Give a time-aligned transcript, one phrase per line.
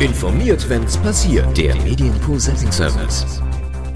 [0.00, 1.56] Informiert, wenn's passiert.
[1.58, 3.42] Der Medienpool Setting Service.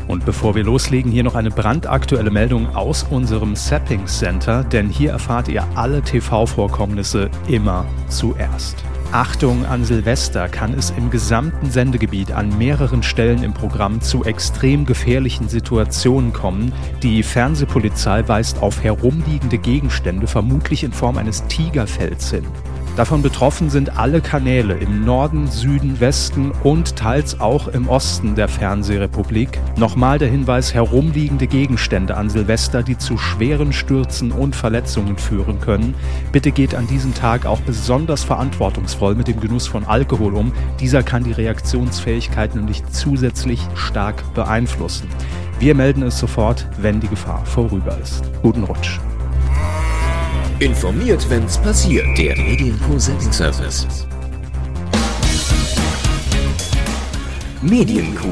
[0.07, 5.13] Und bevor wir loslegen, hier noch eine brandaktuelle Meldung aus unserem Setting Center, denn hier
[5.13, 8.85] erfahrt ihr alle TV-Vorkommnisse immer zuerst.
[9.15, 14.87] Achtung, an Silvester kann es im gesamten Sendegebiet an mehreren Stellen im Programm zu extrem
[14.87, 16.73] gefährlichen Situationen kommen.
[17.01, 22.45] Die Fernsehpolizei weist auf herumliegende Gegenstände, vermutlich in Form eines Tigerfells hin.
[22.97, 28.47] Davon betroffen sind alle Kanäle im Norden, Süden, Westen und teils auch im Osten der
[28.47, 29.59] Fernsehrepublik.
[29.77, 35.97] Nochmal der Hinweis, herumliegende Gegenstände an Silvester, die zu schweren Stürzen und Verletzungen führen können.
[36.31, 40.53] Bitte geht an diesem Tag auch besonders verantwortungsvoll mit dem Genuss von Alkohol um.
[40.79, 45.09] Dieser kann die Reaktionsfähigkeit nämlich zusätzlich stark beeinflussen.
[45.59, 48.23] Wir melden es sofort, wenn die Gefahr vorüber ist.
[48.41, 49.01] Guten Rutsch.
[50.61, 52.07] Informiert, wenn's passiert.
[52.17, 54.07] Der Medienpool Setting Service.
[57.61, 58.29] Medienkuh.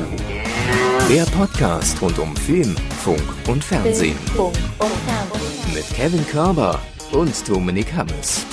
[1.11, 4.17] Der Podcast rund um Film, Funk und Fernsehen.
[5.75, 8.47] Mit Kevin Körber und Dominik Hammes.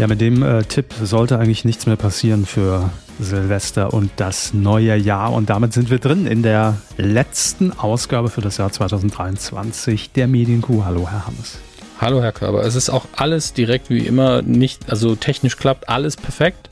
[0.00, 4.96] Ja, mit dem äh, Tipp sollte eigentlich nichts mehr passieren für Silvester und das neue
[4.96, 5.30] Jahr.
[5.30, 10.86] Und damit sind wir drin in der letzten Ausgabe für das Jahr 2023 der Medienkuh.
[10.86, 11.58] Hallo, Herr Hammes.
[12.00, 12.64] Hallo, Herr Körber.
[12.64, 16.70] Es ist auch alles direkt wie immer nicht, also technisch klappt alles perfekt.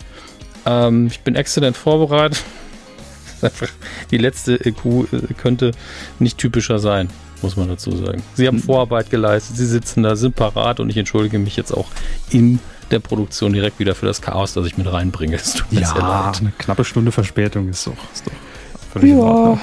[0.64, 2.42] Ähm, ich bin exzellent vorbereitet.
[4.10, 5.72] Die letzte Kuh äh, könnte
[6.18, 7.10] nicht typischer sein,
[7.42, 8.22] muss man dazu sagen.
[8.32, 11.88] Sie haben Vorarbeit geleistet, Sie sitzen da, sind parat und ich entschuldige mich jetzt auch
[12.30, 12.58] im
[12.90, 15.36] der Produktion direkt wieder für das Chaos, das ich mit reinbringe.
[15.36, 16.40] Es tut mir ja, sehr leid.
[16.40, 18.32] eine knappe Stunde Verspätung ist doch, ist doch
[18.92, 19.16] völlig ja.
[19.16, 19.60] in Ordnung.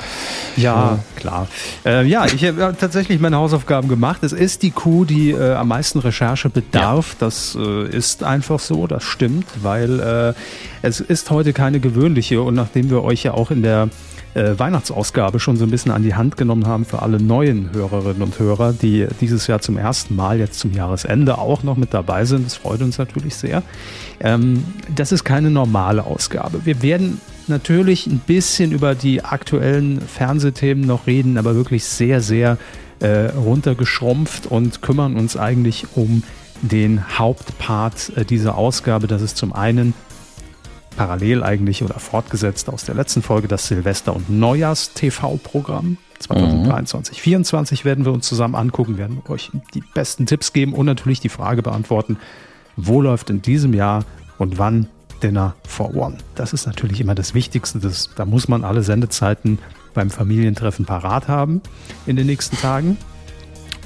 [0.58, 1.48] Ja, klar.
[1.86, 4.24] Äh, ja, ich habe tatsächlich meine Hausaufgaben gemacht.
[4.24, 7.10] Es ist die Kuh, die äh, am meisten Recherche bedarf.
[7.14, 7.16] Ja.
[7.26, 10.34] Das äh, ist einfach so, das stimmt, weil äh,
[10.82, 13.90] es ist heute keine gewöhnliche und nachdem wir euch ja auch in der
[14.36, 18.22] äh, Weihnachtsausgabe schon so ein bisschen an die Hand genommen haben für alle neuen Hörerinnen
[18.22, 22.26] und Hörer, die dieses Jahr zum ersten Mal jetzt zum Jahresende auch noch mit dabei
[22.26, 22.46] sind.
[22.46, 23.64] Das freut uns natürlich sehr.
[24.20, 26.66] Ähm, das ist keine normale Ausgabe.
[26.66, 27.20] Wir werden
[27.50, 32.58] natürlich ein bisschen über die aktuellen Fernsehthemen noch reden, aber wirklich sehr, sehr
[33.00, 36.24] äh, runtergeschrumpft und kümmern uns eigentlich um
[36.62, 39.08] den Hauptpart äh, dieser Ausgabe.
[39.08, 39.94] Das ist zum einen
[40.96, 45.98] parallel eigentlich oder fortgesetzt aus der letzten Folge das Silvester- und Neujahrs-TV-Programm.
[46.20, 47.22] 2023, mhm.
[47.22, 51.30] 24 werden wir uns zusammen angucken, werden euch die besten Tipps geben und natürlich die
[51.30, 52.18] Frage beantworten,
[52.78, 54.06] wo läuft in diesem Jahr
[54.38, 54.88] und wann
[55.22, 56.18] Dinner for One.
[56.36, 57.80] Das ist natürlich immer das Wichtigste.
[57.80, 59.60] Das, da muss man alle Sendezeiten
[59.94, 61.62] beim Familientreffen parat haben
[62.06, 62.98] in den nächsten Tagen.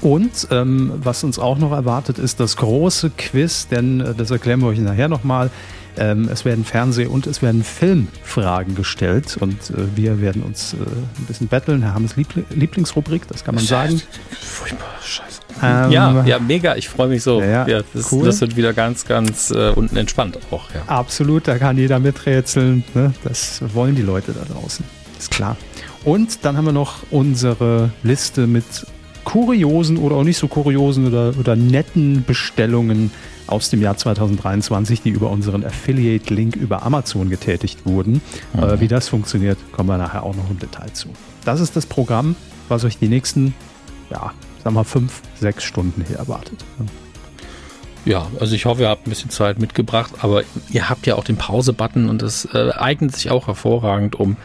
[0.01, 4.61] Und ähm, was uns auch noch erwartet, ist das große Quiz, denn äh, das erklären
[4.61, 5.49] wir euch nachher nochmal.
[5.97, 10.77] Ähm, es werden Fernseh- und es werden Filmfragen gestellt und äh, wir werden uns äh,
[10.77, 11.81] ein bisschen betteln.
[11.81, 14.01] Herr Hammes Liebl Lieblingsrubrik, das kann man sagen.
[14.39, 15.38] Furchtbar, scheiße.
[15.61, 17.41] Ähm, ja, ja, mega, ich freue mich so.
[17.41, 18.25] Ja, ja das, cool.
[18.25, 20.63] das, wird wieder ganz, ganz äh, unten entspannt auch.
[20.73, 20.81] Ja.
[20.87, 22.83] Absolut, da kann jeder miträtseln.
[22.93, 23.13] Ne?
[23.23, 24.85] Das wollen die Leute da draußen,
[25.17, 25.57] ist klar.
[26.05, 28.85] Und dann haben wir noch unsere Liste mit
[29.23, 33.11] kuriosen oder auch nicht so kuriosen oder, oder netten Bestellungen
[33.47, 38.21] aus dem Jahr 2023, die über unseren Affiliate-Link über Amazon getätigt wurden.
[38.53, 38.63] Mhm.
[38.63, 41.09] Äh, wie das funktioniert, kommen wir nachher auch noch im Detail zu.
[41.45, 42.35] Das ist das Programm,
[42.69, 43.53] was euch die nächsten,
[44.09, 44.31] ja,
[44.63, 46.63] sagen wir fünf, sechs Stunden hier erwartet.
[48.05, 51.23] Ja, also ich hoffe, ihr habt ein bisschen Zeit mitgebracht, aber ihr habt ja auch
[51.23, 54.37] den Pause-Button und das äh, eignet sich auch hervorragend, um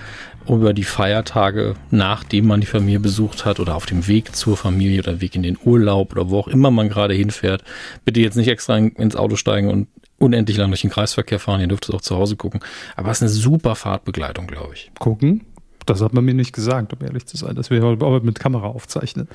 [0.49, 5.01] über die Feiertage, nachdem man die Familie besucht hat oder auf dem Weg zur Familie
[5.01, 7.65] oder Weg in den Urlaub oder wo auch immer man gerade hinfährt,
[8.05, 9.89] bitte jetzt nicht extra ins Auto steigen und
[10.19, 11.61] unendlich lang durch den Kreisverkehr fahren.
[11.61, 12.61] Ihr dürft es auch zu Hause gucken.
[12.97, 14.91] Aber es ist eine super Fahrtbegleitung, glaube ich.
[14.99, 15.47] Gucken?
[15.87, 18.67] Das hat man mir nicht gesagt, um ehrlich zu sein, dass wir heute mit Kamera
[18.67, 19.29] aufzeichnen.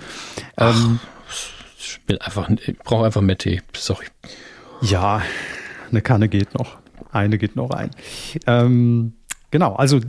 [0.56, 1.00] Ach, ähm,
[1.78, 3.62] ich will einfach, ich brauche einfach mehr Tee.
[3.74, 4.06] Sorry.
[4.82, 5.22] Ja,
[5.92, 6.78] eine Kanne geht noch.
[7.12, 7.92] Eine geht noch rein.
[8.46, 9.14] Ähm,
[9.52, 10.00] Genau, also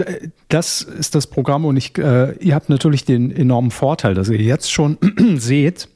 [0.49, 4.39] das ist das Programm und ich, äh, ihr habt natürlich den enormen Vorteil, dass ihr
[4.39, 4.99] jetzt schon
[5.37, 5.89] seht,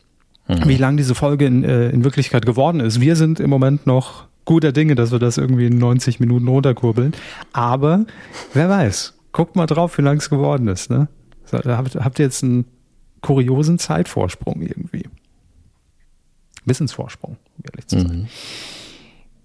[0.49, 0.67] mhm.
[0.67, 3.03] wie lang diese Folge in, äh, in Wirklichkeit geworden ist.
[3.03, 7.13] Wir sind im Moment noch guter Dinge, dass wir das irgendwie in 90 Minuten runterkurbeln.
[7.53, 8.07] Aber
[8.55, 10.89] wer weiß, guckt mal drauf, wie lang es geworden ist.
[10.89, 11.09] Ne?
[11.51, 12.65] Da habt, habt ihr jetzt einen
[13.21, 15.05] kuriosen Zeitvorsprung irgendwie.
[16.65, 18.17] Wissensvorsprung, um ehrlich zu sein.
[18.17, 18.27] Mhm.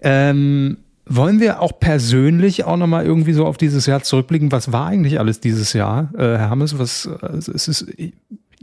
[0.02, 4.52] Ähm, wollen wir auch persönlich auch nochmal irgendwie so auf dieses Jahr zurückblicken?
[4.52, 6.78] Was war eigentlich alles dieses Jahr, äh, Herr Hammes?
[6.78, 7.88] Was, also es ist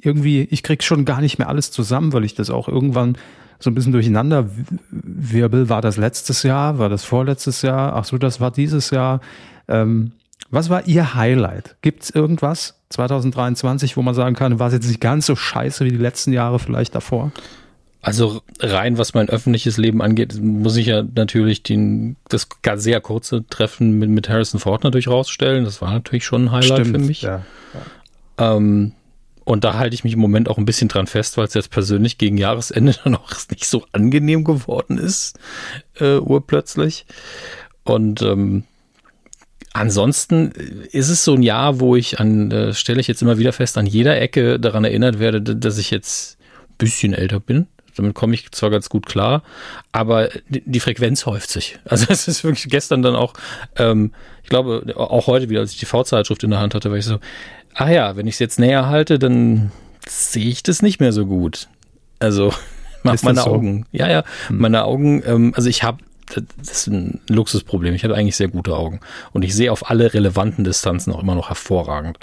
[0.00, 3.18] irgendwie, ich krieg schon gar nicht mehr alles zusammen, weil ich das auch irgendwann
[3.58, 4.48] so ein bisschen durcheinander
[4.90, 5.68] wirbel.
[5.68, 6.78] War das letztes Jahr?
[6.78, 7.96] War das vorletztes Jahr?
[7.96, 9.20] Ach so, das war dieses Jahr.
[9.66, 10.12] Ähm,
[10.50, 11.76] was war Ihr Highlight?
[11.82, 15.84] Gibt es irgendwas 2023, wo man sagen kann, war es jetzt nicht ganz so scheiße
[15.84, 17.32] wie die letzten Jahre vielleicht davor?
[18.02, 22.46] Also rein, was mein öffentliches Leben angeht, muss ich ja natürlich den, das
[22.76, 25.64] sehr kurze Treffen mit, mit Harrison Ford natürlich rausstellen.
[25.64, 27.22] Das war natürlich schon ein Highlight Stimmt, für mich.
[27.22, 27.42] Ja,
[28.38, 28.56] ja.
[28.56, 28.92] Ähm,
[29.44, 31.70] und da halte ich mich im Moment auch ein bisschen dran fest, weil es jetzt
[31.70, 35.38] persönlich gegen Jahresende dann auch nicht so angenehm geworden ist,
[35.98, 37.06] äh, urplötzlich.
[37.82, 38.64] Und ähm,
[39.76, 40.50] ansonsten
[40.90, 43.78] ist es so ein Jahr, wo ich an, äh, stelle ich jetzt immer wieder fest,
[43.78, 46.38] an jeder Ecke daran erinnert werde, dass ich jetzt
[46.70, 47.66] ein bisschen älter bin.
[47.96, 49.42] Damit komme ich zwar ganz gut klar,
[49.92, 51.78] aber die Frequenz häuft sich.
[51.84, 53.34] Also es ist wirklich gestern dann auch,
[53.76, 54.12] ähm,
[54.42, 57.04] ich glaube, auch heute wieder, als ich die V-Zeitschrift in der Hand hatte, war ich
[57.04, 57.18] so,
[57.74, 59.72] ach ja, wenn ich es jetzt näher halte, dann
[60.06, 61.68] sehe ich das nicht mehr so gut.
[62.18, 62.52] Also
[63.02, 63.46] meine so?
[63.46, 63.86] Augen.
[63.92, 64.58] Ja, ja, hm.
[64.58, 65.98] meine Augen, ähm, also ich habe
[66.34, 67.94] das ist ein Luxusproblem.
[67.94, 69.00] Ich habe eigentlich sehr gute Augen
[69.32, 72.18] und ich sehe auf alle relevanten Distanzen auch immer noch hervorragend.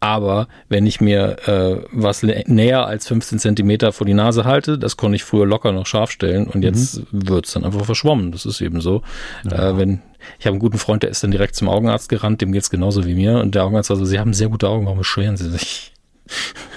[0.00, 4.98] Aber wenn ich mir äh, was näher als 15 Zentimeter vor die Nase halte, das
[4.98, 7.28] konnte ich früher locker noch scharf stellen und jetzt mhm.
[7.28, 8.30] wird es dann einfach verschwommen.
[8.30, 9.02] Das ist eben so.
[9.50, 9.70] Ja.
[9.70, 10.02] Äh, wenn
[10.38, 13.06] ich habe einen guten Freund, der ist dann direkt zum Augenarzt gerannt, dem geht's genauso
[13.06, 13.38] wie mir.
[13.40, 15.92] Und der Augenarzt war so, Sie haben sehr gute Augen, warum beschweren Sie sich?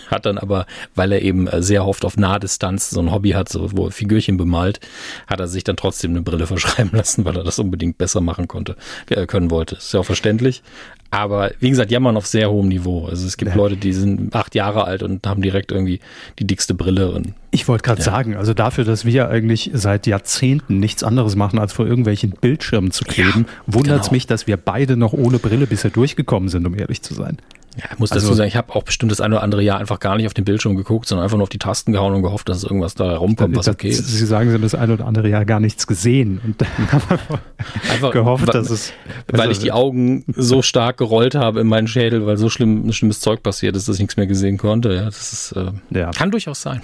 [0.07, 0.65] Hat dann aber,
[0.95, 3.92] weil er eben äh, sehr oft auf Nahdistanz so ein Hobby hat, so, wo er
[3.92, 4.80] Figürchen bemalt,
[5.27, 8.48] hat er sich dann trotzdem eine Brille verschreiben lassen, weil er das unbedingt besser machen
[8.48, 8.75] konnte,
[9.09, 9.75] äh, können wollte.
[9.75, 10.63] Ist ja auch verständlich.
[11.09, 13.06] Aber wie gesagt, jammern auf sehr hohem Niveau.
[13.06, 13.57] Also es gibt ja.
[13.57, 16.01] Leute, die sind acht Jahre alt und haben direkt irgendwie
[16.39, 17.12] die dickste Brille.
[17.12, 18.06] Und, ich wollte gerade ja.
[18.06, 22.92] sagen, also dafür, dass wir eigentlich seit Jahrzehnten nichts anderes machen, als vor irgendwelchen Bildschirmen
[22.92, 24.15] zu kleben, ja, wundert es genau.
[24.15, 27.38] mich, dass wir beide noch ohne Brille bisher durchgekommen sind, um ehrlich zu sein.
[27.77, 29.77] Ja, ich muss dazu also, sagen, ich habe auch bestimmt das eine oder andere Jahr
[29.77, 32.24] einfach gar nicht auf den Bildschirm geguckt, sondern einfach nur auf die Tasten gehauen und
[32.24, 34.07] gehofft, dass irgendwas da rumkommt, was okay ist.
[34.07, 36.56] Sie sagen, Sie haben das eine oder andere Jahr gar nichts gesehen und
[37.91, 38.94] einfach gehofft, dass es
[39.31, 43.19] weil ich die Augen so stark gerollt habe in meinen Schädel, weil so schlimm schlimmes
[43.19, 44.94] Zeug passiert ist, dass ich nichts mehr gesehen konnte.
[44.94, 46.09] Ja, das ist äh, ja.
[46.12, 46.81] kann durchaus sein.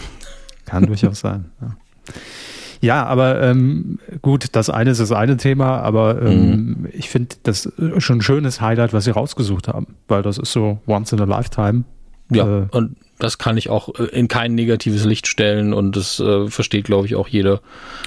[0.65, 1.45] Kann durchaus sein.
[1.59, 1.75] Ja.
[2.83, 6.87] Ja, aber ähm, gut, das eine ist das eine Thema, aber ähm, mhm.
[6.91, 10.79] ich finde das schon ein schönes Highlight, was sie rausgesucht haben, weil das ist so
[10.85, 11.85] once in a lifetime.
[12.29, 16.19] Ja, äh, und das kann ich auch äh, in kein negatives Licht stellen und das
[16.19, 17.61] äh, versteht, glaube ich, auch jeder.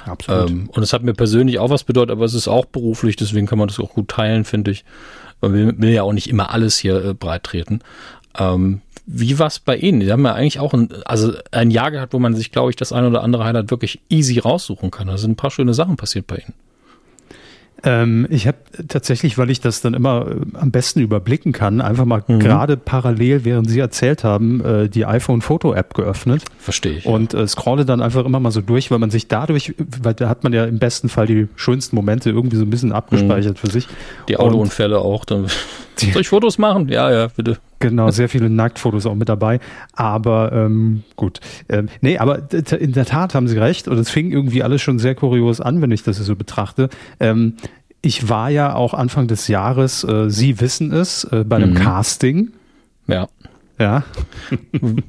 [0.05, 0.51] Absolut.
[0.51, 3.47] Ähm, und es hat mir persönlich auch was bedeutet, aber es ist auch beruflich, deswegen
[3.47, 4.85] kann man das auch gut teilen, finde ich.
[5.41, 7.79] Man will, will, ja auch nicht immer alles hier äh, breit treten.
[8.37, 10.01] Ähm, wie war es bei Ihnen?
[10.01, 12.75] Die haben ja eigentlich auch ein, also ein Jahr gehabt, wo man sich, glaube ich,
[12.75, 15.07] das ein oder andere Highlight wirklich easy raussuchen kann.
[15.07, 16.53] Da sind ein paar schöne Sachen passiert bei Ihnen.
[17.83, 18.57] Ähm, ich habe
[18.87, 22.39] tatsächlich, weil ich das dann immer äh, am besten überblicken kann, einfach mal mhm.
[22.39, 26.43] gerade parallel, während Sie erzählt haben, äh, die iPhone-Foto-App geöffnet.
[26.57, 27.05] Verstehe ich.
[27.05, 30.27] Und äh, scrolle dann einfach immer mal so durch, weil man sich dadurch, weil da
[30.27, 33.67] hat man ja im besten Fall die schönsten Momente irgendwie so ein bisschen abgespeichert mhm.
[33.67, 33.87] für sich.
[34.27, 35.23] Die Autounfälle auch.
[35.23, 35.45] Dann
[35.95, 36.89] soll ich Fotos machen?
[36.89, 37.57] Ja, ja, bitte.
[37.79, 39.59] Genau, sehr viele Nacktfotos auch mit dabei.
[39.93, 41.39] Aber ähm, gut.
[41.69, 43.87] Ähm, nee, aber in der Tat haben Sie recht.
[43.87, 46.89] Und es fing irgendwie alles schon sehr kurios an, wenn ich das so betrachte.
[47.19, 47.55] Ähm,
[48.01, 51.75] ich war ja auch Anfang des Jahres, äh, Sie wissen es, äh, bei einem mhm.
[51.75, 52.51] Casting.
[53.07, 53.27] Ja.
[53.79, 54.03] Ja.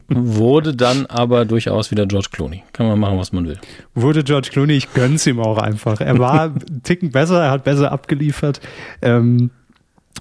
[0.08, 2.64] Wurde dann aber durchaus wieder George Clooney.
[2.72, 3.58] Kann man machen, was man will.
[3.94, 6.00] Wurde George Clooney, ich gönn's ihm auch einfach.
[6.00, 8.60] Er war einen Ticken besser, er hat besser abgeliefert.
[9.00, 9.50] Ähm,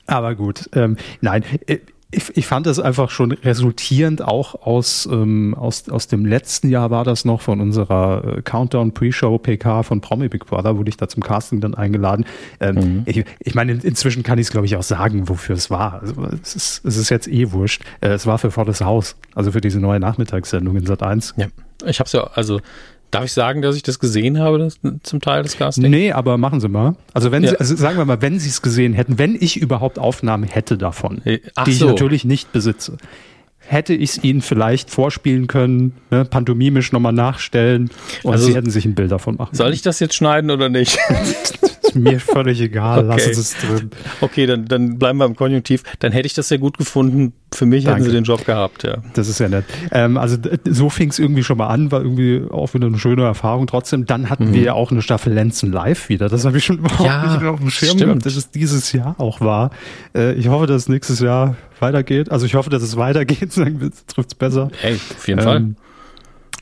[0.06, 5.54] aber gut, ähm, nein, äh, ich, ich fand es einfach schon resultierend auch aus, ähm,
[5.56, 10.00] aus, aus dem letzten Jahr war das noch von unserer äh, Countdown Pre-Show PK von
[10.00, 12.26] Promi Big Brother, wurde ich da zum Casting dann eingeladen.
[12.62, 13.04] Ähm, mhm.
[13.06, 16.02] ich, ich meine, inzwischen kann ich es, glaube ich, auch sagen, wofür es war.
[16.02, 17.84] Also, es, ist, es ist jetzt eh wurscht.
[18.00, 21.34] Äh, es war für Volles Haus, also für diese neue Nachmittagssendung in Sat 1.
[21.36, 21.48] Ja.
[21.86, 22.62] Ich habe es ja, also
[23.12, 25.88] Darf ich sagen, dass ich das gesehen habe, das, zum Teil des Castings?
[25.88, 26.96] Nee, aber machen Sie mal.
[27.14, 27.52] Also wenn ja.
[27.52, 30.78] Sie, also sagen wir mal, wenn Sie es gesehen hätten, wenn ich überhaupt Aufnahmen hätte
[30.78, 31.22] davon,
[31.56, 31.86] Ach die so.
[31.86, 32.98] ich natürlich nicht besitze,
[33.60, 37.92] hätte ich es Ihnen vielleicht vorspielen können, ne, pantomimisch nochmal nachstellen
[38.24, 39.56] und also, Sie hätten sich ein Bild davon machen.
[39.56, 40.98] Soll ich das jetzt schneiden oder nicht?
[42.02, 43.34] mir völlig egal, okay.
[43.34, 43.90] Sie es drin.
[44.22, 45.84] Okay, dann, dann bleiben wir im Konjunktiv.
[46.00, 47.34] Dann hätte ich das sehr gut gefunden.
[47.54, 48.02] Für mich Danke.
[48.02, 48.98] hätten Sie den Job gehabt, ja.
[49.14, 49.66] Das ist ja nett.
[49.92, 53.24] Ähm, also so fing es irgendwie schon mal an, war irgendwie auch wieder eine schöne
[53.24, 54.06] Erfahrung trotzdem.
[54.06, 54.54] Dann hatten mhm.
[54.54, 56.30] wir ja auch eine Staffel Lenzen live wieder.
[56.30, 58.04] Das habe ich schon überhaupt ja, nicht mehr auf dem Schirm stimmt.
[58.04, 59.72] gehabt, dass es dieses Jahr auch war.
[60.16, 62.32] Äh, ich hoffe, dass es nächstes Jahr weitergeht.
[62.32, 63.54] Also ich hoffe, dass es weitergeht,
[64.08, 64.70] trifft es besser.
[64.82, 65.76] Hey, auf jeden ähm, Fall.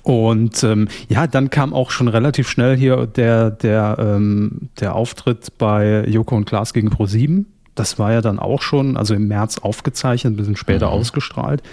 [0.05, 5.57] Und ähm, ja, dann kam auch schon relativ schnell hier der, der, ähm, der Auftritt
[5.57, 7.45] bei Joko und Klaas gegen Pro7.
[7.73, 10.93] Das war ja dann auch schon, also im März aufgezeichnet, ein bisschen später mhm.
[10.93, 11.63] ausgestrahlt.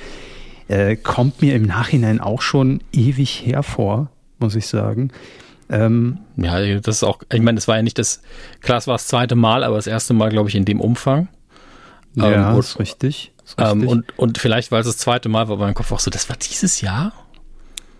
[0.68, 4.08] Äh, kommt mir im Nachhinein auch schon ewig hervor,
[4.38, 5.10] muss ich sagen.
[5.68, 8.22] Ähm, ja, das ist auch, ich meine, das war ja nicht das,
[8.62, 11.28] klar, es war das zweite Mal, aber das erste Mal, glaube ich, in dem Umfang.
[12.14, 13.32] Ja, ähm, und, ist richtig.
[13.44, 13.82] Ist richtig.
[13.82, 16.10] Ähm, und, und vielleicht, weil es das zweite Mal war, war mein Kopf auch so,
[16.10, 17.12] das war dieses Jahr?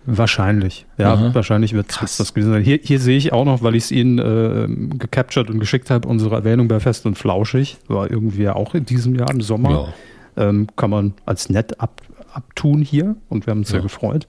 [0.05, 1.33] Wahrscheinlich, ja, Aha.
[1.33, 2.63] wahrscheinlich wird es das gewesen sein.
[2.63, 4.67] Hier, hier sehe ich auch noch, weil ich es Ihnen äh,
[4.97, 9.15] gecaptured und geschickt habe, unsere Erwähnung bei Fest und Flauschig, war irgendwie auch in diesem
[9.15, 9.93] Jahr im Sommer.
[10.35, 10.49] Ja.
[10.49, 12.01] Ähm, kann man als nett ab,
[12.33, 13.73] abtun hier und wir haben uns ja.
[13.73, 14.27] sehr gefreut.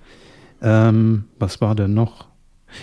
[0.62, 2.26] Ähm, was war denn noch?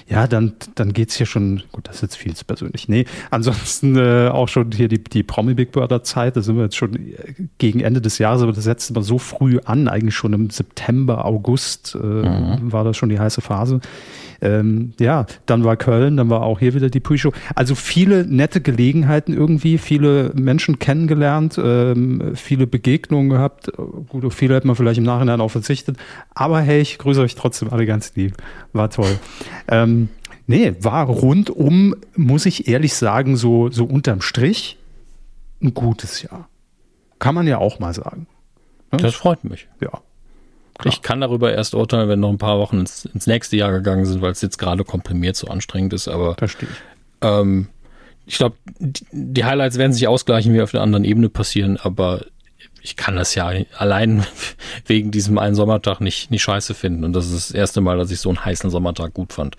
[0.07, 2.88] Ja, dann, dann es hier schon, gut, das ist jetzt viel zu persönlich.
[2.88, 6.95] Nee, ansonsten äh, auch schon hier die, die Promi-Big Brother-Zeit, da sind wir jetzt schon
[6.95, 10.50] äh, gegen Ende des Jahres, aber das setzte mal so früh an, eigentlich schon im
[10.50, 12.71] September, August äh, mhm.
[12.71, 13.81] war das schon die heiße Phase.
[14.41, 17.31] Ähm, ja, dann war Köln, dann war auch hier wieder die Pre-Show.
[17.53, 23.71] Also viele nette Gelegenheiten irgendwie, viele Menschen kennengelernt, ähm, viele Begegnungen gehabt.
[24.10, 25.98] Gut, viele hätte man vielleicht im Nachhinein auch verzichtet.
[26.33, 28.36] Aber hey, ich grüße euch trotzdem alle ganz lieb.
[28.74, 29.19] War toll.
[29.67, 29.81] Ähm,
[30.48, 34.78] nee, war rundum, muss ich ehrlich sagen, so, so unterm Strich
[35.62, 36.50] ein gutes Jahr.
[37.20, 38.28] Kann man ja auch mal sagen.
[38.92, 38.98] Ne?
[39.00, 39.68] Das freut mich.
[39.80, 39.90] Ja.
[39.90, 40.94] Klar.
[40.94, 44.06] Ich kann darüber erst urteilen, wenn noch ein paar Wochen ins, ins nächste Jahr gegangen
[44.06, 46.08] sind, weil es jetzt gerade komprimiert so anstrengend ist.
[46.08, 46.78] Aber Verstehe ich.
[47.22, 47.68] Ähm,
[48.26, 52.26] ich glaube, die, die, Highlights werden sich ausgleichen, wie auf der anderen Ebene passieren, aber
[52.82, 54.26] ich kann das ja allein
[54.86, 57.04] wegen diesem einen Sommertag nicht, nicht scheiße finden.
[57.04, 59.56] Und das ist das erste Mal, dass ich so einen heißen Sommertag gut fand.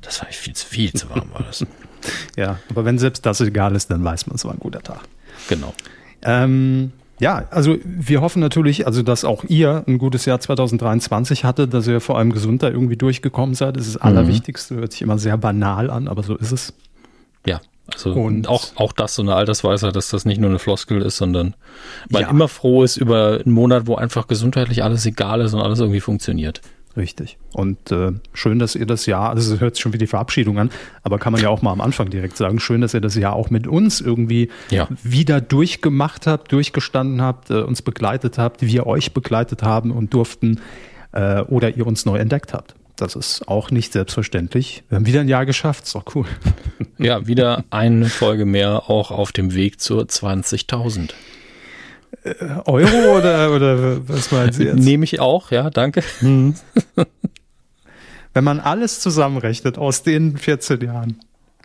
[0.00, 1.64] Das war viel zu viel zu warm war das.
[2.36, 5.00] ja, aber wenn selbst das egal ist, dann weiß man, es war ein guter Tag.
[5.48, 5.74] Genau.
[6.22, 11.72] Ähm, ja, also wir hoffen natürlich, also dass auch ihr ein gutes Jahr 2023 hattet,
[11.72, 13.76] dass ihr vor allem gesund da irgendwie durchgekommen seid.
[13.76, 14.08] Das ist das mhm.
[14.08, 16.74] Allerwichtigste, hört sich immer sehr banal an, aber so ist es.
[17.46, 17.60] Ja,
[17.92, 21.16] also und auch, auch das so eine Altersweisheit, dass das nicht nur eine Floskel ist,
[21.16, 21.54] sondern
[22.08, 22.30] man ja.
[22.30, 26.00] immer froh ist über einen Monat, wo einfach gesundheitlich alles egal ist und alles irgendwie
[26.00, 26.60] funktioniert.
[26.96, 27.38] Richtig.
[27.54, 30.58] Und äh, schön, dass ihr das Jahr, also es hört sich schon wie die Verabschiedung
[30.58, 30.70] an,
[31.02, 33.32] aber kann man ja auch mal am Anfang direkt sagen, schön, dass ihr das Jahr
[33.34, 34.88] auch mit uns irgendwie ja.
[35.02, 40.60] wieder durchgemacht habt, durchgestanden habt, äh, uns begleitet habt, wir euch begleitet haben und durften
[41.12, 42.74] äh, oder ihr uns neu entdeckt habt.
[43.02, 44.84] Das ist auch nicht selbstverständlich.
[44.88, 46.26] Wir haben wieder ein Jahr geschafft, ist doch cool.
[46.98, 51.10] Ja, wieder eine Folge mehr auch auf dem Weg zur 20.000.
[52.22, 52.34] Äh,
[52.66, 54.78] Euro oder, oder was meinen Sie jetzt?
[54.78, 56.04] Nehme ich auch, ja, danke.
[56.20, 56.54] Mhm.
[58.34, 61.18] Wenn man alles zusammenrechnet aus den 14 Jahren.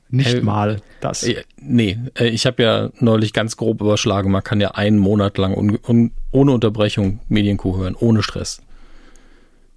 [0.10, 1.22] Nicht äh, mal das.
[1.22, 5.38] Äh, nee, äh, ich habe ja neulich ganz grob überschlagen, man kann ja einen Monat
[5.38, 8.64] lang un, un, ohne Unterbrechung Medienkuh hören, ohne Stress.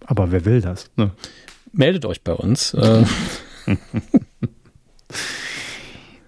[0.07, 0.91] Aber wer will das?
[0.97, 1.11] Ne?
[1.73, 2.75] Meldet euch bei uns.
[2.75, 3.05] Äh.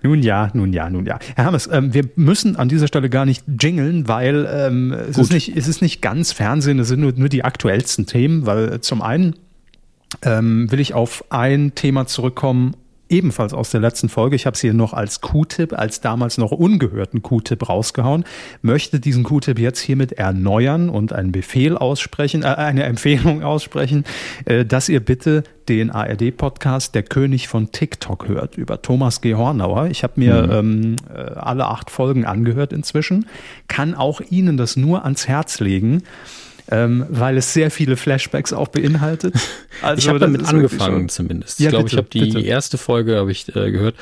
[0.02, 1.20] Nun ja, nun ja, nun ja.
[1.36, 5.32] Herr Hammes, ähm, wir müssen an dieser Stelle gar nicht jingeln, weil ähm, es, ist
[5.32, 9.00] nicht, es ist nicht ganz Fernsehen, es sind nur, nur die aktuellsten Themen, weil zum
[9.00, 9.36] einen
[10.22, 12.74] ähm, will ich auf ein Thema zurückkommen,
[13.12, 14.36] ebenfalls aus der letzten Folge.
[14.36, 18.24] Ich habe es hier noch als Q-Tipp, als damals noch ungehörten Q-Tipp rausgehauen.
[18.62, 24.04] Möchte diesen Q-Tipp jetzt hiermit erneuern und einen Befehl aussprechen, äh, eine Empfehlung aussprechen,
[24.46, 29.34] äh, dass ihr bitte den ARD-Podcast Der König von TikTok hört über Thomas G.
[29.34, 29.86] Hornauer.
[29.86, 30.52] Ich habe mir mhm.
[30.52, 33.26] ähm, äh, alle acht Folgen angehört inzwischen,
[33.68, 36.02] kann auch Ihnen das nur ans Herz legen
[36.72, 39.34] ähm, weil es sehr viele Flashbacks auch beinhaltet.
[39.80, 41.58] Also, ich habe damit angefangen zumindest.
[41.58, 42.40] Ja, ich glaube, ich habe die bitte.
[42.40, 43.96] erste Folge habe ich äh, gehört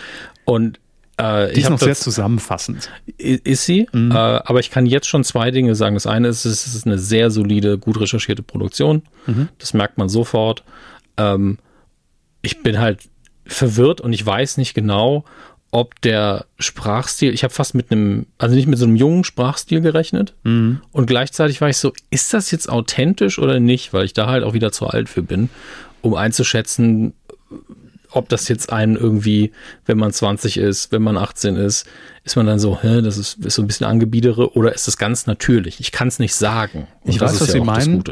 [0.45, 0.79] und
[1.17, 2.91] äh, die ist noch sehr zusammenfassend.
[3.17, 4.11] Ist sie, mhm.
[4.11, 5.95] äh, aber ich kann jetzt schon zwei Dinge sagen.
[5.95, 9.03] Das eine ist, es ist eine sehr solide, gut recherchierte Produktion.
[9.27, 9.49] Mhm.
[9.59, 10.65] Das merkt man sofort.
[11.17, 11.57] Ähm,
[12.43, 12.99] ich bin halt
[13.47, 15.25] verwirrt und ich weiß nicht genau,
[15.71, 19.81] ob der Sprachstil, ich habe fast mit einem, also nicht mit so einem jungen Sprachstil
[19.81, 20.81] gerechnet mhm.
[20.91, 24.43] und gleichzeitig war ich so, ist das jetzt authentisch oder nicht, weil ich da halt
[24.43, 25.49] auch wieder zu alt für bin,
[26.03, 27.15] um einzuschätzen,
[28.13, 29.53] ob das jetzt einen irgendwie,
[29.87, 31.87] wenn man 20 ist, wenn man 18 ist,
[32.25, 34.97] ist man dann so, hä, das ist, ist so ein bisschen angebiedere oder ist das
[34.97, 35.79] ganz natürlich?
[35.79, 36.89] Ich kann es nicht sagen.
[37.05, 38.03] Und ich weiß, was ja Sie meinen.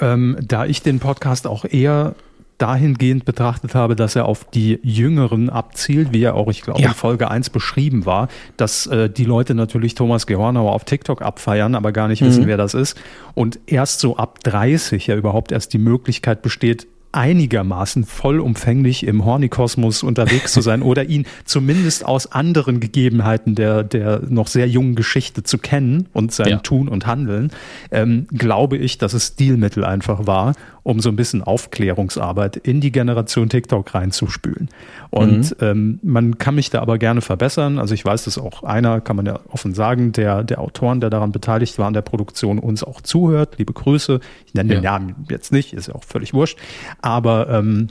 [0.00, 2.14] Ähm, da ich den Podcast auch eher
[2.58, 6.88] dahingehend betrachtet habe, dass er auf die Jüngeren abzielt, wie er auch, ich glaube, ja.
[6.88, 11.74] in Folge 1 beschrieben war, dass äh, die Leute natürlich Thomas Gehornauer auf TikTok abfeiern,
[11.74, 12.26] aber gar nicht mhm.
[12.26, 12.96] wissen, wer das ist.
[13.34, 20.02] Und erst so ab 30 ja überhaupt erst die Möglichkeit besteht, einigermaßen vollumfänglich im Hornikosmos
[20.02, 25.42] unterwegs zu sein oder ihn zumindest aus anderen Gegebenheiten der, der noch sehr jungen Geschichte
[25.42, 26.56] zu kennen und sein ja.
[26.58, 27.52] Tun und Handeln,
[27.90, 32.92] ähm, glaube ich, dass es Stilmittel einfach war, um so ein bisschen Aufklärungsarbeit in die
[32.92, 34.68] Generation TikTok reinzuspülen.
[35.10, 35.66] Und mhm.
[35.66, 37.78] ähm, man kann mich da aber gerne verbessern.
[37.78, 41.10] Also ich weiß, dass auch einer, kann man ja offen sagen, der, der Autoren, der
[41.10, 43.54] daran beteiligt war an der Produktion, uns auch zuhört.
[43.58, 44.20] Liebe Grüße.
[44.46, 44.80] Ich nenne ja.
[44.80, 46.58] den Namen jetzt nicht, ist ja auch völlig wurscht.
[47.04, 47.88] Aber ähm,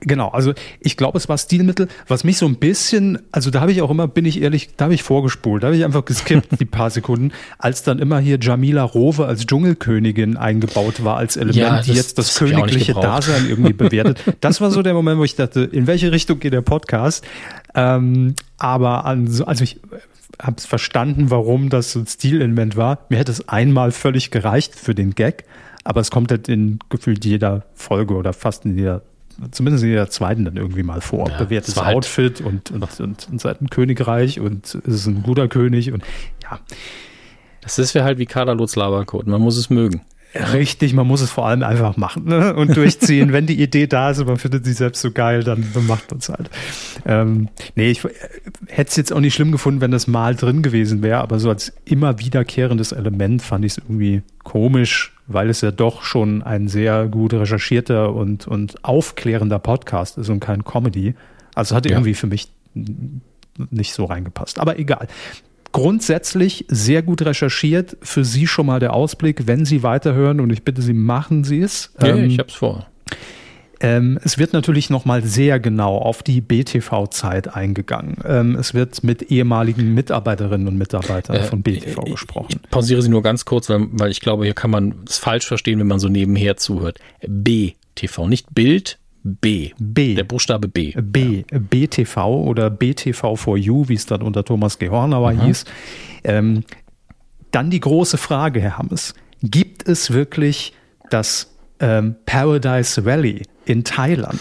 [0.00, 3.72] Genau, also ich glaube, es war Stilmittel, was mich so ein bisschen, also da habe
[3.72, 6.60] ich auch immer, bin ich ehrlich, da habe ich vorgespult, da habe ich einfach geskippt,
[6.60, 11.56] die paar Sekunden, als dann immer hier Jamila Rowe als Dschungelkönigin eingebaut war als Element,
[11.56, 14.22] ja, das, die jetzt das, das königliche Dasein irgendwie bewertet.
[14.40, 17.24] Das war so der Moment, wo ich dachte, in welche Richtung geht der Podcast?
[17.74, 19.80] Ähm, aber an, also ich
[20.40, 23.06] habe verstanden, warum das so ein Stilelement war.
[23.08, 25.44] Mir hätte es einmal völlig gereicht für den Gag,
[25.86, 29.02] aber es kommt halt in gefühlt jeder Folge oder fast in jeder
[29.50, 31.28] zumindest in der zweiten dann irgendwie mal vor.
[31.28, 35.22] Ja, Bewährtes halt Outfit und, und, und, und seit ein Königreich und es ist ein
[35.22, 36.02] guter König und
[36.42, 36.58] ja.
[37.60, 39.26] Das ist ja halt wie Kader Lutz Labercode.
[39.26, 40.00] Man muss es mögen.
[40.34, 42.54] Richtig, man muss es vor allem einfach machen ne?
[42.54, 43.32] und durchziehen.
[43.32, 46.10] Wenn die Idee da ist und man findet sie selbst so geil, dann, dann macht
[46.10, 46.50] man es halt.
[47.06, 48.04] Ähm, nee, ich
[48.66, 51.48] hätte es jetzt auch nicht schlimm gefunden, wenn das mal drin gewesen wäre, aber so
[51.48, 56.68] als immer wiederkehrendes Element fand ich es irgendwie komisch, weil es ja doch schon ein
[56.68, 61.14] sehr gut recherchierter und, und aufklärender Podcast ist und kein Comedy.
[61.54, 61.92] Also hat ja.
[61.92, 62.48] irgendwie für mich
[63.70, 64.58] nicht so reingepasst.
[64.58, 65.08] Aber egal.
[65.76, 67.96] Grundsätzlich sehr gut recherchiert.
[68.02, 71.60] Für Sie schon mal der Ausblick, wenn Sie weiterhören und ich bitte Sie, machen Sie
[71.60, 71.92] es.
[72.00, 72.86] Ja, ähm, ich habe es vor.
[73.80, 78.16] Ähm, es wird natürlich nochmal sehr genau auf die BTV-Zeit eingegangen.
[78.24, 82.60] Ähm, es wird mit ehemaligen Mitarbeiterinnen und Mitarbeitern äh, von BTV äh, gesprochen.
[82.64, 85.46] Ich pausiere Sie nur ganz kurz, weil, weil ich glaube, hier kann man es falsch
[85.46, 87.00] verstehen, wenn man so nebenher zuhört.
[87.26, 89.72] BTV, nicht Bild, B.
[89.78, 90.14] B.
[90.14, 90.92] Der Buchstabe B.
[91.00, 91.42] B.
[91.50, 91.58] Ja.
[91.58, 95.40] BTV oder BTV for You, wie es dann unter Thomas Gehornauer mhm.
[95.42, 95.64] hieß.
[96.22, 96.64] Ähm,
[97.50, 99.14] dann die große Frage, Herr Hammes.
[99.42, 100.74] Gibt es wirklich
[101.10, 104.40] das ähm, Paradise Valley in Thailand,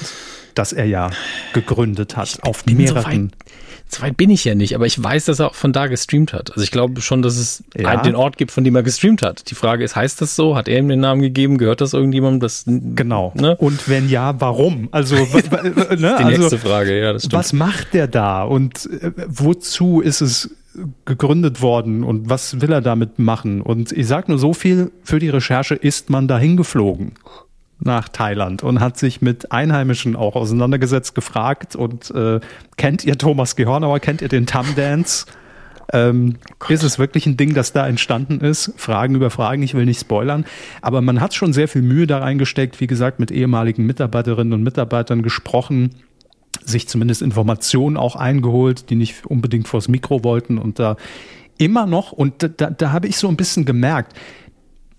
[0.53, 1.09] das er ja
[1.53, 3.31] gegründet hat, auf mehreren.
[3.31, 3.45] So
[3.87, 6.33] so weit bin ich ja nicht, aber ich weiß, dass er auch von da gestreamt
[6.33, 6.51] hat.
[6.51, 7.95] Also ich glaube schon, dass es ja.
[8.01, 9.49] den Ort gibt, von dem er gestreamt hat.
[9.49, 10.55] Die Frage ist, heißt das so?
[10.55, 11.57] Hat er ihm den Namen gegeben?
[11.57, 12.39] Gehört das irgendjemandem?
[12.39, 13.31] Das, genau.
[13.35, 13.55] Ne?
[13.57, 14.89] Und wenn ja, warum?
[14.91, 15.25] Also, ne?
[15.89, 17.33] die also, nächste Frage, ja, das stimmt.
[17.33, 20.49] Was macht der da und äh, wozu ist es
[21.05, 23.61] gegründet worden und was will er damit machen?
[23.61, 27.13] Und ich sage nur so viel, für die Recherche ist man dahin geflogen
[27.85, 32.39] nach Thailand und hat sich mit Einheimischen auch auseinandergesetzt, gefragt und äh,
[32.77, 35.25] kennt ihr Thomas Gehornauer, kennt ihr den Tam Dance?
[35.93, 38.73] Ähm, oh ist es wirklich ein Ding, das da entstanden ist?
[38.75, 40.45] Fragen über Fragen, ich will nicht spoilern.
[40.81, 44.63] Aber man hat schon sehr viel Mühe da reingesteckt, wie gesagt, mit ehemaligen Mitarbeiterinnen und
[44.63, 45.91] Mitarbeitern gesprochen,
[46.63, 50.97] sich zumindest Informationen auch eingeholt, die nicht unbedingt vors Mikro wollten und da
[51.57, 54.13] immer noch, und da, da, da habe ich so ein bisschen gemerkt,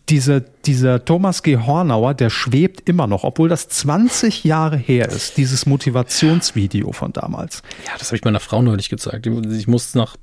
[0.08, 1.56] dieser, dieser Thomas G.
[1.56, 7.62] Hornauer, der schwebt immer noch, obwohl das 20 Jahre her ist, dieses Motivationsvideo von damals.
[7.86, 9.26] Ja, das habe ich meiner Frau neulich gezeigt.
[9.26, 10.16] Ich musste nach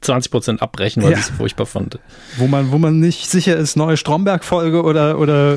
[0.00, 1.18] 20 Prozent abbrechen, weil ja.
[1.18, 1.98] ich es furchtbar fand.
[2.36, 5.56] Wo man, wo man nicht sicher ist, neue Stromberg-Folge oder, oder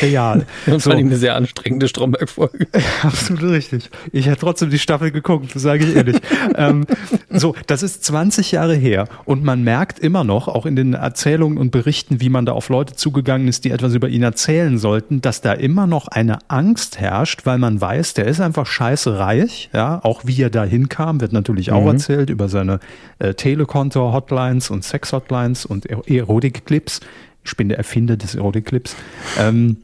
[0.00, 0.46] real.
[0.66, 0.90] Das so.
[0.90, 2.66] war eine sehr anstrengende Stromberg-Folge.
[3.02, 3.90] Absolut richtig.
[4.12, 6.16] Ich hätte trotzdem die Staffel geguckt, sage ich ehrlich.
[6.56, 6.86] ähm,
[7.30, 11.58] so, das ist 20 Jahre her und man merkt immer noch, auch in den Erzählungen
[11.58, 15.20] und Berichten, wie man da auf Leute zugegangen ist, die etwas über ihn erzählen sollten,
[15.20, 19.70] dass da immer noch eine Angst herrscht, weil man weiß, der ist einfach scheiße reich,
[19.72, 21.88] ja, auch wie er da hinkam, wird natürlich auch mhm.
[21.88, 22.80] erzählt über seine
[23.18, 27.00] äh, Telekonto-Hotlines und Sex-Hotlines und Erotik-Clips.
[27.44, 28.94] Ich bin der Erfinder des Erotik-Clips.
[29.38, 29.78] Ähm,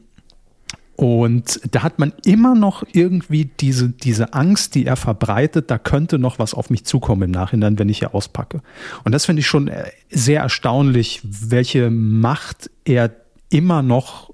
[0.95, 6.19] und da hat man immer noch irgendwie diese, diese Angst, die er verbreitet, da könnte
[6.19, 8.61] noch was auf mich zukommen im Nachhinein, wenn ich hier auspacke.
[9.03, 13.11] Und das finde ich schon äh, sehr erstaunlich, welche Macht er
[13.49, 14.33] immer noch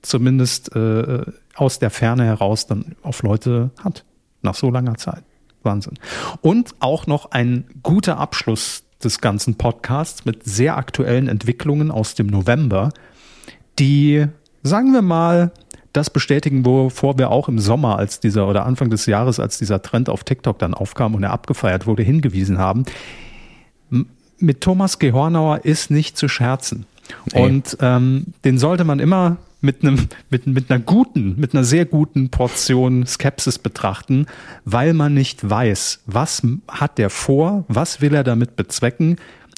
[0.00, 1.22] zumindest äh,
[1.54, 4.04] aus der Ferne heraus dann auf Leute hat,
[4.42, 5.24] nach so langer Zeit.
[5.64, 5.94] Wahnsinn.
[6.40, 12.26] Und auch noch ein guter Abschluss des ganzen Podcasts mit sehr aktuellen Entwicklungen aus dem
[12.26, 12.90] November,
[13.78, 14.26] die,
[14.62, 15.52] sagen wir mal,
[15.92, 19.80] das bestätigen, wovor wir auch im Sommer als dieser oder Anfang des Jahres, als dieser
[19.80, 22.84] Trend auf TikTok dann aufkam und er abgefeiert wurde, hingewiesen haben.
[24.38, 26.86] Mit Thomas Gehornauer ist nicht zu scherzen.
[27.32, 27.42] Nee.
[27.42, 31.86] Und ähm, den sollte man immer mit einem, mit, mit einer guten, mit einer sehr
[31.86, 34.26] guten Portion Skepsis betrachten,
[34.64, 39.16] weil man nicht weiß, was hat der vor, was will er damit bezwecken,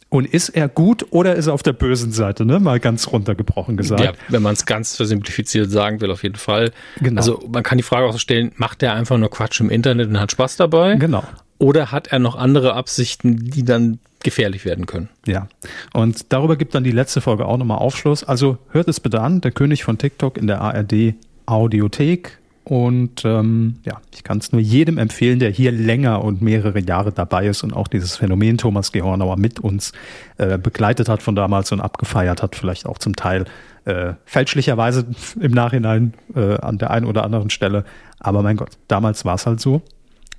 [0.09, 2.61] und ist er gut oder ist er auf der bösen Seite, ne?
[2.61, 4.03] Mal ganz runtergebrochen gesagt.
[4.03, 6.71] Ja, wenn man es ganz versimplifiziert sagen will, auf jeden Fall.
[7.01, 7.21] Genau.
[7.21, 10.09] Also man kann die Frage auch so stellen, macht er einfach nur Quatsch im Internet
[10.09, 10.95] und hat Spaß dabei?
[10.95, 11.25] Genau.
[11.59, 15.09] Oder hat er noch andere Absichten, die dann gefährlich werden können?
[15.27, 15.49] Ja.
[15.93, 18.25] Und darüber gibt dann die letzte Folge auch nochmal Aufschluss.
[18.25, 21.15] Also hört es bitte an, der König von TikTok in der ARD
[21.47, 26.81] Audiothek Und ähm, ja, ich kann es nur jedem empfehlen, der hier länger und mehrere
[26.81, 29.93] Jahre dabei ist und auch dieses Phänomen Thomas Gehornauer mit uns
[30.39, 33.45] äh, begleitet hat von damals und abgefeiert hat, vielleicht auch zum Teil
[33.85, 35.07] äh, fälschlicherweise
[35.41, 37.85] im Nachhinein äh, an der einen oder anderen Stelle.
[38.19, 39.83] Aber mein Gott, damals war es halt so.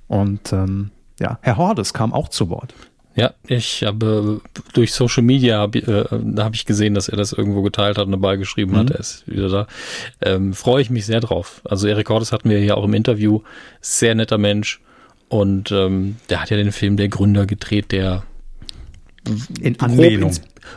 [0.06, 2.74] Und ähm, ja, Herr Hordes kam auch zu Wort.
[3.18, 4.40] Ja, ich habe
[4.74, 8.06] durch Social Media hab, äh, da habe ich gesehen, dass er das irgendwo geteilt hat
[8.06, 8.76] und dabei geschrieben mhm.
[8.76, 9.66] hat, er ist wieder da.
[10.20, 11.60] Ähm, Freue ich mich sehr drauf.
[11.64, 13.40] Also Erik Hordes hatten wir hier auch im Interview,
[13.80, 14.80] sehr netter Mensch
[15.28, 18.22] und ähm, der hat ja den Film Der Gründer gedreht, der
[19.60, 20.32] in Anlehnung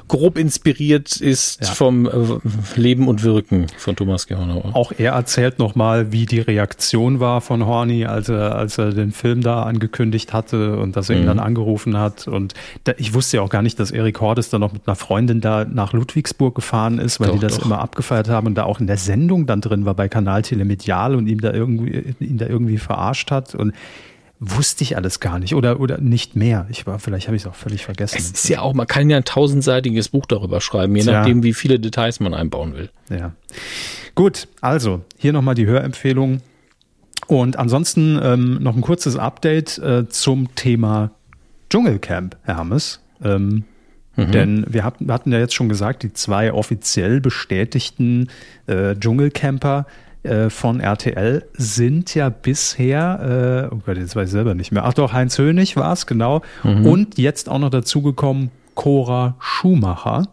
[0.07, 1.67] grob inspiriert ist ja.
[1.67, 4.71] vom äh, Leben und Wirken von Thomas Gehornauer.
[4.73, 9.11] Auch er erzählt nochmal, wie die Reaktion war von Horny, als er, als er den
[9.11, 11.21] Film da angekündigt hatte und dass er mhm.
[11.21, 12.27] ihn dann angerufen hat.
[12.27, 14.95] Und da, ich wusste ja auch gar nicht, dass Erik Hordes dann noch mit einer
[14.95, 17.65] Freundin da nach Ludwigsburg gefahren ist, weil doch, die das doch.
[17.65, 21.15] immer abgefeiert haben und da auch in der Sendung dann drin war bei Kanal Telemedial
[21.15, 23.55] und ihm da irgendwie, ihn da irgendwie verarscht hat.
[23.55, 23.73] Und
[24.43, 26.65] wusste ich alles gar nicht oder, oder nicht mehr.
[26.71, 28.17] Ich war, vielleicht habe ich es auch völlig vergessen.
[28.17, 31.53] Es ist ja auch, man kann ja ein tausendseitiges Buch darüber schreiben, je nachdem, wie
[31.53, 32.89] viele Details man einbauen will.
[33.11, 33.33] Ja.
[34.15, 36.41] Gut, also hier nochmal die Hörempfehlung.
[37.27, 41.11] Und ansonsten ähm, noch ein kurzes Update äh, zum Thema
[41.69, 42.99] Dschungelcamp, Hermes.
[43.23, 43.63] Ähm,
[44.15, 44.31] mhm.
[44.31, 48.27] Denn wir hatten, wir hatten ja jetzt schon gesagt, die zwei offiziell bestätigten
[48.65, 49.85] äh, Dschungelcamper
[50.23, 54.85] äh, von RTL sind ja bisher, äh, oh Gott, jetzt weiß ich selber nicht mehr.
[54.85, 56.41] Ach doch, Heinz Hönig war es, genau.
[56.63, 56.85] Mhm.
[56.85, 60.27] Und jetzt auch noch dazugekommen Cora Schumacher.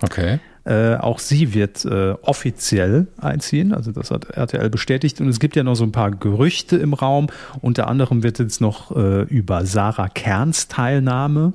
[0.00, 0.38] Okay.
[0.64, 5.20] Äh, auch sie wird äh, offiziell einziehen, also das hat RTL bestätigt.
[5.20, 7.28] Und es gibt ja noch so ein paar Gerüchte im Raum.
[7.60, 11.52] Unter anderem wird jetzt noch äh, über Sarah Kerns Teilnahme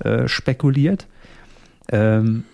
[0.00, 1.06] äh, spekuliert.
[1.90, 2.44] Ähm,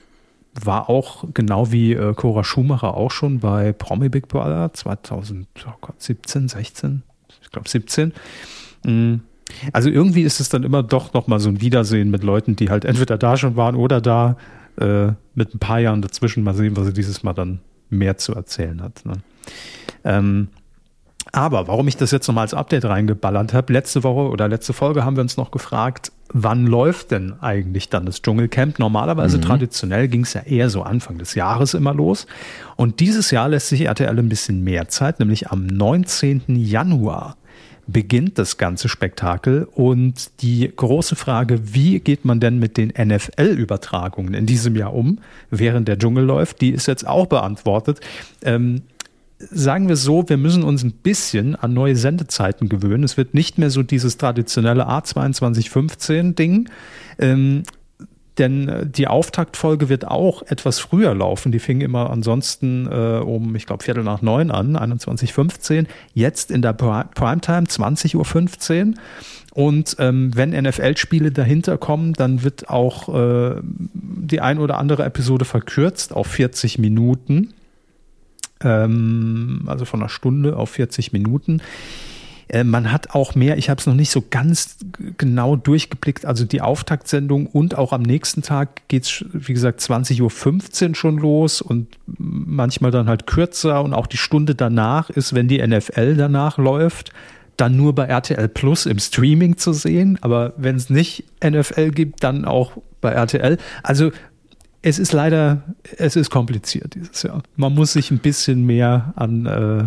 [0.65, 7.03] war auch genau wie äh, Cora Schumacher auch schon bei Promi Big Brother 2017, 16,
[7.43, 8.13] ich glaube 17.
[8.85, 9.21] Mhm.
[9.73, 12.85] Also irgendwie ist es dann immer doch nochmal so ein Wiedersehen mit Leuten, die halt
[12.85, 14.37] entweder da schon waren oder da
[14.79, 16.45] äh, mit ein paar Jahren dazwischen.
[16.45, 19.05] Mal sehen, was sie dieses Mal dann mehr zu erzählen hat.
[19.05, 19.15] Ne?
[20.05, 20.49] Ähm,
[21.33, 25.05] aber warum ich das jetzt nochmal als Update reingeballert habe, letzte Woche oder letzte Folge
[25.05, 28.79] haben wir uns noch gefragt, wann läuft denn eigentlich dann das Dschungelcamp?
[28.79, 29.43] Normalerweise mhm.
[29.43, 32.27] traditionell ging es ja eher so Anfang des Jahres immer los.
[32.77, 36.43] Und dieses Jahr lässt sich RTL ein bisschen mehr Zeit, nämlich am 19.
[36.49, 37.37] Januar
[37.89, 44.35] beginnt das ganze Spektakel und die große Frage, wie geht man denn mit den NFL-Übertragungen
[44.35, 48.01] in diesem Jahr um, während der Dschungel läuft, die ist jetzt auch beantwortet.
[48.43, 48.83] Ähm,
[49.39, 53.05] sagen wir so, wir müssen uns ein bisschen an neue Sendezeiten gewöhnen.
[53.05, 56.69] Es wird nicht mehr so dieses traditionelle A2215-Ding.
[57.19, 57.63] Ähm,
[58.39, 61.53] denn äh, die Auftaktfolge wird auch etwas früher laufen.
[61.53, 66.63] Die fing immer ansonsten äh, um, ich glaube, Viertel nach neun an, 21.15 Jetzt in
[66.63, 68.95] der Primetime 20.15 Uhr.
[69.55, 75.45] Und ähm, wenn NFL-Spiele dahinter kommen, dann wird auch äh, die ein oder andere Episode
[75.45, 77.55] verkürzt auf 40 Minuten
[78.63, 81.61] ähm, also von einer Stunde auf 40 Minuten.
[82.49, 84.79] Äh, man hat auch mehr, ich habe es noch nicht so ganz
[85.17, 90.95] genau durchgeblickt, also die Auftaktsendung und auch am nächsten Tag geht's wie gesagt, 20.15 Uhr
[90.95, 95.65] schon los und manchmal dann halt kürzer und auch die Stunde danach ist, wenn die
[95.65, 97.13] NFL danach läuft,
[97.59, 102.23] dann nur bei RTL Plus im Streaming zu sehen, aber wenn es nicht NFL gibt,
[102.23, 103.59] dann auch bei RTL.
[103.83, 104.13] Also
[104.83, 105.63] es ist leider,
[105.97, 107.43] es ist kompliziert dieses Jahr.
[107.57, 109.85] Man muss sich ein bisschen mehr an äh,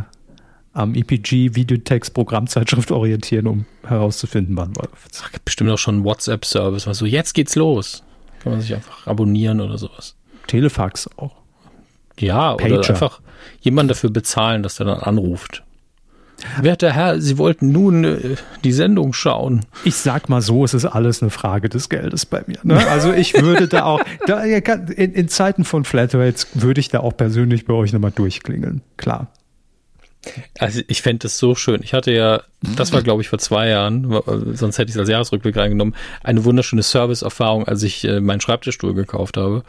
[0.73, 5.11] am EPG Videotext Programmzeitschrift orientieren, um herauszufinden, wann läuft.
[5.11, 8.03] Es gibt bestimmt auch schon einen WhatsApp-Service, was so jetzt geht's los.
[8.39, 10.15] Kann man sich einfach abonnieren oder sowas.
[10.47, 11.35] Telefax auch.
[12.19, 12.79] Ja, Pager.
[12.79, 13.21] oder einfach
[13.61, 15.63] jemanden dafür bezahlen, dass der dann anruft.
[16.61, 19.65] Werter Herr, Sie wollten nun äh, die Sendung schauen.
[19.83, 22.59] Ich sag mal so, es ist alles eine Frage des Geldes bei mir.
[22.63, 22.87] Ne?
[22.87, 27.15] Also ich würde da auch, da, in, in Zeiten von Flatrates würde ich da auch
[27.15, 28.81] persönlich bei euch nochmal durchklingeln.
[28.97, 29.27] Klar.
[30.59, 31.81] Also ich fände es so schön.
[31.83, 34.21] Ich hatte ja, das war glaube ich vor zwei Jahren,
[34.53, 38.93] sonst hätte ich es als Jahresrückblick reingenommen, eine wunderschöne Service-Erfahrung, als ich äh, meinen Schreibtischstuhl
[38.93, 39.63] gekauft habe.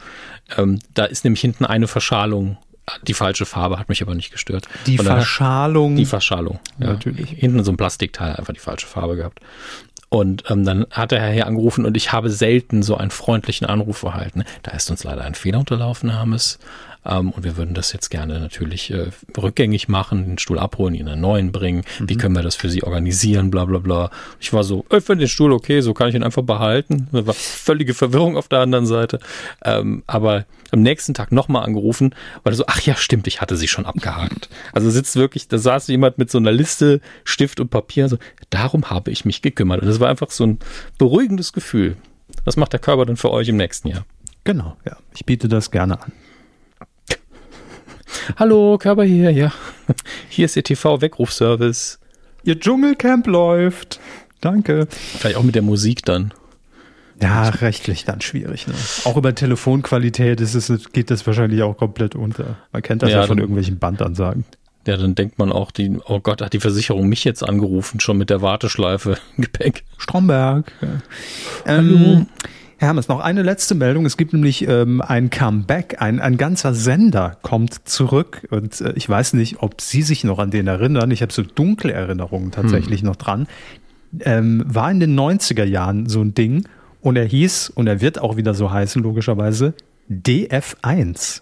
[0.55, 2.57] Ähm, da ist nämlich hinten eine Verschalung
[3.03, 4.67] die falsche Farbe hat mich aber nicht gestört.
[4.85, 5.95] Die Verschalung.
[5.95, 6.59] Die Verschalung.
[6.79, 7.29] Ja, natürlich.
[7.29, 9.39] Hinten so ein Plastikteil, einfach die falsche Farbe gehabt.
[10.09, 13.65] Und ähm, dann hat der Herr hier angerufen und ich habe selten so einen freundlichen
[13.65, 14.43] Anruf erhalten.
[14.61, 16.59] Da ist uns leider ein Fehler unterlaufen, Hermes.
[17.05, 21.07] Ähm, und wir würden das jetzt gerne natürlich äh, rückgängig machen, den Stuhl abholen, ihn
[21.07, 21.83] einen neuen bringen.
[21.99, 22.09] Mhm.
[22.09, 24.11] Wie können wir das für Sie organisieren, bla bla bla.
[24.39, 27.07] Ich war so, ich finde den Stuhl okay, so kann ich ihn einfach behalten.
[27.11, 29.19] Da war völlige Verwirrung auf der anderen Seite.
[29.63, 33.67] Ähm, aber am nächsten Tag nochmal angerufen, weil so, ach ja, stimmt, ich hatte sie
[33.67, 34.49] schon abgehakt.
[34.71, 38.17] Also sitzt wirklich, da saß jemand mit so einer Liste, Stift und Papier, so,
[38.49, 39.81] darum habe ich mich gekümmert.
[39.81, 40.59] Und das war einfach so ein
[40.97, 41.95] beruhigendes Gefühl.
[42.45, 44.05] Was macht der Körper dann für euch im nächsten Jahr?
[44.43, 44.97] Genau, ja.
[45.15, 46.11] Ich biete das gerne an.
[48.37, 49.51] Hallo, Körper hier, ja.
[50.29, 51.99] Hier ist Ihr TV-Weckrufservice.
[52.43, 53.99] Ihr Dschungelcamp läuft.
[54.41, 54.87] Danke.
[54.89, 56.33] Vielleicht auch mit der Musik dann.
[57.21, 58.67] Ja, rechtlich dann schwierig.
[58.67, 58.73] Ne?
[59.05, 62.57] Auch über Telefonqualität ist es, geht das wahrscheinlich auch komplett unter.
[62.71, 64.43] Man kennt das ja, ja von dann, irgendwelchen Bandansagen.
[64.85, 68.17] Ja, dann denkt man auch, die, oh Gott, hat die Versicherung mich jetzt angerufen, schon
[68.17, 69.83] mit der Warteschleife Gepäck.
[69.97, 70.71] Stromberg.
[70.81, 70.87] Ja.
[71.65, 72.25] Ähm, Hallo.
[72.83, 74.05] Herr Hermes, noch eine letzte Meldung.
[74.05, 79.07] Es gibt nämlich ähm, ein Comeback, ein, ein ganzer Sender kommt zurück und äh, ich
[79.07, 81.09] weiß nicht, ob Sie sich noch an den erinnern.
[81.11, 83.07] Ich habe so dunkle Erinnerungen tatsächlich hm.
[83.07, 83.47] noch dran.
[84.19, 86.67] Ähm, war in den 90er Jahren so ein Ding
[86.99, 89.75] und er hieß, und er wird auch wieder so heißen, logischerweise,
[90.11, 91.39] DF1.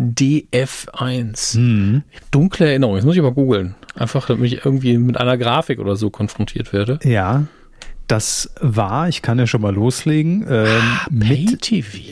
[0.00, 1.54] DF1.
[1.56, 2.02] Hm.
[2.30, 2.96] Dunkle Erinnerung.
[2.96, 3.74] Jetzt muss ich aber googeln.
[3.94, 7.00] Einfach, damit ich irgendwie mit einer Grafik oder so konfrontiert werde.
[7.02, 7.44] Ja.
[8.06, 11.70] Das war, ich kann ja schon mal loslegen, ähm, ah, mit.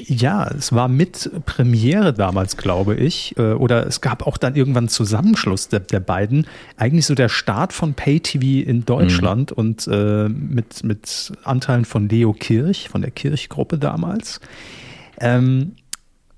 [0.09, 4.89] Ja, es war mit Premiere damals, glaube ich, äh, oder es gab auch dann irgendwann
[4.89, 6.47] Zusammenschluss der, der beiden.
[6.79, 9.57] Eigentlich so der Start von Pay TV in Deutschland mhm.
[9.57, 14.41] und äh, mit mit Anteilen von Leo Kirch, von der Kirchgruppe damals.
[15.21, 15.73] Ähm,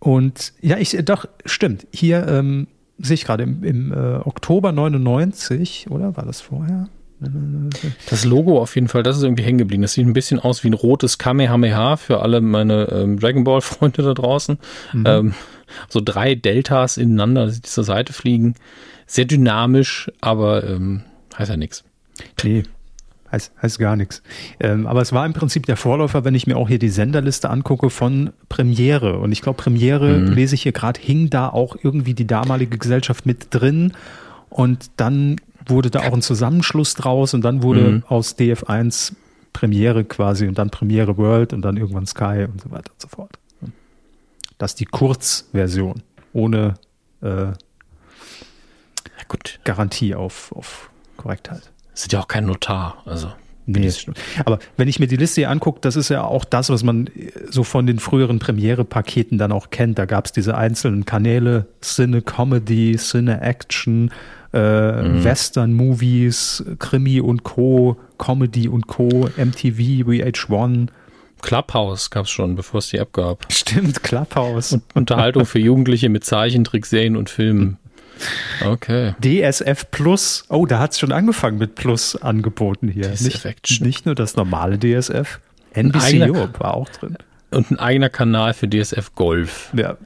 [0.01, 1.87] und ja, ich doch stimmt.
[1.93, 2.67] Hier ähm,
[2.99, 6.89] sehe ich gerade im, im äh, Oktober 99, oder war das vorher?
[8.09, 9.83] Das Logo auf jeden Fall, das ist irgendwie hängen geblieben.
[9.83, 13.61] Das sieht ein bisschen aus wie ein rotes Kamehameha für alle meine ähm, Dragon Ball
[13.63, 14.59] Freunde da draußen.
[14.93, 15.05] Mhm.
[15.07, 15.35] Ähm,
[15.89, 18.55] so drei Deltas ineinander, die zur Seite fliegen.
[19.07, 21.03] Sehr dynamisch, aber ähm,
[21.37, 21.85] heißt ja nichts.
[22.43, 22.63] Nee,
[23.35, 24.23] heißt, heißt gar nichts.
[24.61, 27.51] Ähm, aber es war im Prinzip der Vorläufer, wenn ich mir auch hier die Senderliste
[27.51, 29.19] angucke von Premiere.
[29.19, 30.33] Und ich glaube, Premiere, mhm.
[30.33, 33.93] lese ich hier gerade, hing da auch irgendwie die damalige Gesellschaft mit drin.
[34.49, 38.05] Und dann wurde da auch ein Zusammenschluss draus und dann wurde mhm.
[38.09, 39.15] aus DF1
[39.53, 43.09] Premiere quasi und dann Premiere World und dann irgendwann Sky und so weiter und so
[43.09, 43.39] fort.
[44.59, 46.75] Das ist die Kurzversion ohne
[47.23, 47.53] äh,
[49.29, 49.61] gut.
[49.65, 51.71] Garantie auf, auf Korrektheit.
[51.95, 53.33] Sind ja auch kein Notar, also.
[53.67, 53.91] Nee,
[54.45, 57.09] aber wenn ich mir die Liste hier angucke, das ist ja auch das, was man
[57.49, 59.99] so von den früheren Premiere-Paketen dann auch kennt.
[59.99, 64.11] Da gab es diese einzelnen Kanäle, Cine Comedy, Cine Action,
[64.55, 65.25] äh, mhm.
[65.25, 70.89] Western-Movies, Krimi und Co., Comedy und Co., MTV, VH1.
[71.43, 73.53] Clubhouse gab es schon, bevor es die App gab.
[73.53, 74.73] Stimmt, Clubhouse.
[74.73, 77.79] Und Unterhaltung für Jugendliche mit Zeichentrickserien und Filmen.
[78.65, 79.15] Okay.
[79.21, 80.45] DSF Plus.
[80.49, 83.13] Oh, da hat es schon angefangen mit Plus angeboten hier.
[83.13, 85.41] DSF nicht, nicht nur das normale DSF.
[85.73, 87.19] NBC Europe war auch drin.
[87.51, 89.71] Und ein eigener Kanal für DSF Golf.
[89.77, 89.97] Ja,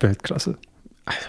[0.00, 0.56] Weltklasse.
[1.04, 1.28] Also,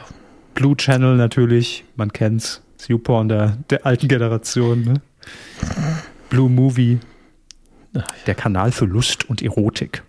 [0.62, 2.62] Blue Channel natürlich, man kennt's.
[2.78, 4.84] Super der, der alten Generation.
[4.84, 5.02] Ne?
[6.30, 7.00] Blue Movie.
[8.28, 10.04] Der Kanal für Lust und Erotik.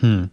[0.00, 0.30] Hm.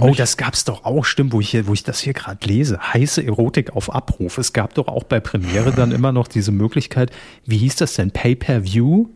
[0.00, 2.78] oh, das gab's doch auch, stimmt, wo ich, hier, wo ich das hier gerade lese.
[2.94, 4.38] Heiße Erotik auf Abruf.
[4.38, 7.10] Es gab doch auch bei Premiere dann immer noch diese Möglichkeit,
[7.44, 8.10] wie hieß das denn?
[8.10, 9.10] Pay-per-View?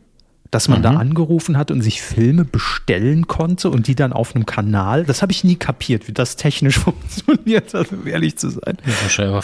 [0.53, 0.83] Dass man mhm.
[0.83, 5.05] da angerufen hat und sich Filme bestellen konnte und die dann auf einem Kanal.
[5.05, 8.77] Das habe ich nie kapiert, wie das technisch funktioniert, also um ehrlich zu sein.
[8.87, 9.35] Ja, wahrscheinlich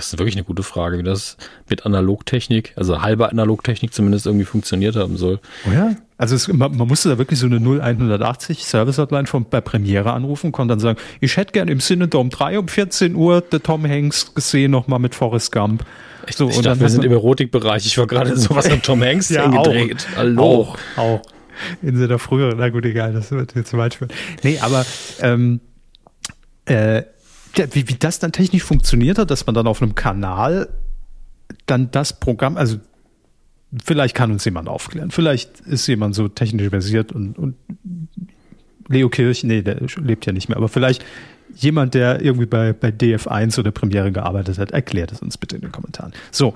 [0.00, 1.36] das ist wirklich eine gute Frage, wie das
[1.68, 5.40] mit Analogtechnik, also halber Analogtechnik zumindest irgendwie funktioniert haben soll.
[5.68, 5.94] Oh ja?
[6.16, 10.52] Also es, man, man, musste da wirklich so eine 0180 Service-Hotline von bei Premiere anrufen,
[10.52, 14.34] konnte dann sagen, ich hätte gern im Cinedome 3 um 14 Uhr der Tom Hanks
[14.34, 15.84] gesehen, nochmal mit Forrest Gump.
[16.34, 17.84] So, ich und dachte, wir sind im Erotikbereich.
[17.84, 20.06] Ich war gerade sowas an Tom Hanks ja, gedreht.
[20.12, 20.42] Auch, Hallo.
[20.42, 21.22] Auch, auch.
[21.82, 24.10] In seiner früheren, na gut, egal, das wird jetzt weit führen.
[24.42, 24.86] Nee, aber
[25.20, 25.60] ähm,
[26.64, 27.02] äh,
[27.54, 30.68] wie, wie das dann technisch funktioniert hat, dass man dann auf einem Kanal
[31.66, 32.78] dann das Programm, also
[33.84, 35.10] vielleicht kann uns jemand aufklären.
[35.10, 37.56] Vielleicht ist jemand so technisch versiert und, und
[38.88, 41.04] Leo Kirch, nee, der lebt ja nicht mehr, aber vielleicht
[41.56, 45.62] jemand, der irgendwie bei, bei DF1 oder Premiere gearbeitet hat, erklärt es uns bitte in
[45.62, 46.12] den Kommentaren.
[46.30, 46.54] So,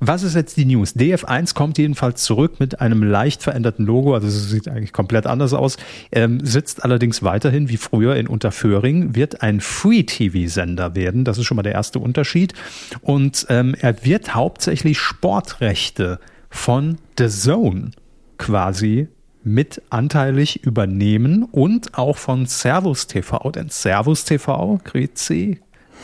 [0.00, 0.96] was ist jetzt die News?
[0.96, 5.52] DF1 kommt jedenfalls zurück mit einem leicht veränderten Logo, also es sieht eigentlich komplett anders
[5.52, 5.76] aus,
[6.12, 11.56] ähm, sitzt allerdings weiterhin wie früher in Unterföhring, wird ein Free-TV-Sender werden, das ist schon
[11.56, 12.54] mal der erste Unterschied
[13.02, 16.20] und ähm, er wird hauptsächlich Sportrechte
[16.50, 17.90] von The Zone
[18.38, 19.08] quasi
[19.46, 25.60] mit anteilig übernehmen und auch von Servus TV, denn Servus TV, Grüezi,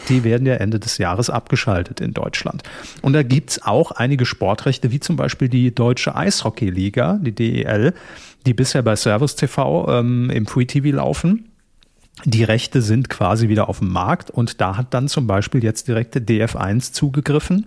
[0.08, 2.62] die werden ja Ende des Jahres abgeschaltet in Deutschland.
[3.02, 7.94] Und da gibt es auch einige Sportrechte, wie zum Beispiel die Deutsche Eishockey-Liga, die DEL,
[8.46, 11.48] die bisher bei Servus TV ähm, im Free TV laufen.
[12.24, 15.88] Die Rechte sind quasi wieder auf dem Markt und da hat dann zum Beispiel jetzt
[15.88, 17.66] direkte DF1 zugegriffen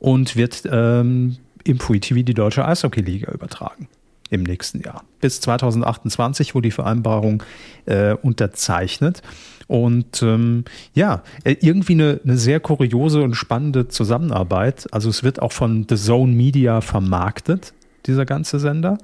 [0.00, 3.86] und wird ähm, im Free TV die Deutsche Eishockey-Liga übertragen
[4.32, 5.04] im nächsten Jahr.
[5.20, 7.42] Bis 2028 wurde die Vereinbarung
[7.84, 9.22] äh, unterzeichnet.
[9.68, 10.64] Und ähm,
[10.94, 14.88] ja, äh, irgendwie eine, eine sehr kuriose und spannende Zusammenarbeit.
[14.90, 17.74] Also es wird auch von The Zone Media vermarktet,
[18.06, 18.98] dieser ganze Sender.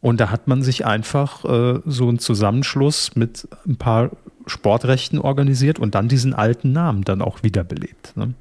[0.00, 4.10] Und da hat man sich einfach äh, so einen Zusammenschluss mit ein paar
[4.46, 8.16] Sportrechten organisiert und dann diesen alten Namen dann auch wiederbelebt.
[8.16, 8.34] Ne?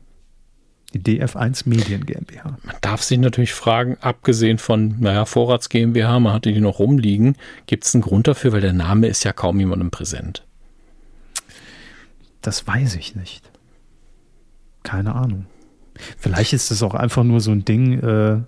[0.94, 2.58] Die DF1 Medien GmbH.
[2.64, 7.36] Man darf sich natürlich fragen, abgesehen von, naja, Vorrats GmbH, man hatte die noch rumliegen,
[7.66, 10.46] gibt es einen Grund dafür, weil der Name ist ja kaum jemandem präsent.
[12.42, 13.50] Das weiß ich nicht.
[14.84, 15.46] Keine Ahnung.
[16.18, 18.42] Vielleicht ist es auch einfach nur so ein Ding, äh,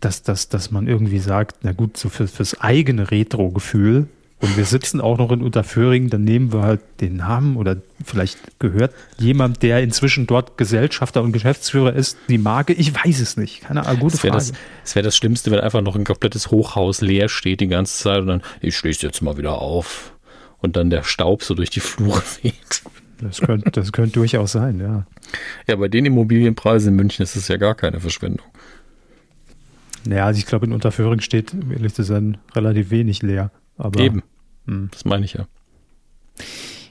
[0.00, 4.66] dass, dass, dass man irgendwie sagt, na gut, so für, fürs eigene Retro-Gefühl und wir
[4.66, 9.62] sitzen auch noch in Unterföhring, dann nehmen wir halt den Namen oder vielleicht gehört jemand,
[9.62, 12.74] der inzwischen dort Gesellschafter und Geschäftsführer ist, die Marke.
[12.74, 13.62] Ich weiß es nicht.
[13.62, 14.34] Keine Ahnung, gute das Frage.
[14.34, 17.96] Das, das wäre das Schlimmste, wenn einfach noch ein komplettes Hochhaus leer steht die ganze
[17.96, 20.12] Zeit und dann, ich schließe jetzt mal wieder auf
[20.58, 22.82] und dann der Staub so durch die Flure weht.
[23.18, 25.06] Das könnte, das könnte durchaus sein, ja.
[25.66, 28.46] Ja, bei den Immobilienpreisen in München ist es ja gar keine Verschwendung.
[30.04, 33.50] Naja, also ich glaube, in Unterföhring steht, ehrlich zu sein, relativ wenig leer.
[33.78, 34.22] Aber, Eben.
[34.66, 34.88] Hm.
[34.92, 35.46] Das meine ich ja.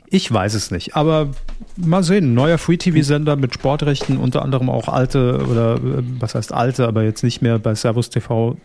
[0.07, 1.31] Ich weiß es nicht, aber
[1.75, 2.33] mal sehen.
[2.35, 7.23] Neuer Free-TV-Sender mit Sportrechten, unter anderem auch alte oder äh, was heißt alte, aber jetzt
[7.23, 8.55] nicht mehr bei Servus TV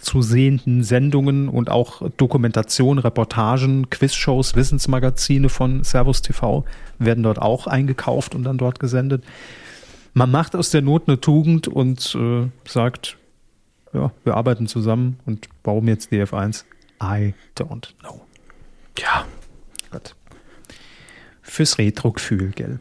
[0.00, 6.64] zu sehenden Sendungen und auch Dokumentation, Reportagen, Quizshows, Wissensmagazine von Servus TV
[6.98, 9.24] werden dort auch eingekauft und dann dort gesendet.
[10.12, 13.16] Man macht aus der Not eine Tugend und äh, sagt,
[13.92, 16.64] ja, wir arbeiten zusammen und warum jetzt DF1?
[17.02, 18.22] I don't know.
[18.98, 19.24] Ja.
[19.90, 20.14] Gut.
[21.42, 22.80] Fürs Retro-Gefühl, gell?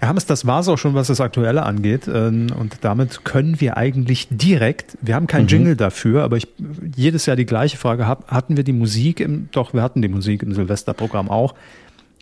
[0.00, 2.08] Ja, Hammes, das war es auch schon, was das Aktuelle angeht.
[2.08, 5.48] Ähm, und damit können wir eigentlich direkt, wir haben keinen mhm.
[5.48, 6.48] Jingle dafür, aber ich
[6.96, 10.42] jedes Jahr die gleiche Frage hatten wir die Musik im, doch, wir hatten die Musik
[10.42, 11.54] im Silvesterprogramm auch.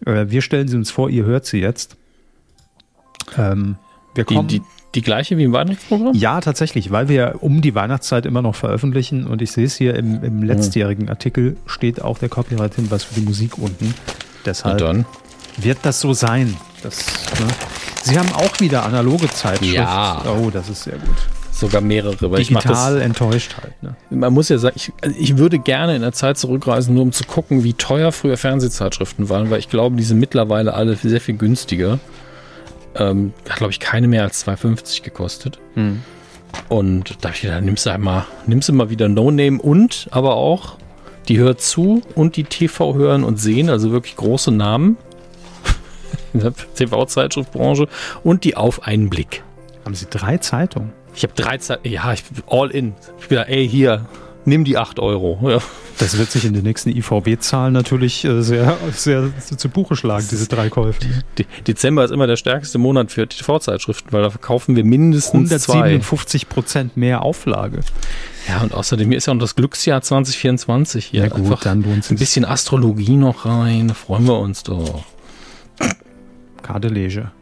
[0.04, 1.96] Äh, wir stellen sie uns vor, ihr hört sie jetzt.
[3.38, 3.76] Ähm,
[4.14, 4.48] wir kommen.
[4.48, 6.14] Die, die, die gleiche wie im Weihnachtsprogramm?
[6.14, 9.94] Ja, tatsächlich, weil wir um die Weihnachtszeit immer noch veröffentlichen und ich sehe es hier
[9.94, 13.94] im, im letztjährigen Artikel steht auch der Copyright-Hinweis für die Musik unten.
[14.44, 15.04] Deshalb
[15.58, 16.56] wird das so sein.
[16.82, 17.04] Das,
[17.38, 17.46] ne?
[18.02, 19.74] Sie haben auch wieder analoge Zeitschrift.
[19.74, 20.22] Ja.
[20.26, 21.16] Oh, das ist sehr gut.
[21.50, 22.30] Sogar mehrere.
[22.30, 23.82] Weil Digital ich enttäuscht halt.
[23.82, 23.96] Ne?
[24.10, 27.12] Man muss ja sagen, ich, also ich würde gerne in der Zeit zurückreisen, nur um
[27.12, 31.20] zu gucken, wie teuer früher Fernsehzeitschriften waren, weil ich glaube, die sind mittlerweile alle sehr
[31.20, 31.98] viel günstiger.
[32.98, 35.58] Ähm, hat, glaube ich, keine mehr als 2,50 gekostet.
[35.74, 36.02] Hm.
[36.68, 40.36] Und da ich gedacht, nimmst du einmal, nimmst du mal wieder No Name und aber
[40.36, 40.76] auch
[41.28, 44.96] die hört zu und die TV hören und sehen, also wirklich große Namen
[46.32, 47.88] in der TV-Zeitschriftbranche
[48.22, 49.42] und die Auf einen Blick.
[49.84, 50.92] Haben Sie drei Zeitungen?
[51.14, 52.94] Ich habe drei Zeitungen, ja, ich all in.
[53.20, 54.06] Ich bin da, ey, hier,
[54.44, 55.38] nimm die 8 Euro.
[55.42, 55.58] Ja.
[55.98, 60.46] Das wird sich in den nächsten IVB-Zahlen natürlich äh, sehr, sehr zu Buche schlagen, diese
[60.46, 61.00] drei Käufe.
[61.38, 66.48] De Dezember ist immer der stärkste Monat für TV-Zeitschriften, weil da verkaufen wir mindestens 157
[66.48, 67.80] Prozent mehr Auflage.
[68.48, 71.22] Ja, und außerdem ist ja auch das Glücksjahr 2024 hier.
[71.22, 75.04] Ja gut, Einfach dann lohnt Ein bisschen Astrologie noch rein, freuen wir uns doch.
[76.62, 77.32] Karte Leger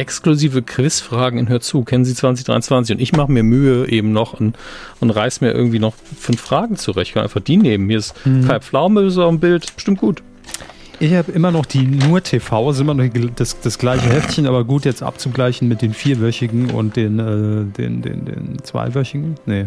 [0.00, 4.40] exklusive Quizfragen in Hör zu, kennen Sie 2023 und ich mache mir Mühe eben noch
[4.40, 4.56] und,
[4.98, 7.10] und reiß mir irgendwie noch fünf Fragen zurecht.
[7.10, 7.88] Ich kann einfach die nehmen.
[7.88, 8.48] Hier ist mhm.
[8.48, 10.22] Kai Pflaume auf dem Bild, bestimmt gut.
[11.00, 14.64] Ich habe immer noch die nur TV, ist immer noch das, das gleiche Heftchen, aber
[14.64, 19.36] gut jetzt abzugleichen mit den vierwöchigen und den, äh, den, den, den zweiwöchigen.
[19.46, 19.66] Nee,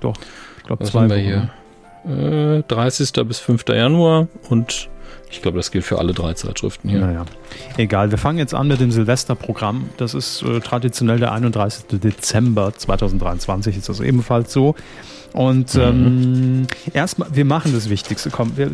[0.00, 0.14] doch.
[0.58, 1.02] Ich glaube zwei.
[1.02, 2.58] Haben wir hier?
[2.58, 3.12] Äh, 30.
[3.26, 3.64] bis 5.
[3.68, 4.88] Januar und
[5.30, 7.00] ich glaube, das gilt für alle drei Zeitschriften hier.
[7.00, 7.24] Naja.
[7.76, 9.88] Egal, wir fangen jetzt an mit dem Silvesterprogramm.
[9.96, 11.84] Das ist äh, traditionell der 31.
[12.00, 14.74] Dezember 2023, ist das ebenfalls so.
[15.32, 15.80] Und mhm.
[15.80, 18.30] ähm, erstmal, wir machen das Wichtigste.
[18.30, 18.70] Komm, wir,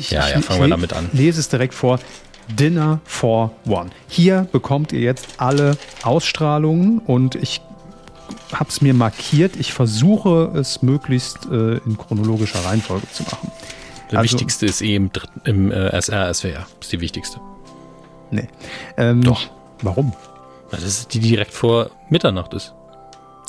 [0.00, 1.08] ich, ja, ja, fangen wir damit an.
[1.12, 2.00] Lese es direkt vor.
[2.58, 3.90] Dinner for One.
[4.08, 7.60] Hier bekommt ihr jetzt alle Ausstrahlungen und ich
[8.52, 9.56] habe es mir markiert.
[9.56, 13.52] Ich versuche es möglichst äh, in chronologischer Reihenfolge zu machen.
[14.10, 15.10] Der also, wichtigste ist eh im,
[15.44, 16.52] im äh, SR, SWR.
[16.52, 17.40] Das ist die wichtigste.
[18.30, 18.48] Nee.
[18.96, 19.48] Ähm, Doch.
[19.82, 20.12] Warum?
[20.70, 22.74] Das ist die direkt vor Mitternacht ist.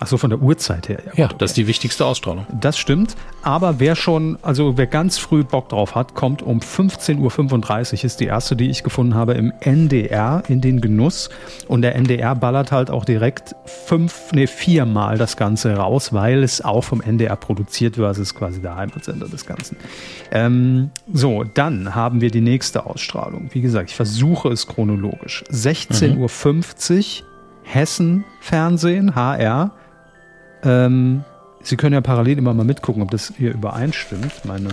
[0.04, 0.98] Ach so, von der Uhrzeit her.
[1.06, 2.48] Ja, ja gut, das ist die wichtigste Ausstrahlung.
[2.60, 3.16] Das stimmt.
[3.44, 8.20] Aber wer schon, also wer ganz früh Bock drauf hat, kommt um 15.35 Uhr, ist
[8.20, 11.30] die erste, die ich gefunden habe, im NDR in den Genuss.
[11.68, 16.66] Und der NDR ballert halt auch direkt fünf, nee, viermal das Ganze raus, weil es
[16.66, 18.08] auch vom NDR produziert wird.
[18.08, 19.78] Also es ist quasi der Heimatsender des Ganzen.
[20.32, 23.52] Ähm, so, dann haben wir die nächste Ausstrahlung.
[23.54, 25.44] Wie gesagt, ich versuche es chronologisch.
[25.52, 27.28] 16.50 Uhr,
[27.62, 29.76] Hessen Fernsehen, HR.
[30.64, 31.24] Ähm,
[31.64, 34.70] Sie können ja parallel immer mal mitgucken, ob das hier übereinstimmt, meine,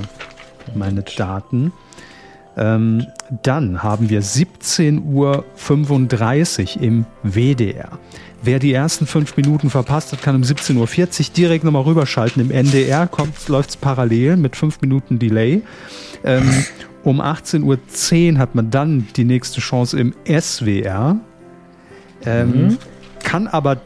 [0.74, 1.72] meine Daten.
[2.56, 3.06] Ähm,
[3.42, 7.98] dann haben wir 17.35 Uhr im WDR.
[8.42, 10.88] Wer die ersten fünf Minuten verpasst hat, kann um 17.40 Uhr
[11.36, 12.42] direkt nochmal rüberschalten.
[12.42, 13.08] Im NDR
[13.48, 15.62] läuft es parallel mit fünf Minuten Delay.
[16.24, 16.64] Ähm,
[17.04, 21.16] um 18.10 Uhr hat man dann die nächste Chance im SWR.
[22.24, 22.78] Ähm, mhm.
[23.22, 23.76] Kann aber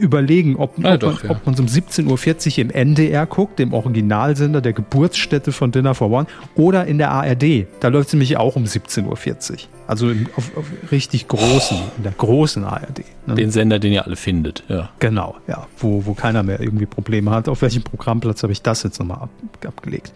[0.00, 1.30] überlegen, ob, ah, ob, doch, man, ja.
[1.30, 6.10] ob man um 17.40 Uhr im NDR guckt, dem Originalsender der Geburtsstätte von Dinner for
[6.10, 6.26] One,
[6.56, 7.66] oder in der ARD.
[7.80, 9.58] Da läuft es nämlich auch um 17.40 Uhr.
[9.86, 13.04] Also auf, auf, richtig großen, in der großen ARD.
[13.26, 13.34] Ne?
[13.34, 14.90] Den Sender, den ihr alle findet, ja.
[14.98, 15.66] Genau, ja.
[15.78, 17.48] Wo, wo keiner mehr irgendwie Probleme hat.
[17.48, 19.30] Auf welchem Programmplatz habe ich das jetzt nochmal ab,
[19.66, 20.12] abgelegt?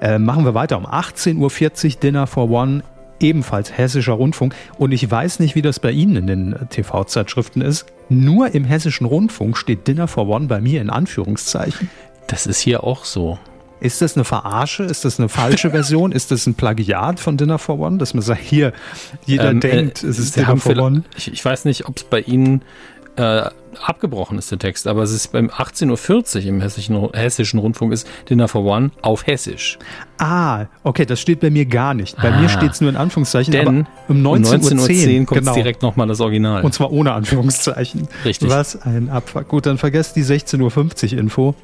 [0.00, 0.76] Äh, machen wir weiter.
[0.76, 2.82] Um 18.40 Uhr Dinner for One
[3.24, 4.54] ebenfalls hessischer Rundfunk.
[4.78, 7.86] Und ich weiß nicht, wie das bei Ihnen in den äh, TV-Zeitschriften ist.
[8.08, 11.90] Nur im hessischen Rundfunk steht Dinner for One bei mir in Anführungszeichen.
[12.26, 13.38] Das ist hier auch so.
[13.80, 14.84] Ist das eine Verarsche?
[14.84, 16.12] Ist das eine falsche Version?
[16.12, 17.98] ist das ein Plagiat von Dinner for One?
[17.98, 18.72] Dass man sagt, hier,
[19.26, 21.04] jeder ähm, denkt, äh, es ist Dinner for One.
[21.16, 22.62] Ich, ich, weiß nicht, ob es bei Ihnen
[23.16, 27.92] äh, abgebrochen ist der Text, aber es ist beim 18.40 Uhr im hessischen, hessischen Rundfunk
[27.92, 29.78] ist Dinner for One auf Hessisch.
[30.18, 32.16] Ah, okay, das steht bei mir gar nicht.
[32.16, 35.54] Bei ah, mir steht es nur in Anführungszeichen, denn um 19.10 Uhr 19 kommt genau.
[35.54, 36.62] direkt nochmal das Original.
[36.62, 38.08] Und zwar ohne Anführungszeichen.
[38.24, 38.48] Richtig.
[38.48, 39.48] Was ein Abfuck.
[39.48, 41.54] Gut, dann vergesst die 16.50 Uhr Info.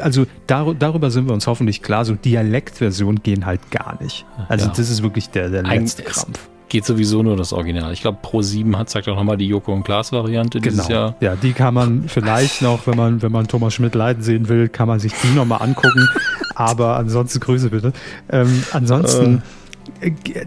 [0.00, 4.24] Also dar darüber sind wir uns hoffentlich klar, so Dialektversionen gehen halt gar nicht.
[4.48, 4.72] Also ja.
[4.76, 7.92] das ist wirklich der, der letzte Krampf geht sowieso nur das Original.
[7.92, 10.70] Ich glaube, Pro 7 hat zeigt auch nochmal die Joko und Klaas Variante genau.
[10.72, 11.14] dieses Jahr.
[11.20, 14.68] Ja, die kann man vielleicht noch, wenn man, wenn man Thomas Schmidt leiden sehen will,
[14.68, 16.08] kann man sich die nochmal angucken.
[16.54, 17.92] Aber ansonsten Grüße bitte.
[18.30, 19.38] Ähm, ansonsten.
[19.38, 19.40] Äh.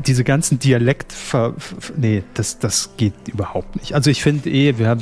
[0.05, 1.15] Diese ganzen Dialekt,
[1.97, 3.95] nee, das, das geht überhaupt nicht.
[3.95, 5.01] Also ich finde eh, wir haben,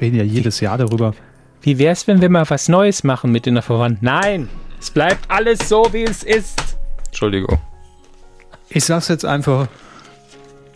[0.00, 1.14] reden ja jedes Jahr darüber.
[1.62, 4.04] Wie wäre es, wenn wir mal was Neues machen mit in der Verwandten?
[4.04, 4.48] Nein,
[4.80, 6.76] es bleibt alles so, wie es ist.
[7.06, 7.58] Entschuldigung.
[8.68, 9.68] Ich sag's jetzt einfach,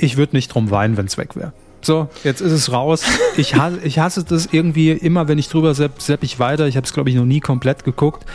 [0.00, 1.52] ich würde nicht drum weinen, wenn es weg wäre.
[1.82, 3.04] So, jetzt ist es raus.
[3.36, 6.66] Ich hasse, ich hasse das irgendwie immer, wenn ich drüber sepp, sepp ich weiter.
[6.66, 8.26] Ich habe es, glaube ich, noch nie komplett geguckt.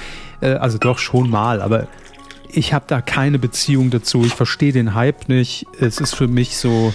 [0.42, 1.88] Äh, also doch schon mal, aber
[2.52, 4.24] ich habe da keine Beziehung dazu.
[4.26, 5.68] Ich verstehe den Hype nicht.
[5.80, 6.94] Es ist für mich so.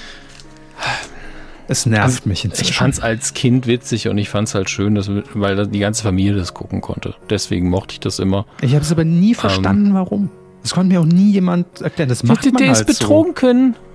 [1.68, 2.70] Es nervt mich inzwischen.
[2.70, 5.78] Ich fand es als Kind witzig und ich fand es halt schön, dass, weil die
[5.78, 7.14] ganze Familie das gucken konnte.
[7.28, 8.46] Deswegen mochte ich das immer.
[8.60, 10.30] Ich habe es aber nie verstanden, ähm, warum.
[10.62, 12.08] Das konnte mir auch nie jemand erklären.
[12.08, 13.74] Das macht man halt ist betrunken.
[13.74, 13.89] So.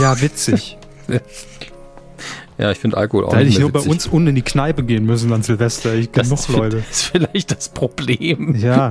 [0.00, 0.76] Ja, witzig.
[2.58, 3.86] Ja, ich finde Alkohol auch Da hätte ich nur witzig.
[3.86, 5.94] bei uns unten in die Kneipe gehen müssen an Silvester.
[5.94, 6.78] Ich kenne noch Leute.
[6.78, 8.54] Das ist vielleicht das Problem.
[8.54, 8.90] Ja.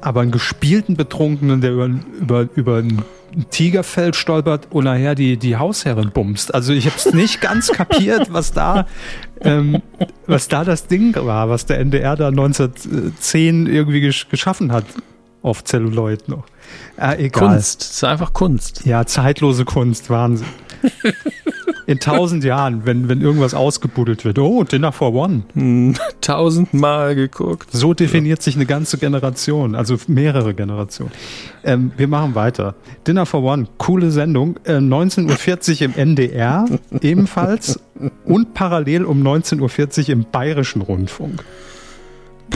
[0.00, 3.02] Aber einen gespielten Betrunkenen, der über, über, über ein
[3.50, 6.54] Tigerfell stolpert und nachher die, die Hausherrin bumst.
[6.54, 8.86] Also ich habe es nicht ganz kapiert, was da,
[9.40, 9.82] ähm,
[10.26, 14.84] was da das Ding war, was der NDR da 1910 irgendwie gesch geschaffen hat
[15.42, 16.44] auf Celluloid noch.
[16.96, 17.28] Äh.
[17.30, 18.86] Kunst, es ist einfach Kunst.
[18.86, 20.46] Ja, zeitlose Kunst, Wahnsinn.
[21.86, 24.40] In tausend Jahren, wenn, wenn irgendwas ausgebuddelt wird.
[24.40, 25.44] Oh, Dinner for One.
[25.54, 27.68] Hm, tausendmal geguckt.
[27.70, 28.42] So definiert ja.
[28.42, 31.12] sich eine ganze Generation, also mehrere Generationen.
[31.62, 32.74] Ähm, wir machen weiter.
[33.06, 34.58] Dinner for One, coole Sendung.
[34.64, 36.64] Äh, 19.40 Uhr im NDR
[37.00, 37.78] ebenfalls
[38.24, 41.44] und parallel um 19.40 Uhr im Bayerischen Rundfunk.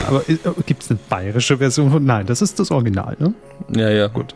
[0.07, 0.37] Aber äh,
[0.67, 2.05] gibt es eine bayerische Version?
[2.05, 3.35] Nein, das ist das Original, ne?
[3.75, 4.07] Ja, ja.
[4.07, 4.35] Gut.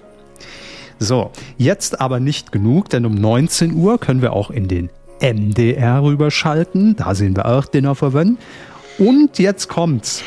[0.98, 4.90] So, jetzt aber nicht genug, denn um 19 Uhr können wir auch in den
[5.20, 6.96] MDR rüberschalten.
[6.96, 8.36] Da sehen wir auch Dinner for One.
[8.98, 10.22] Und jetzt kommt's.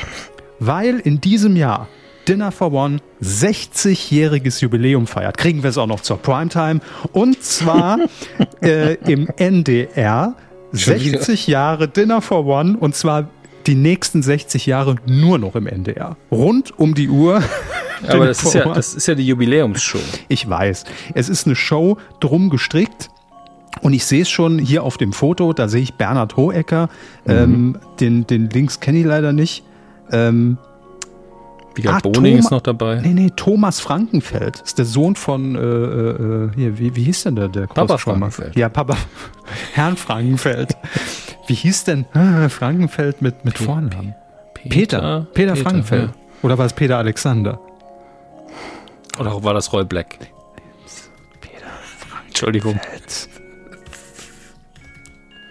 [0.59, 1.88] Weil in diesem Jahr
[2.28, 6.82] Dinner for One 60-jähriges Jubiläum feiert, kriegen wir es auch noch zur Primetime.
[7.13, 7.99] Und zwar
[8.61, 10.36] äh, im NDR
[10.73, 13.30] 60 Jahre Dinner for One und zwar
[13.68, 16.15] die nächsten 60 Jahre nur noch im NDR.
[16.32, 17.43] Rund um die Uhr.
[18.07, 19.99] Aber das ist, ja, das ist ja die Jubiläumsshow.
[20.28, 20.86] Ich weiß.
[21.13, 23.09] Es ist eine Show drum gestrickt.
[23.82, 26.89] Und ich sehe es schon hier auf dem Foto, da sehe ich Bernhard Hohecker.
[27.26, 27.32] Mhm.
[27.32, 29.63] Ähm, den, den Links kenne ich leider nicht.
[30.11, 30.57] Ähm,
[31.76, 33.01] Wiegald ah, Boning ist noch dabei.
[33.01, 37.36] Nee, nee, Thomas Frankenfeld ist der Sohn von, äh, äh, hier, wie, wie hieß denn
[37.36, 38.55] der, der Papa Frankenfeld.
[38.55, 38.97] Ja, Papa,
[39.74, 40.76] Herrn Frankenfeld.
[41.48, 44.16] Wie hieß denn äh, Frankenfeld mit, mit Vornamen?
[44.54, 44.70] Peter.
[44.70, 46.10] Peter, Peter, Peter Frankenfeld.
[46.10, 46.16] Ja.
[46.43, 47.60] Oder war es Peter Alexander?
[49.20, 50.20] Oder war das Roy Black?
[51.39, 51.66] Peter
[52.00, 52.28] Frankenfeld.
[52.28, 52.80] Entschuldigung.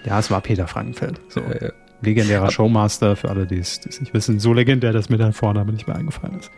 [0.05, 1.21] Ja, es war Peter Frankenfeld.
[1.31, 1.41] So.
[1.41, 1.73] Äh,
[2.03, 4.39] legendärer Showmaster, für alle, die es nicht wissen.
[4.39, 6.51] So legendär, dass mir dein Vorname nicht mehr eingefallen ist.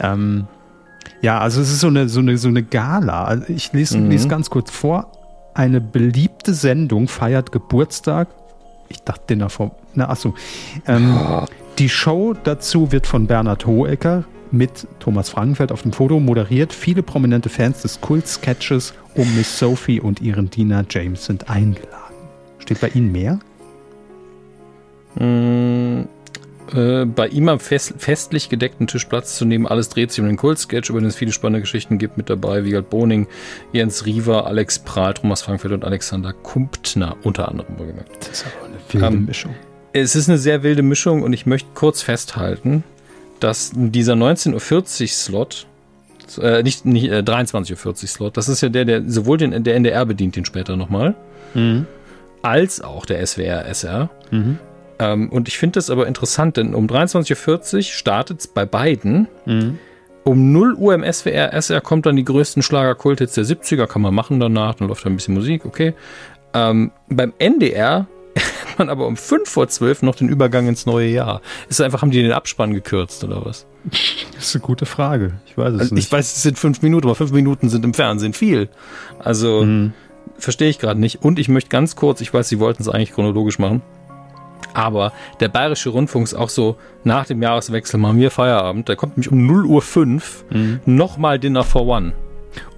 [0.00, 0.46] Ähm,
[1.22, 3.24] ja, also es ist so eine, so eine, so eine Gala.
[3.24, 4.10] Also ich lese, mhm.
[4.10, 5.12] lese ganz kurz vor.
[5.54, 8.28] Eine beliebte Sendung feiert Geburtstag.
[8.88, 9.76] Ich dachte Dinner vor.
[9.94, 10.34] Na, achso.
[10.86, 11.46] Ähm, ja.
[11.78, 16.72] Die Show dazu wird von Bernhard Hohecker mit Thomas Frankenfeld auf dem Foto moderiert.
[16.72, 22.14] Viele prominente Fans des Kult-Sketches um Miss Sophie und ihren Diener James sind eingeladen.
[22.58, 23.38] Steht bei Ihnen mehr?
[25.16, 26.06] Mmh,
[26.74, 29.66] äh, bei ihm am fest, festlich gedeckten Tisch Platz zu nehmen.
[29.66, 32.64] Alles dreht sich um den Kult-Sketch, über den es viele spannende Geschichten gibt mit dabei.
[32.64, 33.26] Wiegald Boning,
[33.72, 37.76] Jens Riewer, Alex Prahl, Thomas Frankfeld und Alexander Kumptner unter anderem.
[38.18, 39.54] Das ist aber wilde ähm, Mischung.
[39.92, 42.84] Es ist eine sehr wilde Mischung und ich möchte kurz festhalten,
[43.40, 45.66] dass dieser 19.40 Uhr Slot,
[46.40, 49.76] äh, nicht, nicht äh, 23.40 Uhr Slot, das ist ja der, der sowohl den, der
[49.76, 51.14] NDR bedient, den später nochmal,
[51.54, 51.86] mhm.
[52.42, 54.10] als auch der SWR, SR.
[54.30, 54.58] Mhm.
[54.98, 59.28] Ähm, und ich finde das aber interessant, denn um 23.40 Uhr startet es bei beiden.
[59.44, 59.78] Mhm.
[60.24, 64.12] Um 0 Uhr im SWR, SR kommt dann die größten Schlagerkulthits der 70er, kann man
[64.12, 65.94] machen danach, dann läuft da ein bisschen Musik, okay.
[66.52, 68.08] Ähm, beim NDR
[68.70, 71.40] hat man aber um 5 vor 12 noch den Übergang ins neue Jahr.
[71.68, 73.66] Ist einfach, haben die den Abspann gekürzt oder was?
[74.34, 75.34] Das ist eine gute Frage.
[75.46, 76.06] Ich weiß es also, nicht.
[76.06, 78.68] Ich weiß, es sind fünf Minuten, aber fünf Minuten sind im Fernsehen viel.
[79.18, 79.92] Also mhm.
[80.38, 81.22] verstehe ich gerade nicht.
[81.22, 83.82] Und ich möchte ganz kurz, ich weiß, Sie wollten es eigentlich chronologisch machen.
[84.74, 88.88] Aber der Bayerische Rundfunk ist auch so, nach dem Jahreswechsel machen wir Feierabend.
[88.88, 90.80] Da kommt nämlich um 0 Uhr 5 mhm.
[90.84, 92.12] nochmal Dinner for One.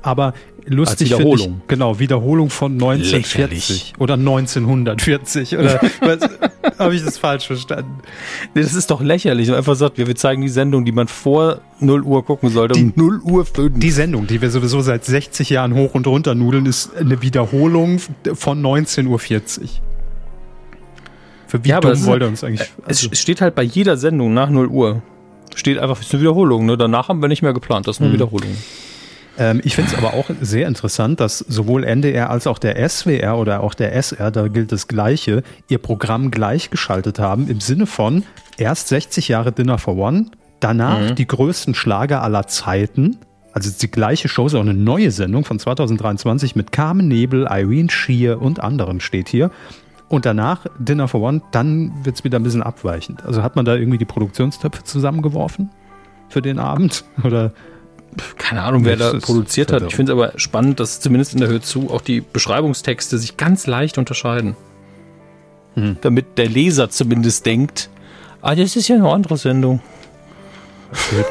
[0.02, 0.34] Aber
[0.68, 1.60] lustig Als Wiederholung.
[1.62, 3.92] Ich, genau, Wiederholung von 1940 Lächerlich.
[3.98, 5.80] oder 1940 oder
[6.78, 7.98] habe ich das falsch verstanden?
[8.54, 9.52] Nee, das ist doch lächerlich.
[9.52, 12.84] Einfach sagt, wir, wir zeigen die Sendung, die man vor 0 Uhr gucken sollte, die,
[12.84, 13.78] um 0 Uhr 5.
[13.78, 17.98] Die Sendung, die wir sowieso seit 60 Jahren hoch und runter nudeln, ist eine Wiederholung
[18.34, 19.18] von 19.40 Uhr.
[21.46, 22.68] Für wie ja, dumm wollte uns eigentlich.
[22.84, 25.02] Also es steht halt bei jeder Sendung nach 0 Uhr.
[25.54, 26.66] Steht einfach, es ist eine Wiederholung.
[26.66, 26.76] Ne?
[26.76, 28.14] Danach haben wir nicht mehr geplant, das ist eine mhm.
[28.14, 28.50] Wiederholung.
[29.38, 33.38] Ähm, ich finde es aber auch sehr interessant, dass sowohl NDR als auch der SWR
[33.38, 38.24] oder auch der SR, da gilt das Gleiche, ihr Programm gleichgeschaltet haben im Sinne von
[38.56, 40.26] erst 60 Jahre Dinner for One,
[40.60, 41.14] danach mhm.
[41.14, 43.18] die größten Schlager aller Zeiten.
[43.52, 47.90] Also die gleiche Show, ist auch eine neue Sendung von 2023 mit Carmen Nebel, Irene
[47.90, 49.50] Shear und anderen steht hier.
[50.08, 53.24] Und danach Dinner for One, dann wird es wieder ein bisschen abweichend.
[53.24, 55.70] Also hat man da irgendwie die Produktionstöpfe zusammengeworfen
[56.28, 57.04] für den Abend?
[57.24, 57.52] Oder
[58.36, 59.82] keine Ahnung, wer da produziert hat.
[59.82, 63.36] Ich finde es aber spannend, dass zumindest in der Höhe zu auch die Beschreibungstexte sich
[63.36, 64.56] ganz leicht unterscheiden.
[65.74, 65.96] Hm.
[66.00, 67.90] Damit der Leser zumindest denkt,
[68.42, 69.80] ah, das ist ja eine andere Sendung.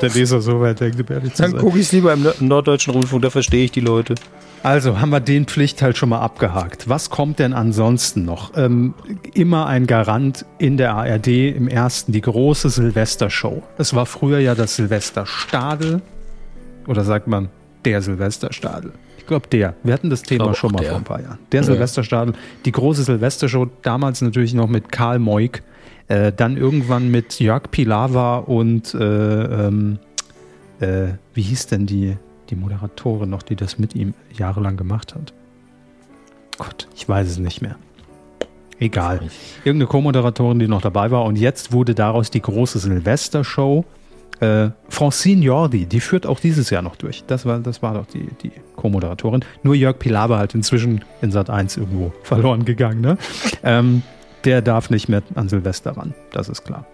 [0.01, 3.23] Der Leser so weit denkt, ehrlich zu Dann gucke ich es lieber im Norddeutschen Rundfunk,
[3.23, 4.15] da verstehe ich die Leute.
[4.63, 6.89] Also haben wir den Pflichtteil schon mal abgehakt.
[6.89, 8.51] Was kommt denn ansonsten noch?
[8.55, 8.93] Ähm,
[9.33, 13.63] immer ein Garant in der ARD im ersten, die große Silvestershow.
[13.77, 16.01] Es war früher ja das Silvesterstadel.
[16.88, 17.49] Oder sagt man
[17.85, 18.93] der Silvesterstadel?
[19.17, 19.75] Ich glaube der.
[19.83, 20.89] Wir hatten das Thema schon mal der.
[20.89, 21.39] vor ein paar Jahren.
[21.51, 21.65] Der ja.
[21.65, 22.33] Silvesterstadel.
[22.65, 25.63] Die große Silvestershow, damals natürlich noch mit Karl Moik.
[26.07, 29.99] Äh, dann irgendwann mit Jörg Pilawa und äh, ähm,
[30.79, 32.17] äh, wie hieß denn die?
[32.49, 35.33] die Moderatorin noch, die das mit ihm jahrelang gemacht hat.
[36.57, 37.75] Gott, ich weiß es nicht mehr.
[38.79, 39.21] Egal.
[39.63, 41.23] Irgendeine Co-Moderatorin, die noch dabei war.
[41.25, 43.85] Und jetzt wurde daraus die große Silvester-Show.
[44.39, 47.23] Äh, Francine Jordi, die führt auch dieses Jahr noch durch.
[47.25, 49.43] Das war, das war doch die, die Co-Moderatorin.
[49.63, 53.01] Nur Jörg Pilawa halt inzwischen in Sat 1 irgendwo verloren gegangen.
[53.01, 53.17] Ne?
[53.63, 54.03] Ähm,
[54.43, 56.13] der darf nicht mehr an Silvester ran.
[56.31, 56.85] Das ist klar.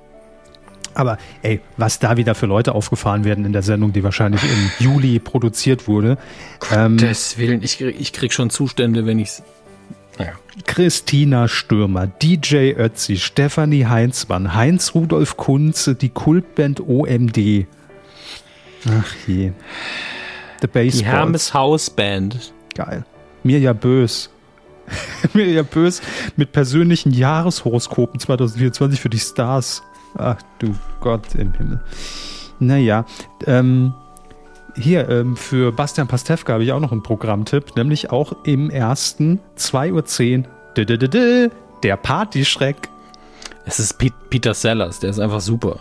[0.96, 4.72] Aber ey, was da wieder für Leute aufgefahren werden in der Sendung, die wahrscheinlich im
[4.80, 6.18] Juli produziert wurde.
[6.72, 9.44] Ähm, Gottes Willen, ich, ich krieg schon Zustände, wenn ich's.
[10.18, 10.34] Naja.
[10.66, 17.66] Christina Stürmer, DJ Ötzi, Stefanie Heinzmann, Heinz Rudolf Kunze, die Kultband OMD.
[18.88, 19.52] Ach je.
[20.62, 20.98] The Baseballs.
[20.98, 22.54] Die Hermes House Band.
[22.76, 23.06] Geil.
[23.44, 24.30] Mirja Bös.
[25.34, 26.02] Mirja Bös
[26.36, 29.84] mit persönlichen Jahreshoroskopen 2024 für die Stars.
[30.16, 31.82] Ach du Gott im Himmel.
[32.60, 33.06] Naja,
[33.48, 33.94] ähm,
[34.76, 39.40] hier, ähm, für Bastian Pastewka habe ich auch noch einen Programmtipp, nämlich auch im ersten
[39.58, 40.46] 2.10
[40.78, 41.52] Uhr
[41.84, 42.90] der Partyschreck.
[43.66, 43.98] Es ist
[44.30, 45.80] Peter Sellers, der ist einfach super.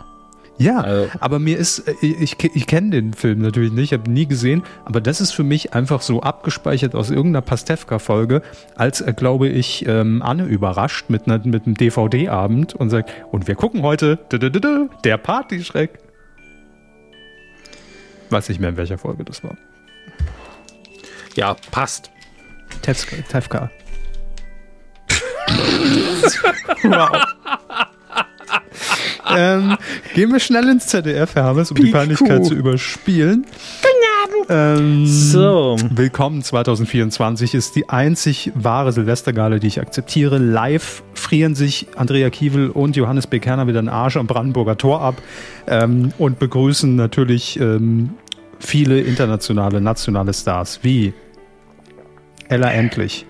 [0.59, 1.11] Ja, also.
[1.19, 5.01] aber mir ist, äh, ich, ich kenne den Film natürlich nicht, habe nie gesehen, aber
[5.01, 8.43] das ist für mich einfach so abgespeichert aus irgendeiner Pastewka-Folge,
[8.77, 13.49] als, äh, glaube ich, ähm, Anne überrascht mit, einer, mit einem DVD-Abend und sagt, und
[13.49, 14.19] wir gucken heute
[15.05, 15.99] der Partyschreck.
[18.33, 19.57] Weiß nicht mehr, in welcher Folge das war.
[21.35, 22.11] Ja, passt.
[22.81, 23.71] Tefka.
[26.83, 27.11] wow.
[29.37, 29.77] ähm,
[30.15, 31.87] gehen wir schnell ins ZDF, Hermes, um Piku.
[31.87, 33.47] die Peinlichkeit zu überspielen.
[34.49, 35.77] Ähm, so.
[35.91, 40.39] Willkommen 2024 ist die einzig wahre Silvestergale, die ich akzeptiere.
[40.39, 43.39] Live frieren sich Andrea Kiewel und Johannes B.
[43.39, 45.23] Kerner wieder den Arsch am Brandenburger Tor ab
[45.67, 48.15] ähm, und begrüßen natürlich ähm,
[48.63, 51.13] viele internationale, nationale Stars wie
[52.49, 53.27] Ella Endlich.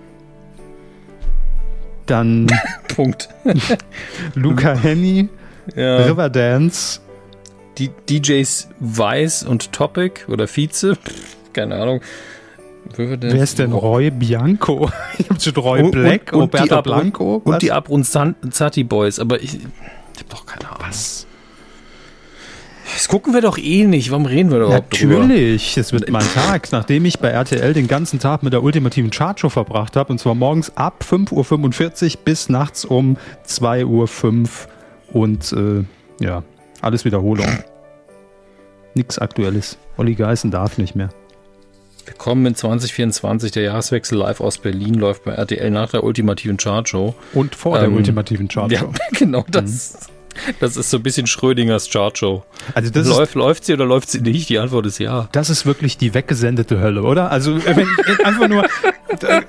[2.05, 2.47] Dann
[2.95, 3.29] Punkt.
[4.35, 5.29] Luca Henny,
[5.75, 5.97] ja.
[5.97, 7.01] Riverdance.
[7.79, 10.95] Die DJs Weiß und Topic oder Vize,
[11.53, 12.01] keine Ahnung.
[12.95, 14.91] Wer ist denn Roy Bianco?
[15.17, 17.41] Ich habe schon Roy Black, und, und, Roberta Blanco.
[17.43, 19.63] Und die Abrunzati Boys, aber ich, ich
[20.19, 20.85] habe doch keine Ahnung.
[20.87, 21.25] Was?
[22.93, 24.11] Das gucken wir doch eh nicht.
[24.11, 25.27] Warum reden wir überhaupt Natürlich, drüber?
[25.27, 26.71] Natürlich, es wird mein Tag.
[26.71, 30.35] Nachdem ich bei RTL den ganzen Tag mit der ultimativen Chartshow verbracht habe, und zwar
[30.35, 33.17] morgens ab 5.45 Uhr bis nachts um
[33.47, 33.87] 2.05
[35.13, 35.83] Uhr und äh,
[36.23, 36.43] ja,
[36.81, 37.47] alles Wiederholung.
[38.95, 39.77] Nichts Aktuelles.
[39.97, 41.09] Olli Geißen darf nicht mehr.
[42.05, 46.57] Wir kommen in 2024, der Jahreswechsel live aus Berlin läuft bei RTL nach der ultimativen
[46.57, 47.15] Chartshow.
[47.33, 48.91] Und vor ähm, der ultimativen Chartshow.
[48.93, 49.93] Ja, genau das.
[49.93, 50.22] Mhm.
[50.59, 52.43] Das ist so ein bisschen Schrödingers Chartshow.
[52.73, 54.49] Also das läuft, läuft sie oder läuft sie nicht?
[54.49, 55.29] Die Antwort ist ja.
[55.31, 57.31] Das ist wirklich die weggesendete Hölle, oder?
[57.31, 57.87] Also wenn,
[58.23, 58.65] einfach nur,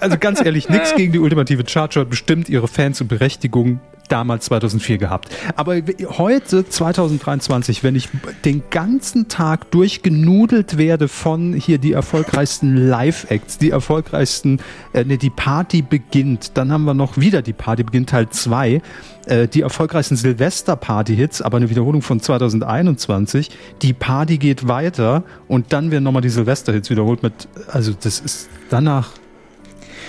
[0.01, 4.99] also ganz ehrlich, nichts gegen die ultimative Chartshow bestimmt ihre Fans und Berechtigung damals 2004
[4.99, 5.29] gehabt.
[5.57, 5.77] Aber
[6.19, 8.09] heute, 2023, wenn ich
[8.45, 14.61] den ganzen Tag durchgenudelt werde von hier die erfolgreichsten Live-Acts, die erfolgreichsten,
[14.93, 18.83] äh, ne, die Party beginnt, dann haben wir noch wieder die Party beginnt Teil 2,
[19.27, 23.51] äh, die erfolgreichsten Silvester-Party-Hits, aber eine Wiederholung von 2021,
[23.83, 28.49] die Party geht weiter und dann werden nochmal die Silvester-Hits wiederholt mit, also das ist
[28.71, 29.13] danach,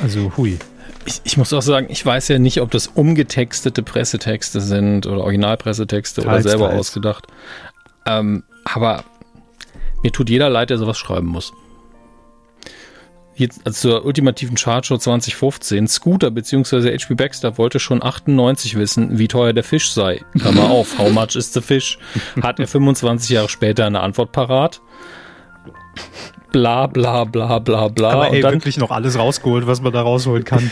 [0.01, 0.57] also hui.
[1.05, 5.21] Ich, ich, muss auch sagen, ich weiß ja nicht, ob das umgetextete Pressetexte sind oder
[5.21, 6.79] Originalpressetexte teils, oder selber teils.
[6.79, 7.27] ausgedacht.
[8.05, 9.03] Ähm, aber
[10.03, 11.53] mir tut jeder leid, der sowas schreiben muss.
[13.37, 16.97] Jetzt, also zur ultimativen Chartshow 2015, Scooter bzw.
[16.97, 20.21] HB Baxter wollte schon 98 wissen, wie teuer der Fisch sei.
[20.39, 21.99] Klammer auf, how much is the fish?
[22.41, 24.81] Hat er 25 Jahre später eine Antwort parat?
[26.53, 28.11] Bla bla bla bla bla.
[28.11, 30.71] Aber ey, und dann, wirklich noch alles rausgeholt, was man da rausholen kann.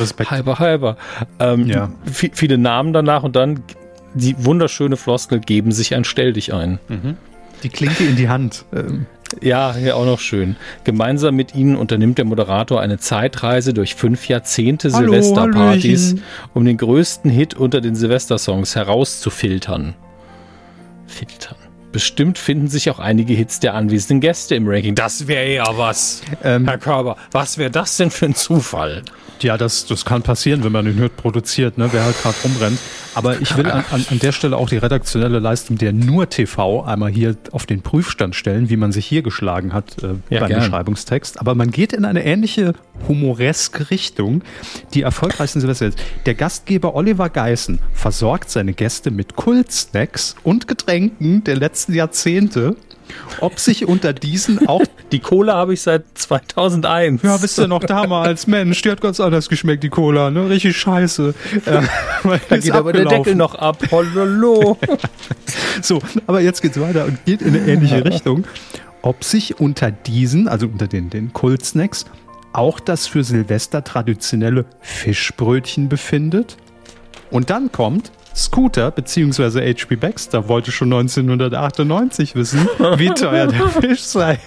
[0.00, 0.30] Respekt.
[0.30, 0.96] Halber, halber.
[1.38, 1.90] Ähm, ja.
[2.04, 3.62] Viele Namen danach und dann
[4.14, 6.78] die wunderschöne Floskel geben sich ein Stell dich ein.
[6.88, 7.16] Mhm.
[7.62, 8.64] Die Klinke in die Hand.
[8.72, 9.06] Ähm.
[9.42, 10.56] Ja, ja, auch noch schön.
[10.84, 16.16] Gemeinsam mit ihnen unternimmt der Moderator eine Zeitreise durch fünf Jahrzehnte Silvesterpartys,
[16.52, 19.94] um den größten Hit unter den Silvestersongs herauszufiltern.
[21.06, 21.56] Filtern.
[21.94, 24.96] Bestimmt finden sich auch einige Hits der anwesenden Gäste im Ranking.
[24.96, 27.16] Das wäre ja was, ähm, Herr Körber.
[27.30, 29.04] Was wäre das denn für ein Zufall?
[29.40, 31.88] Ja, das, das kann passieren, wenn man den Hört produziert, ne?
[31.92, 32.78] wer halt gerade rumrennt.
[33.14, 36.82] Aber ich will an, an, an der Stelle auch die redaktionelle Leistung der Nur TV
[36.82, 40.48] einmal hier auf den Prüfstand stellen, wie man sich hier geschlagen hat äh, ja, beim
[40.48, 40.60] gern.
[40.60, 41.40] Beschreibungstext.
[41.40, 42.74] Aber man geht in eine ähnliche
[43.06, 44.42] humoreske Richtung.
[44.94, 45.90] Die erfolgreichsten Silvester.
[46.26, 52.76] Der Gastgeber Oliver Geißen versorgt seine Gäste mit Kultsnacks und Getränken der letzten Jahrzehnte
[53.40, 54.82] ob sich unter diesen auch.
[55.12, 57.22] Die Cola habe ich seit 2001.
[57.22, 60.48] Ja, wisst ihr noch damals, Mensch, die hat ganz anders geschmeckt, die Cola, ne?
[60.48, 61.34] Richtig scheiße.
[61.66, 61.82] Äh,
[62.48, 63.78] da geht aber der Deckel noch ab.
[63.90, 64.76] Hollolo.
[65.82, 68.44] so, aber jetzt geht's weiter und geht in eine ähnliche Richtung.
[69.02, 72.06] Ob sich unter diesen, also unter den, den Kult-Snacks,
[72.52, 76.56] auch das für Silvester traditionelle Fischbrötchen befindet.
[77.30, 79.72] Und dann kommt Scooter bzw.
[79.72, 79.96] H.P.
[79.96, 84.38] Baxter wollte schon 1998 wissen, wie teuer der Fisch sei.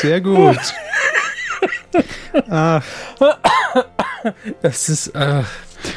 [0.00, 0.58] Sehr gut.
[2.50, 2.82] Ach.
[4.62, 5.08] Das ist.
[5.08, 5.42] Äh,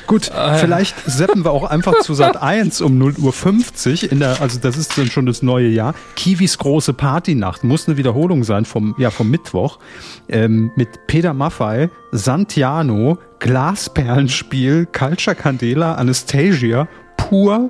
[0.07, 4.19] Gut, äh, vielleicht seppen wir auch einfach zu Sat 1 um 0 Uhr 50 in
[4.19, 5.93] der, also das ist dann schon das neue Jahr.
[6.15, 9.79] Kiwis große Partynacht muss eine Wiederholung sein vom, ja, vom Mittwoch.
[10.27, 17.69] Ähm, mit Peter Maffei, Santiano, Glasperlenspiel, Culture Candela, Anastasia, Pur,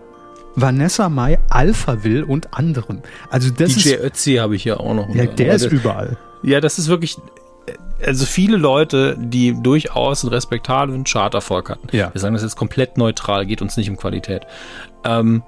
[0.55, 1.37] Vanessa Mai,
[2.01, 3.01] Will und anderen.
[3.29, 5.13] Also das DJ ist, Ötzi habe ich ja auch noch.
[5.13, 6.17] Ja, der ist überall.
[6.43, 7.17] Ja, das ist wirklich
[8.03, 11.87] also viele Leute, die durchaus einen respektablen Charterfolg hatten.
[11.95, 12.13] Ja.
[12.13, 14.45] Wir sagen das jetzt komplett neutral, geht uns nicht um Qualität.
[15.03, 15.43] Ähm,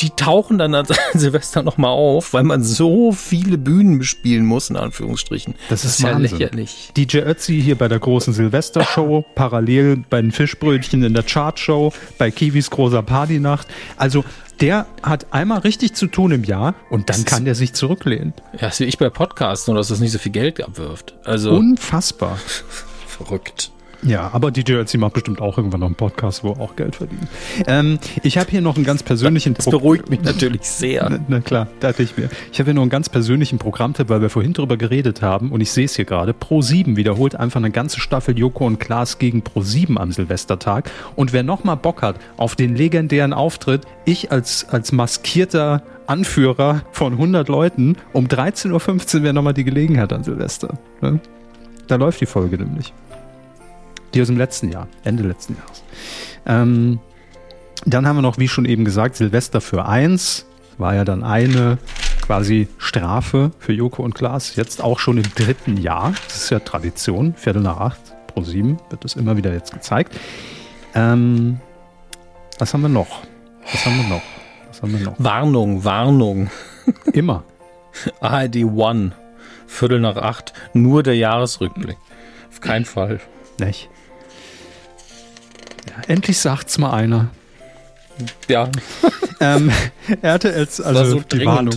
[0.00, 4.76] die tauchen dann an Silvester nochmal auf, weil man so viele Bühnen bespielen muss, in
[4.76, 5.54] Anführungsstrichen.
[5.68, 6.38] Das ist ja Wahnsinn.
[6.38, 6.90] lächerlich.
[6.96, 12.30] DJ Ötzi hier bei der großen Silvestershow, parallel bei den Fischbrötchen in der Chartshow, bei
[12.30, 13.68] Kiwis großer Partynacht.
[13.96, 14.24] Also
[14.60, 18.34] der hat einmal richtig zu tun im Jahr und dann Das kann der sich zurücklehnen.
[18.52, 21.14] Ja, das sehe ich bei Podcasts, nur dass das nicht so viel Geld abwirft.
[21.24, 22.38] Also Unfassbar.
[23.06, 23.70] verrückt.
[24.04, 26.96] Ja, aber DJ Ötzi macht bestimmt auch irgendwann noch einen Podcast, wo er auch Geld
[26.96, 27.26] verdient.
[27.66, 31.08] Ähm, ich habe hier noch einen ganz persönlichen Das beruhigt mich natürlich sehr.
[31.10, 32.28] Na, na klar, dachte ich mir.
[32.52, 35.60] Ich habe hier noch einen ganz persönlichen Programmtipp, weil wir vorhin drüber geredet haben und
[35.60, 36.34] ich sehe es hier gerade.
[36.34, 40.90] Pro 7 wiederholt einfach eine ganze Staffel Joko und Klaas gegen Pro 7 am Silvestertag.
[41.16, 47.14] Und wer nochmal Bock hat auf den legendären Auftritt, ich als, als maskierter Anführer von
[47.14, 50.78] 100 Leuten, um 13.15 Uhr wäre nochmal die Gelegenheit an Silvester.
[51.00, 51.20] Ne?
[51.86, 52.92] Da läuft die Folge nämlich.
[54.14, 55.82] Die aus dem letzten Jahr, Ende letzten Jahres.
[56.46, 57.00] Ähm,
[57.84, 60.46] dann haben wir noch, wie schon eben gesagt, Silvester für eins.
[60.78, 61.78] War ja dann eine
[62.22, 64.56] quasi Strafe für Joko und Klaas.
[64.56, 66.14] Jetzt auch schon im dritten Jahr.
[66.26, 67.34] Das ist ja Tradition.
[67.34, 70.14] Viertel nach acht pro sieben wird das immer wieder jetzt gezeigt.
[70.94, 71.60] Ähm,
[72.58, 73.22] was haben wir noch?
[73.70, 74.22] Was haben wir noch?
[74.68, 75.14] Was haben wir noch?
[75.18, 76.50] Warnung, Warnung.
[77.12, 77.44] Immer.
[78.20, 79.12] ARD One.
[79.66, 80.52] Viertel nach acht.
[80.72, 81.96] Nur der Jahresrückblick.
[82.50, 83.20] Auf keinen Fall.
[83.58, 83.88] Nicht?
[86.08, 87.28] Endlich sagt's mal einer.
[88.48, 88.68] Ja,
[89.40, 89.72] Ähm,
[90.22, 91.46] RTL, also so die dringend.
[91.46, 91.74] Warnung.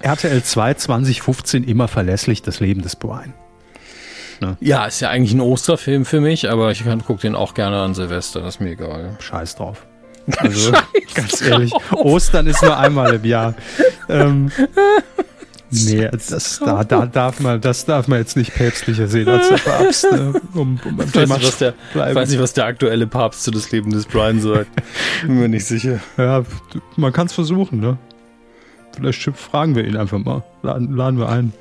[0.00, 3.34] RTL 2 2015 immer verlässlich das Leben des Brian.
[4.60, 7.94] ja, ist ja eigentlich ein Osterfilm für mich, aber ich gucke den auch gerne an
[7.94, 9.16] Silvester, das ist mir egal.
[9.20, 9.86] Scheiß drauf.
[10.38, 10.72] Also
[11.14, 13.54] ganz ehrlich, Ostern ist nur einmal im Jahr.
[14.08, 14.52] Ähm,
[15.72, 19.56] nee, das, da, da darf man, das darf man jetzt nicht päpstlicher sehen als der
[19.56, 20.32] Papst, ne?
[20.54, 22.14] um, um Ich weiß, nicht, was der, bleiben.
[22.14, 24.70] weiß nicht, was der aktuelle Papst zu das Leben des Brian sagt.
[25.22, 26.00] Bin mir nicht sicher.
[26.16, 26.44] Ja,
[26.96, 27.98] man kann es versuchen, ne?
[28.94, 30.42] Vielleicht fragen wir ihn einfach mal.
[30.62, 31.52] Laden, laden wir ein.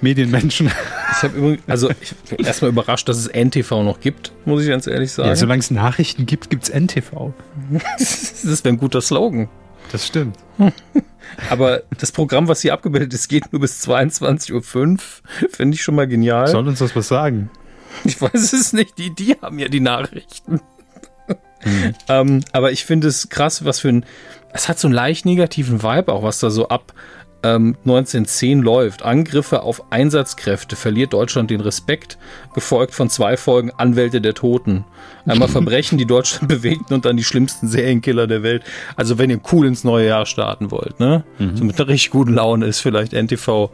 [0.00, 0.70] Medienmenschen.
[1.12, 4.68] Ich habe übrigens, also ich bin erstmal überrascht, dass es NTV noch gibt, muss ich
[4.68, 5.28] ganz ehrlich sagen.
[5.28, 7.32] Ja, solange es Nachrichten gibt, gibt's NTV.
[7.98, 9.48] das wäre ein guter Slogan.
[9.92, 10.36] Das stimmt.
[11.48, 14.98] Aber das Programm, was hier abgebildet ist, geht nur bis 22.05 Uhr.
[15.50, 16.48] Finde ich schon mal genial.
[16.48, 17.50] Soll uns das was sagen?
[18.04, 20.60] Ich weiß es nicht, die, die haben ja die Nachrichten.
[22.08, 24.06] ähm, aber ich finde es krass, was für ein.
[24.52, 26.92] Es hat so einen leicht negativen Vibe, auch was da so ab
[27.42, 29.02] ähm, 1910 läuft.
[29.02, 32.18] Angriffe auf Einsatzkräfte verliert Deutschland den Respekt,
[32.54, 34.84] gefolgt von zwei Folgen Anwälte der Toten.
[35.26, 38.64] Einmal Verbrechen, die Deutschland bewegten und dann die schlimmsten Serienkiller der Welt.
[38.96, 41.24] Also wenn ihr cool ins neue Jahr starten wollt, ne?
[41.56, 43.70] So mit einer richtig guten Laune ist vielleicht NTV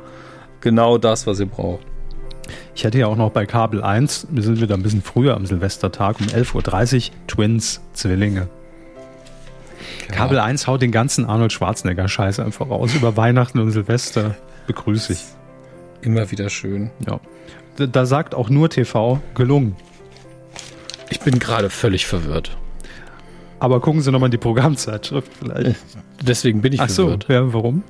[0.60, 1.84] genau das, was ihr braucht.
[2.74, 5.46] Ich hatte ja auch noch bei Kabel 1, wir sind wieder ein bisschen früher am
[5.46, 8.48] Silvestertag, um 11.30 Uhr, Twins, Zwillinge.
[10.08, 12.94] Kabel 1 haut den ganzen Arnold Schwarzenegger-Scheiß einfach raus.
[12.94, 15.20] Über Weihnachten und Silvester begrüße ich.
[16.02, 16.90] Immer wieder schön.
[17.06, 17.20] Ja.
[17.76, 19.76] Da, da sagt auch nur TV gelungen.
[21.10, 22.56] Ich bin gerade völlig verwirrt.
[23.58, 25.76] Aber gucken Sie nochmal die Programmzeitschrift vielleicht.
[26.22, 27.26] Deswegen bin ich Ach so, verwirrt.
[27.28, 27.82] ja, warum?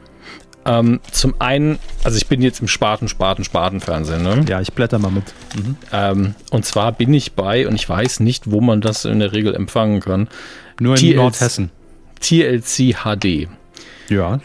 [0.64, 4.44] Ähm, zum einen, also ich bin jetzt im Spaten, Spaten, Spaten-Fernsehen, ne?
[4.49, 5.32] Ja, ich blätter mal mit.
[5.92, 9.32] Ähm, und zwar bin ich bei, und ich weiß nicht, wo man das in der
[9.32, 10.28] Regel empfangen kann,
[10.80, 11.16] Nur in TLC.
[11.16, 11.70] Nordhessen.
[12.27, 13.49] TLC HD.
[14.09, 14.41] Ja.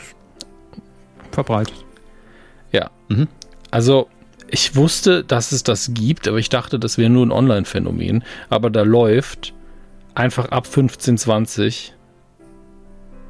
[1.32, 1.86] Verbreitet.
[2.72, 2.92] Ja.
[3.10, 3.28] Mhm.
[3.72, 4.08] Also,
[4.48, 8.24] ich wusste, dass es das gibt, aber ich dachte, das wäre nur ein Online-Phänomen.
[8.50, 9.54] Aber da läuft
[10.14, 11.94] einfach ab 15.20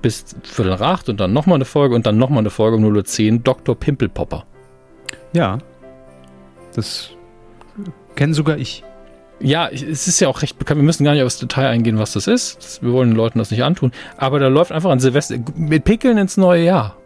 [0.02, 2.84] bis Viertel nach acht und dann nochmal eine Folge und dann nochmal eine Folge um
[2.84, 3.76] 0.10 Uhr Dr.
[3.76, 4.46] Pimpelpopper.
[5.34, 5.60] Ja.
[6.74, 7.12] Das
[8.16, 8.84] kenne sogar ich.
[9.42, 10.80] Ja, es ist ja auch recht bekannt.
[10.80, 12.82] Wir müssen gar nicht aufs Detail eingehen, was das ist.
[12.84, 13.92] Wir wollen den Leuten das nicht antun.
[14.18, 17.01] Aber da läuft einfach an Silvester mit Pickeln ins neue Jahr.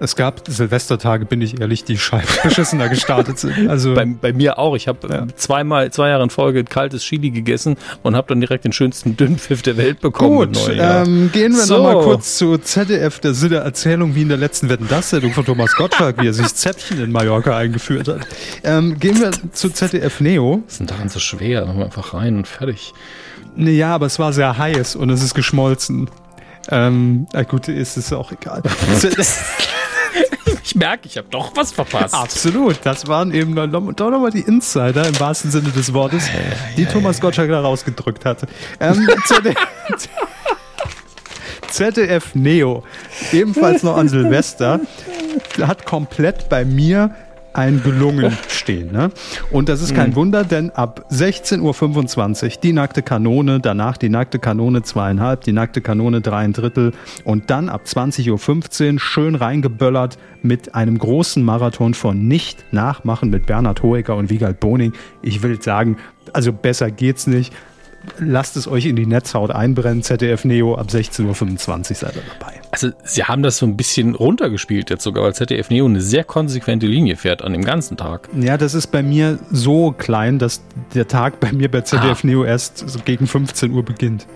[0.00, 3.68] Es gab Silvestertage, bin ich ehrlich, die scheinbar beschissener gestartet sind.
[3.68, 4.76] Also Bei, bei mir auch.
[4.76, 5.26] Ich habe Ja.
[5.34, 9.62] zweimal, zwei Jahre in Folge kaltes Chili gegessen und habe dann direkt den schönsten Dünnpfiff
[9.62, 10.52] der Welt bekommen.
[10.52, 11.78] Gut, ähm, gehen wir So.
[11.78, 15.32] noch mal kurz zu ZDF, der Sinne Erzählung wie in der letzten Wetten das Sendung
[15.32, 18.20] von Thomas Gottschalk, wie er sich das Zäpfchen in Mallorca eingeführt hat.
[18.62, 20.62] Ähm, gehen wir zu ZDF Neo.
[20.68, 21.66] Ist denn daran so schwer?
[21.66, 22.92] Machen wir einfach rein und fertig.
[23.56, 26.08] Nee, ja, aber es war sehr heiß und es ist geschmolzen.
[26.70, 28.62] Ähm, na gut, ist es auch egal.
[30.68, 32.12] Ich merke, ich habe doch was verpasst.
[32.12, 36.24] Absolut, das waren eben doch nochmal die Insider im wahrsten Sinne des Wortes,
[36.76, 38.46] die Thomas Gottschalk da rausgedrückt hatte.
[38.78, 39.08] Ähm,
[41.70, 42.84] ZDF Neo,
[43.32, 44.80] ebenfalls noch an Silvester,
[45.62, 47.14] hat komplett bei mir
[47.58, 48.92] ein gelungen stehen.
[48.92, 49.10] Ne?
[49.50, 50.16] Und das ist kein mhm.
[50.16, 55.80] Wunder, denn ab 16.25 Uhr die nackte Kanone, danach die nackte Kanone zweieinhalb, die nackte
[55.80, 56.92] Kanone drei ein Drittel
[57.24, 63.46] und dann ab 20.15 Uhr schön reingeböllert mit einem großen Marathon von Nicht nachmachen mit
[63.46, 64.92] Bernhard Hoeker und Wiegald Boning.
[65.20, 65.96] Ich will sagen,
[66.32, 67.52] also besser geht's nicht
[68.18, 70.02] lasst es euch in die Netzhaut einbrennen.
[70.02, 72.57] ZDF Neo ab 16.25 Uhr seid ihr dabei.
[72.70, 76.24] Also sie haben das so ein bisschen runtergespielt jetzt sogar, weil ZDF Neo eine sehr
[76.24, 78.28] konsequente Linie fährt an dem ganzen Tag.
[78.38, 80.62] Ja, das ist bei mir so klein, dass
[80.94, 82.26] der Tag bei mir bei ZDF ah.
[82.26, 84.26] Neo erst so gegen 15 Uhr beginnt.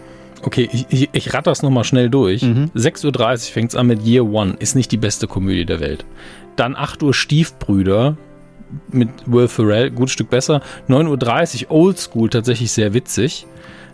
[0.45, 2.43] Okay, ich, ich, ich rate das nochmal schnell durch.
[2.43, 2.70] Mhm.
[2.74, 6.05] 6.30 Uhr fängt es an mit Year One, ist nicht die beste Komödie der Welt.
[6.57, 8.16] Dann 8 Uhr Stiefbrüder,
[8.91, 10.62] mit Will Ferrell, gut Stück besser.
[10.89, 13.47] 9.30 Uhr Old School, tatsächlich sehr witzig.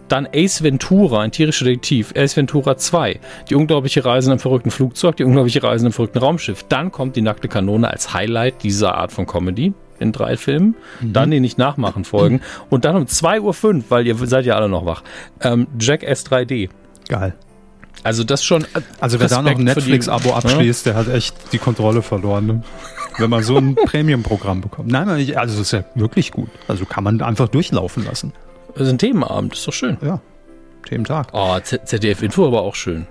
[0.09, 2.13] Dann Ace Ventura, ein tierischer Detektiv.
[2.17, 5.93] Ace Ventura 2, die unglaubliche Reise in einem verrückten Flugzeug, die unglaubliche Reise in einem
[5.93, 6.65] verrückten Raumschiff.
[6.69, 10.77] Dann kommt die nackte Kanone als Highlight dieser Art von Comedy in drei Filmen.
[11.01, 11.13] Mhm.
[11.13, 12.41] Dann die nicht nachmachen folgen.
[12.71, 15.03] Und dann um 2.05 Uhr, weil ihr seid ja alle noch wach,
[15.41, 16.71] ähm, Jack S3D.
[17.09, 17.35] Geil.
[18.05, 18.63] Also das schon.
[18.63, 20.93] Äh, also wer Respekt da noch ein Netflix-Abo abschließt, ja?
[20.93, 22.47] der hat echt die Kontrolle verloren.
[22.47, 22.63] Ne?
[23.19, 24.91] Wenn man so ein Premium-Programm bekommt.
[24.91, 26.49] Nein, also das ist ja wirklich gut.
[26.69, 28.33] Also kann man einfach durchlaufen lassen.
[28.75, 29.97] Das ist ein Themenabend, ist doch schön.
[30.03, 30.21] Ja,
[30.87, 31.29] Thementag.
[31.33, 33.07] Oh, ZDF Info aber auch schön.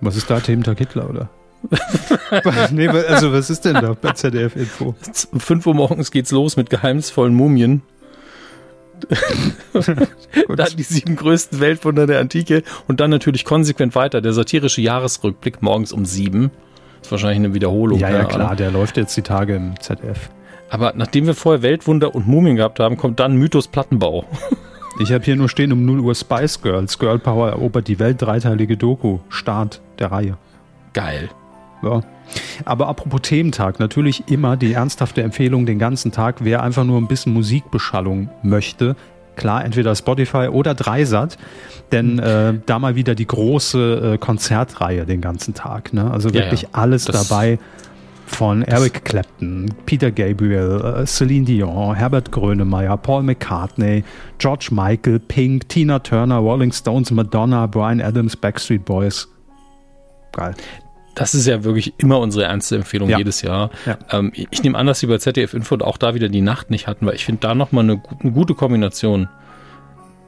[0.00, 1.28] Was ist da, Thementag Hitler, oder?
[2.72, 4.96] nee, also was ist denn da bei ZDF Info?
[5.30, 7.82] Um 5 Uhr morgens geht's los mit geheimnisvollen Mumien.
[9.72, 15.62] dann die sieben größten Weltwunder der Antike und dann natürlich konsequent weiter der satirische Jahresrückblick
[15.62, 16.50] morgens um sieben.
[16.98, 17.98] Das ist wahrscheinlich eine Wiederholung.
[17.98, 20.30] Ja, ja, klar, der läuft jetzt die Tage im ZDF.
[20.72, 24.24] Aber nachdem wir vorher Weltwunder und Mumien gehabt haben, kommt dann Mythos Plattenbau.
[24.98, 26.98] Ich habe hier nur stehen um 0 Uhr Spice Girls.
[26.98, 29.18] Girl Power erobert die Welt, dreiteilige Doku.
[29.28, 30.38] Start der Reihe.
[30.94, 31.28] Geil.
[31.82, 32.00] Ja.
[32.64, 37.06] Aber apropos Thementag, natürlich immer die ernsthafte Empfehlung den ganzen Tag, wer einfach nur ein
[37.06, 38.96] bisschen Musikbeschallung möchte.
[39.36, 41.36] Klar, entweder Spotify oder Dreisat,
[41.90, 45.92] denn äh, da mal wieder die große äh, Konzertreihe den ganzen Tag.
[45.92, 46.10] Ne?
[46.10, 46.78] Also wirklich ja, ja.
[46.78, 47.58] alles das dabei
[48.34, 54.04] von Eric Clapton, Peter Gabriel, äh, Celine Dion, Herbert Grönemeyer, Paul McCartney,
[54.38, 59.28] George Michael, Pink, Tina Turner, Rolling Stones, Madonna, Brian Adams, Backstreet Boys.
[60.32, 60.54] Geil.
[61.14, 63.18] Das ist ja wirklich immer unsere ernste Empfehlung ja.
[63.18, 63.70] jedes Jahr.
[63.84, 63.98] Ja.
[64.10, 66.86] Ähm, ich nehme an, dass sie bei ZDF Info auch da wieder die Nacht nicht
[66.86, 69.28] hatten, weil ich finde da nochmal eine, eine gute Kombination.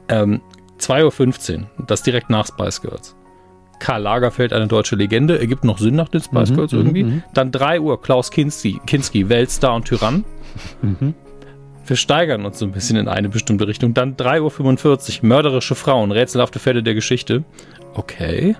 [0.07, 0.41] Ähm,
[0.79, 3.14] 2.15 Uhr, das direkt nach Spice Girls.
[3.79, 7.03] Karl Lagerfeld, eine deutsche Legende, ergibt noch Sinn nach den Spice Girls mhm, irgendwie.
[7.03, 7.23] Mhm.
[7.33, 10.23] Dann 3 Uhr Klaus Kinski, Kinski Weltstar und Tyrann.
[10.81, 11.13] Mhm.
[11.87, 13.93] Wir steigern uns so ein bisschen in eine bestimmte Richtung.
[13.93, 17.43] Dann 3.45 Uhr mörderische Frauen, rätselhafte Fälle der Geschichte.
[17.93, 18.55] Okay.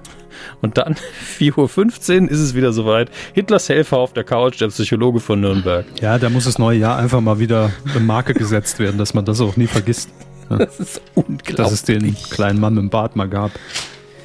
[0.61, 0.95] Und dann
[1.39, 3.09] 4.15 Uhr ist es wieder soweit.
[3.33, 5.85] Hitlers Helfer auf der Couch, der Psychologe von Nürnberg.
[6.01, 9.25] Ja, da muss das neue Jahr einfach mal wieder eine Marke gesetzt werden, dass man
[9.25, 10.09] das auch nie vergisst.
[10.47, 11.55] Das ist unglaublich.
[11.55, 13.49] Dass es den kleinen Mann mit dem Bart mal gab.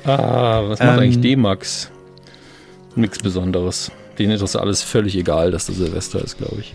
[0.04, 1.90] Ah, was macht ähm, eigentlich D-Max?
[2.96, 3.92] Nichts Besonderes.
[4.18, 6.74] Denen ist das alles völlig egal, dass das Silvester ist, glaube ich.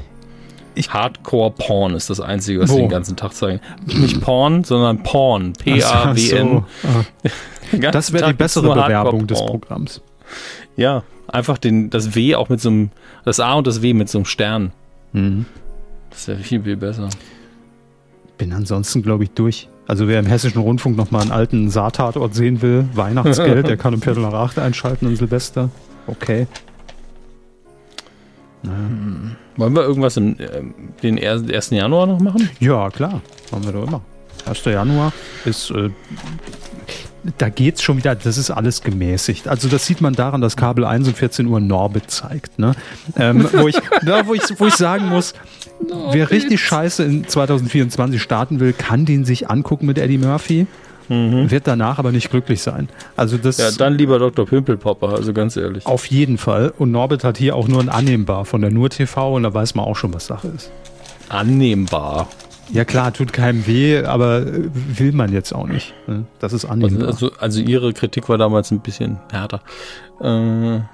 [0.76, 0.94] ich.
[0.94, 3.60] Hardcore Porn ist das Einzige, was sie den ganzen Tag zeigen.
[3.86, 5.54] Nicht Porn, sondern Porn.
[5.54, 6.50] P-A-W-N.
[6.50, 6.66] So.
[6.88, 7.30] Ah.
[7.92, 10.00] Das wäre die bessere Bewerbung des Programms.
[10.78, 12.92] Ja, einfach den, das W auch mit so einem,
[13.26, 14.72] das A und das W mit so einem Stern.
[15.14, 15.48] Mhm.
[16.12, 17.10] Das wäre viel, viel besser.
[18.38, 19.68] Bin ansonsten, glaube ich, durch.
[19.88, 24.02] Also wer im Hessischen Rundfunk nochmal einen alten Saartatort sehen will, Weihnachtsgeld, der kann um
[24.02, 25.70] Viertel nach acht einschalten an Silvester.
[26.08, 26.48] Okay.
[28.64, 28.78] Naja.
[28.78, 29.36] Hm.
[29.58, 30.50] Wollen wir irgendwas im äh,
[31.02, 31.70] den 1.
[31.70, 32.50] Januar noch machen?
[32.60, 33.22] Ja, klar.
[33.52, 34.02] Machen wir doch immer.
[34.46, 34.66] 1.
[34.66, 35.14] Januar
[35.46, 35.90] ist äh,
[37.38, 39.48] da geht's schon wieder, das ist alles gemäßigt.
[39.48, 42.60] Also das sieht man daran, dass Kabel 1 um 14 Uhr Norbit zeigt.
[42.60, 42.74] Ne?
[43.18, 45.34] Ähm, wo, ich, na, wo, ich, wo ich sagen muss,
[46.12, 50.68] wer richtig scheiße in 2024 starten will, kann den sich angucken mit Eddie Murphy.
[51.10, 51.52] Mhm.
[51.52, 52.90] Wird danach aber nicht glücklich sein.
[53.16, 53.58] Also das.
[53.58, 54.46] Ja, dann lieber Dr.
[54.46, 55.86] Pimpelpopper, also ganz ehrlich.
[55.86, 56.74] Auf jeden Fall.
[56.78, 59.76] Und Norbit hat hier auch nur ein Annehmbar von der Nur TV und da weiß
[59.76, 60.72] man auch schon, was Sache ist.
[61.30, 62.28] Annehmbar.
[62.74, 65.94] Ja klar, tut keinem weh, aber äh, will man jetzt auch nicht.
[66.08, 66.26] Ne?
[66.40, 67.10] Das ist annehmbar.
[67.10, 69.62] Also, also, ihre Kritik war damals ein bisschen härter.
[70.20, 70.24] Äh,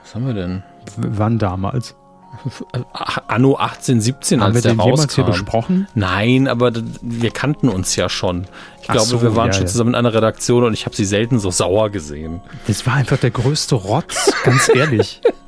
[0.02, 0.64] was haben wir denn?
[0.98, 1.96] W wann damals?
[3.28, 4.92] Anno 1817, Haben als wir den rauskam.
[4.96, 5.88] jemals hier besprochen?
[5.96, 6.72] Nein, aber
[7.02, 8.46] wir kannten uns ja schon.
[8.82, 10.96] Ich Ach glaube, so, wir waren ja, schon zusammen in einer Redaktion und ich habe
[10.96, 12.42] sie selten so sauer gesehen.
[12.68, 15.22] Das war einfach der größte Rotz, ganz ehrlich.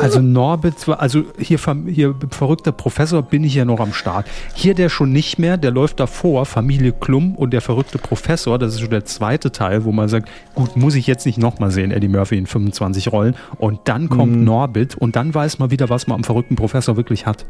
[0.00, 4.26] Also Norbit, also hier, hier verrückter Professor bin ich ja noch am Start.
[4.54, 8.74] Hier der schon nicht mehr, der läuft davor, Familie Klum und der verrückte Professor, das
[8.74, 11.90] ist schon der zweite Teil, wo man sagt, gut, muss ich jetzt nicht nochmal sehen,
[11.90, 13.36] Eddie Murphy in 25 Rollen.
[13.56, 14.44] Und dann kommt mhm.
[14.44, 17.46] Norbit und dann weiß man wieder, was man am verrückten Professor wirklich hat.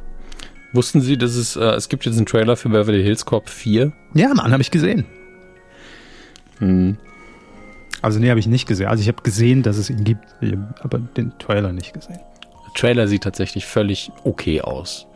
[0.72, 3.92] Wussten Sie, dass es, äh, es gibt jetzt einen Trailer für Beverly Hills Cop 4?
[4.14, 5.05] Ja, Mann, habe ich gesehen.
[6.59, 6.97] Hm.
[8.03, 8.88] Also nee, habe ich nicht gesehen.
[8.88, 10.26] Also ich habe gesehen, dass es ihn gibt,
[10.80, 12.20] aber den Trailer nicht gesehen.
[12.75, 15.07] Trailer sieht tatsächlich völlig okay aus.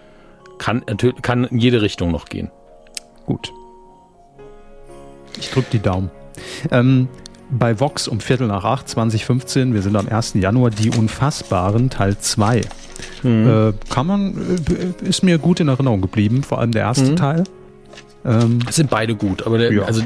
[0.59, 0.85] Kann,
[1.23, 2.51] kann in jede Richtung noch gehen.
[3.27, 3.53] Gut.
[5.39, 6.11] Ich drücke die Daumen.
[6.71, 7.09] Ähm,
[7.51, 10.35] bei Vox um Viertel nach acht, 2015, wir sind am 1.
[10.35, 12.63] Januar, die Unfassbaren, Teil 2.
[13.23, 13.49] Mhm.
[13.49, 17.17] Äh, kann man, äh, ist mir gut in Erinnerung geblieben, vor allem der erste mhm.
[17.17, 17.45] Teil.
[18.29, 19.85] Ähm, es sind beide gut, aber der, ja.
[19.85, 20.03] also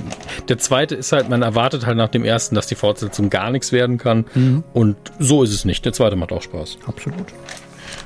[0.48, 3.72] der zweite ist halt, man erwartet halt nach dem ersten, dass die Fortsetzung gar nichts
[3.72, 4.26] werden kann.
[4.34, 4.62] Mhm.
[4.72, 5.84] Und so ist es nicht.
[5.84, 6.78] Der zweite macht auch Spaß.
[6.86, 7.26] Absolut.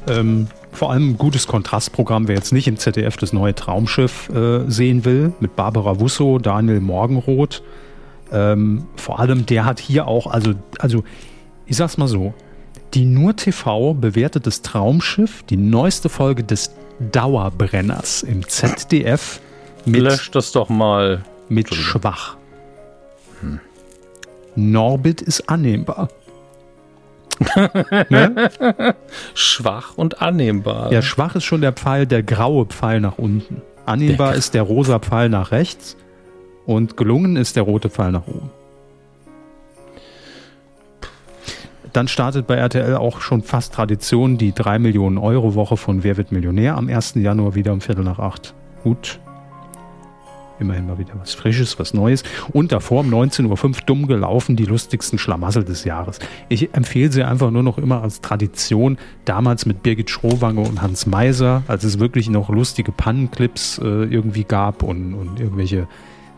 [0.08, 4.68] Ähm, vor allem ein gutes Kontrastprogramm, wer jetzt nicht im ZDF das neue Traumschiff äh,
[4.70, 7.62] sehen will, mit Barbara Wusso, Daniel Morgenroth.
[8.32, 11.04] Ähm, vor allem, der hat hier auch, also, also
[11.66, 12.32] ich sag's mal so,
[12.94, 19.40] die Nur TV bewertet das Traumschiff, die neueste Folge des Dauerbrenners im ZDF
[19.86, 20.02] mit.
[20.02, 21.24] Löscht das doch mal.
[21.48, 22.36] Mit schwach.
[23.40, 23.60] Hm.
[24.56, 26.08] Norbit ist annehmbar.
[28.08, 28.50] ne?
[29.34, 30.92] Schwach und annehmbar.
[30.92, 33.62] Ja, schwach ist schon der Pfeil, der graue Pfeil nach unten.
[33.84, 35.96] Annehmbar der ist der rosa Pfeil nach rechts
[36.64, 38.50] und gelungen ist der rote Pfeil nach oben.
[41.92, 46.16] Dann startet bei RTL auch schon fast Tradition die 3 Millionen Euro Woche von Wer
[46.18, 47.14] wird Millionär am 1.
[47.14, 48.54] Januar wieder um Viertel nach acht.
[48.82, 49.18] Gut,
[50.58, 52.22] Immerhin mal wieder was Frisches, was Neues.
[52.52, 56.18] Und davor um 19.05 Uhr dumm gelaufen, die lustigsten Schlamassel des Jahres.
[56.48, 58.96] Ich empfehle sie einfach nur noch immer als Tradition.
[59.24, 64.44] Damals mit Birgit Schrowange und Hans Meiser, als es wirklich noch lustige Pannenclips äh, irgendwie
[64.44, 65.88] gab und, und irgendwelche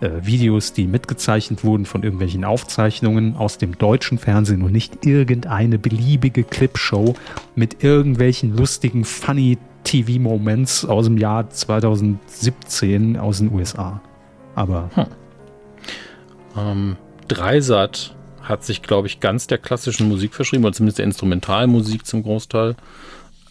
[0.01, 5.79] äh, Videos, die mitgezeichnet wurden von irgendwelchen Aufzeichnungen aus dem deutschen Fernsehen und nicht irgendeine
[5.79, 7.15] beliebige Clipshow
[7.57, 14.01] mit irgendwelchen lustigen, funny TV-Moments aus dem Jahr 2017 aus den USA.
[14.59, 14.91] Aber.
[14.95, 15.07] Hm.
[16.57, 16.97] Ähm,
[17.29, 22.25] Dreisat hat sich, glaube ich, ganz der klassischen Musik verschrieben, oder zumindest der Instrumentalmusik zum
[22.25, 22.75] Großteil.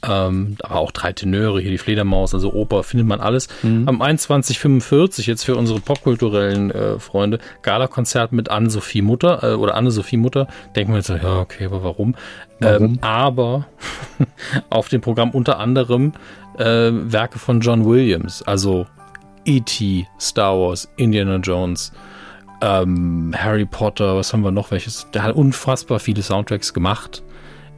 [0.04, 3.48] Ähm, aber auch drei Tenöre, hier die Fledermaus, also Oper, findet man alles.
[3.64, 3.88] Mhm.
[3.88, 10.18] Am 21.45 jetzt für unsere popkulturellen äh, Freunde, Gala-Konzert mit Anne-Sophie Mutter äh, oder Anne-Sophie
[10.18, 10.48] Mutter.
[10.76, 12.16] Denken wir jetzt, ja, okay, aber warum?
[12.60, 12.84] warum?
[12.84, 13.68] Ähm, aber
[14.70, 16.12] auf dem Programm unter anderem
[16.58, 18.88] äh, Werke von John Williams, also
[19.48, 21.92] E.T., Star Wars, Indiana Jones,
[22.62, 25.08] ähm, Harry Potter, was haben wir noch welches?
[25.14, 27.24] Der hat unfassbar viele Soundtracks gemacht.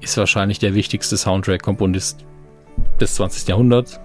[0.01, 2.25] Ist wahrscheinlich der wichtigste Soundtrack-Komponist
[2.99, 3.47] des 20.
[3.47, 3.99] Jahrhunderts.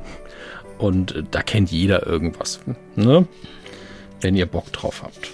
[0.79, 2.61] Und äh, da kennt jeder irgendwas.
[2.97, 3.27] Ne?
[4.21, 5.31] Wenn ihr Bock drauf habt.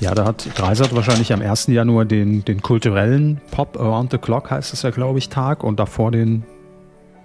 [0.00, 1.68] Ja, da hat Dreisat wahrscheinlich am 1.
[1.68, 5.80] Januar den, den kulturellen Pop Around the Clock, heißt es ja, glaube ich, Tag und
[5.80, 6.44] davor den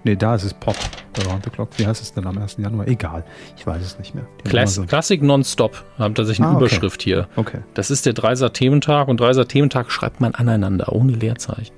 [0.05, 0.75] Nee, da ist es Pop.
[1.19, 1.69] Around the Clock.
[1.77, 2.57] Wie heißt es denn am 1.
[2.57, 2.87] Januar?
[2.87, 3.23] Egal.
[3.57, 4.25] Ich weiß es nicht mehr.
[4.43, 6.65] Class so Classic Nonstop haben tatsächlich eine ah, okay.
[6.65, 7.27] Überschrift hier.
[7.35, 7.59] Okay.
[7.73, 11.73] Das ist der Dreiser Thementag und Dreiser Thementag schreibt man aneinander, ohne Leerzeichen.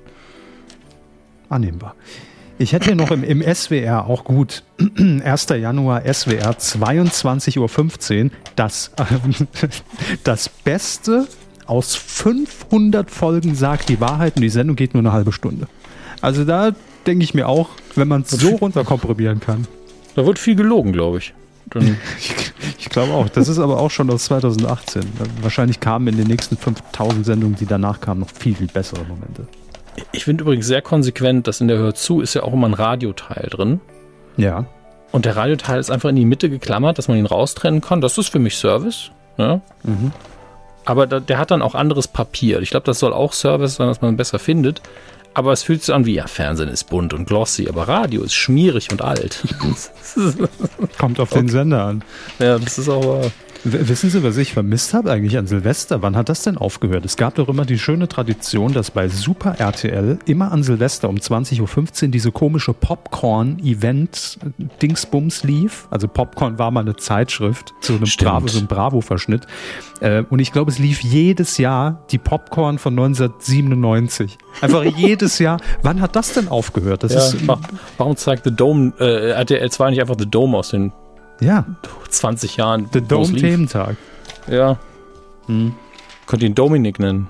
[1.48, 1.94] Annehmbar.
[2.60, 4.64] Ich hätte hier noch im, im SWR auch gut
[4.98, 5.48] 1.
[5.50, 9.04] Januar SWR 22.15 Uhr das, äh,
[10.24, 11.28] das Beste
[11.66, 15.68] aus 500 Folgen sagt die Wahrheit und die Sendung geht nur eine halbe Stunde.
[16.20, 16.72] Also da
[17.08, 19.66] denke ich mir auch, wenn man es so runterkomprimieren kann.
[20.14, 21.34] Da wird viel gelogen, glaube ich.
[22.18, 22.34] ich,
[22.78, 23.28] ich glaube auch.
[23.28, 25.02] Das ist aber auch schon aus 2018.
[25.42, 29.48] Wahrscheinlich kamen in den nächsten 5000 Sendungen, die danach kamen, noch viel, viel bessere Momente.
[30.12, 32.74] Ich finde übrigens sehr konsequent, dass in der Hör zu ist ja auch immer ein
[32.74, 33.80] Radioteil drin.
[34.36, 34.66] Ja.
[35.10, 38.00] Und der Radioteil ist einfach in die Mitte geklammert, dass man ihn raustrennen kann.
[38.00, 39.10] Das ist für mich Service.
[39.38, 39.60] Ja?
[39.82, 40.12] Mhm.
[40.84, 42.60] Aber da, der hat dann auch anderes Papier.
[42.60, 44.82] Ich glaube, das soll auch Service sein, dass man besser findet
[45.34, 48.34] aber es fühlt sich an wie, ja, Fernsehen ist bunt und glossy, aber Radio ist
[48.34, 49.42] schmierig und alt.
[50.98, 51.40] Kommt auf okay.
[51.40, 52.04] den Sender an.
[52.38, 53.30] Ja, das ist auch
[53.64, 56.00] Wissen Sie, was ich vermisst habe eigentlich an Silvester?
[56.02, 57.04] Wann hat das denn aufgehört?
[57.04, 61.16] Es gab doch immer die schöne Tradition, dass bei Super RTL immer an Silvester um
[61.16, 65.88] 20.15 Uhr diese komische Popcorn-Event-Dingsbums lief.
[65.90, 69.48] Also Popcorn war mal eine Zeitschrift, so, einem Bravo, so ein Bravo-Verschnitt.
[70.00, 74.38] Äh, und ich glaube, es lief jedes Jahr die Popcorn von 1997.
[74.60, 75.60] Einfach jedes Jahr.
[75.82, 77.02] Wann hat das denn aufgehört?
[77.02, 77.38] Das ja, ist,
[77.96, 80.92] warum zeigt The Dome, äh, RTL 2 nicht einfach The Dome aus den
[81.40, 81.64] ja.
[82.08, 82.90] 20 Jahren.
[82.92, 83.96] Der Dome-Thementag.
[84.46, 84.78] Ja.
[85.46, 85.74] Hm.
[86.26, 87.28] Könnt ihn Dominik nennen.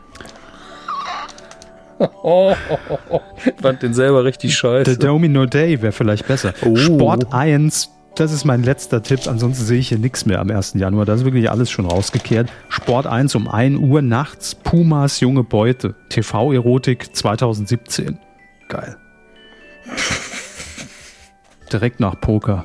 [2.22, 2.54] Oh,
[3.44, 4.92] ich fand den selber richtig scheiße.
[4.92, 6.54] The Domino Day wäre vielleicht besser.
[6.64, 6.76] Oh.
[6.76, 9.26] Sport 1, das ist mein letzter Tipp.
[9.26, 10.74] Ansonsten sehe ich hier nichts mehr am 1.
[10.74, 11.06] Januar.
[11.06, 12.50] Da ist wirklich alles schon rausgekehrt.
[12.68, 14.54] Sport 1 um 1 Uhr nachts.
[14.54, 15.94] Pumas junge Beute.
[16.09, 18.18] TV-Erotik 2017.
[18.68, 18.96] Geil.
[21.72, 22.64] Direkt nach Poker.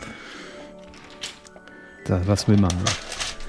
[2.05, 2.71] Da, was will man?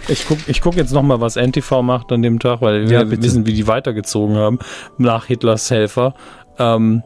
[0.08, 3.22] Ich gucke ich guck jetzt nochmal, was NTV macht an dem Tag, weil wir bitte.
[3.22, 4.58] wissen, wie die weitergezogen haben
[4.98, 6.14] nach Hitlers Helfer.
[6.58, 7.02] Ähm,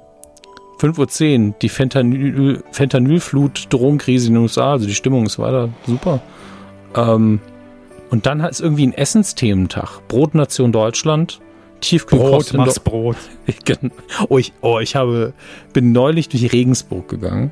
[0.80, 6.20] 5.10 Uhr, die Fentanyl, Fentanylflut, Drogenkrise in den USA, also die Stimmung ist weiter super.
[6.94, 7.40] Ähm,
[8.10, 10.00] und dann ist irgendwie ein Essensthementag.
[10.08, 11.40] Brotnation Deutschland,
[11.80, 12.50] Tiefkühlkost.
[12.50, 13.16] Brot, machst Brot.
[13.46, 13.56] Ich,
[14.28, 15.32] oh, ich, oh, ich habe,
[15.72, 17.50] bin neulich durch Regensburg gegangen.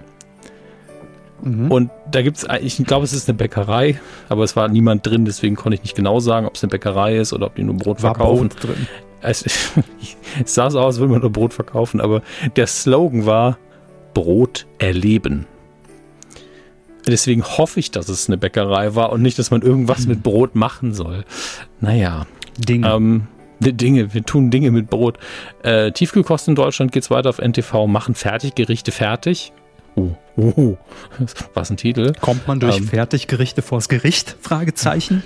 [1.43, 1.71] Mhm.
[1.71, 5.25] Und da gibt es, ich glaube, es ist eine Bäckerei, aber es war niemand drin,
[5.25, 7.77] deswegen konnte ich nicht genau sagen, ob es eine Bäckerei ist oder ob die nur
[7.77, 8.49] Brot war verkaufen.
[8.49, 8.89] Brot drin.
[9.21, 9.45] Es,
[10.45, 12.23] es sah so aus, als würde man nur Brot verkaufen, aber
[12.57, 13.59] der Slogan war
[14.15, 15.47] Brot erleben.
[17.07, 20.57] Deswegen hoffe ich, dass es eine Bäckerei war und nicht, dass man irgendwas mit Brot
[20.57, 21.25] machen soll.
[21.81, 22.27] Naja.
[22.59, 22.89] Dinge.
[22.89, 23.27] Ähm,
[23.61, 25.19] Dinge, wir tun Dinge mit Brot.
[25.63, 29.53] Äh, Tiefkühlkosten in Deutschland geht es weiter auf NTV, machen Fertiggerichte fertig.
[29.97, 30.77] Oh, oh, oh.
[31.55, 32.13] Was ein Titel.
[32.21, 34.37] Kommt man durch ähm, Fertiggerichte vors Gericht?
[34.41, 35.23] Fragezeichen.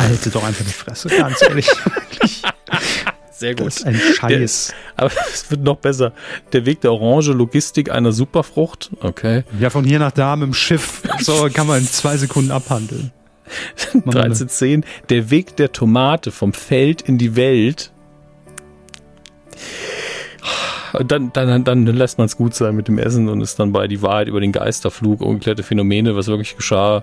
[0.00, 1.68] Halte doch einfach die Fresse, ganz ehrlich.
[3.32, 3.66] Sehr gut.
[3.66, 4.68] Das ist ein Scheiß.
[4.68, 6.12] Der, aber es wird noch besser.
[6.52, 8.90] Der Weg der Orange Logistik einer Superfrucht.
[9.00, 9.44] Okay.
[9.58, 11.02] Ja, von hier nach da mit dem Schiff.
[11.20, 13.12] So kann man in zwei Sekunden abhandeln.
[13.94, 14.84] 1310.
[15.08, 17.92] Der Weg der Tomate vom Feld in die Welt.
[21.06, 23.88] Dann, dann, dann lässt man es gut sein mit dem Essen und ist dann bei
[23.88, 27.02] die Wahrheit über den Geisterflug, ungeklärte Phänomene, was wirklich geschah.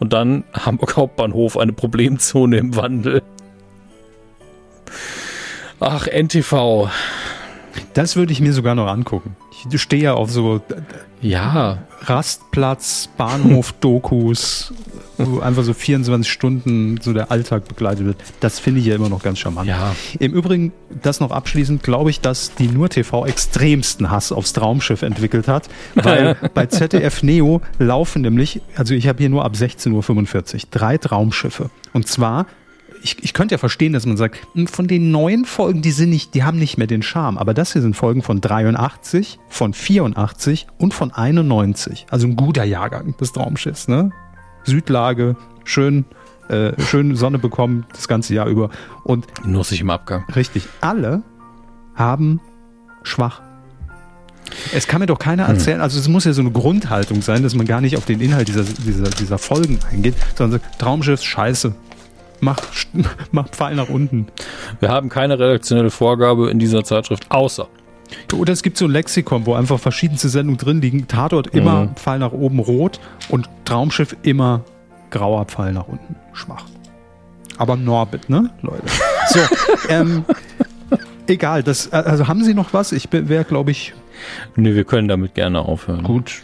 [0.00, 3.22] Und dann Hamburg Hauptbahnhof, eine Problemzone im Wandel.
[5.80, 6.88] Ach, NTV.
[7.94, 9.36] Das würde ich mir sogar noch angucken.
[9.70, 10.60] Ich stehe ja auf so
[11.20, 11.78] ja.
[12.02, 14.72] Rastplatz, Bahnhof, Dokus,
[15.16, 18.16] wo einfach so 24 Stunden so der Alltag begleitet wird.
[18.40, 19.68] Das finde ich ja immer noch ganz charmant.
[19.68, 19.96] Ja.
[20.18, 20.72] Im Übrigen,
[21.02, 25.68] das noch abschließend, glaube ich, dass die Nur TV extremsten Hass aufs Traumschiff entwickelt hat,
[25.94, 30.98] weil bei ZDF Neo laufen nämlich, also ich habe hier nur ab 16.45 Uhr, drei
[30.98, 31.70] Traumschiffe.
[31.92, 32.46] Und zwar
[33.02, 36.10] ich, ich könnte ja verstehen, dass man sagt, hm, von den neuen Folgen, die sind
[36.10, 37.38] nicht, die haben nicht mehr den Charme.
[37.38, 42.06] Aber das hier sind Folgen von 83, von 84 und von 91.
[42.10, 44.10] Also ein guter Jahrgang des Traumschiffs, ne?
[44.64, 46.04] Südlage, schön,
[46.48, 48.70] äh, schön Sonne bekommen das ganze Jahr über.
[49.04, 50.24] Und nussig im Abgang.
[50.34, 50.68] Richtig.
[50.80, 51.22] Alle
[51.94, 52.40] haben
[53.02, 53.42] schwach.
[54.72, 55.54] Es kann mir doch keiner hm.
[55.54, 58.20] erzählen, also es muss ja so eine Grundhaltung sein, dass man gar nicht auf den
[58.20, 61.74] Inhalt dieser, dieser, dieser Folgen eingeht, sondern sagt, Traumschiff, scheiße,
[62.40, 62.60] mach,
[63.32, 64.26] mach Pfeil nach unten.
[64.80, 67.68] Wir haben keine redaktionelle Vorgabe in dieser Zeitschrift, außer.
[68.34, 71.08] Oder es gibt so ein Lexikon, wo einfach verschiedenste Sendungen drin liegen.
[71.08, 71.94] Tatort immer mhm.
[71.96, 74.62] Pfeil nach oben rot und Traumschiff immer
[75.10, 76.64] grauer Pfeil nach unten schwach.
[77.58, 78.84] Aber Norbit, ne, Leute?
[79.30, 79.40] So,
[79.88, 80.24] ähm,
[81.26, 82.92] egal, das, also haben Sie noch was?
[82.92, 83.94] Ich wäre, glaube ich.
[84.56, 86.04] Nee, wir können damit gerne aufhören.
[86.04, 86.42] Gut.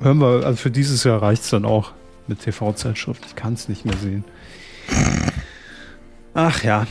[0.00, 1.92] Hören wir, also für dieses Jahr reicht es dann auch
[2.26, 3.24] mit TV-Zeitschrift.
[3.26, 4.24] Ich kann es nicht mehr sehen.
[6.34, 6.86] Ach ja.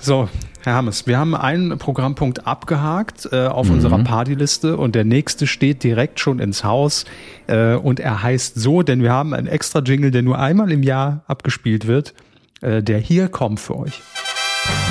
[0.00, 0.28] So,
[0.62, 3.74] Herr Hammes, wir haben einen Programmpunkt abgehakt äh, auf mhm.
[3.74, 7.06] unserer Partyliste und der nächste steht direkt schon ins Haus
[7.46, 10.82] äh, und er heißt so, denn wir haben einen extra Jingle, der nur einmal im
[10.82, 12.12] Jahr abgespielt wird,
[12.60, 14.02] äh, der hier kommt für euch.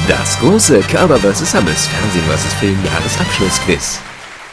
[0.07, 1.53] Das große Körper vs.
[1.53, 2.53] Hammes Fernsehen vs.
[2.55, 4.01] Film Jahresabschlussquiz.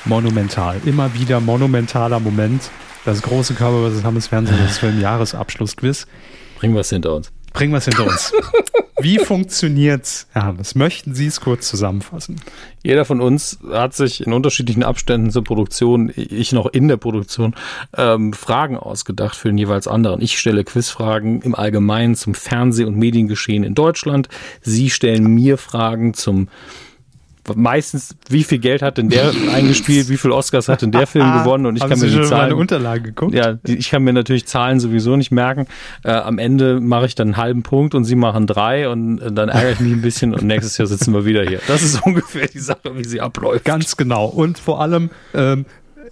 [0.05, 2.71] Monumental, immer wieder monumentaler Moment.
[3.07, 4.05] Das große Körper vs.
[4.05, 4.79] Hammes Fernsehen vs.
[4.79, 6.07] Film Jahresabschlussquiz.
[6.59, 8.35] Bringen wir es hinter uns bringen wir es hinter uns.
[9.01, 10.75] Wie funktioniert's, Herr Hannes?
[10.75, 12.39] Möchten Sie es kurz zusammenfassen?
[12.83, 17.55] Jeder von uns hat sich in unterschiedlichen Abständen zur Produktion, ich noch in der Produktion,
[17.97, 20.21] ähm, Fragen ausgedacht für den jeweils anderen.
[20.21, 24.29] Ich stelle Quizfragen im Allgemeinen zum Fernseh- und Mediengeschehen in Deutschland.
[24.61, 26.49] Sie stellen mir Fragen zum
[27.55, 31.33] meistens, wie viel Geld hat denn der eingespielt, wie viel Oscars hat denn der Film
[31.39, 33.35] gewonnen und ich Haben kann Sie mir schon die Zahlen, meine Unterlage geguckt?
[33.35, 35.67] Ja, die, ich kann mir natürlich Zahlen sowieso nicht merken.
[36.03, 39.33] Äh, am Ende mache ich dann einen halben Punkt und Sie machen drei und äh,
[39.33, 41.61] dann ärgere ich mich ein bisschen und nächstes Jahr sitzen wir wieder hier.
[41.69, 43.65] Das ist ungefähr die Sache, wie sie abläuft.
[43.65, 44.27] Ganz genau.
[44.27, 45.67] Und vor allem, ähm,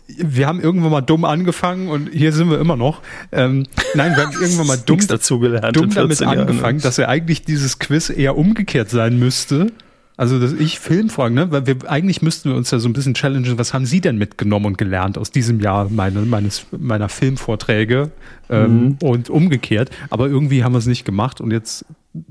[0.07, 3.01] wir haben irgendwann mal dumm angefangen und hier sind wir immer noch.
[3.33, 7.43] Ähm, nein, wir haben irgendwann mal dumm, dazu gelernt dumm damit angefangen, dass ja eigentlich
[7.45, 9.73] dieses Quiz eher umgekehrt sein müsste.
[10.17, 11.51] Also, dass ich Filmfragen, ne?
[11.51, 14.17] Weil wir eigentlich müssten wir uns ja so ein bisschen challengen, was haben Sie denn
[14.17, 18.13] mitgenommen und gelernt aus diesem Jahr meine, meines, meiner Filmvorträge
[18.49, 18.99] ähm, mhm.
[19.03, 19.91] und umgekehrt.
[20.11, 21.85] Aber irgendwie haben wir es nicht gemacht und jetzt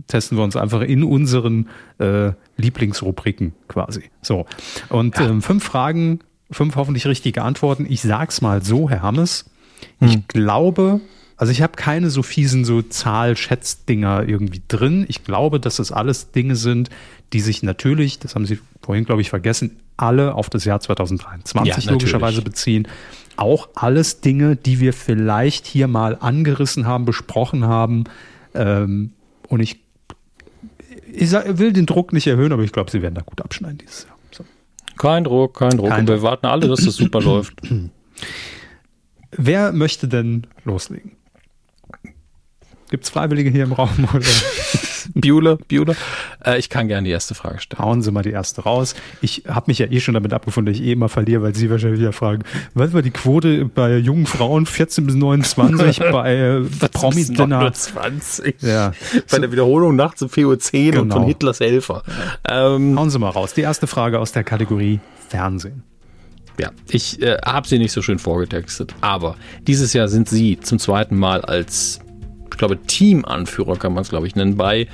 [0.08, 1.68] testen wir uns einfach in unseren
[2.00, 4.04] äh, Lieblingsrubriken quasi.
[4.22, 4.46] So.
[4.88, 5.28] Und ja.
[5.28, 6.20] ähm, fünf Fragen,
[6.52, 7.86] fünf hoffentlich richtige Antworten.
[7.90, 9.52] Ich sag's mal so, Herr Hammes.
[10.00, 10.08] Mhm.
[10.08, 11.02] Ich glaube,
[11.38, 15.06] Also ich habe keine so fiesen so Zahl-Schätz-Dinger irgendwie drin.
[15.08, 16.90] Ich glaube, dass das alles Dinge sind,
[17.34, 21.86] die sich natürlich, das haben Sie vorhin, glaube ich, vergessen, alle auf das Jahr 2023
[21.86, 22.88] ja, logischerweise beziehen.
[23.36, 28.04] Auch alles Dinge, die wir vielleicht hier mal angerissen haben, besprochen haben.
[28.54, 29.14] Ähm,
[29.48, 29.80] und ich,
[31.12, 34.06] ich will den Druck nicht erhöhen, aber ich glaube, sie werden da gut abschneiden dieses
[34.06, 34.16] Jahr.
[34.32, 34.46] So.
[34.98, 35.90] Kein Druck, kein Druck.
[35.90, 36.24] Kein und wir Druck.
[36.24, 37.56] warten alle, dass das super läuft.
[39.32, 41.14] Wer möchte denn loslegen?
[42.94, 43.90] Gibt es Freiwillige hier im Raum?
[44.14, 44.24] Oder?
[45.16, 45.96] Bueller, Bueller.
[46.46, 47.84] Äh, ich kann gerne die erste Frage stellen.
[47.84, 48.94] Hauen Sie mal die erste raus.
[49.20, 51.72] Ich habe mich ja eh schon damit abgefunden, dass ich eh immer verliere, weil Sie
[51.72, 52.44] wahrscheinlich wieder fragen,
[52.76, 56.62] was war die Quote bei jungen Frauen 14 bis 29 bei äh,
[56.92, 57.62] Promi-Dinner?
[57.62, 58.62] 29.
[58.62, 58.92] Ja.
[59.32, 61.02] Bei der Wiederholung nachts im VO10 genau.
[61.02, 62.04] und von Hitlers Helfer.
[62.48, 63.56] Ähm, Hauen Sie mal raus.
[63.56, 65.00] Die erste Frage aus der Kategorie
[65.30, 65.82] Fernsehen.
[66.60, 70.78] Ja, ich äh, habe sie nicht so schön vorgetextet, aber dieses Jahr sind sie zum
[70.78, 72.03] zweiten Mal als
[72.54, 74.88] ich glaube, Teamanführer kann man es, glaube ich, nennen, bei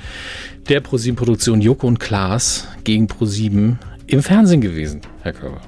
[0.68, 5.60] der ProSieben-Produktion Joko und Klaas gegen ProSieben im Fernsehen gewesen, Herr Körber.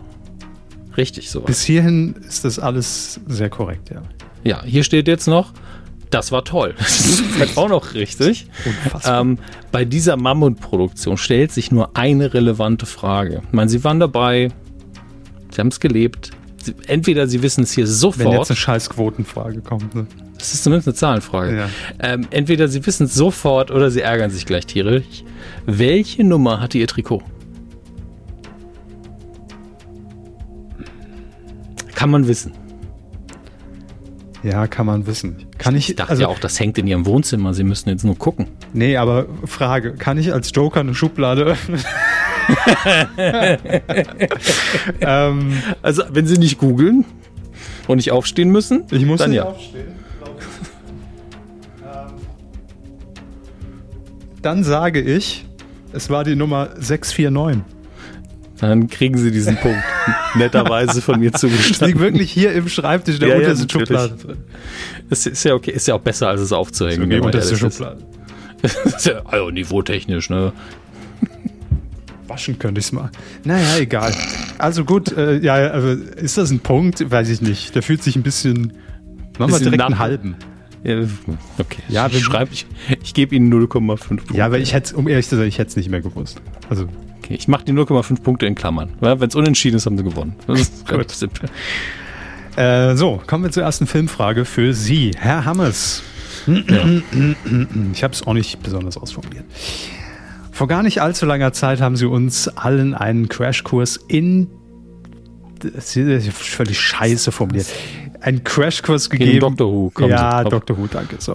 [0.96, 1.42] Richtig so.
[1.42, 4.02] Bis hierhin ist das alles sehr korrekt, ja.
[4.44, 5.52] Ja, hier steht jetzt noch,
[6.10, 6.74] das war toll.
[6.78, 8.46] Das ist halt auch noch richtig.
[9.04, 9.38] Ähm,
[9.70, 13.42] bei dieser Mammutproduktion stellt sich nur eine relevante Frage.
[13.46, 14.48] Ich meine, Sie waren dabei,
[15.50, 16.30] Sie haben es gelebt.
[16.86, 18.24] Entweder Sie wissen es hier sofort.
[18.24, 19.94] Wenn jetzt eine scheiß Quotenfrage kommt.
[19.94, 20.06] Ne?
[20.38, 21.56] Das ist zumindest eine Zahlenfrage.
[21.56, 21.68] Ja.
[22.00, 25.24] Ähm, entweder Sie wissen es sofort oder Sie ärgern sich gleich tierisch.
[25.66, 27.22] Welche Nummer hatte Ihr Trikot?
[31.94, 32.52] Kann man wissen.
[34.42, 35.46] Ja, kann man wissen.
[35.58, 37.54] Kann ich, ich dachte also, ja auch, das hängt in Ihrem Wohnzimmer.
[37.54, 38.48] Sie müssen jetzt nur gucken.
[38.72, 41.80] Nee, aber Frage, kann ich als Joker eine Schublade öffnen?
[45.00, 47.04] ähm, also, wenn Sie nicht googeln
[47.86, 49.44] und nicht aufstehen müssen, ich muss dann nicht ja.
[49.44, 50.02] aufstehen.
[54.42, 55.46] Dann sage ich,
[55.92, 57.62] es war die Nummer 649.
[58.58, 59.82] Dann kriegen Sie diesen Punkt
[60.34, 61.78] netterweise von mir zugestanden.
[61.78, 64.36] Das liegt wirklich hier im Schreibtisch der ja, unterste ja, Schublade drin.
[65.10, 67.10] Das ist ja okay, ist ja auch besser, als es aufzuhängen.
[67.10, 67.98] Die unterste Schublade.
[68.62, 70.52] ist ja, also niveautechnisch, ne?
[72.32, 73.10] Waschen könnte ich es mal.
[73.44, 74.14] Naja, egal.
[74.58, 77.10] Also gut, äh, ja, also ist das ein Punkt?
[77.10, 77.74] Weiß ich nicht.
[77.74, 78.72] Der fühlt sich ein bisschen.
[79.38, 80.36] Machen wir direkt einen halben.
[80.84, 80.96] Ja,
[81.58, 81.82] okay.
[81.88, 82.66] Ja, ich schreibe, ich,
[83.02, 84.34] ich gebe Ihnen 0,5 Punkte.
[84.34, 86.40] Ja, aber ich hätte um ehrlich zu sein, ich hätte es nicht mehr gewusst.
[86.68, 86.88] Also.
[87.18, 88.90] Okay, ich mache die 0,5 Punkte in Klammern.
[89.00, 90.34] Wenn es unentschieden ist, haben sie gewonnen.
[90.48, 91.10] Das ist Gut.
[91.12, 91.48] simpel.
[92.56, 96.02] Äh, so, kommen wir zur ersten Filmfrage für Sie, Herr Hammers.
[96.46, 96.84] Ja.
[97.92, 99.44] Ich habe es auch nicht besonders ausformuliert.
[100.62, 104.46] Vor gar nicht allzu langer Zeit haben Sie uns allen einen Crashkurs in
[105.58, 107.66] das ist völlig scheiße formuliert
[108.20, 109.40] einen Crashkurs gegeben.
[109.40, 109.90] Doctor Who.
[109.90, 111.16] Kommt ja, Doctor Who, danke.
[111.18, 111.34] So,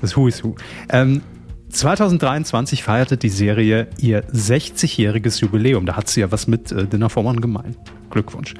[0.00, 0.54] das Who is Who.
[0.90, 1.22] Ähm,
[1.70, 5.84] 2023 feierte die Serie ihr 60-jähriges Jubiläum.
[5.84, 7.76] Da hat sie ja was mit äh, Dinner for One gemeint.
[8.10, 8.54] Glückwunsch.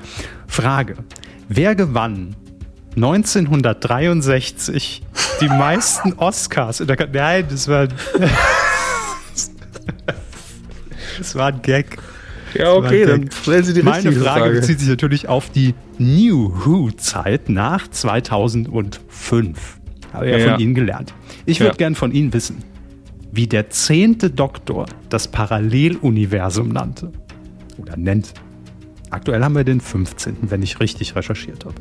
[0.49, 0.97] Frage.
[1.49, 2.35] Wer gewann
[2.97, 5.05] 1963
[5.40, 6.81] die meisten Oscars?
[6.81, 7.86] In der Nein, das war...
[11.19, 11.99] das war ein Gag.
[12.55, 16.51] Ja, okay, dann stellen Sie die Meine Frage, Frage bezieht sich natürlich auf die New
[16.65, 19.78] Who-Zeit nach 2005.
[20.12, 21.12] Habe ich ja, ja von Ihnen gelernt.
[21.45, 21.77] Ich würde ja.
[21.77, 22.62] gern von Ihnen wissen,
[23.32, 27.12] wie der zehnte Doktor das Paralleluniversum nannte
[27.77, 28.32] oder nennt.
[29.10, 31.74] Aktuell haben wir den 15., wenn ich richtig recherchiert habe.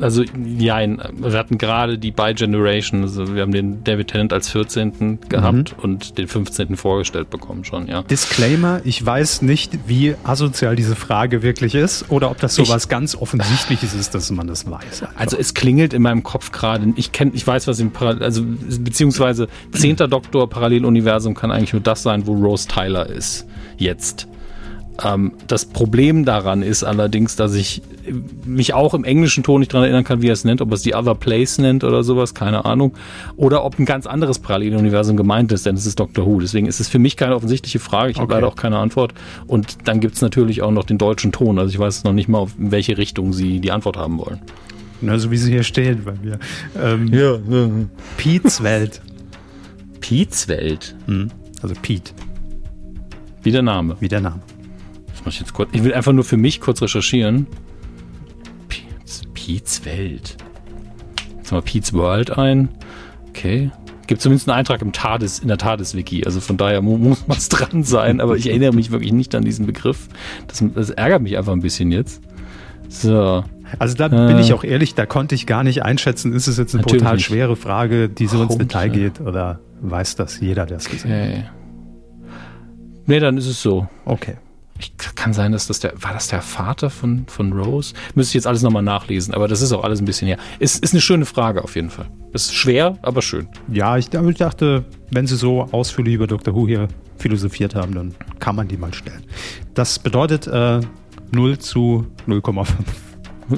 [0.00, 5.20] Also, ja, wir hatten gerade die Bi-Generation, also wir haben den David Tennant als 14.
[5.28, 5.82] gehabt mhm.
[5.82, 6.76] und den 15.
[6.76, 8.02] vorgestellt bekommen schon, ja.
[8.02, 12.88] Disclaimer, ich weiß nicht, wie asozial diese Frage wirklich ist oder ob das so was
[12.88, 15.02] ganz Offensichtliches ist, dass man das weiß.
[15.02, 15.20] Einfach.
[15.20, 18.42] Also es klingelt in meinem Kopf gerade, ich kenne, ich weiß, was im Parallel, also
[18.44, 19.96] beziehungsweise 10.
[19.96, 23.46] Doktor Paralleluniversum kann eigentlich nur das sein, wo Rose Tyler ist.
[23.76, 24.28] Jetzt.
[25.02, 27.82] Ähm, das Problem daran ist allerdings, dass ich
[28.44, 30.82] mich auch im englischen Ton nicht daran erinnern kann, wie er es nennt, ob es
[30.82, 32.92] die Other Place nennt oder sowas, keine Ahnung.
[33.36, 36.40] Oder ob ein ganz anderes Paralleluniversum gemeint ist, denn es ist Doctor Who.
[36.40, 38.10] Deswegen ist es für mich keine offensichtliche Frage.
[38.10, 38.22] Ich okay.
[38.22, 39.14] habe leider auch keine Antwort.
[39.46, 41.58] Und dann gibt es natürlich auch noch den deutschen Ton.
[41.58, 44.40] Also ich weiß noch nicht mal, in welche Richtung Sie die Antwort haben wollen.
[45.00, 46.38] Na, so wie sie hier steht bei mir.
[46.80, 47.68] Ähm, ja, ja.
[48.18, 49.00] Pete's Welt.
[50.00, 50.94] Pete's Welt?
[51.06, 51.28] Hm.
[51.60, 52.12] Also Pete.
[53.42, 53.96] Wie der Name.
[53.98, 54.40] Wie der Name
[55.24, 55.70] mach ich jetzt kurz.
[55.72, 57.46] Ich will einfach nur für mich kurz recherchieren.
[59.34, 60.36] Pete's, Welt.
[61.38, 62.68] Jetzt mal Pete's World ein.
[63.30, 63.70] Okay.
[64.06, 66.24] Gibt zumindest einen Eintrag im TARDIS, in der TARDIS-Wiki.
[66.24, 69.66] Also von daher muss was dran sein, aber ich erinnere mich wirklich nicht an diesen
[69.66, 70.08] Begriff.
[70.46, 72.22] Das, das ärgert mich einfach ein bisschen jetzt.
[72.88, 73.42] So.
[73.78, 76.58] Also da äh, bin ich auch ehrlich, da konnte ich gar nicht einschätzen, ist es
[76.58, 77.24] jetzt eine brutal nicht.
[77.24, 81.52] schwere Frage, die so ins Detail geht oder weiß das jeder, der es gesehen hat?
[83.06, 83.88] Nee, dann ist es so.
[84.04, 84.36] Okay.
[84.82, 87.94] Ich, kann sein, dass das der, war das der Vater von, von Rose?
[88.16, 90.38] Müsste ich jetzt alles nochmal nachlesen, aber das ist auch alles ein bisschen her.
[90.58, 92.06] Ist, ist eine schöne Frage auf jeden Fall.
[92.32, 93.48] Ist schwer, aber schön.
[93.68, 96.54] Ja, ich, ich dachte, wenn Sie so ausführlich über Dr.
[96.54, 96.88] Who hier
[97.18, 99.22] philosophiert haben, dann kann man die mal stellen.
[99.74, 100.80] Das bedeutet äh,
[101.30, 102.66] 0 zu 0,5.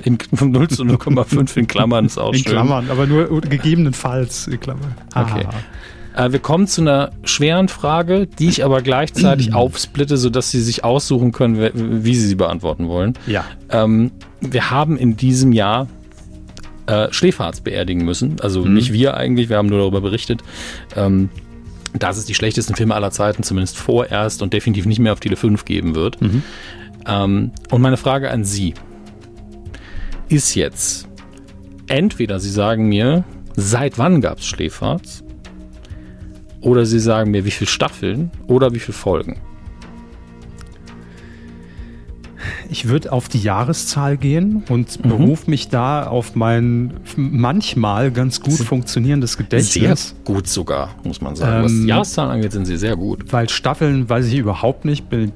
[0.02, 2.46] In, von 0 zu 0,5 in Klammern ist auch in schön.
[2.46, 4.94] In Klammern, aber nur gegebenenfalls in Klammern.
[5.14, 5.46] Okay.
[6.14, 10.84] Äh, wir kommen zu einer schweren Frage, die ich aber gleichzeitig aufsplitte, sodass Sie sich
[10.84, 13.14] aussuchen können, wie Sie sie beantworten wollen.
[13.26, 13.44] Ja.
[13.70, 14.10] Ähm,
[14.40, 15.88] wir haben in diesem Jahr
[16.86, 18.36] äh, Schläferz beerdigen müssen.
[18.40, 18.74] Also mhm.
[18.74, 20.42] nicht wir eigentlich, wir haben nur darüber berichtet.
[20.96, 21.30] Ähm,
[21.96, 25.36] dass es die schlechtesten Filme aller Zeiten zumindest vorerst und definitiv nicht mehr auf Tele
[25.36, 26.20] 5 geben wird.
[26.20, 26.42] Mhm.
[27.06, 28.74] Ähm, und meine Frage an Sie
[30.28, 31.08] ist jetzt,
[31.86, 33.24] entweder Sie sagen mir,
[33.54, 35.23] seit wann gab es Schläferz?
[36.64, 39.36] Oder Sie sagen mir, wie viele Staffeln oder wie viele Folgen?
[42.70, 45.08] Ich würde auf die Jahreszahl gehen und mhm.
[45.08, 50.08] beruf mich da auf mein manchmal ganz gut funktionierendes Gedächtnis.
[50.08, 51.58] Sehr gut sogar, muss man sagen.
[51.58, 53.32] Ähm, Was die Jahreszahlen angeht, sind sie sehr gut.
[53.32, 55.08] Weil Staffeln weiß ich überhaupt nicht.
[55.08, 55.32] Bin,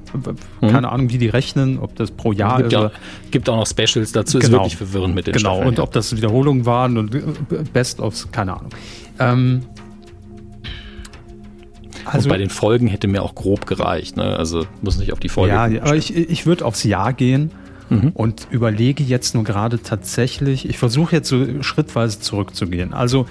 [0.59, 0.85] keine mhm.
[0.85, 2.79] Ahnung, wie die rechnen, ob das pro Jahr gibt ist.
[2.79, 2.91] Ja,
[3.31, 4.47] gibt auch noch Specials dazu, genau.
[4.47, 5.41] ist wirklich verwirrend mit den genau.
[5.41, 5.59] Staffeln.
[5.61, 5.83] Genau, und ja.
[5.83, 7.21] ob das Wiederholungen waren und äh,
[7.71, 8.71] Best-ofs, keine Ahnung.
[9.19, 9.61] Ähm,
[12.13, 14.17] also, und bei den Folgen hätte mir auch grob gereicht.
[14.17, 14.37] Ne?
[14.37, 15.53] Also muss nicht auf die Folge.
[15.53, 17.51] Ja, aber ich, ich würde aufs Jahr gehen
[17.89, 18.11] mhm.
[18.13, 22.93] und überlege jetzt nur gerade tatsächlich, ich versuche jetzt so schrittweise zurückzugehen.
[22.93, 23.25] Also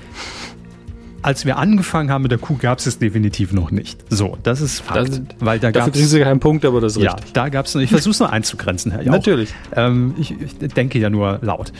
[1.23, 4.05] als wir angefangen haben mit der Kuh, gab es es definitiv noch nicht.
[4.09, 5.09] So, das ist Fakt.
[5.09, 7.33] Das, weil da dafür kriegen Sie keinen Punkt, aber das ist ja, richtig.
[7.33, 9.13] da gab es noch, ich versuche es nur einzugrenzen, Herr Jauch.
[9.13, 9.53] Natürlich.
[9.75, 11.73] Ähm, ich, ich, denke ja nur laut.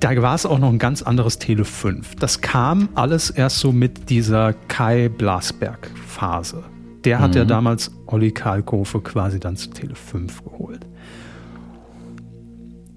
[0.00, 2.16] Da war es auch noch ein ganz anderes Tele 5.
[2.16, 6.62] Das kam alles erst so mit dieser Kai Blasberg Phase.
[7.04, 7.38] Der hat mhm.
[7.38, 10.86] ja damals Olli Kalkofe quasi dann zu Tele 5 geholt.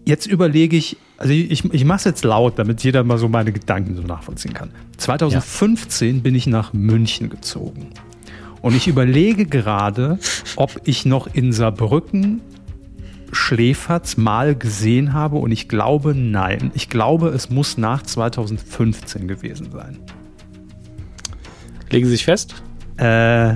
[0.05, 3.51] Jetzt überlege ich, also ich, ich mache es jetzt laut, damit jeder mal so meine
[3.51, 4.71] Gedanken so nachvollziehen kann.
[4.97, 6.21] 2015 ja.
[6.21, 7.89] bin ich nach München gezogen.
[8.61, 10.19] Und ich überlege gerade,
[10.55, 12.41] ob ich noch in Saarbrücken
[13.31, 16.71] Schläferz mal gesehen habe und ich glaube nein.
[16.73, 19.99] Ich glaube, es muss nach 2015 gewesen sein.
[21.89, 22.61] Legen Sie sich fest?
[22.97, 23.55] Äh,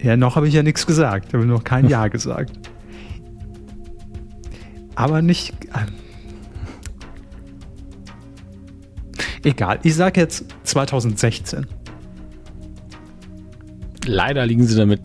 [0.00, 1.26] ja, noch habe ich ja nichts gesagt.
[1.28, 2.52] Ich habe noch kein Ja gesagt.
[4.94, 5.54] Aber nicht.
[5.66, 5.86] Äh,
[9.48, 11.66] egal, ich sage jetzt 2016
[14.08, 15.00] leider liegen sie damit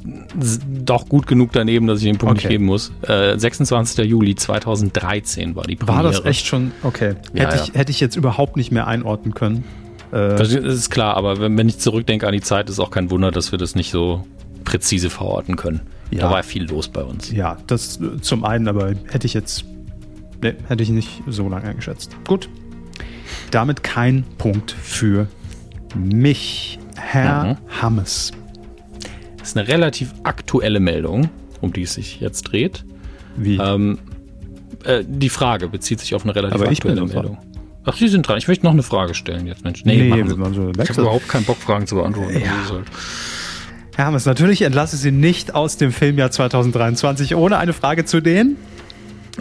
[0.67, 2.47] doch gut genug daneben, dass ich den Punkt okay.
[2.47, 2.91] nicht geben muss.
[3.07, 4.05] Äh, 26.
[4.05, 6.03] Juli 2013 war die Premiere.
[6.05, 6.71] War das echt schon?
[6.83, 7.15] Okay.
[7.33, 7.63] Ja, hätte, ja.
[7.63, 9.63] Ich, hätte ich jetzt überhaupt nicht mehr einordnen können.
[10.11, 13.11] Äh, das ist klar, aber wenn, wenn ich zurückdenke an die Zeit, ist auch kein
[13.11, 14.25] Wunder, dass wir das nicht so
[14.63, 15.81] präzise verorten können.
[16.11, 16.21] Ja.
[16.21, 17.31] Da war viel los bei uns.
[17.31, 19.65] Ja, das zum einen, aber hätte ich jetzt
[20.43, 22.15] nee, hätte ich nicht so lange eingeschätzt.
[22.27, 22.49] Gut.
[23.51, 25.27] Damit kein Punkt für
[25.95, 26.79] mich.
[26.95, 27.57] Herr mhm.
[27.81, 28.31] Hammes.
[29.43, 31.29] Das ist eine relativ aktuelle Meldung,
[31.59, 32.85] um die es sich jetzt dreht.
[33.35, 33.57] Wie?
[33.57, 33.99] Ähm,
[34.85, 37.37] äh, die Frage bezieht sich auf eine relativ Aber aktuelle Meldung.
[37.83, 38.37] Ach, Sie sind dran.
[38.37, 39.83] Ich möchte noch eine Frage stellen jetzt, Mensch.
[39.83, 42.39] Nee, nee wir so ich habe überhaupt keinen Bock, Fragen zu beantworten.
[42.39, 42.83] Ja.
[43.97, 48.55] Herr Hammes, natürlich entlasse Sie nicht aus dem Filmjahr 2023 ohne eine Frage zu den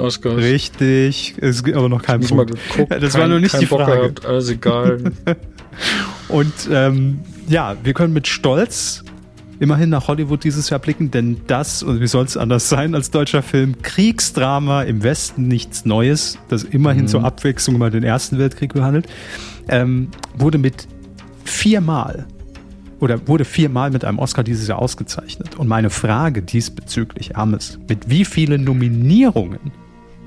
[0.00, 0.34] Oscars.
[0.34, 2.34] Richtig, es gibt aber noch kein Punkt.
[2.34, 4.00] Mal geguckt, das kein, war nur nicht die Frage.
[4.00, 5.12] Gehabt, alles egal.
[6.28, 9.04] Und ähm, ja, wir können mit Stolz
[9.62, 13.12] immerhin nach Hollywood dieses Jahr blicken, denn das, und wie soll es anders sein als
[13.12, 17.08] deutscher Film, Kriegsdrama im Westen nichts Neues, das immerhin mhm.
[17.08, 19.06] zur Abwechslung mal den Ersten Weltkrieg behandelt,
[19.68, 20.88] ähm, wurde mit
[21.44, 22.26] viermal
[22.98, 25.56] oder wurde viermal mit einem Oscar dieses Jahr ausgezeichnet.
[25.56, 29.70] Und meine Frage diesbezüglich, Ames, mit wie vielen Nominierungen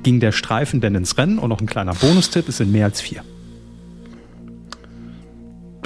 [0.04, 1.40] ging der Streifen denn ins Rennen?
[1.40, 3.22] Und noch ein kleiner Bonustipp, es sind mehr als vier.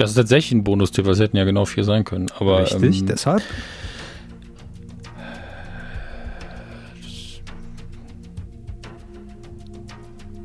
[0.00, 2.28] Das ist tatsächlich ein Bonustipp, weil es hätten ja genau vier sein können.
[2.38, 3.42] Aber, Richtig, ähm, deshalb.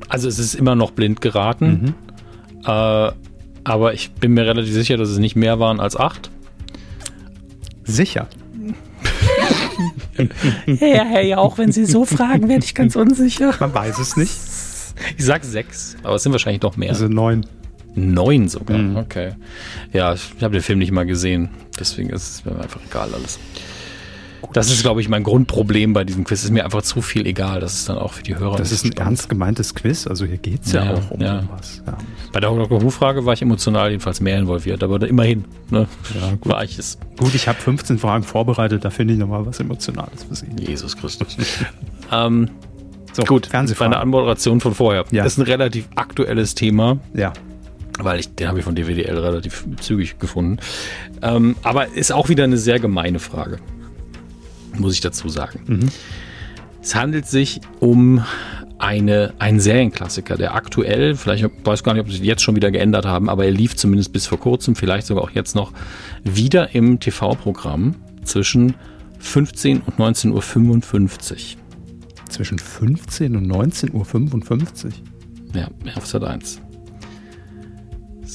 [0.10, 1.96] Also es ist immer noch blind geraten.
[2.52, 2.66] Mhm.
[2.66, 3.12] Äh,
[3.64, 6.32] aber ich bin mir relativ sicher, dass es nicht mehr waren als acht.
[7.86, 8.28] Sicher.
[10.66, 13.54] ja, ja, ja, auch wenn Sie so fragen, werde ich ganz unsicher.
[13.62, 14.34] Man weiß es nicht.
[15.18, 16.90] Ich sag sechs, aber es sind wahrscheinlich noch mehr.
[16.90, 17.46] Also neun.
[17.96, 18.78] Neun sogar.
[18.78, 18.98] Mhm.
[18.98, 19.34] Okay.
[19.94, 21.50] Ja, ich habe den Film nicht mal gesehen.
[21.80, 23.40] Deswegen ist es mir einfach egal alles.
[24.54, 26.40] Das ist, glaube ich, mein Grundproblem bei diesem Quiz.
[26.40, 27.60] Es ist mir einfach zu viel egal.
[27.60, 28.58] Das ist dann auch für die Hörer.
[28.58, 29.00] Das ist ein spannend.
[29.00, 30.08] ernst gemeintes Quiz.
[30.08, 31.44] Also hier geht es ja, ja, auch um ja.
[31.52, 31.82] was.
[31.86, 31.98] Ja.
[32.32, 32.82] Bei der Dr.
[32.82, 35.88] Who-Frage war ich emotional jedenfalls mehr involviert, aber immerhin ne,
[36.44, 36.98] war ich es.
[37.18, 38.86] Gut, ich habe 15 Fragen vorbereitet.
[38.86, 40.48] Da finde ich nochmal was Emotionales für Sie.
[40.60, 41.36] Jesus Christus.
[42.12, 42.50] ähm,
[43.14, 43.50] so, gut,
[43.80, 45.06] meine Anmoderation von vorher.
[45.12, 45.24] Ja.
[45.24, 47.00] Das ist ein relativ aktuelles Thema.
[47.14, 47.34] Ja
[48.00, 50.58] weil ich, den habe ich von DWDL relativ zügig gefunden.
[51.22, 53.60] Ähm, aber ist auch wieder eine sehr gemeine Frage,
[54.78, 55.62] muss ich dazu sagen.
[55.66, 55.90] Mhm.
[56.82, 58.24] Es handelt sich um
[58.78, 62.72] eine, einen Serienklassiker, der aktuell, vielleicht ich weiß gar nicht, ob sie jetzt schon wieder
[62.72, 65.72] geändert haben, aber er lief zumindest bis vor kurzem, vielleicht sogar auch jetzt noch,
[66.24, 68.76] wieder im TV-Programm zwischen
[69.20, 71.62] 15 und 19.55 Uhr.
[72.30, 74.92] Zwischen 15 und 19.55 Uhr?
[75.54, 76.62] Ja, auf Sat 1.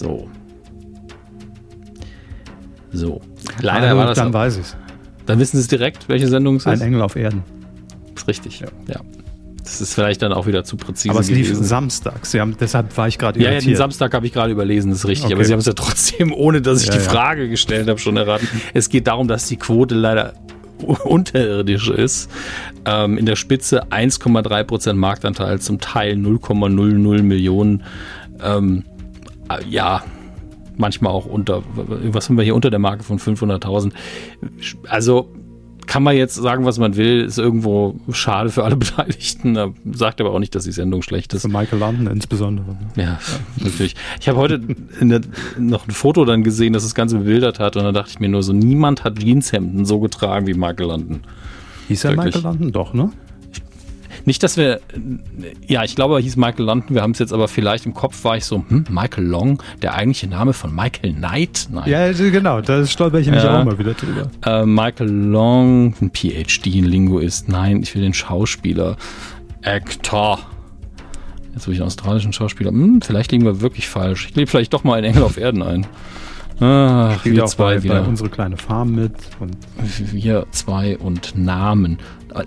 [0.00, 0.28] So.
[2.90, 3.20] So.
[3.60, 4.16] Leider also, war das.
[4.16, 4.32] Dann auch.
[4.32, 4.76] weiß ich es.
[5.26, 6.68] Dann wissen Sie es direkt, welche Sendung es ist.
[6.68, 7.44] Ein Engel auf Erden.
[8.16, 8.68] Ist richtig, ja.
[8.88, 9.00] ja.
[9.62, 11.10] Das ist vielleicht dann auch wieder zu präzise.
[11.10, 11.64] Aber es lief gewesen.
[11.64, 12.30] samstags.
[12.30, 15.00] Sie haben, deshalb war ich gerade Ja, ja, den Samstag habe ich gerade überlesen, das
[15.00, 15.26] ist richtig.
[15.26, 15.34] Okay.
[15.34, 17.00] Aber Sie haben es ja trotzdem, ohne dass ich ja, die.
[17.00, 18.48] Frage gestellt habe, schon erraten.
[18.72, 20.32] Es geht darum, dass die Quote leider
[21.04, 22.30] unterirdisch ist.
[22.86, 27.82] Ähm, in der Spitze 1,3% Marktanteil, zum Teil 0,00 Millionen
[28.42, 28.89] ähm, äh,
[29.68, 30.02] ja,
[30.76, 33.92] manchmal auch unter, was haben wir hier unter der Marke von 500.000?
[34.88, 35.30] Also
[35.86, 39.58] kann man jetzt sagen, was man will, ist irgendwo schade für alle Beteiligten,
[39.92, 41.42] sagt aber auch nicht, dass die Sendung schlecht ist.
[41.42, 42.76] Für Michael London insbesondere.
[42.94, 43.18] Ja, ja.
[43.64, 43.96] natürlich.
[44.20, 45.20] Ich habe heute der,
[45.58, 48.28] noch ein Foto dann gesehen, das das Ganze bebildert hat und dann dachte ich mir
[48.28, 51.20] nur so, niemand hat Jeanshemden so getragen wie Michael London.
[51.88, 52.70] Hieß er Michael London?
[52.70, 53.10] Doch, ne?
[54.24, 54.80] Nicht, dass wir,
[55.66, 56.94] ja, ich glaube, er hieß Michael London.
[56.94, 59.94] Wir haben es jetzt aber vielleicht im Kopf, war ich so, hm, Michael Long, der
[59.94, 61.68] eigentliche Name von Michael Knight?
[61.70, 61.88] Nein.
[61.88, 64.30] Ja, also genau, da stolper ich nämlich ja, auch mal wieder drüber.
[64.44, 67.48] Äh, Michael Long, ein PhD in Linguist.
[67.48, 68.96] Nein, ich will den Schauspieler.
[69.62, 70.38] Actor.
[71.54, 72.70] Jetzt will ich einen australischen Schauspieler.
[72.70, 74.28] Hm, vielleicht liegen wir wirklich falsch.
[74.30, 75.86] Ich lebe vielleicht doch mal in Engel auf Erden ein.
[76.60, 78.02] Ach, wir zwei bei, wieder.
[78.02, 79.14] Bei unsere kleine Farm mit.
[79.38, 79.56] Und
[80.12, 81.98] wir zwei und Namen.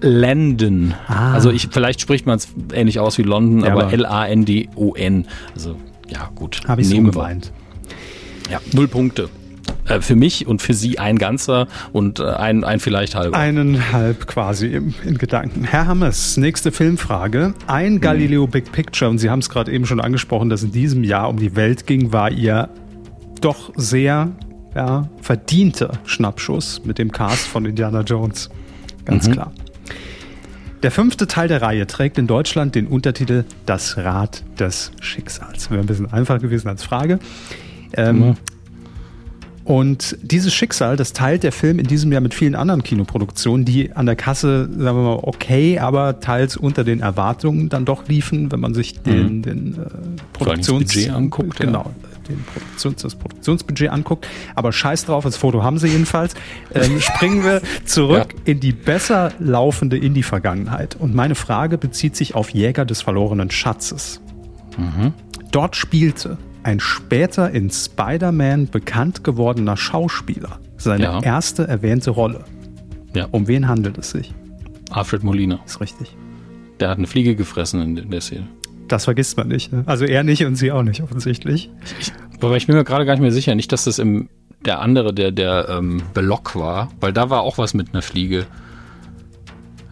[0.01, 0.93] Landon.
[1.07, 1.33] Ah.
[1.33, 5.27] Also ich, vielleicht spricht man es ähnlich aus wie London, ja, aber L-A-N-D-O-N.
[5.53, 5.75] Also
[6.07, 6.61] ja, gut.
[6.67, 7.51] Habe ich so gemeint.
[8.49, 9.29] Ja, null Punkte.
[9.87, 13.37] Äh, für mich und für Sie ein ganzer und äh, ein, ein vielleicht halber.
[13.37, 15.63] Eineinhalb quasi im, in Gedanken.
[15.63, 17.53] Herr Hammers, nächste Filmfrage.
[17.67, 18.01] Ein hm.
[18.01, 21.29] Galileo Big Picture, und Sie haben es gerade eben schon angesprochen, dass in diesem Jahr
[21.29, 22.69] um die Welt ging, war Ihr
[23.43, 24.31] doch sehr
[24.75, 28.49] ja, verdienter Schnappschuss mit dem Cast von Indiana Jones.
[29.05, 29.33] Ganz mhm.
[29.33, 29.51] klar.
[30.81, 35.71] Der fünfte Teil der Reihe trägt in Deutschland den Untertitel Das Rad des Schicksals.
[35.71, 37.19] Wäre ein bisschen einfach gewesen als Frage.
[37.93, 38.37] Ähm, mhm.
[39.63, 43.93] Und dieses Schicksal, das teilt der Film in diesem Jahr mit vielen anderen Kinoproduktionen, die
[43.93, 48.51] an der Kasse, sagen wir mal, okay, aber teils unter den Erwartungen dann doch liefen,
[48.51, 49.41] wenn man sich den, mhm.
[49.41, 49.87] den äh,
[50.33, 51.59] Produktionsbudget anguckt.
[51.59, 51.93] Genau.
[52.27, 54.27] Den Produktions, das Produktionsbudget anguckt.
[54.55, 56.33] Aber scheiß drauf, das Foto haben sie jedenfalls.
[56.73, 58.41] Ähm, springen wir zurück ja.
[58.45, 60.95] in die besser laufende Indie-Vergangenheit.
[60.95, 64.21] Und meine Frage bezieht sich auf Jäger des verlorenen Schatzes.
[64.77, 65.13] Mhm.
[65.51, 71.21] Dort spielte ein später in Spider-Man bekannt gewordener Schauspieler seine ja.
[71.21, 72.45] erste erwähnte Rolle.
[73.15, 73.27] Ja.
[73.31, 74.33] Um wen handelt es sich?
[74.89, 75.59] Alfred Molina.
[75.65, 76.15] Ist richtig.
[76.79, 78.47] Der hat eine Fliege gefressen in der Szene.
[78.87, 79.71] Das vergisst man nicht.
[79.71, 79.83] Ne?
[79.85, 81.69] Also er nicht und sie auch nicht, offensichtlich.
[81.99, 82.11] Ich,
[82.41, 83.55] aber ich bin mir gerade gar nicht mehr sicher.
[83.55, 84.29] Nicht, dass das im
[84.65, 88.45] der andere, der, der ähm, Belock war, weil da war auch was mit einer Fliege.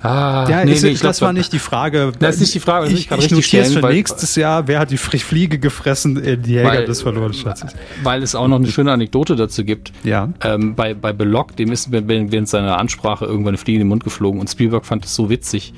[0.03, 2.11] Ah, ja, nee, ist, nee, das glaub, war nicht die Frage.
[2.17, 4.67] Das ist nicht die Frage, ich, ich, ich notiere es für weil, nächstes Jahr.
[4.67, 7.75] Wer hat die Fliege gefressen in die Jäger weil, des verlorenen Schatzes?
[8.01, 9.91] Weil es auch noch eine schöne Anekdote dazu gibt.
[10.03, 10.29] Ja.
[10.43, 14.03] Ähm, bei, bei Belock, dem ist während seiner Ansprache irgendwann eine Fliege in den Mund
[14.03, 15.71] geflogen und Spielberg fand es so witzig,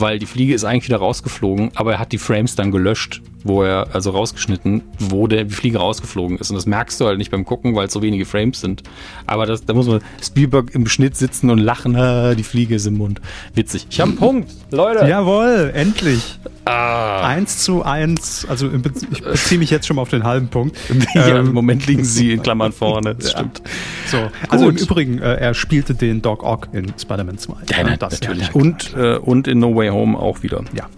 [0.00, 3.62] weil die Fliege ist eigentlich wieder rausgeflogen, aber er hat die Frames dann gelöscht, wo
[3.62, 6.50] er, also rausgeschnitten, wo der, die Fliege rausgeflogen ist.
[6.50, 8.82] Und das merkst du halt nicht beim Gucken, weil es so wenige Frames sind.
[9.26, 12.86] Aber das, da muss man Spielberg im Schnitt sitzen und lachen, ah, die Fliege ist
[12.86, 13.20] im Mund.
[13.54, 13.86] Witzig.
[13.90, 15.06] Ich habe einen Punkt, Leute.
[15.06, 16.38] Jawohl, endlich.
[16.64, 17.26] Ah.
[17.26, 20.76] Eins zu eins, also ich beziehe mich jetzt schon mal auf den halben Punkt.
[21.14, 23.38] ja, Im ähm, Moment liegen sie in Klammern vorne, das ja.
[23.38, 23.62] stimmt.
[24.06, 27.54] So, also im Übrigen, äh, er spielte den Doc Ock in Spider-Man 2.
[27.70, 28.48] Ja, ja das, natürlich.
[28.48, 30.62] Ja, und, äh, und in No Way Home auch wieder.
[30.74, 30.88] Ja.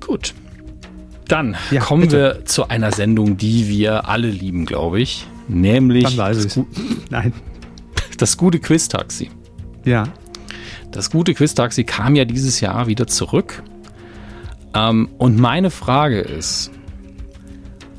[0.00, 0.34] Gut.
[1.28, 2.16] Dann ja, kommen bitte.
[2.16, 5.26] wir zu einer Sendung, die wir alle lieben, glaube ich.
[5.48, 6.60] Nämlich Dann weiß das,
[7.10, 7.32] Nein.
[8.18, 9.30] das gute Quiz-Taxi.
[9.84, 10.04] Ja.
[10.92, 13.62] Das gute Quiz-Taxi kam ja dieses Jahr wieder zurück.
[14.74, 16.70] Ähm, und meine Frage ist,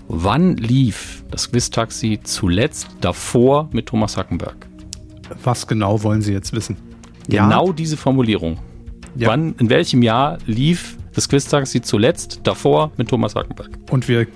[0.07, 4.67] wann lief das Quiz-Taxi zuletzt davor mit Thomas Hackenberg?
[5.43, 6.77] Was genau wollen Sie jetzt wissen?
[7.27, 7.73] Genau ja.
[7.73, 8.57] diese Formulierung.
[9.15, 9.29] Ja.
[9.29, 13.71] Wann, in welchem Jahr lief das Quiz-Taxi zuletzt davor mit Thomas Hackenberg?
[13.89, 14.27] Und wir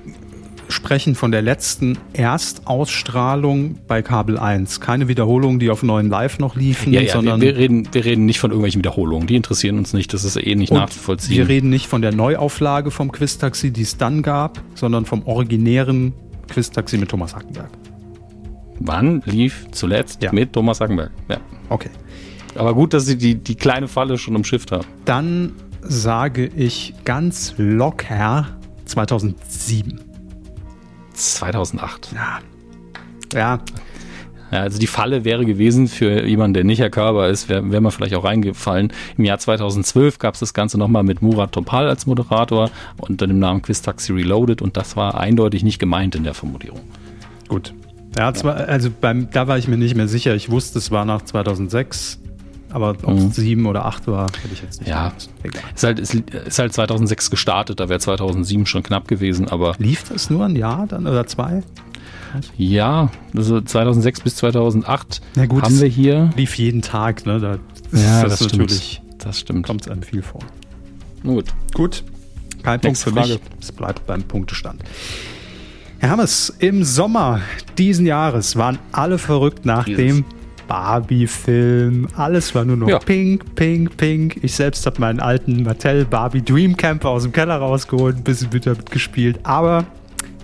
[0.67, 4.79] sprechen von der letzten Erstausstrahlung bei Kabel 1.
[4.79, 7.39] Keine Wiederholungen, die auf neuen Live noch liefen, ja, ja, sondern.
[7.39, 9.27] Wir, wir, reden, wir reden nicht von irgendwelchen Wiederholungen.
[9.27, 10.11] Die interessieren uns nicht.
[10.13, 11.37] Das ist eh nicht nachzuvollziehen.
[11.37, 16.13] Wir reden nicht von der Neuauflage vom Quiz-Taxi, die es dann gab, sondern vom originären
[16.49, 17.69] Quiz-Taxi mit Thomas Hackenberg.
[18.79, 20.31] Wann lief zuletzt ja.
[20.31, 21.11] mit Thomas Hackenberg?
[21.29, 21.37] Ja.
[21.69, 21.89] Okay.
[22.55, 24.85] Aber gut, dass Sie die, die kleine Falle schon umschifft haben.
[25.05, 28.47] Dann sage ich ganz locker
[28.85, 29.99] 2007.
[31.13, 32.13] 2008.
[32.13, 32.39] Ja.
[33.33, 33.59] Ja.
[34.51, 37.79] Ja, also die Falle wäre gewesen für jemanden, der nicht Herr Körber ist, wäre wär
[37.79, 38.91] man vielleicht auch reingefallen.
[39.17, 43.39] Im Jahr 2012 gab es das Ganze nochmal mit Murat Topal als Moderator unter dem
[43.39, 46.81] Namen Quiz Taxi Reloaded und das war eindeutig nicht gemeint in der Formulierung.
[47.47, 47.73] Gut.
[48.17, 50.35] Ja, zwar, also beim, da war ich mir nicht mehr sicher.
[50.35, 52.20] Ich wusste, es war nach 2006.
[52.71, 53.31] Aber ob es mhm.
[53.31, 54.89] sieben oder acht war, hätte ich jetzt nicht.
[54.89, 55.11] Ja.
[55.75, 59.75] Ist halt, ist, ist halt 2006 gestartet, da wäre 2007 schon knapp gewesen, aber.
[59.77, 61.63] Lief das nur ein Jahr dann oder zwei?
[62.57, 66.29] Ja, also 2006 bis 2008 ja, gut, haben wir hier.
[66.37, 67.39] Lief jeden Tag, ne?
[67.39, 67.57] Da
[67.91, 69.01] ja, das, das natürlich.
[69.17, 69.65] Das stimmt.
[69.65, 70.41] Kommt es einem viel vor.
[71.23, 71.45] Gut.
[71.73, 72.03] Gut.
[72.63, 73.33] Kein Punkt für Frage.
[73.33, 73.39] mich.
[73.59, 74.81] Es bleibt beim Punktestand.
[75.99, 77.41] Herr Hammes, im Sommer
[77.77, 80.03] diesen Jahres waren alle verrückt nach Dieses.
[80.03, 80.25] dem
[80.67, 82.07] Barbie-Film.
[82.15, 82.99] Alles war nur noch ja.
[82.99, 84.43] pink, pink, pink.
[84.43, 88.53] Ich selbst habe meinen alten Mattel Barbie Dream Camper aus dem Keller rausgeholt, ein bisschen
[88.53, 89.39] wieder mitgespielt.
[89.43, 89.85] Aber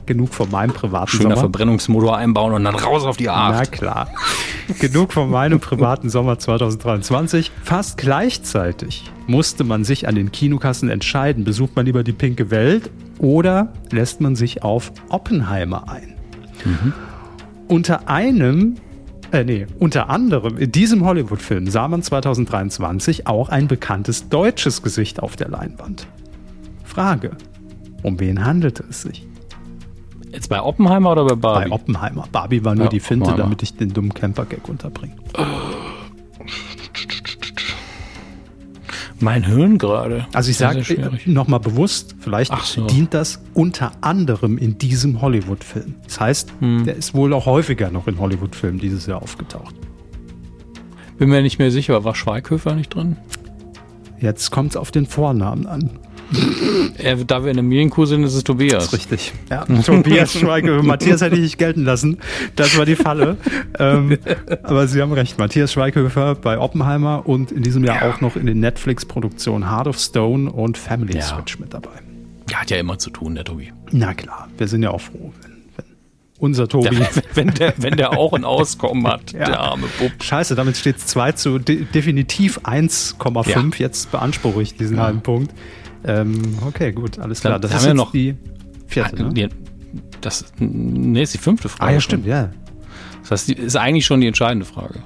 [0.07, 1.41] genug von meinem privaten Schöner Sommer.
[1.41, 3.55] Verbrennungsmotor einbauen und dann raus auf die Art.
[3.59, 4.09] Na klar.
[4.79, 7.51] genug von meinem privaten Sommer 2023.
[7.63, 12.89] Fast gleichzeitig musste man sich an den Kinokassen entscheiden, besucht man lieber die pinke Welt
[13.19, 16.15] oder lässt man sich auf Oppenheimer ein.
[16.65, 16.93] Mhm.
[17.67, 18.75] Unter einem
[19.31, 25.21] äh, nee, unter anderem in diesem Hollywood-Film sah man 2023 auch ein bekanntes deutsches Gesicht
[25.21, 26.07] auf der Leinwand.
[26.83, 27.31] Frage:
[28.03, 29.27] Um wen handelte es sich?
[30.31, 31.69] Jetzt bei Oppenheimer oder bei Barbie?
[31.69, 32.27] Bei Oppenheimer.
[32.31, 35.15] Barbie war nur ja, die Finte, damit ich den dummen Camper-Gag unterbringe.
[39.19, 40.27] Mein Hirn gerade.
[40.33, 40.83] Also ich sage
[41.25, 42.85] nochmal bewusst, vielleicht so.
[42.85, 45.95] dient das unter anderem in diesem Hollywood-Film.
[46.03, 46.85] Das heißt, hm.
[46.85, 49.75] der ist wohl auch häufiger noch in Hollywood-Filmen dieses Jahr aufgetaucht.
[51.17, 53.17] Bin mir nicht mehr sicher, war Schweighöfer nicht drin?
[54.19, 55.99] Jetzt kommt es auf den Vornamen an.
[56.97, 58.73] Er, da wir in einem Medienkuh sind, ist es Tobias.
[58.73, 59.33] Das ist richtig.
[59.49, 60.83] Ja, Tobias Schweighöfer.
[60.83, 62.17] Matthias hätte ich nicht gelten lassen.
[62.55, 63.37] Das war die Falle.
[63.79, 64.17] ähm,
[64.63, 65.37] aber Sie haben recht.
[65.37, 68.11] Matthias Schweighöfer bei Oppenheimer und in diesem Jahr ja.
[68.11, 71.21] auch noch in den Netflix-Produktionen Heart of Stone und Family ja.
[71.21, 71.91] Switch mit dabei.
[72.49, 73.71] Ja, hat ja immer zu tun, der Tobi.
[73.91, 75.95] Na klar, wir sind ja auch froh, wenn, wenn
[76.39, 76.95] unser Tobi.
[76.95, 79.45] Der, wenn, der, wenn der auch ein Auskommen hat, ja.
[79.45, 80.11] der arme Bub.
[80.21, 83.49] Scheiße, damit steht es 2 zu de definitiv 1,5.
[83.49, 83.63] Ja.
[83.77, 85.53] Jetzt beanspruche ich diesen halben Punkt.
[86.07, 87.59] Ähm, okay, gut, alles klar.
[87.59, 88.35] Das, das ist noch die
[88.87, 89.49] vierte, ah, ne?
[90.21, 91.91] Das, nee, ist die fünfte Frage.
[91.91, 92.49] Ah, ja, stimmt, ja.
[93.21, 94.99] Das heißt, ist eigentlich schon die entscheidende Frage.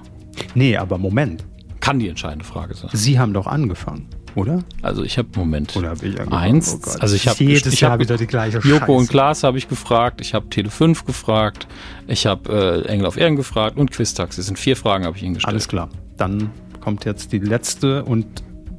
[0.53, 1.43] Nee, aber Moment.
[1.79, 2.91] Kann die entscheidende Frage sein.
[2.93, 4.05] Sie haben doch angefangen,
[4.35, 4.59] oder?
[4.83, 5.75] Also ich habe, Moment.
[5.75, 6.55] Oder habe ich angefangen?
[6.55, 6.79] Eins.
[6.85, 8.91] Oh also ich habe jedes ich Jahr hab, wieder die gleiche Joko Scheiße.
[8.91, 10.21] und Klaas habe ich gefragt.
[10.21, 11.67] Ich habe Tele 5 gefragt.
[12.05, 14.35] Ich habe äh, Engel auf Erden gefragt und Quiztax.
[14.35, 15.53] Das sind vier Fragen, habe ich Ihnen gestellt.
[15.53, 15.89] Alles klar.
[16.17, 18.27] Dann kommt jetzt die letzte und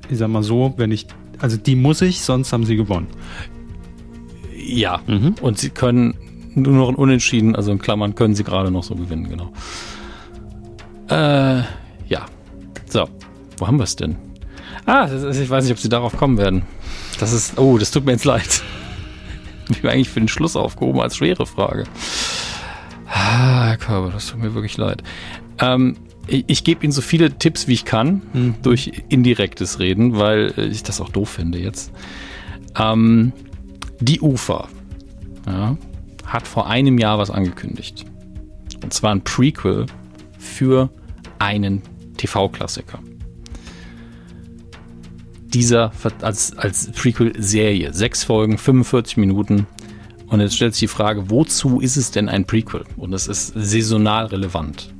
[0.08, 1.08] ich sag mal so, wenn ich
[1.42, 3.08] also die muss ich, sonst haben sie gewonnen.
[4.56, 5.34] Ja, mhm.
[5.42, 6.14] und sie können
[6.54, 9.52] nur noch ein Unentschieden, also in Klammern können sie gerade noch so gewinnen, genau.
[11.08, 11.64] Äh,
[12.06, 12.26] ja.
[12.88, 13.08] So,
[13.58, 14.16] wo haben wir es denn?
[14.86, 16.62] Ah, ist, ich weiß nicht, ob sie darauf kommen werden.
[17.18, 18.62] Das ist, oh, das tut mir jetzt leid.
[19.70, 21.84] Ich habe eigentlich für den Schluss aufgehoben als schwere Frage.
[23.08, 25.02] Ah, Herr Körber, das tut mir wirklich leid.
[25.60, 25.96] Ähm,
[26.26, 28.54] ich, ich gebe Ihnen so viele Tipps, wie ich kann, mhm.
[28.62, 31.92] durch indirektes Reden, weil ich das auch doof finde jetzt.
[32.76, 33.32] Ähm,
[34.00, 34.68] die UFA
[35.46, 35.76] ja,
[36.26, 38.04] hat vor einem Jahr was angekündigt.
[38.82, 39.86] Und zwar ein Prequel
[40.38, 40.90] für
[41.38, 41.82] einen
[42.16, 42.98] TV-Klassiker.
[45.44, 45.92] Dieser
[46.22, 49.66] als, als Prequel-Serie, sechs Folgen, 45 Minuten.
[50.28, 52.84] Und jetzt stellt sich die Frage, wozu ist es denn ein Prequel?
[52.96, 54.94] Und es ist saisonal relevant.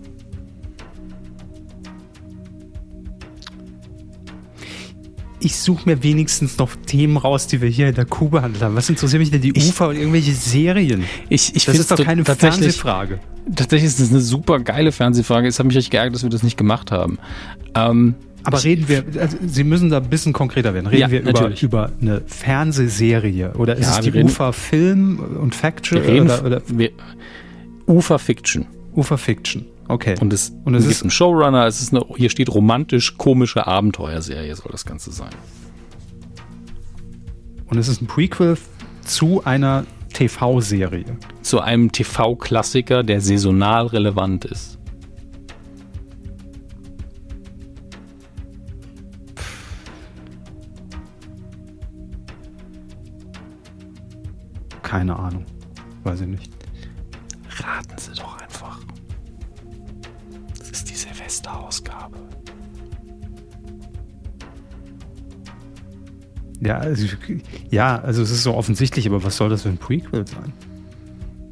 [5.44, 8.76] Ich suche mir wenigstens noch Themen raus, die wir hier in der Kuh behandelt haben.
[8.76, 11.04] Was interessiert mich denn die ich, UFA und irgendwelche Serien?
[11.28, 13.18] Ich, ich das ist doch keine Fernsehfrage.
[13.54, 15.48] Tatsächlich ist das eine super geile Fernsehfrage.
[15.48, 17.18] Es hat mich echt geärgert, dass wir das nicht gemacht haben.
[17.74, 18.14] Ähm,
[18.44, 20.86] aber reden wir, also Sie müssen da ein bisschen konkreter werden.
[20.86, 25.54] Reden ja, wir über, über eine Fernsehserie oder ist ja, es die UFA Film und
[25.54, 26.02] Faction?
[26.02, 26.62] Wir reden, oder, oder?
[26.66, 26.90] Wir,
[27.86, 28.66] UFA Fiction.
[28.94, 29.66] UFA Fiction.
[29.92, 30.14] Okay.
[30.20, 34.54] Und es, Und es gibt ist- einen Showrunner, es ist eine, hier steht romantisch-komische Abenteuerserie,
[34.56, 35.28] soll das Ganze sein.
[37.66, 38.56] Und es ist ein Prequel
[39.04, 41.18] zu einer TV-Serie.
[41.42, 44.78] Zu einem TV-Klassiker, der saisonal relevant ist.
[54.82, 55.44] Keine Ahnung.
[56.04, 56.52] Weiß ich nicht.
[57.58, 58.40] Raten Sie doch
[66.64, 67.06] Ja, also,
[67.70, 70.52] ja, also es ist so offensichtlich, aber was soll das für ein Prequel sein?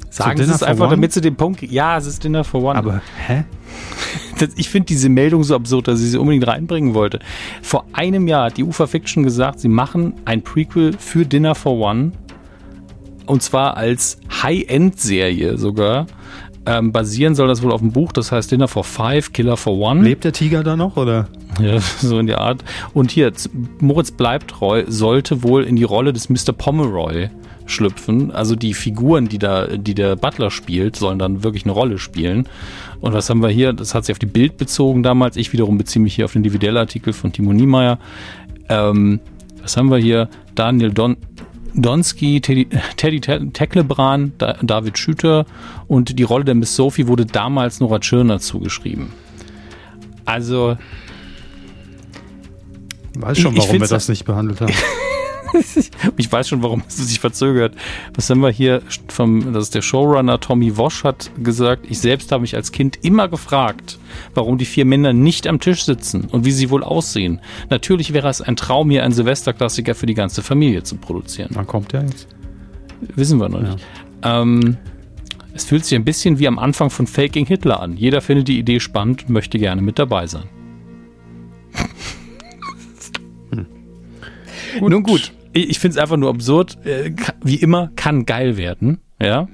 [0.09, 0.95] Sagen Dinner Sie es einfach, One?
[0.95, 1.61] damit Sie den Punkt.
[1.61, 2.77] Ja, es ist Dinner for One.
[2.77, 3.45] Aber, hä?
[4.39, 7.19] Das, ich finde diese Meldung so absurd, dass ich sie unbedingt reinbringen wollte.
[7.61, 11.77] Vor einem Jahr hat die UFA Fiction gesagt, sie machen ein Prequel für Dinner for
[11.77, 12.11] One.
[13.25, 16.07] Und zwar als High-End-Serie sogar.
[16.65, 19.77] Ähm, basieren soll das wohl auf dem Buch, das heißt Dinner for Five, Killer for
[19.77, 20.03] One.
[20.03, 21.27] Lebt der Tiger da noch, oder?
[21.59, 22.63] Ja, so in der Art.
[22.93, 23.31] Und hier,
[23.79, 26.53] Moritz Bleibtreu sollte wohl in die Rolle des Mr.
[26.55, 27.29] Pomeroy
[27.65, 28.31] schlüpfen.
[28.31, 32.47] Also die Figuren, die da, die der Butler spielt, sollen dann wirklich eine Rolle spielen.
[32.99, 33.73] Und was haben wir hier?
[33.73, 35.37] Das hat sich auf die Bild bezogen damals.
[35.37, 37.97] Ich wiederum beziehe mich hier auf den Dividell-Artikel von Timo Niemeyer.
[38.69, 39.19] Ähm,
[39.61, 40.29] was haben wir hier?
[40.53, 41.17] Daniel Don
[41.73, 42.67] Donski, Teddy,
[42.97, 45.45] Teddy Te- Teklebran, da, David Schüter
[45.87, 49.07] und die Rolle der Miss Sophie wurde damals Nora Tschirner zugeschrieben.
[50.25, 50.77] Also,
[53.17, 54.73] Weiß schon, Ich- ich warum wir das nicht behandelt haben.
[56.17, 57.75] Ich weiß schon, warum es sich verzögert.
[58.13, 62.31] Was haben wir hier vom, das ist der Showrunner Tommy Wosch hat gesagt, ich selbst
[62.31, 63.99] habe mich als Kind immer gefragt,
[64.33, 67.41] warum die vier Männer nicht am Tisch sitzen und wie sie wohl aussehen.
[67.69, 71.49] Natürlich wäre es ein Traum, hier einen Silvesterklassiker für die ganze Familie zu produzieren.
[71.53, 72.27] Wann kommt der jetzt?
[73.15, 73.79] Wissen wir noch nicht.
[74.23, 74.77] Ähm,
[75.53, 77.97] es fühlt sich ein bisschen wie am Anfang von Faking Hitler an.
[77.97, 80.47] Jeder findet die Idee spannend und möchte gerne mit dabei sein.
[84.79, 86.77] Nun gut, ich, finde es einfach nur absurd.
[86.85, 87.13] Äh,
[87.43, 88.99] wie immer, kann geil werden.
[89.21, 89.47] Ja.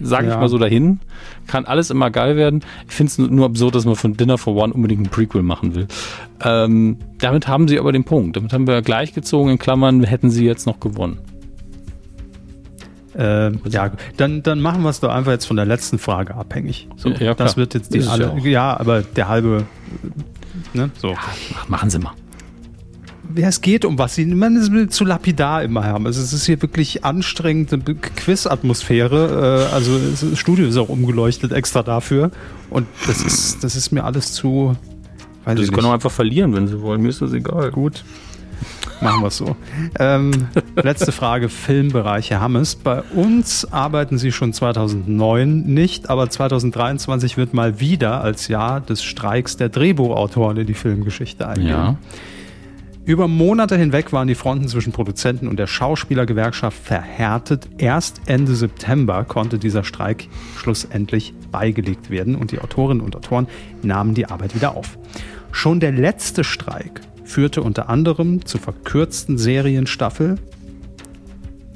[0.00, 0.40] Sage ich Ja.
[0.40, 1.00] mal so dahin.
[1.46, 2.60] Kann alles immer geil werden.
[2.88, 5.74] Ich finde es nur, absurd, dass man von Dinner for One unbedingt ein Prequel machen
[5.74, 5.86] will.
[6.42, 8.36] Ähm, damit haben sie aber den Punkt.
[8.36, 9.52] Damit haben wir gleichgezogen.
[9.52, 11.18] In Klammern hätten sie jetzt noch gewonnen.
[13.18, 16.88] Äh, ja, dann, dann machen wir es doch einfach jetzt von der letzten Frage abhängig.
[16.96, 19.64] So, Ja, das wird jetzt die alle, ja ja, aber der halbe,
[20.72, 21.14] ne, so.
[21.52, 22.12] Mach- Machen Sie mal.
[23.36, 24.14] Es geht um was.
[24.14, 26.06] Sie man ist zu lapidar immer haben.
[26.06, 29.68] Also es ist hier wirklich anstrengende Quiz-Atmosphäre.
[29.70, 32.30] Äh, also das Studio ist auch umgeleuchtet extra dafür.
[32.70, 34.76] Und das ist, das ist mir alles zu.
[35.44, 37.00] Weiß Sie können auch einfach verlieren, wenn Sie wollen.
[37.02, 37.70] Mir ist das egal.
[37.70, 38.04] Gut.
[39.00, 39.56] Machen wir es so.
[39.98, 42.74] Ähm, letzte Frage, Filmbereich, Herr Hammes.
[42.74, 49.02] Bei uns arbeiten Sie schon 2009 nicht, aber 2023 wird mal wieder als Jahr des
[49.02, 51.68] Streiks der Drehbuchautoren in die Filmgeschichte eingehen.
[51.68, 51.96] Ja.
[53.06, 57.68] Über Monate hinweg waren die Fronten zwischen Produzenten und der Schauspielergewerkschaft verhärtet.
[57.78, 63.48] Erst Ende September konnte dieser Streik schlussendlich beigelegt werden und die Autorinnen und Autoren
[63.82, 64.98] nahmen die Arbeit wieder auf.
[65.50, 70.36] Schon der letzte Streik führte unter anderem zu verkürzten Serienstaffel,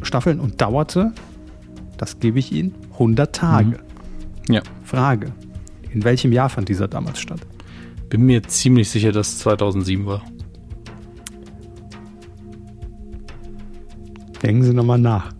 [0.03, 1.13] Staffeln und dauerte,
[1.97, 3.79] das gebe ich Ihnen, 100 Tage.
[4.49, 4.61] Ja.
[4.85, 5.33] Frage,
[5.91, 7.41] in welchem Jahr fand dieser damals statt?
[8.11, 10.23] Bin mir ziemlich sicher, dass es 2007 war.
[14.45, 15.33] Denken Sie nochmal nach.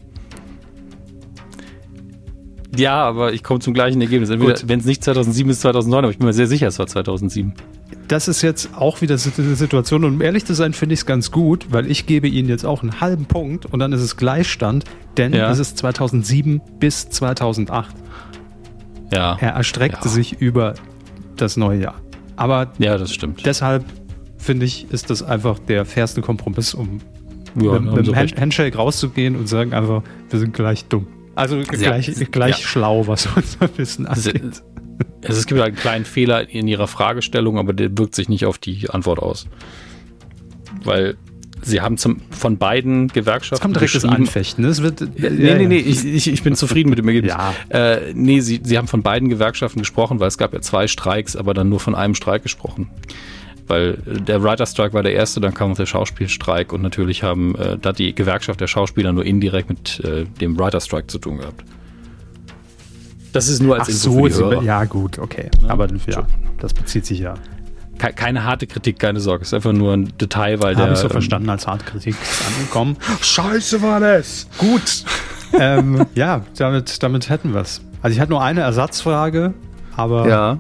[2.77, 4.31] Ja, aber ich komme zum gleichen Ergebnis.
[4.31, 7.53] Wenn es nicht 2007 ist, 2009, aber ich bin mir sehr sicher, es war 2007.
[8.09, 11.07] das ist jetzt auch wieder eine Situation und um ehrlich zu sein, finde ich es
[11.07, 14.17] ganz gut, weil ich gebe Ihnen jetzt auch einen halben Punkt und dann ist es
[14.17, 14.85] Gleichstand,
[15.17, 15.51] denn Ja.
[15.51, 17.95] es ist 2007 bis 2008.
[19.13, 19.37] Ja.
[19.41, 20.11] Er erstreckte Ja.
[20.11, 20.75] sich über
[21.37, 21.95] das neue Jahr.
[22.37, 23.47] Aber Ja, das stimmt.
[23.47, 23.85] deshalb
[24.37, 26.99] finde ich, ist das einfach der fairste Kompromiss, um
[27.61, 28.41] ja, mit, mit dem Hand.
[28.41, 31.07] Handshake rauszugehen und sagen einfach, wir sind gleich dumm.
[31.35, 32.67] Also gleich, gleich ja.
[32.67, 34.63] schlau, was unser Wissen Also, angeht.
[35.25, 38.59] Also es gibt einen kleinen Fehler in Ihrer Fragestellung, aber der wirkt sich nicht auf
[38.59, 39.49] die Antwort aus.
[40.85, 41.17] Weil
[41.63, 44.65] Sie haben zum, von beiden Gewerkschaften Es kommt direkt das Anfechten.
[44.65, 47.33] Es wird, Nee, nee, nee, ich, ich, ich bin zufrieden mit dem Ergebnis.
[47.33, 47.55] Ja.
[47.71, 51.37] Äh, nee, sie, sie haben von beiden Gewerkschaften gesprochen, weil es gab ja zwei Streiks,
[51.37, 52.91] aber dann nur von einem Streik gesprochen.
[53.67, 57.55] Weil äh, der Writer-Strike war der erste, dann kam noch der Schauspielstreik und natürlich haben
[57.57, 61.39] äh, da hat die Gewerkschaft der Schauspieler nur indirekt mit äh, dem Writer-Strike zu tun
[61.39, 61.65] gehabt.
[63.33, 65.51] Das ist nur als Ach Info so, für die ja gut, okay.
[65.67, 66.27] Aber ja,
[66.61, 67.35] das bezieht sich ja.
[67.99, 69.43] Ke- Keine harte Kritik, keine Sorge.
[69.43, 70.85] Es ist einfach nur ein Detail, weil der.
[70.85, 72.97] Habe ich so ähm, verstanden als harte Kritik ist angekommen.
[73.21, 74.47] Scheiße war das!
[74.59, 75.05] Gut.
[75.59, 77.81] ähm, ja, damit, damit hätten wir es.
[78.03, 79.55] Also ich hatte nur eine Ersatzfrage,
[79.97, 80.59] aber Ja.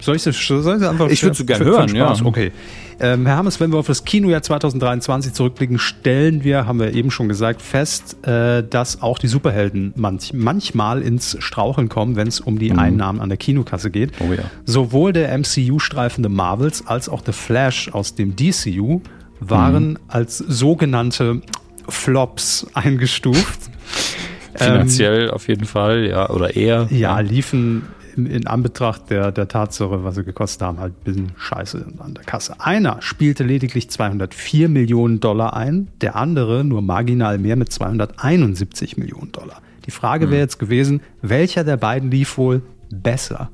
[0.00, 2.14] Soll ich es einfach Ich würde so gerne hören, ja.
[2.22, 2.52] Okay.
[3.00, 7.12] Ähm, Herr Hammes, wenn wir auf das Kinojahr 2023 zurückblicken, stellen wir, haben wir eben
[7.12, 12.40] schon gesagt, fest, äh, dass auch die Superhelden manch, manchmal ins Straucheln kommen, wenn es
[12.40, 12.78] um die mhm.
[12.78, 14.12] Einnahmen an der Kinokasse geht.
[14.18, 14.42] Oh ja.
[14.64, 19.00] Sowohl der MCU-Streifen The Marvels als auch The Flash aus dem DCU
[19.38, 19.98] waren mhm.
[20.08, 21.42] als sogenannte
[21.88, 23.60] Flops eingestuft.
[24.56, 26.88] Finanziell ähm, auf jeden Fall, ja, oder eher.
[26.90, 27.84] Ja, liefen
[28.26, 32.24] in, Anbetracht der, der Tatsache, was sie gekostet haben, halt ein bisschen scheiße an der
[32.24, 32.56] Kasse.
[32.58, 39.32] Einer spielte lediglich 204 Millionen Dollar ein, der andere nur marginal mehr mit 271 Millionen
[39.32, 39.60] Dollar.
[39.86, 40.32] Die Frage hm.
[40.32, 43.50] wäre jetzt gewesen, welcher der beiden lief wohl besser?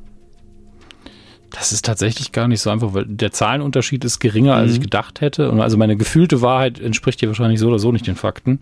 [1.54, 4.74] Das ist tatsächlich gar nicht so einfach, weil der Zahlenunterschied ist geringer, als mhm.
[4.74, 5.52] ich gedacht hätte.
[5.52, 8.58] Und also meine gefühlte Wahrheit entspricht hier wahrscheinlich so oder so nicht den Fakten.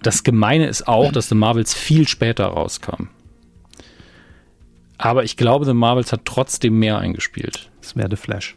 [0.00, 3.08] Das Gemeine ist auch, dass The Marvels viel später rauskam.
[4.98, 7.70] Aber ich glaube, The Marvels hat trotzdem mehr eingespielt.
[7.80, 8.56] Das wäre The Flash.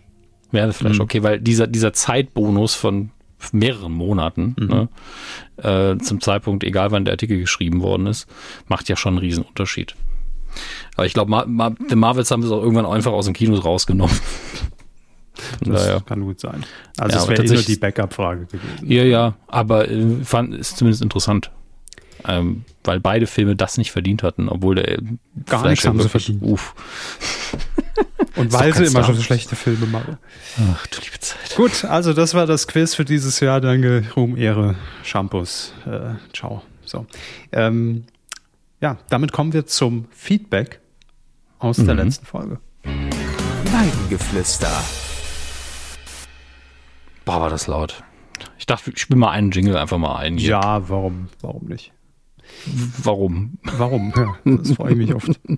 [0.51, 1.01] Wäre The Flash, mhm.
[1.01, 3.11] okay, weil dieser, dieser Zeitbonus von
[3.51, 4.67] mehreren Monaten mhm.
[4.67, 4.89] ne,
[5.57, 8.27] äh, zum Zeitpunkt, egal wann der Artikel geschrieben worden ist,
[8.67, 9.95] macht ja schon einen riesen Unterschied.
[10.95, 13.55] Aber ich glaube, Ma Ma The Marvels haben es auch irgendwann einfach aus dem Kino
[13.55, 14.15] rausgenommen.
[15.61, 15.99] Das naja.
[16.01, 16.65] kann gut sein.
[16.97, 18.91] Also ja, es wäre eh nur die Backup-Frage gewesen.
[18.91, 21.51] Ja, ja, aber äh, fand, ist zumindest interessant.
[22.27, 24.99] Ähm, weil beide Filme das nicht verdient hatten, obwohl der
[25.51, 26.41] gar nichts haben sie verdient.
[26.41, 26.73] Uff.
[28.35, 30.17] Und weil sie immer schon so schlechte Filme machen.
[30.73, 31.55] Ach, du liebe Zeit.
[31.55, 33.59] Gut, also das war das Quiz für dieses Jahr.
[33.61, 35.73] Danke, Ruhm, Ehre, Shampoos.
[35.85, 36.63] Äh, ciao.
[36.85, 37.05] So.
[37.51, 38.05] Ähm,
[38.79, 40.79] ja, damit kommen wir zum Feedback
[41.59, 41.85] aus mhm.
[41.87, 42.59] der letzten Folge.
[42.83, 44.71] Weidengeflüster.
[47.25, 48.03] Boah, war das laut.
[48.57, 50.37] Ich dachte, ich spiele mal einen Jingle einfach mal ein.
[50.37, 50.51] Hier.
[50.51, 51.91] Ja, warum, warum nicht?
[53.03, 53.57] Warum?
[53.63, 54.13] Warum?
[54.15, 55.39] Ja, das freue ich mich oft.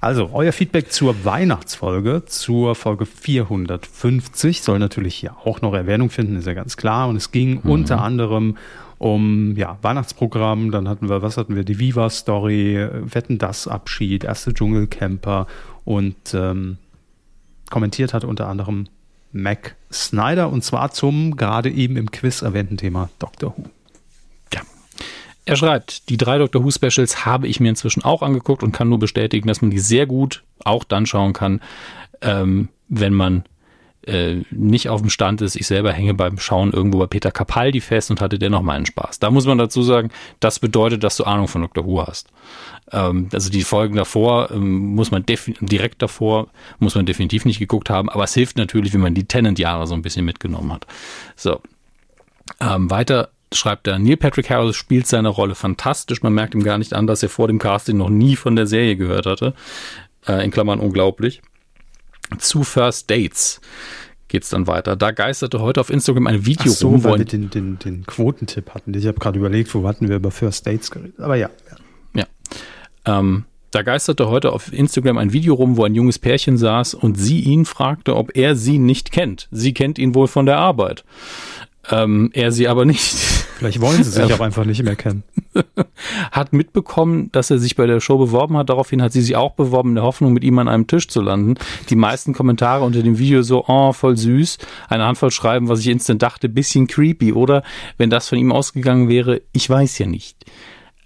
[0.00, 6.34] Also, euer Feedback zur Weihnachtsfolge, zur Folge 450, soll natürlich hier auch noch Erwähnung finden,
[6.34, 7.08] ist ja ganz klar.
[7.08, 7.70] Und es ging mhm.
[7.70, 8.56] unter anderem
[8.98, 14.54] um ja, Weihnachtsprogramm, dann hatten wir, was hatten wir, die Viva-Story, Wetten das Abschied, erste
[14.54, 15.48] Dschungelcamper
[15.84, 16.78] und ähm,
[17.68, 18.86] kommentiert hat unter anderem
[19.32, 23.64] Mac Snyder und zwar zum gerade eben im Quiz erwähnten Thema Doctor Who.
[25.44, 28.88] Er schreibt, die drei Doctor Who Specials habe ich mir inzwischen auch angeguckt und kann
[28.88, 31.60] nur bestätigen, dass man die sehr gut auch dann schauen kann,
[32.20, 33.44] ähm, wenn man
[34.06, 35.56] äh, nicht auf dem Stand ist.
[35.56, 39.18] Ich selber hänge beim Schauen irgendwo bei Peter Capaldi fest und hatte dennoch meinen Spaß.
[39.18, 40.10] Da muss man dazu sagen,
[40.40, 42.28] das bedeutet, dass du Ahnung von Doctor Who hast.
[42.90, 46.48] Ähm, also die Folgen davor ähm, muss man direkt davor
[46.78, 49.94] muss man definitiv nicht geguckt haben, aber es hilft natürlich, wenn man die Tennant-Jahre so
[49.94, 50.86] ein bisschen mitgenommen hat.
[51.36, 51.60] So.
[52.60, 56.22] Ähm, weiter schreibt er, Neil Patrick Harris spielt seine Rolle fantastisch.
[56.22, 58.66] Man merkt ihm gar nicht an, dass er vor dem Casting noch nie von der
[58.66, 59.54] Serie gehört hatte.
[60.26, 61.42] Äh, in Klammern unglaublich.
[62.38, 63.60] Zu First Dates
[64.28, 64.96] geht's dann weiter.
[64.96, 68.06] Da geisterte heute auf Instagram ein Video Ach so, rum, weil wir den, den, den
[68.06, 68.94] Quotentipp hatten.
[68.94, 71.20] Ich habe gerade überlegt, wo hatten wir über First Dates geredet.
[71.20, 71.50] Aber ja.
[72.14, 72.24] Ja.
[73.04, 73.18] ja.
[73.18, 77.16] Ähm, da geisterte heute auf Instagram ein Video rum, wo ein junges Pärchen saß und
[77.16, 79.48] sie ihn fragte, ob er sie nicht kennt.
[79.50, 81.04] Sie kennt ihn wohl von der Arbeit.
[81.90, 83.16] Ähm, er sie aber nicht.
[83.62, 85.22] Vielleicht wollen sie sich auch einfach nicht mehr kennen.
[86.32, 88.68] hat mitbekommen, dass er sich bei der Show beworben hat.
[88.68, 91.20] Daraufhin hat sie sich auch beworben, in der Hoffnung, mit ihm an einem Tisch zu
[91.20, 91.54] landen.
[91.88, 94.58] Die meisten Kommentare unter dem Video so, oh, voll süß.
[94.88, 97.32] Eine Handvoll schreiben, was ich instant dachte, bisschen creepy.
[97.32, 97.62] Oder
[97.98, 100.44] wenn das von ihm ausgegangen wäre, ich weiß ja nicht.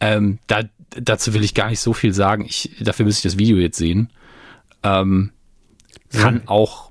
[0.00, 2.46] Ähm, da, dazu will ich gar nicht so viel sagen.
[2.46, 4.10] Ich, dafür müsste ich das Video jetzt sehen.
[4.82, 5.32] Ähm,
[6.10, 6.85] kann auch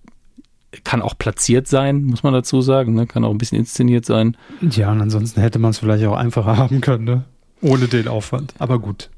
[0.86, 2.94] kann auch platziert sein, muss man dazu sagen.
[2.94, 3.08] Ne?
[3.08, 4.38] Kann auch ein bisschen inszeniert sein.
[4.62, 7.26] Ja, und ansonsten hätte man es vielleicht auch einfacher haben können, ne?
[7.62, 8.54] ohne den Aufwand.
[8.60, 9.10] Aber gut.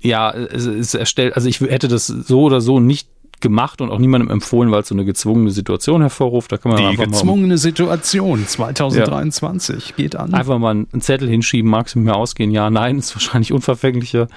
[0.00, 3.08] Ja, es, es erstellt, also ich hätte das so oder so nicht
[3.40, 6.50] gemacht und auch niemandem empfohlen, weil es so eine gezwungene Situation hervorruft.
[6.50, 10.34] Da kann man Die einfach gezwungene mal, Situation 2023 ja, geht an.
[10.34, 12.50] Einfach mal einen Zettel hinschieben, mag es mit mir ausgehen?
[12.50, 14.28] Ja, nein, ist wahrscheinlich unverfänglicher.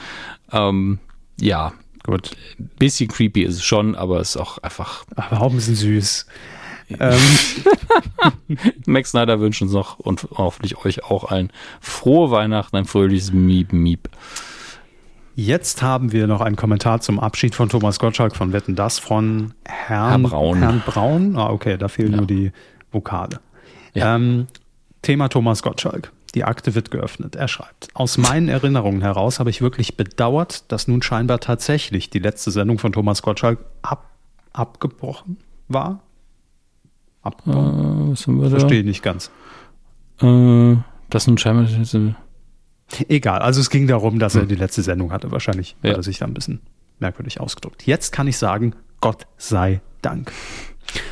[0.52, 1.00] Ähm,
[1.40, 2.32] ja, gut.
[2.80, 5.06] Bisschen creepy ist es schon, aber es ist auch einfach.
[5.16, 6.26] Aber auch ein bisschen süß.
[6.90, 7.20] Ähm.
[8.86, 11.52] Max Snyder wünscht uns noch und hoffentlich euch auch allen
[11.82, 14.10] frohe Weihnachten, ein fröhliches Miep Miep.
[15.36, 19.54] Jetzt haben wir noch einen Kommentar zum Abschied von Thomas Gottschalk von Wetten Das von
[19.66, 20.60] Herrn Herr Braun.
[20.60, 21.36] Herrn Braun.
[21.36, 22.18] Ah, okay, da fehlen ja.
[22.18, 22.52] nur die
[22.92, 23.42] Vokale.
[23.94, 24.16] Ja.
[24.16, 24.48] Ähm,
[25.02, 26.14] Thema Thomas Gottschalk.
[26.36, 27.36] Die Akte wird geöffnet.
[27.36, 32.20] Er schreibt, aus meinen Erinnerungen heraus habe ich wirklich bedauert, dass nun scheinbar tatsächlich die
[32.20, 34.10] letzte Sendung von Thomas Gottschalk ab,
[34.54, 35.38] abgebrochen
[35.68, 36.02] war
[37.26, 37.74] abgebaut?
[37.74, 39.32] Äh, was haben wir Verstehe nicht ganz.
[40.22, 40.76] Äh,
[41.10, 41.68] das sind scheinbar.
[43.10, 44.42] Egal, also es ging darum, dass hm.
[44.42, 45.32] er die letzte Sendung hatte.
[45.32, 45.92] Wahrscheinlich ja.
[45.92, 46.62] hat er sich da ein bisschen
[47.00, 47.86] merkwürdig ausgedrückt.
[47.86, 50.32] Jetzt kann ich sagen, Gott sei Dank.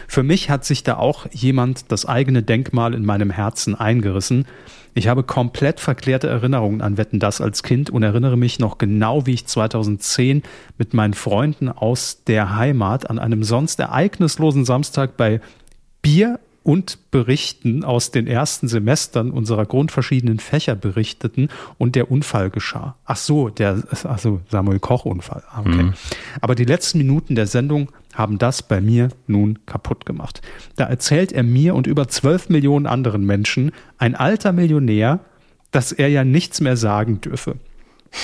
[0.08, 4.46] Für mich hat sich da auch jemand das eigene Denkmal in meinem Herzen eingerissen.
[4.94, 9.26] Ich habe komplett verklärte Erinnerungen an Wetten das als Kind und erinnere mich noch genau,
[9.26, 10.44] wie ich 2010
[10.78, 15.42] mit meinen Freunden aus der Heimat an einem sonst ereignislosen Samstag bei
[16.04, 22.96] Bier und Berichten aus den ersten Semestern unserer grundverschiedenen Fächer berichteten und der Unfall geschah.
[23.06, 25.44] Ach so, der, ach so, Samuel Koch Unfall.
[25.50, 25.84] Ah, okay.
[25.84, 25.94] Mhm.
[26.40, 30.42] Aber die letzten Minuten der Sendung haben das bei mir nun kaputt gemacht.
[30.76, 35.20] Da erzählt er mir und über zwölf Millionen anderen Menschen, ein alter Millionär,
[35.72, 37.56] dass er ja nichts mehr sagen dürfe.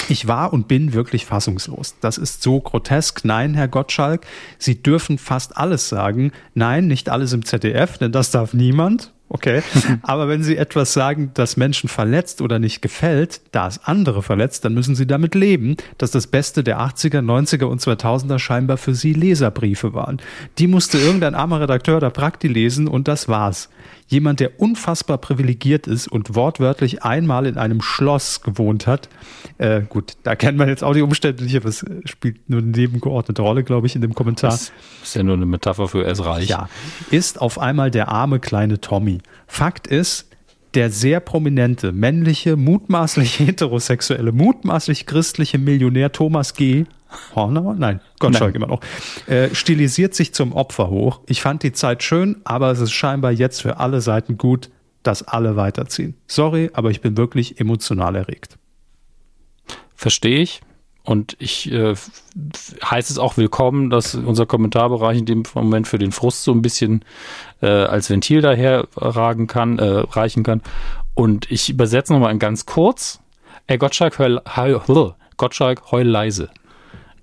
[0.08, 1.96] Ich war und bin wirklich fassungslos.
[2.02, 3.26] Das ist so grotesk.
[3.26, 4.26] Nein, Herr Gottschalk,
[4.58, 6.32] Sie dürfen fast alles sagen.
[6.54, 9.12] Nein, nicht alles im ZDF, denn das darf niemand.
[9.30, 9.62] Okay.
[10.02, 14.66] Aber wenn Sie etwas sagen, das Menschen verletzt oder nicht gefällt, da es andere verletzt,
[14.66, 18.96] dann müssen Sie damit leben, dass das Beste der 80er, 90er und 2000er scheinbar für
[18.96, 20.18] Sie Leserbriefe waren.
[20.58, 23.70] Die musste irgendein armer Redakteur der Prakti lesen und das war's
[24.10, 29.08] jemand, der unfassbar privilegiert ist und wortwörtlich einmal in einem Schloss gewohnt hat.
[29.58, 32.72] Äh, gut, da kennt man jetzt auch die Umstände nicht, aber es spielt nur eine
[32.72, 34.52] nebengeordnete Rolle, glaube ich, in dem Kommentar.
[34.52, 34.72] Das
[35.04, 36.50] ist ja nur eine Metapher für er ist reich.
[36.50, 36.70] Ja,
[37.12, 39.20] ist auf einmal der arme kleine Tommy.
[39.48, 40.29] Fakt ist,
[40.74, 46.86] der sehr prominente, männliche, mutmaßlich heterosexuelle, mutmaßlich christliche Millionär Thomas G.
[47.36, 47.76] Horner?
[47.78, 48.82] Nein, Gottschalk immer noch.
[49.26, 51.22] Äh, stilisiert sich zum Opfer hoch.
[51.26, 54.70] Ich fand die Zeit schön, aber es ist scheinbar jetzt für alle Seiten gut,
[55.02, 56.16] dass alle weiterziehen.
[56.28, 58.58] Sorry, aber ich bin wirklich emotional erregt.
[59.96, 60.62] Verstehe ich.
[61.04, 61.96] Und ich äh,
[62.84, 66.62] heiße es auch willkommen, dass unser Kommentarbereich in dem Moment für den Frust so ein
[66.62, 67.04] bisschen
[67.62, 70.62] äh, als Ventil daher ragen kann, äh, reichen kann.
[71.16, 73.20] Und ich übersetze nochmal ganz kurz.
[73.68, 76.50] Ey, Gottschalk, heul, heul, Gottschalk, heul leise.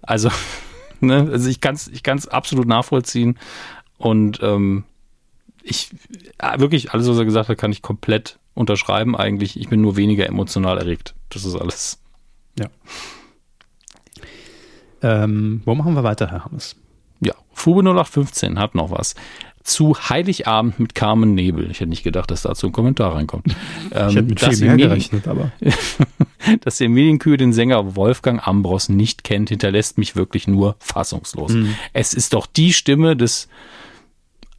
[0.02, 0.30] Also,
[1.00, 3.38] ne, also ich kann es ich kann's absolut nachvollziehen.
[3.98, 4.84] Und ähm,
[5.62, 5.90] ich
[6.38, 9.58] äh, wirklich, alles, was er gesagt hat, kann ich komplett unterschreiben eigentlich.
[9.60, 11.14] Ich bin nur weniger emotional erregt.
[11.28, 11.98] Das ist alles.
[12.58, 12.68] Ja.
[15.02, 16.76] Ähm, wo machen wir weiter, Herr Hammes?
[17.20, 19.14] Ja, Fube 0815 hat noch was.
[19.62, 21.70] Zu Heiligabend mit Carmen Nebel.
[21.70, 23.46] Ich hätte nicht gedacht, dass dazu ein Kommentar reinkommt.
[23.90, 25.50] ich ähm, hätte mit viel mehr gerechnet, aber.
[26.60, 31.52] dass der Medienkühe den Sänger Wolfgang Ambros nicht kennt, hinterlässt mich wirklich nur fassungslos.
[31.52, 31.74] Mhm.
[31.92, 33.48] Es ist doch die Stimme des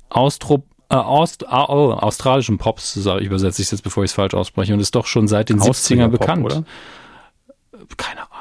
[0.10, 4.16] Austrop äh, Aust, äh, australischen Pops, sage ich, übersetze ich es jetzt, bevor ich es
[4.16, 6.48] falsch ausspreche, und ist doch schon seit den 70ern bekannt.
[6.48, 6.64] Pop, oder?
[7.98, 8.37] Keine Ahnung.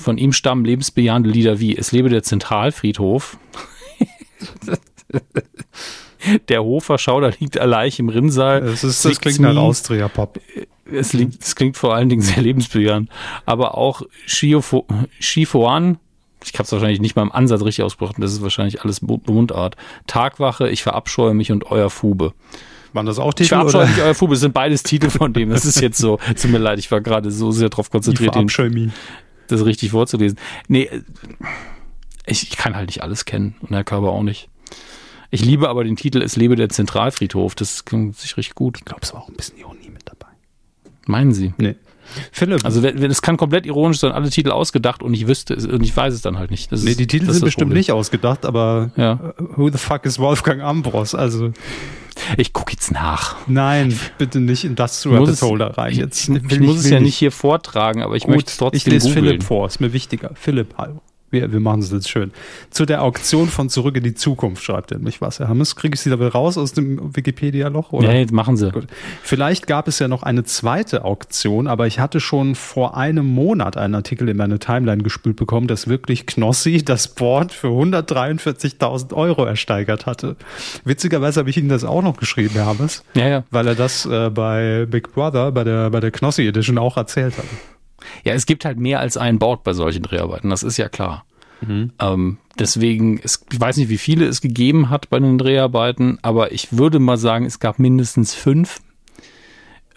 [0.00, 3.38] Von ihm stammen lebensbejahende Lieder wie Es lebe der Zentralfriedhof.
[6.48, 8.60] der Hofer Schauder liegt allein im Rinnsal.
[8.60, 10.40] Das, ist, das klingt nach Austria-Pop.
[10.90, 13.10] Es, es klingt vor allen Dingen sehr lebensbejahend.
[13.46, 15.98] Aber auch Shifoan,
[16.44, 19.76] ich habe es wahrscheinlich nicht mal im Ansatz richtig ausgesprochen, das ist wahrscheinlich alles Mundart.
[20.06, 22.32] Tagwache, ich verabscheue mich und euer Fube.
[22.92, 23.44] Waren das auch Titel?
[23.44, 25.50] Ich verabscheue mich, euer Fube, das sind beides Titel von dem.
[25.50, 28.48] Das ist jetzt so, tut mir leid, ich war gerade so sehr darauf konzentriert, den,
[29.50, 30.38] das richtig vorzulesen.
[30.68, 30.88] Nee,
[32.26, 34.48] ich, kann halt nicht alles kennen und Herr Körber auch nicht.
[35.30, 37.54] Ich liebe aber den Titel Es lebe der Zentralfriedhof.
[37.54, 38.78] Das klingt sich richtig gut.
[38.78, 40.26] Ich glaube, es war auch ein bisschen Ironie mit dabei.
[41.06, 41.54] Meinen Sie?
[41.56, 41.76] Nee.
[42.32, 42.64] Philipp.
[42.64, 46.14] Also es kann komplett ironisch sein, alle Titel ausgedacht und ich wüsste und ich weiß
[46.14, 46.70] es dann halt nicht.
[46.72, 47.78] Das nee, die Titel sind bestimmt Problem.
[47.78, 49.34] nicht ausgedacht, aber ja.
[49.56, 51.14] who the fuck is Wolfgang Ambros?
[51.14, 51.52] Also
[52.36, 53.36] ich gucke jetzt nach.
[53.46, 55.94] Nein, bitte nicht in das Rabbit Hole rein.
[55.94, 58.78] Jetzt ich, ich muss es ja nicht hier vortragen, aber ich Gut, möchte es trotzdem
[58.78, 59.24] Ich lese googlen.
[59.24, 60.30] Philipp vor, ist mir wichtiger.
[60.34, 61.00] Philipp, hallo.
[61.30, 62.32] Wir, wir machen es jetzt schön.
[62.70, 65.38] Zu der Auktion von Zurück in die Zukunft schreibt er mich was.
[65.38, 67.92] Herr Hammes, kriege ich Sie da raus aus dem Wikipedia-Loch?
[68.02, 68.70] Ja, jetzt machen Sie.
[68.70, 68.86] Gut.
[69.22, 73.76] Vielleicht gab es ja noch eine zweite Auktion, aber ich hatte schon vor einem Monat
[73.76, 79.44] einen Artikel in meine Timeline gespült bekommen, dass wirklich Knossi das Board für 143.000 Euro
[79.44, 80.36] ersteigert hatte.
[80.84, 83.04] Witzigerweise habe ich Ihnen das auch noch geschrieben, Herr Hammes.
[83.14, 83.44] Ja, ja.
[83.50, 87.38] Weil er das äh, bei Big Brother, bei der, bei der Knossi Edition auch erzählt
[87.38, 87.44] hat.
[88.24, 91.24] Ja, es gibt halt mehr als ein Board bei solchen Dreharbeiten, das ist ja klar.
[91.60, 91.92] Mhm.
[92.00, 96.52] Ähm, deswegen, es, ich weiß nicht, wie viele es gegeben hat bei den Dreharbeiten, aber
[96.52, 98.80] ich würde mal sagen, es gab mindestens fünf.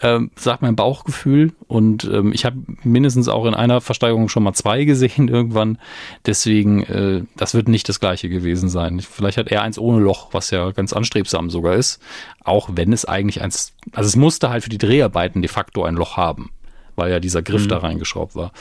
[0.00, 1.52] Ähm, sagt mein Bauchgefühl.
[1.68, 5.78] Und ähm, ich habe mindestens auch in einer Versteigerung schon mal zwei gesehen irgendwann.
[6.26, 9.00] Deswegen, äh, das wird nicht das gleiche gewesen sein.
[9.00, 12.02] Vielleicht hat er eins ohne Loch, was ja ganz anstrebsam sogar ist.
[12.42, 15.94] Auch wenn es eigentlich eins, also es musste halt für die Dreharbeiten de facto ein
[15.94, 16.50] Loch haben
[16.96, 17.68] weil ja dieser Griff mhm.
[17.68, 18.52] da reingeschraubt war.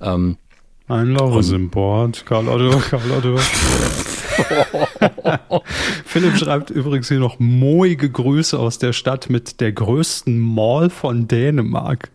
[0.00, 0.36] Ähm,
[0.88, 2.26] ein Loch im Board.
[2.26, 3.36] Karl Otto, Karl Otto.
[6.04, 11.28] Philipp schreibt übrigens hier noch moige Grüße aus der Stadt mit der größten Mall von
[11.28, 12.10] Dänemark.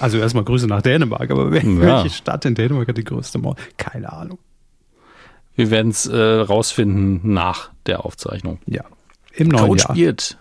[0.00, 2.08] Also erstmal Grüße nach Dänemark, aber welche ja.
[2.08, 3.56] Stadt in Dänemark hat die größte Mall?
[3.76, 4.38] Keine Ahnung.
[5.54, 8.58] Wir werden es äh, rausfinden nach der Aufzeichnung.
[8.66, 8.84] Ja.
[9.34, 9.94] Im neuen Coach Jahr.
[9.94, 10.38] Beard.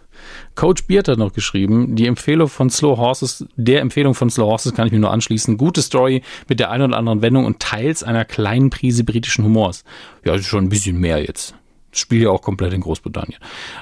[0.55, 4.73] Coach Beard hat noch geschrieben, die Empfehlung von Slow Horses, der Empfehlung von Slow Horses
[4.73, 5.57] kann ich mir nur anschließen.
[5.57, 9.83] Gute Story mit der einen oder anderen Wendung und teils einer kleinen Prise britischen Humors.
[10.25, 11.55] Ja, das ist schon ein bisschen mehr jetzt.
[11.91, 13.37] Das Spiel ja auch komplett in Großbritannien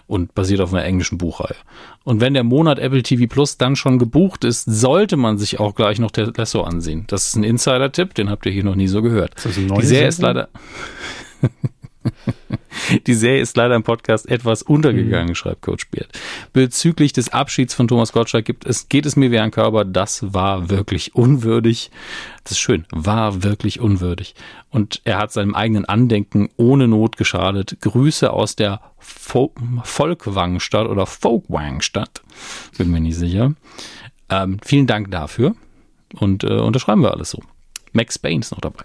[0.08, 1.56] und basiert auf einer englischen Buchreihe.
[2.04, 5.76] Und wenn der Monat Apple TV Plus dann schon gebucht ist, sollte man sich auch
[5.76, 7.04] gleich noch der Lasso ansehen.
[7.08, 9.36] Das ist ein Insider-Tipp, den habt ihr hier noch nie so gehört.
[9.36, 10.36] Ist das neue Die Serie ist Sendung?
[10.36, 11.50] leider.
[13.08, 16.10] Die Serie ist leider im Podcast etwas untergegangen, schreibt Coach Beard.
[16.54, 19.86] Bezüglich des Abschieds von Thomas Gottschalk gibt es, geht es mir wie ein Körper.
[19.86, 21.92] Das war wirklich unwürdig.
[22.44, 22.86] Das ist schön.
[22.92, 24.36] War wirklich unwürdig.
[24.70, 27.78] Und er hat seinem eigenen Andenken ohne Not geschadet.
[27.82, 29.54] Grüße aus der Fo
[29.84, 32.22] Volkwangstadt oder Folkwangstadt.
[32.78, 33.54] Bin mir nicht sicher.
[34.30, 35.56] Ähm, vielen Dank dafür.
[36.14, 37.42] Und äh, unterschreiben wir alles so.
[37.92, 38.84] Max Payne ist noch dabei.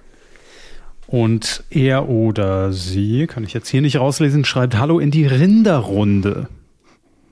[1.15, 6.49] Und er oder sie, kann ich jetzt hier nicht rauslesen, schreibt Hallo in die Rinderrunde.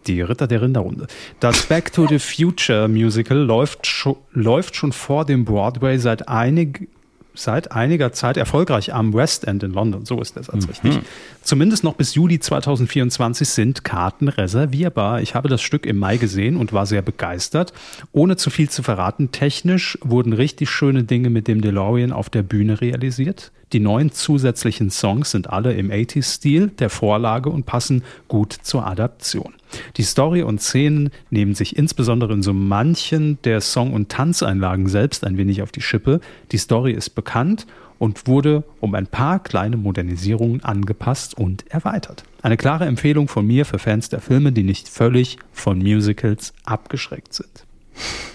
[0.06, 1.08] Die Ritter der Rinderrunde.
[1.40, 6.88] Das Back to the Future Musical läuft, läuft schon vor dem Broadway seit, einig,
[7.34, 10.04] seit einiger Zeit erfolgreich am West End in London.
[10.04, 11.00] So ist das als richtig.
[11.42, 15.20] Zumindest noch bis Juli 2024 sind Karten reservierbar.
[15.20, 17.72] Ich habe das Stück im Mai gesehen und war sehr begeistert.
[18.12, 22.42] Ohne zu viel zu verraten, technisch wurden richtig schöne Dinge mit dem DeLorean auf der
[22.42, 23.52] Bühne realisiert.
[23.72, 29.54] Die neun zusätzlichen Songs sind alle im 80s-Stil der Vorlage und passen gut zur Adaption.
[29.96, 35.24] Die Story und Szenen nehmen sich insbesondere in so manchen der Song- und Tanzeinlagen selbst
[35.24, 36.20] ein wenig auf die Schippe.
[36.50, 37.66] Die Story ist bekannt
[37.98, 42.24] und wurde um ein paar kleine Modernisierungen angepasst und erweitert.
[42.42, 47.32] Eine klare Empfehlung von mir für Fans der Filme, die nicht völlig von Musicals abgeschreckt
[47.32, 47.64] sind.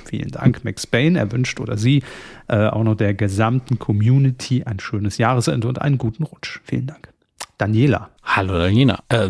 [0.05, 1.19] Vielen Dank, Max Payne.
[1.19, 2.03] Er wünscht oder sie
[2.47, 6.61] äh, auch noch der gesamten Community ein schönes Jahresende und einen guten Rutsch.
[6.63, 7.09] Vielen Dank.
[7.57, 8.11] Daniela.
[8.23, 8.99] Hallo Daniela.
[9.09, 9.29] Äh,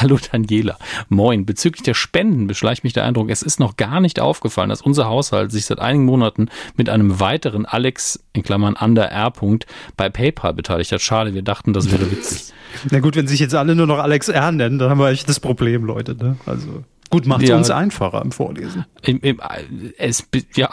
[0.00, 0.76] hallo Daniela.
[1.08, 1.46] Moin.
[1.46, 5.06] Bezüglich der Spenden beschleicht mich der Eindruck, es ist noch gar nicht aufgefallen, dass unser
[5.06, 9.28] Haushalt sich seit einigen Monaten mit einem weiteren Alex in Klammern under R.
[9.28, 9.66] -Punkt,
[9.96, 11.00] bei PayPal beteiligt hat.
[11.00, 12.52] Schade, wir dachten, das wäre witzig.
[12.90, 15.28] Na gut, wenn sich jetzt alle nur noch Alex R nennen, dann haben wir echt
[15.28, 16.16] das Problem, Leute.
[16.16, 16.36] Ne?
[16.44, 17.56] Also gut, macht Ja.
[17.56, 18.84] uns einfacher im Vorlesen.
[19.02, 19.40] Im, im,
[19.98, 20.70] es, ja,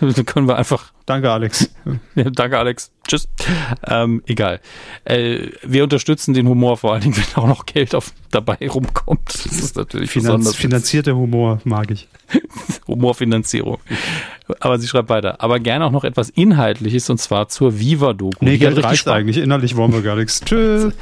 [0.26, 1.70] können wir einfach Danke, Alex.
[2.16, 2.90] Ja, danke, Alex.
[3.06, 3.28] Tschüss.
[3.86, 4.60] Ähm, egal.
[5.06, 9.20] Äh, wir unterstützen den Humor vor allen Dingen, wenn auch noch Geld auf, dabei rumkommt.
[9.26, 10.56] Das ist natürlich Finanz, besonders.
[10.56, 12.08] finanzierter Humor mag ich.
[12.86, 13.78] Humorfinanzierung.
[14.60, 15.40] Aber sie schreibt weiter.
[15.40, 18.44] Aber gerne auch noch etwas Inhaltliches und zwar zur Viva-Doku.
[18.44, 19.38] Nee, Geld reicht eigentlich.
[19.38, 20.42] Innerlich wollen wir gar nichts.
[20.42, 20.92] Tschüss.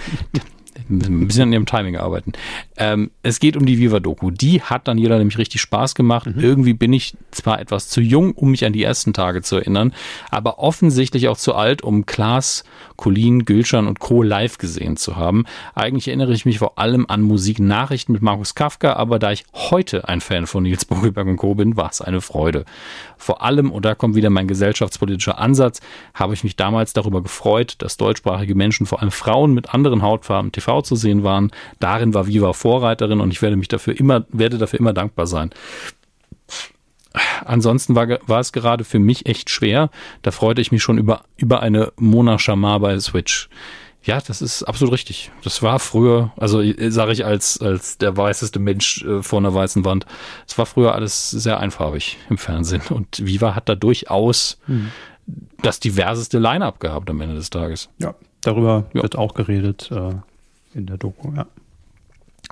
[0.89, 2.33] Müssen ein bisschen an ihrem Timing arbeiten.
[2.77, 4.31] Ähm, es geht um die Viva-Doku.
[4.31, 6.29] Die hat dann jeder nämlich richtig Spaß gemacht.
[6.37, 9.93] Irgendwie bin ich zwar etwas zu jung, um mich an die ersten Tage zu erinnern,
[10.31, 12.65] aber offensichtlich auch zu alt, um Klaas,
[12.97, 14.23] Colin, Gülschan und Co.
[14.23, 15.45] live gesehen zu haben.
[15.75, 20.09] Eigentlich erinnere ich mich vor allem an Musiknachrichten mit Markus Kafka, aber da ich heute
[20.09, 21.55] ein Fan von Nils Bogelberg und Co.
[21.55, 22.65] bin, war es eine Freude.
[23.17, 25.81] Vor allem, und da kommt wieder mein gesellschaftspolitischer Ansatz,
[26.15, 30.53] habe ich mich damals darüber gefreut, dass deutschsprachige Menschen, vor allem Frauen mit anderen Hautfarben,
[30.53, 31.51] TV zu sehen waren.
[31.81, 35.51] Darin war Viva Vorreiterin und ich werde mich dafür immer, werde dafür immer dankbar sein.
[37.45, 39.91] Ansonsten war, war es gerade für mich echt schwer.
[40.23, 43.49] Da freute ich mich schon über, über eine Mona Shamar bei Switch.
[44.03, 45.33] Ja, das ist absolut richtig.
[45.43, 49.85] Das war früher, also sage ich als, als der weißeste Mensch äh, vor einer weißen
[49.85, 50.07] Wand,
[50.47, 52.83] es war früher alles sehr einfarbig im Fernsehen.
[52.91, 54.59] Und Viva hat da durchaus
[55.61, 57.89] das diverseste Line-up gehabt am Ende des Tages.
[57.99, 59.03] Ja, darüber Ja.
[59.03, 60.13] wird auch geredet äh,
[60.79, 61.33] in der Doku.
[61.35, 61.47] Ja.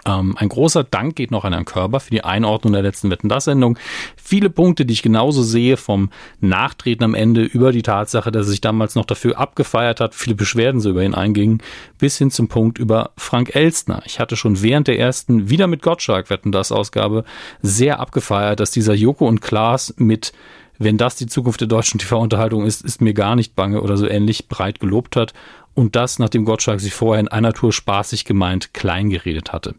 [0.07, 3.29] Ähm, ein großer Dank geht noch an Herrn Körber für die Einordnung der letzten Wetten
[3.29, 3.79] das Sendung.
[4.17, 6.11] Viele Punkte, die ich genauso sehe, vom
[6.41, 10.35] Nachtreten am Ende über die Tatsache, dass er sich damals noch dafür abgefeiert hat, viele
[10.35, 11.63] Beschwerden so über ihn eingingen,
[11.99, 14.03] bis hin zum Punkt über Frank Elstner.
[14.05, 17.25] Ich hatte schon während der ersten wieder mit Gottschalk Wetten das Ausgabe
[17.63, 20.33] sehr abgefeiert, dass dieser Joko und Klaas mit
[20.79, 24.09] wenn das die Zukunft der deutschen TV-Unterhaltung ist, ist mir gar nicht bange oder so
[24.09, 25.33] ähnlich breit gelobt hat.
[25.75, 29.75] Und das, nachdem Gottschalk sich vorher in einer Tour spaßig gemeint klein geredet hatte.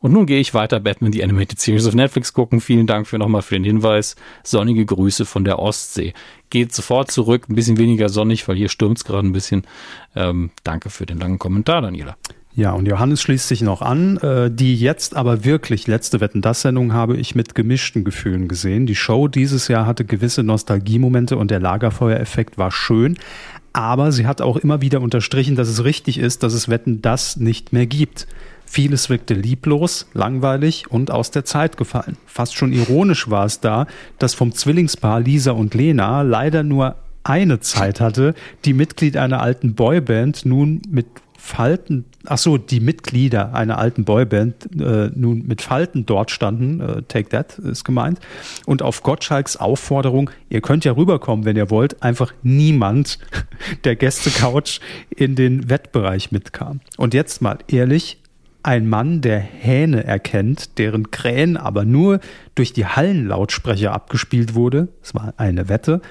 [0.00, 2.60] Und nun gehe ich weiter Batman die Animated Series auf Netflix gucken.
[2.60, 4.14] Vielen Dank für nochmal für den Hinweis.
[4.44, 6.12] Sonnige Grüße von der Ostsee.
[6.50, 9.66] Geht sofort zurück, ein bisschen weniger sonnig, weil hier stürmt es gerade ein bisschen.
[10.14, 12.16] Ähm, danke für den langen Kommentar, Daniela.
[12.56, 14.16] Ja, und Johannes schließt sich noch an.
[14.16, 18.86] Äh, die jetzt aber wirklich letzte Wetten das Sendung habe ich mit gemischten Gefühlen gesehen.
[18.86, 23.18] Die Show dieses Jahr hatte gewisse Nostalgiemomente und der Lagerfeuereffekt war schön.
[23.76, 27.36] Aber sie hat auch immer wieder unterstrichen, dass es richtig ist, dass es Wetten das
[27.36, 28.26] nicht mehr gibt.
[28.64, 32.16] Vieles wirkte lieblos, langweilig und aus der Zeit gefallen.
[32.24, 33.86] Fast schon ironisch war es da,
[34.18, 38.34] dass vom Zwillingspaar Lisa und Lena leider nur eine Zeit hatte,
[38.64, 41.06] die Mitglied einer alten Boyband nun mit
[41.46, 47.02] Falten, ach so, die Mitglieder einer alten Boyband äh, nun mit Falten dort standen, äh,
[47.02, 48.18] Take That ist gemeint,
[48.66, 53.20] und auf Gottschalks Aufforderung, ihr könnt ja rüberkommen, wenn ihr wollt, einfach niemand
[53.84, 56.80] der Gästecouch in den Wettbereich mitkam.
[56.96, 58.20] Und jetzt mal ehrlich,
[58.64, 62.18] ein Mann, der Hähne erkennt, deren Krähen aber nur
[62.56, 66.02] durch die Hallenlautsprecher abgespielt wurde, es war eine Wette,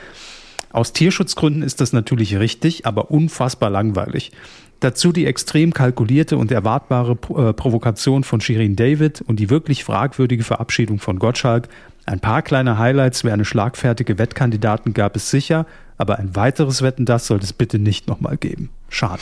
[0.75, 4.33] aus Tierschutzgründen ist das natürlich richtig, aber unfassbar langweilig.
[4.81, 10.43] Dazu die extrem kalkulierte und erwartbare äh, Provokation von Shirin David und die wirklich fragwürdige
[10.43, 11.69] Verabschiedung von Gottschalk.
[12.05, 15.65] Ein paar kleine Highlights wie eine schlagfertige Wettkandidaten gab es sicher,
[15.97, 18.69] aber ein weiteres Wetten, das sollte es bitte nicht nochmal geben.
[18.89, 19.21] Schade.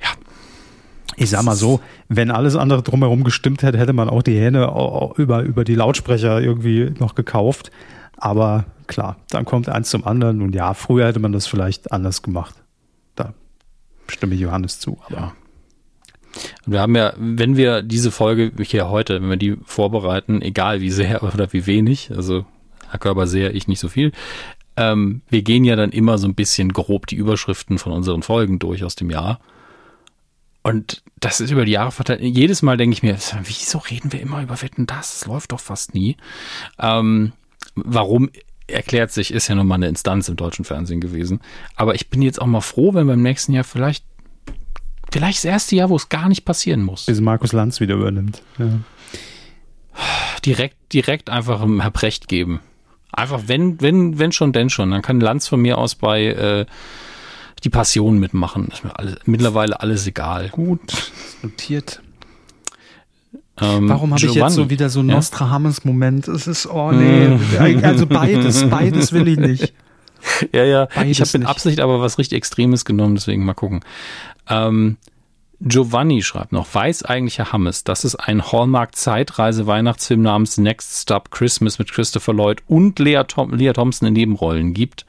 [0.00, 0.08] Ja.
[1.16, 4.72] Ich sag mal so, wenn alles andere drumherum gestimmt hätte, hätte man auch die Hähne
[5.16, 7.70] über, über die Lautsprecher irgendwie noch gekauft.
[8.16, 12.22] Aber klar, dann kommt eins zum anderen und ja, früher hätte man das vielleicht anders
[12.22, 12.54] gemacht.
[14.08, 14.98] Stimme Johannes zu.
[15.10, 15.34] Ja.
[16.66, 20.90] Wir haben ja, wenn wir diese Folge hier heute, wenn wir die vorbereiten, egal wie
[20.90, 22.44] sehr oder wie wenig, also
[22.90, 24.12] Herr Körper sehr, ich nicht so viel,
[24.76, 28.58] ähm, wir gehen ja dann immer so ein bisschen grob die Überschriften von unseren Folgen
[28.58, 29.40] durch aus dem Jahr.
[30.62, 32.20] Und das ist über die Jahre verteilt.
[32.20, 35.20] Jedes Mal denke ich mir, wieso reden wir immer über Wetten das?
[35.20, 36.16] Das läuft doch fast nie.
[36.78, 37.32] Ähm,
[37.74, 38.30] warum
[38.68, 41.40] erklärt sich, ist ja nun mal eine Instanz im deutschen Fernsehen gewesen.
[41.74, 44.04] Aber ich bin jetzt auch mal froh, wenn beim nächsten Jahr vielleicht,
[45.10, 47.06] vielleicht das erste Jahr, wo es gar nicht passieren muss.
[47.06, 48.42] Bis Markus Lanz wieder übernimmt.
[48.58, 48.78] Ja.
[50.44, 52.60] Direkt, direkt einfach Herr Precht geben.
[53.10, 54.90] Einfach, wenn, wenn, wenn schon, denn schon.
[54.90, 56.66] Dann kann Lanz von mir aus bei äh,
[57.64, 58.68] die Passion mitmachen.
[58.68, 60.50] Ist mir alles, mittlerweile alles egal.
[60.50, 60.80] Gut,
[61.42, 62.00] notiert.
[63.60, 65.16] Ähm, Warum habe ich jetzt so wieder so einen ja?
[65.16, 66.28] Nostradamus-Moment?
[66.28, 67.84] Es ist, oh nee, hm.
[67.84, 69.74] also beides, beides will ich nicht.
[70.52, 73.80] Ja, ja, beides ich habe mit Absicht aber was richtig Extremes genommen, deswegen mal gucken.
[74.48, 74.96] Ähm,
[75.60, 81.80] Giovanni schreibt noch, weiß eigentlich Herr Hammes, dass es einen Hallmark-Zeitreise-Weihnachtsfilm namens Next Stop Christmas
[81.80, 85.04] mit Christopher Lloyd und Lea, Tom Lea Thompson in Nebenrollen gibt.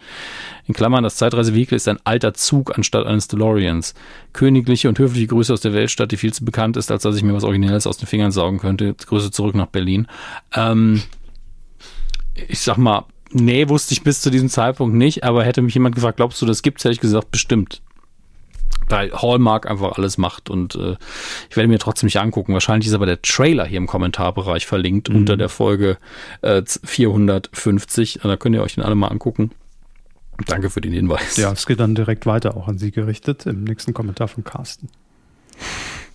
[0.66, 3.94] In Klammern, das Zeitreisevehikel ist ein alter Zug anstatt eines DeLoreans.
[4.34, 7.24] Königliche und höfliche Grüße aus der Weltstadt, die viel zu bekannt ist, als dass ich
[7.24, 8.96] mir was Originelles aus den Fingern saugen könnte.
[8.96, 10.08] Grüße zurück nach Berlin.
[10.56, 11.04] Ähm,
[12.48, 15.94] ich sag mal, nee, wusste ich bis zu diesem Zeitpunkt nicht, aber hätte mich jemand
[15.94, 17.84] gefragt, glaubst du, das gibt's, hätte ich gesagt, bestimmt
[18.90, 20.96] weil Hallmark einfach alles macht und äh,
[21.50, 22.54] ich werde mir trotzdem nicht angucken.
[22.54, 25.18] Wahrscheinlich ist aber der Trailer hier im Kommentarbereich verlinkt mhm.
[25.18, 25.98] unter der Folge
[26.42, 28.20] äh, 450.
[28.24, 29.52] Da könnt ihr euch den alle mal angucken.
[30.46, 31.38] Danke für den Hinweis.
[31.38, 34.90] Ja, es geht dann direkt weiter auch an Sie gerichtet im nächsten Kommentar von Carsten.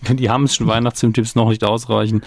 [0.09, 2.21] Die haben es schon Weihnachtsfilmtipps noch nicht ausreichen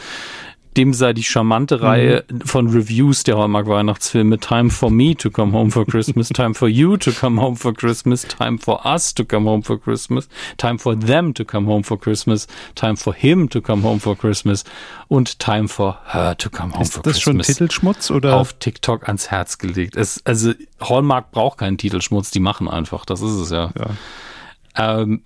[0.79, 2.41] dem sei die charmante Reihe mhm.
[2.43, 6.97] von Reviews der Hallmark-Weihnachtsfilme Time for Me to Come Home for Christmas, Time for You
[6.97, 10.99] to Come Home for Christmas, Time for Us to Come Home for Christmas, Time for
[10.99, 12.47] Them to Come Home for Christmas,
[12.77, 14.63] Time for Him to Come Home for Christmas
[15.09, 17.17] und Time for Her to Come Home Ist for Christmas.
[17.19, 18.37] Ist das schon Titelschmutz oder?
[18.37, 19.97] Auf TikTok ans Herz gelegt.
[19.97, 23.05] Es, also Hallmark braucht keinen Titelschmutz, die machen einfach.
[23.05, 23.73] Das ist es ja.
[23.77, 25.01] ja.
[25.01, 25.23] Ähm,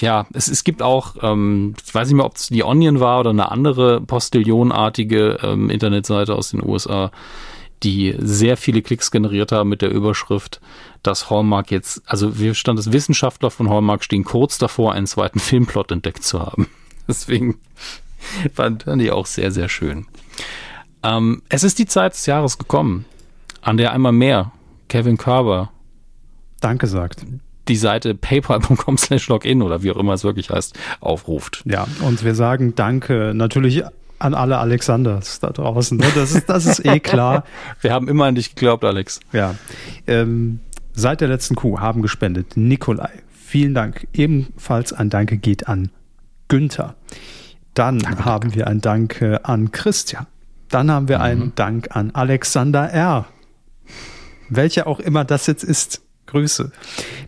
[0.00, 3.20] ja, es, es gibt auch, ähm, ich weiß nicht mehr, ob es die Onion war
[3.20, 7.10] oder eine andere Postillionartige ähm, Internetseite aus den USA,
[7.82, 10.60] die sehr viele Klicks generiert haben mit der Überschrift,
[11.02, 15.40] dass Hallmark jetzt, also wir stand es Wissenschaftler von Hallmark stehen kurz davor, einen zweiten
[15.40, 16.68] Filmplot entdeckt zu haben.
[17.08, 17.58] Deswegen
[18.54, 20.06] fand ich auch sehr, sehr schön.
[21.02, 23.04] Ähm, es ist die Zeit des Jahres gekommen,
[23.60, 24.52] an der einmal mehr
[24.88, 25.70] Kevin Carver
[26.62, 27.26] Danke sagt
[27.68, 31.62] die Seite paypal.com slash login oder wie auch immer es wirklich heißt, aufruft.
[31.64, 33.84] Ja, und wir sagen Danke natürlich
[34.18, 35.98] an alle Alexanders da draußen.
[35.98, 36.06] Ne?
[36.14, 37.44] Das, ist, das ist eh klar.
[37.80, 39.20] wir haben immer an dich geglaubt, Alex.
[39.32, 39.56] Ja.
[40.06, 40.60] Ähm,
[40.92, 43.10] seit der letzten Kuh haben gespendet Nikolai.
[43.30, 44.06] Vielen Dank.
[44.12, 45.90] Ebenfalls ein Danke geht an
[46.48, 46.94] Günther.
[47.74, 48.56] Dann danke, haben danke.
[48.56, 50.26] wir ein Danke an Christian.
[50.68, 51.24] Dann haben wir mhm.
[51.24, 53.26] einen Dank an Alexander R.
[54.48, 56.02] Welcher auch immer das jetzt ist.
[56.32, 56.72] Grüße.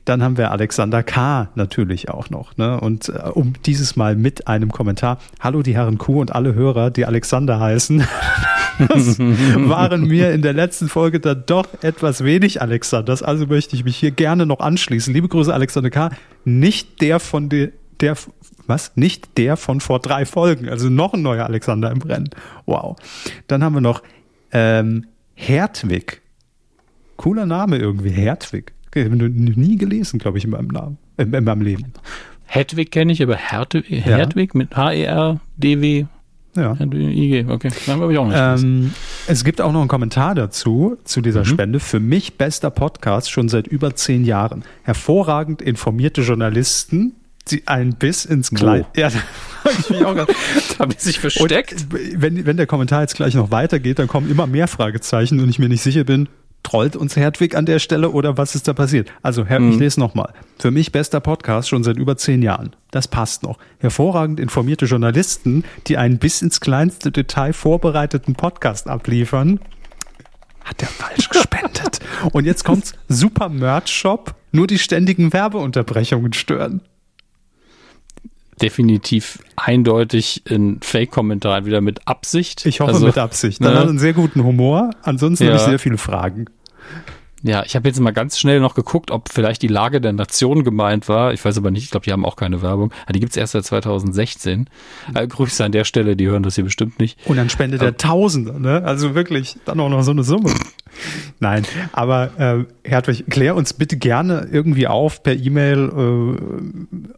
[0.07, 1.51] Dann haben wir Alexander K.
[1.57, 2.57] natürlich auch noch.
[2.57, 2.81] Ne?
[2.81, 5.19] Und äh, um dieses Mal mit einem Kommentar.
[5.41, 8.03] Hallo die Herren Q und alle Hörer, die Alexander heißen.
[8.79, 13.23] das waren mir in der letzten Folge dann doch etwas wenig Alexanders.
[13.23, 15.13] Also möchte ich mich hier gerne noch anschließen.
[15.13, 16.11] Liebe Grüße, Alexander K.
[16.47, 18.17] Nicht der von der, der
[18.67, 18.93] was?
[18.97, 20.71] Nicht der von vor drei Folgen.
[20.71, 22.31] Also noch ein neuer Alexander im Rennen.
[22.65, 22.97] Wow.
[23.49, 24.03] Dann haben wir noch
[24.51, 26.23] ähm, Hertwig.
[27.17, 28.74] Cooler Name irgendwie, Hertwig.
[28.95, 31.93] Ich habe nie gelesen, glaube ich, in meinem Namen, in, in meinem Leben.
[32.45, 36.07] Hedwig kenne ich, aber Hertwig, Hertwig mit H-E-R-D-W.
[36.57, 36.77] Ja.
[36.81, 37.71] IG, okay.
[37.87, 38.39] Dann habe ich auch nicht.
[38.39, 38.93] Ähm,
[39.27, 41.47] es gibt auch noch einen Kommentar dazu, zu dieser mhm.
[41.47, 41.81] Spende.
[41.81, 44.63] Für mich bester Podcast schon seit über zehn Jahren.
[44.85, 47.15] Hervorragend informierte Journalisten,
[47.49, 48.87] die ein Biss ins Kleid.
[48.97, 49.17] Ja, da
[49.65, 50.33] habe ich mich auch gerade.
[50.79, 51.87] habe ich sich versteckt.
[51.93, 55.49] Und wenn, wenn der Kommentar jetzt gleich noch weitergeht, dann kommen immer mehr Fragezeichen und
[55.49, 56.29] ich mir nicht sicher bin,
[56.65, 59.13] trollt uns Hertwig an der Stelle oder was ist da passiert?
[59.23, 59.71] Also, Herr, mhm.
[59.71, 60.33] ich lese nochmal.
[60.59, 62.75] Für mich bester Podcast schon seit über zehn Jahren.
[62.91, 63.59] Das passt noch.
[63.79, 69.61] Hervorragend informierte Journalisten, die einen bis ins kleinste Detail vorbereiteten Podcast abliefern.
[70.65, 72.01] Hat der falsch gespendet.
[72.33, 72.95] Und jetzt kommt's.
[73.09, 74.35] Super Merch Shop.
[74.51, 76.81] Nur die ständigen Werbeunterbrechungen stören
[78.61, 82.67] definitiv eindeutig ein Fake-Kommentar, wieder mit Absicht.
[82.67, 83.63] Ich hoffe also, mit Absicht.
[83.63, 83.79] Dann ne?
[83.79, 84.91] hat er einen sehr guten Humor.
[85.03, 85.51] Ansonsten ja.
[85.51, 86.47] habe ich sehr viele Fragen.
[87.47, 90.65] Ja, ich habe jetzt mal ganz schnell noch geguckt, ob vielleicht die Lage der Nation
[90.65, 91.35] gemeint war.
[91.35, 92.91] Ich weiß aber nicht, ich glaube, die haben auch keine Werbung.
[93.15, 94.67] Die gibt's erst seit 2016.
[95.15, 97.19] Äh, Grüße an der Stelle, die hören das hier bestimmt nicht.
[97.27, 98.83] Und dann spendet er Tausende, ne?
[98.83, 100.55] Also wirklich, dann auch noch so eine Summe.
[101.39, 107.15] Nein, aber äh, Hertwig, klär uns bitte gerne irgendwie auf per E-Mail, äh,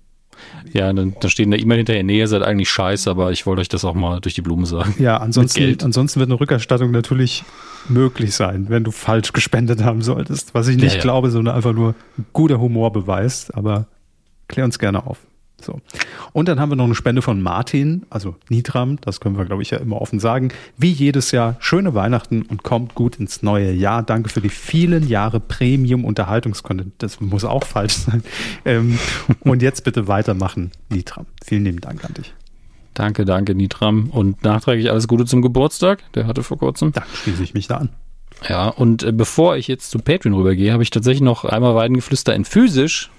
[0.72, 3.46] ja, dann, dann steht in der E-Mail hinterher, nee, ihr seid eigentlich scheiße, aber ich
[3.46, 4.94] wollte euch das auch mal durch die Blume sagen.
[4.98, 7.44] Ja, ansonsten, ansonsten wird eine Rückerstattung natürlich
[7.88, 10.54] möglich sein, wenn du falsch gespendet haben solltest.
[10.54, 11.02] Was ich nicht ja, ja.
[11.02, 11.94] glaube, sondern einfach nur
[12.32, 13.86] guter Humor beweist, aber
[14.48, 15.18] klär uns gerne auf.
[15.60, 15.80] So.
[16.32, 19.62] Und dann haben wir noch eine Spende von Martin, also Nitram, das können wir, glaube
[19.62, 20.52] ich, ja immer offen sagen.
[20.76, 24.02] Wie jedes Jahr, schöne Weihnachten und kommt gut ins neue Jahr.
[24.02, 26.94] Danke für die vielen Jahre Premium-Unterhaltungskontent.
[26.98, 28.22] Das muss auch falsch sein.
[28.64, 28.98] Ähm,
[29.40, 31.26] und jetzt bitte weitermachen, Nitram.
[31.44, 32.34] Vielen lieben Dank an dich.
[32.94, 34.10] Danke, danke, Nitram.
[34.10, 36.02] Und nachträglich alles Gute zum Geburtstag.
[36.14, 36.92] Der hatte vor kurzem.
[36.92, 37.90] Da schließe ich mich da an.
[38.48, 42.34] Ja, und äh, bevor ich jetzt zu Patreon rübergehe, habe ich tatsächlich noch einmal Weidengeflüster
[42.34, 43.10] in physisch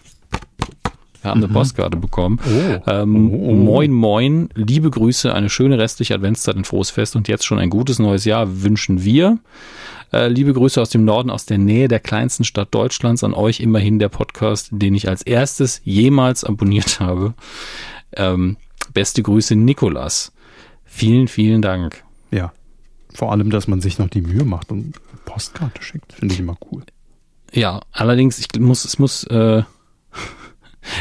[1.27, 1.45] haben mhm.
[1.45, 2.39] eine Postkarte bekommen.
[2.45, 2.89] Oh.
[2.89, 3.53] Ähm, oh.
[3.53, 4.49] Moin, moin.
[4.55, 8.25] Liebe Grüße, eine schöne restliche Adventszeit, ein frohes Fest und jetzt schon ein gutes neues
[8.25, 9.39] Jahr wünschen wir.
[10.13, 13.59] Äh, liebe Grüße aus dem Norden, aus der Nähe der kleinsten Stadt Deutschlands an euch.
[13.59, 17.33] Immerhin der Podcast, den ich als erstes jemals abonniert habe.
[18.15, 18.57] Ähm,
[18.93, 20.31] beste Grüße, Nikolas.
[20.85, 22.03] Vielen, vielen Dank.
[22.31, 22.53] Ja.
[23.13, 24.93] Vor allem, dass man sich noch die Mühe macht und
[25.25, 26.83] Postkarte schickt, finde ich immer cool.
[27.51, 29.63] Ja, allerdings, ich muss, es muss, äh,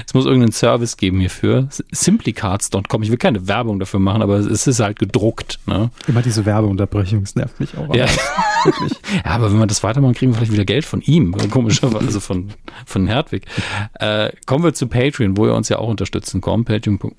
[0.07, 1.69] es muss irgendeinen Service geben hierfür.
[1.91, 3.03] Simplycards.com.
[3.03, 5.59] Ich will keine Werbung dafür machen, aber es ist halt gedruckt.
[5.67, 5.91] Ne?
[6.07, 7.95] Immer diese Werbeunterbrechung, das nervt mich auch.
[7.95, 8.07] Ja.
[8.67, 11.33] ja, aber wenn wir das weitermachen, kriegen wir vielleicht wieder Geld von ihm.
[11.51, 12.51] Komischerweise von,
[12.85, 13.47] von Hertwig.
[13.95, 16.67] Äh, kommen wir zu Patreon, wo ihr uns ja auch unterstützen kommt.
[16.67, 17.15] Patreon.com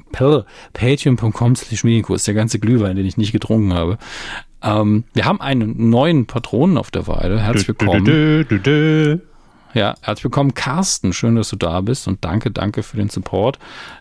[0.73, 1.17] Patreon
[1.55, 1.83] slash
[2.25, 3.97] der ganze Glühwein, den ich nicht getrunken habe.
[4.61, 7.39] Ähm, wir haben einen neuen Patronen auf der Weide.
[7.39, 9.25] Herzlich willkommen.
[9.77, 11.13] Ja, herzlich willkommen, Carsten.
[11.13, 13.59] Schön, dass du da bist und danke, danke für den Support.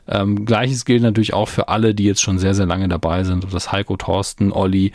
[0.08, 3.44] Ähm, Gleiches gilt natürlich auch für alle, die jetzt schon sehr, sehr lange dabei sind.
[3.44, 4.92] Ob das Heiko, Thorsten, Olli,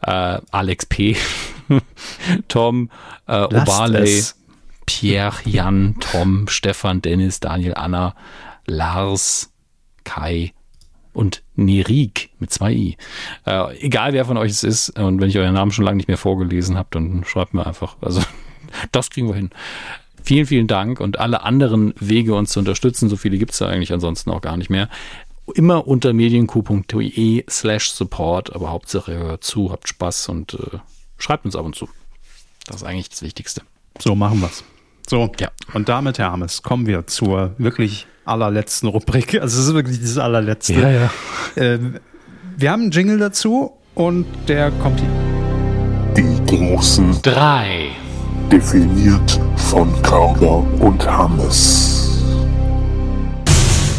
[0.00, 1.18] äh, Alex P.,
[2.48, 2.88] Tom,
[3.28, 4.24] äh, Obaley,
[4.86, 8.14] Pierre, Jan, Tom, Stefan, Dennis, Daniel, Anna,
[8.64, 9.52] Lars,
[10.04, 10.54] Kai
[11.12, 12.96] und Nerik mit zwei i.
[13.44, 16.08] Äh, egal wer von euch es ist und wenn ich euren Namen schon lange nicht
[16.08, 17.96] mehr vorgelesen habe, dann schreibt mir einfach.
[18.00, 18.22] Also
[18.92, 19.50] das kriegen wir hin.
[20.22, 23.66] Vielen, vielen Dank und alle anderen Wege, uns zu unterstützen, so viele gibt es ja
[23.66, 24.88] eigentlich ansonsten auch gar nicht mehr.
[25.54, 30.78] Immer unter medienq.de slash support, aber Hauptsache hört zu, habt Spaß und äh,
[31.18, 31.88] schreibt uns ab und zu.
[32.66, 33.62] Das ist eigentlich das Wichtigste.
[33.98, 34.64] So machen wir's.
[35.08, 35.50] So, ja.
[35.74, 39.34] und damit, Hermes, kommen wir zur wirklich allerletzten Rubrik.
[39.40, 40.74] Also es ist wirklich das allerletzte.
[40.74, 41.10] Ja, ja.
[41.56, 41.98] Ähm,
[42.56, 45.08] wir haben einen Jingle dazu und der kommt hier.
[46.16, 47.90] Die großen drei
[48.52, 52.20] definiert von Körber und Hammes.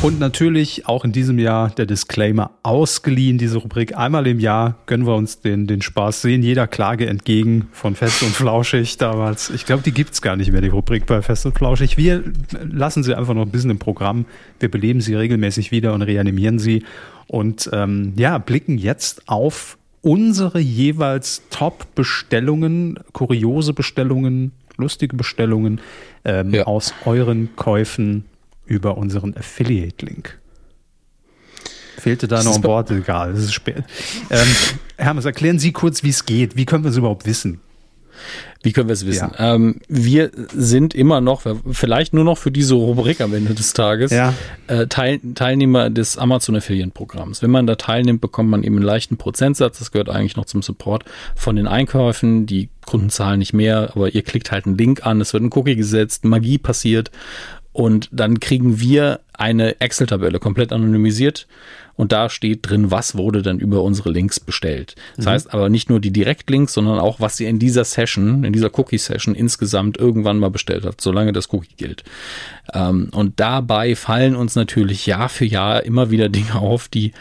[0.04, 3.98] Und natürlich auch in diesem Jahr der Disclaimer ausgeliehen, diese Rubrik.
[3.98, 8.22] Einmal im Jahr gönnen wir uns den, den Spaß, sehen jeder Klage entgegen von Fest
[8.22, 9.50] und Flauschig damals.
[9.50, 11.98] Ich glaube, die gibt's gar nicht mehr, die Rubrik bei Fest und Flauschig.
[11.98, 12.24] Wir
[12.72, 14.26] lassen sie einfach noch ein bisschen im Programm.
[14.60, 16.84] Wir beleben sie regelmäßig wieder und reanimieren sie.
[17.26, 25.82] Und ähm, ja, blicken jetzt auf unsere jeweils Top-Bestellungen, kuriose Bestellungen, lustige Bestellungen
[26.26, 26.66] ähm, ja.
[26.66, 28.26] aus euren Käufen
[28.66, 30.40] über unseren Affiliate-Link.
[31.98, 32.92] Fehlte da noch ein Wort?
[32.92, 33.84] Egal, es ist spät.
[34.30, 34.48] Ähm,
[34.98, 36.58] Hermes, erklären Sie kurz, wie es geht.
[36.58, 37.62] Wie können wir es überhaupt wissen?
[38.62, 39.32] Wie können wir es wissen?
[39.38, 39.56] Ja.
[39.56, 44.12] Ähm, wir sind immer noch, vielleicht nur noch für diese Rubrik am Ende des Tages,
[44.12, 44.34] ja.
[44.68, 47.42] äh, Teil, Teilnehmer des Amazon Affiliate Programms.
[47.42, 49.80] Wenn man da teilnimmt, bekommt man eben einen leichten Prozentsatz.
[49.80, 51.04] Das gehört eigentlich noch zum Support
[51.36, 52.46] von den Einkäufen.
[52.46, 55.52] Die Kunden zahlen nicht mehr, aber ihr klickt halt einen Link an, es wird ein
[55.54, 57.12] Cookie gesetzt, Magie passiert
[57.74, 61.48] Und dann kriegen wir eine Excel-Tabelle komplett anonymisiert
[61.96, 64.96] und da steht drin, was wurde dann über unsere Links bestellt.
[65.16, 65.30] Das mhm.
[65.30, 68.72] heißt aber nicht nur die Direktlinks, sondern auch, was sie in dieser Session, in dieser
[68.78, 72.04] Cookie-Session insgesamt irgendwann mal bestellt hat, solange das Cookie gilt.
[72.74, 77.14] Ähm, und dabei fallen uns natürlich Jahr für Jahr immer wieder Dinge auf, die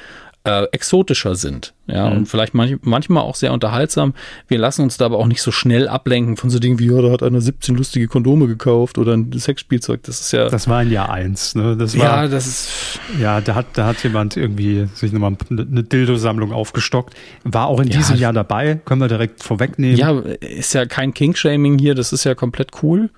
[0.45, 1.75] äh, exotischer sind.
[1.87, 2.19] Ja, mhm.
[2.19, 4.15] und vielleicht manch, manchmal auch sehr unterhaltsam.
[4.49, 7.01] Wir lassen uns da aber auch nicht so schnell ablenken von so Dingen wie, ja,
[7.01, 10.03] da hat einer 17 lustige Kondome gekauft oder ein Sexspielzeug.
[10.05, 10.49] Das ist ja.
[10.49, 11.77] Das war ein Jahr eins, ne?
[11.77, 13.01] Das war, ja, das ist.
[13.21, 17.15] Ja, da hat, da hat jemand irgendwie sich nochmal eine Dildo-Sammlung aufgestockt.
[17.45, 19.97] War auch in ja, diesem Jahr dabei, können wir direkt vorwegnehmen.
[19.97, 23.11] Ja, ist ja kein King-Shaming hier, das ist ja komplett cool.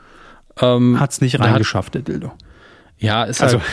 [0.60, 2.32] Ähm, Hat's nicht reingeschafft, der Dildo.
[2.98, 3.68] Ja, ist also, halt,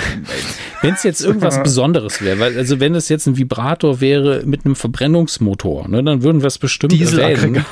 [0.82, 4.66] wenn es jetzt irgendwas Besonderes wäre, weil, also wenn es jetzt ein Vibrator wäre mit
[4.66, 7.64] einem Verbrennungsmotor, ne, dann würden wir es bestimmt erwähnen.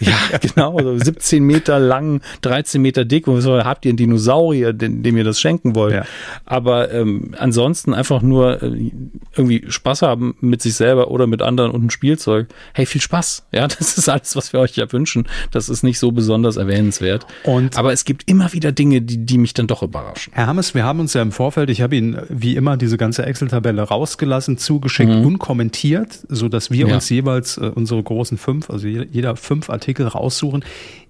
[0.00, 4.72] Ja, genau, so 17 Meter lang, 13 Meter dick und so, habt ihr einen Dinosaurier,
[4.72, 5.94] dem, dem ihr das schenken wollt.
[5.94, 6.04] Ja.
[6.44, 8.90] Aber ähm, ansonsten einfach nur äh,
[9.36, 12.48] irgendwie Spaß haben mit sich selber oder mit anderen und ein Spielzeug.
[12.74, 13.46] Hey, viel Spaß.
[13.52, 15.28] Ja, das ist alles, was wir euch ja wünschen.
[15.50, 17.26] Das ist nicht so besonders erwähnenswert.
[17.44, 20.32] Und Aber es gibt immer wieder Dinge, die, die mich dann doch überraschen.
[20.34, 23.26] Herr Hammes, wir haben uns ja im Vorfeld, ich habe Ihnen wie immer diese ganze
[23.26, 25.26] Excel-Tabelle rausgelassen, zugeschickt, mhm.
[25.26, 26.94] unkommentiert, so dass wir ja.
[26.94, 30.64] uns jeweils äh, unsere großen fünf, also jeder, jeder fünf Artikel raussuchen.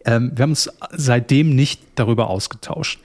[0.05, 3.01] Ähm, wir haben uns seitdem nicht darüber ausgetauscht.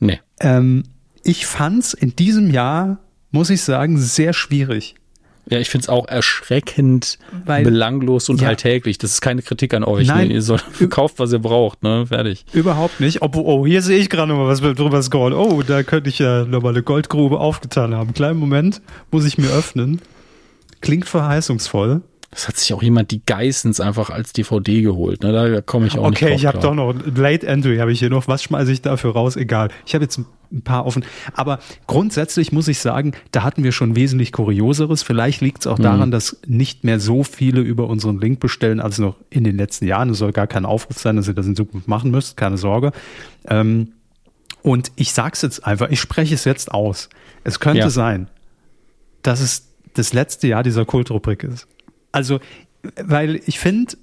[0.00, 0.20] Nee.
[0.40, 0.84] Ähm,
[1.22, 2.98] ich fand es in diesem Jahr,
[3.30, 4.94] muss ich sagen, sehr schwierig.
[5.50, 8.98] Ja, ich finde es auch erschreckend Weil, belanglos und ja, alltäglich.
[8.98, 10.06] Das ist keine Kritik an euch.
[10.06, 10.34] Nein, ne?
[10.34, 12.06] Ihr sollt, kauft, was ihr braucht, ne?
[12.06, 12.44] Fertig.
[12.52, 13.22] Überhaupt nicht.
[13.22, 15.36] Oh, oh hier sehe ich gerade noch mal was drüber scrollen.
[15.36, 18.12] Oh, da könnte ich ja nochmal eine Goldgrube aufgetan haben.
[18.12, 20.00] Kleinen Moment, muss ich mir öffnen.
[20.80, 22.02] Klingt verheißungsvoll.
[22.30, 25.22] Das hat sich auch jemand die Geissens einfach als DVD geholt.
[25.22, 25.32] Ne?
[25.32, 28.00] Da komme ich auch okay, nicht Okay, ich habe doch noch Late Entry habe ich
[28.00, 28.28] hier noch.
[28.28, 29.36] Was schmeiße ich dafür raus?
[29.36, 29.70] Egal.
[29.86, 30.20] Ich habe jetzt
[30.52, 31.04] ein paar offen.
[31.32, 35.02] Aber grundsätzlich muss ich sagen, da hatten wir schon wesentlich Kurioseres.
[35.02, 35.84] Vielleicht liegt es auch mhm.
[35.84, 39.86] daran, dass nicht mehr so viele über unseren Link bestellen als noch in den letzten
[39.86, 40.10] Jahren.
[40.10, 42.36] Es soll gar kein Aufruf sein, dass ihr das in Zukunft machen müsst.
[42.36, 42.92] Keine Sorge.
[43.46, 43.92] Ähm,
[44.60, 47.08] und ich sage es jetzt einfach, ich spreche es jetzt aus.
[47.44, 47.90] Es könnte ja.
[47.90, 48.28] sein,
[49.22, 51.66] dass es das letzte Jahr dieser Kultrubrik ist.
[52.12, 52.40] Also,
[53.02, 53.96] weil ich finde,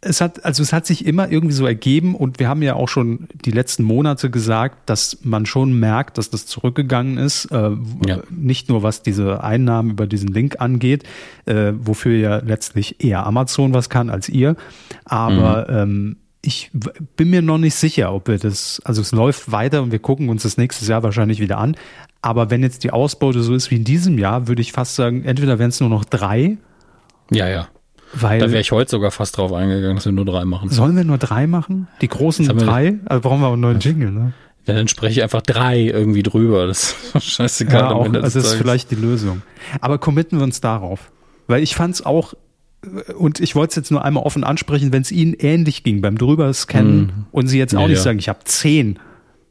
[0.00, 2.88] es hat, also es hat sich immer irgendwie so ergeben und wir haben ja auch
[2.88, 7.46] schon die letzten Monate gesagt, dass man schon merkt, dass das zurückgegangen ist.
[7.46, 7.70] Äh,
[8.06, 8.20] ja.
[8.30, 11.02] Nicht nur was diese Einnahmen über diesen Link angeht,
[11.46, 14.54] äh, wofür ja letztlich eher Amazon was kann als ihr.
[15.04, 15.76] Aber mhm.
[15.76, 16.70] ähm, ich
[17.16, 20.28] bin mir noch nicht sicher, ob wir das, also es läuft weiter und wir gucken
[20.28, 21.76] uns das nächstes Jahr wahrscheinlich wieder an.
[22.22, 25.24] Aber wenn jetzt die Ausbeute so ist wie in diesem Jahr, würde ich fast sagen,
[25.24, 26.56] entweder wären es nur noch drei
[27.30, 27.68] ja, ja.
[28.14, 30.70] Weil, da wäre ich heute sogar fast drauf eingegangen, dass wir nur drei machen.
[30.70, 31.88] Sollen wir nur drei machen?
[32.00, 32.98] Die großen drei?
[33.04, 34.32] Also brauchen wir auch einen neuen Jingle, ne?
[34.66, 36.66] Ja, dann spreche ich einfach drei irgendwie drüber.
[36.66, 37.80] Das ist scheißegal.
[37.80, 39.42] Ja, auch, also das ist vielleicht die Lösung.
[39.80, 41.10] Aber committen wir uns darauf.
[41.46, 42.34] Weil ich fand es auch,
[43.16, 46.18] und ich wollte es jetzt nur einmal offen ansprechen, wenn es Ihnen ähnlich ging beim
[46.18, 47.26] drüber scannen mhm.
[47.32, 48.04] und Sie jetzt auch ja, nicht ja.
[48.04, 48.98] sagen, ich habe zehn.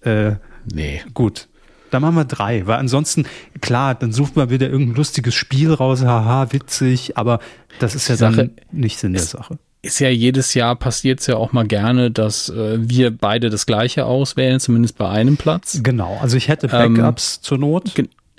[0.01, 0.33] Äh,
[0.71, 1.01] nee.
[1.13, 1.47] Gut.
[1.91, 3.25] Dann machen wir drei, weil ansonsten,
[3.61, 7.39] klar, dann sucht man wieder irgendein lustiges Spiel raus, haha, witzig, aber
[7.79, 9.57] das ist ja Sache, dann nicht Sinn der Sache.
[9.81, 13.65] Ist ja jedes Jahr passiert es ja auch mal gerne, dass äh, wir beide das
[13.65, 15.79] gleiche auswählen, zumindest bei einem Platz.
[15.83, 17.93] Genau, also ich hätte Backups ähm, zur Not.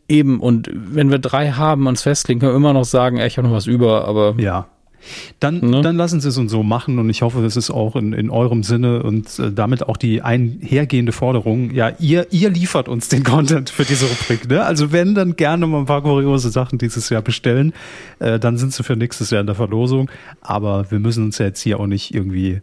[0.09, 3.37] Eben, und wenn wir drei haben, uns festlegen, können wir immer noch sagen, ey, ich
[3.37, 4.67] habe noch was über, aber ja.
[5.41, 5.83] Dann, ne?
[5.83, 8.31] dann lassen Sie es uns so machen und ich hoffe, das ist auch in, in
[8.31, 11.73] eurem Sinne und äh, damit auch die einhergehende Forderung.
[11.73, 14.49] Ja, ihr, ihr liefert uns den Content für diese Rubrik.
[14.49, 14.65] Ne?
[14.65, 17.73] Also wenn, dann gerne mal ein paar kuriose Sachen dieses Jahr bestellen.
[18.19, 20.11] Äh, dann sind sie für nächstes Jahr in der Verlosung.
[20.41, 22.63] Aber wir müssen uns ja jetzt hier auch nicht irgendwie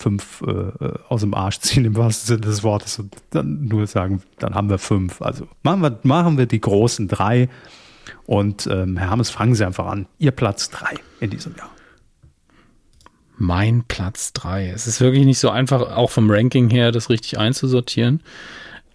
[0.00, 4.22] fünf äh, aus dem Arsch ziehen im wahrsten Sinne des Wortes und dann nur sagen,
[4.38, 5.20] dann haben wir fünf.
[5.20, 7.48] Also machen wir, machen wir die großen drei
[8.24, 10.06] und ähm, Herr Hammes, fangen Sie einfach an.
[10.18, 11.70] Ihr Platz drei in diesem Jahr.
[13.42, 14.68] Mein Platz drei.
[14.68, 18.20] Es ist wirklich nicht so einfach, auch vom Ranking her, das richtig einzusortieren.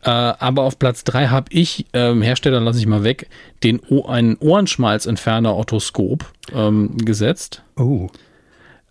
[0.04, 3.28] Äh, aber auf Platz drei habe ich, ähm, Hersteller lasse ich mal weg,
[3.64, 7.64] den o einen Ohrenschmalzentferner Otoskop ähm, gesetzt.
[7.76, 8.10] Oh.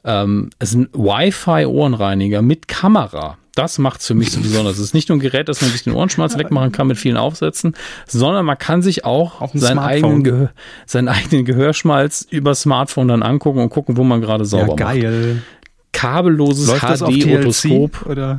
[0.04, 3.38] Ähm, es ist ein Wi-Fi-Ohrenreiniger mit Kamera.
[3.54, 4.78] Das macht es für mich so besonders.
[4.78, 7.16] Es ist nicht nur ein Gerät, das man sich den Ohrenschmalz wegmachen kann mit vielen
[7.16, 7.74] Aufsätzen,
[8.06, 10.50] sondern man kann sich auch seinen eigenen, Gehör,
[10.86, 15.34] seinen eigenen Gehörschmalz über Smartphone dann angucken und gucken, wo man gerade sauber ja, geil.
[15.34, 15.44] macht.
[15.92, 18.06] Kabelloses HD-Otoskop.
[18.06, 18.38] Oder?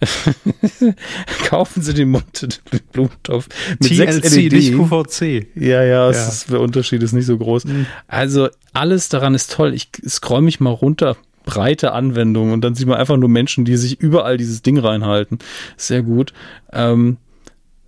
[1.44, 2.60] Kaufen Sie den Mund
[2.92, 3.48] Blumentopf
[3.80, 4.52] mit TLC, 6 LED.
[4.52, 5.46] nicht QVC.
[5.56, 6.10] Ja, ja, ja.
[6.10, 7.64] Ist, der Unterschied ist nicht so groß.
[7.66, 7.86] Mhm.
[8.08, 9.74] Also alles daran ist toll.
[9.74, 11.16] Ich scroll mich mal runter
[11.50, 15.38] breite Anwendung und dann sieht man einfach nur Menschen, die sich überall dieses Ding reinhalten.
[15.76, 16.32] Sehr gut.
[16.72, 17.16] Ähm,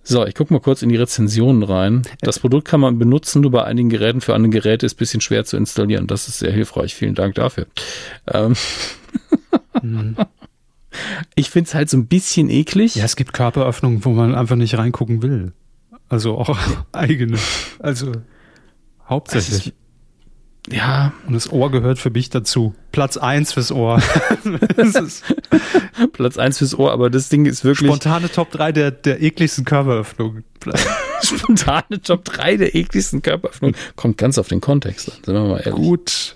[0.05, 2.01] So, ich gucke mal kurz in die Rezensionen rein.
[2.19, 4.19] Das Produkt kann man benutzen, nur bei einigen Geräten.
[4.19, 6.07] Für andere Geräte ist ein bisschen schwer zu installieren.
[6.07, 6.93] Das ist sehr hilfreich.
[6.93, 7.67] Vielen Dank dafür.
[8.27, 8.53] Ähm
[9.81, 10.17] mhm.
[11.33, 12.93] Ich finde es halt so ein bisschen eklig.
[12.95, 15.53] Ja, es gibt Körperöffnungen, wo man einfach nicht reingucken will.
[16.07, 16.55] Also auch
[16.91, 17.39] eigene.
[17.79, 18.11] Also
[19.09, 19.73] hauptsächlich.
[20.71, 21.11] Ja.
[21.27, 22.73] Und das Ohr gehört für mich dazu.
[22.91, 24.01] Platz eins fürs Ohr.
[26.13, 27.89] Platz eins fürs Ohr, aber das Ding ist wirklich.
[27.89, 30.45] Spontane Top 3 der, der ekligsten Körperöffnungen.
[31.21, 33.75] Spontane Top 3 der ekligsten Körperöffnungen.
[33.95, 35.75] Kommt ganz auf den Kontext an, sind wir mal ehrlich.
[35.75, 36.35] Gut.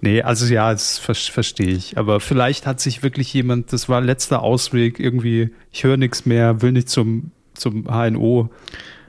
[0.00, 1.98] Nee, also ja, das ver verstehe ich.
[1.98, 6.62] Aber vielleicht hat sich wirklich jemand, das war letzter Ausweg, irgendwie, ich höre nichts mehr,
[6.62, 8.50] will nicht zum, zum HNO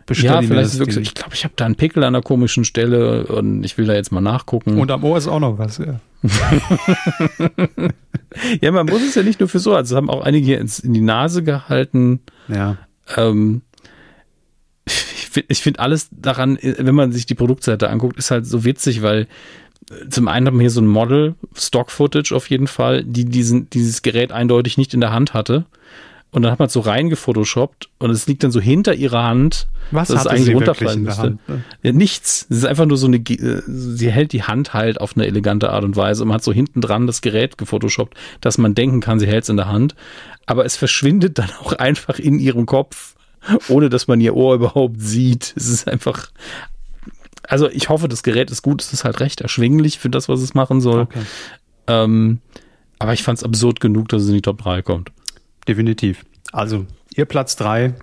[0.09, 2.65] bestelle ja, vielleicht ist wirklich, ich glaube, ich habe da einen Pickel an einer komischen
[2.65, 4.77] Stelle und ich will da jetzt mal nachgucken.
[4.79, 6.01] Und am Ohr ist auch noch was, ja.
[8.61, 10.79] ja, man muss es ja nicht nur für so, also haben auch einige hier ins,
[10.79, 12.19] in die Nase gehalten.
[12.49, 12.77] Ja.
[13.15, 13.61] Ähm,
[14.85, 19.01] ich finde find alles daran, wenn man sich die Produktseite anguckt, ist halt so witzig,
[19.01, 19.27] weil
[19.89, 23.69] äh, zum einen haben wir hier so ein Model, Stock-Footage auf jeden Fall, die diesen,
[23.69, 25.65] dieses Gerät eindeutig nicht in der Hand hatte.
[26.31, 29.67] Und dann hat man es so reingefotoshoppt und es liegt dann so hinter ihrer Hand,
[29.89, 31.21] Was dass es eigentlich runterfallen müsste.
[31.21, 31.63] Hand, ne?
[31.81, 32.45] ja, nichts.
[32.51, 35.71] Es ist einfach nur so eine, äh, sie hält die Hand halt auf eine elegante
[35.71, 38.99] Art und Weise und man hat so hinten dran das Gerät gefotoshoppt, dass man denken
[38.99, 39.95] kann, sie hält es in der Hand.
[40.45, 43.15] Aber es verschwindet dann auch einfach in ihrem Kopf,
[43.67, 45.53] ohne dass man ihr Ohr überhaupt sieht.
[45.55, 46.29] Es ist einfach,
[47.41, 48.83] also ich hoffe, das Gerät ist gut.
[48.83, 51.01] Es ist halt recht erschwinglich für das, was es machen soll.
[51.01, 51.21] Okay.
[51.87, 52.39] Ähm,
[52.99, 55.11] aber ich fand es absurd genug, dass es in die Top 3 kommt
[55.69, 56.25] definitiv.
[56.51, 56.85] Also
[57.15, 57.93] ihr Platz drei.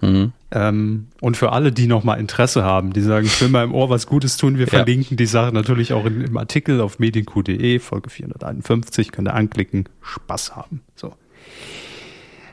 [0.00, 0.32] Mhm.
[0.50, 3.74] Ähm, und für alle, die noch mal Interesse haben, die sagen, ich will mal im
[3.74, 4.70] Ohr was Gutes tun, wir ja.
[4.70, 9.88] verlinken die Sache natürlich auch in, im Artikel auf medienq.de, Folge 451, könnt ihr anklicken,
[10.00, 10.80] Spaß haben.
[10.96, 11.12] So.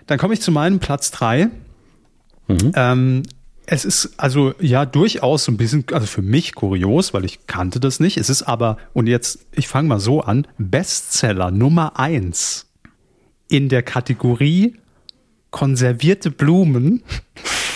[0.05, 1.49] Dann komme ich zu meinem Platz drei.
[2.47, 2.71] Mhm.
[2.75, 3.23] Ähm,
[3.65, 7.79] es ist also ja durchaus so ein bisschen, also für mich kurios, weil ich kannte
[7.79, 8.17] das nicht.
[8.17, 12.66] Es ist aber, und jetzt, ich fange mal so an, Bestseller Nummer eins
[13.49, 14.75] in der Kategorie
[15.51, 17.03] konservierte Blumen.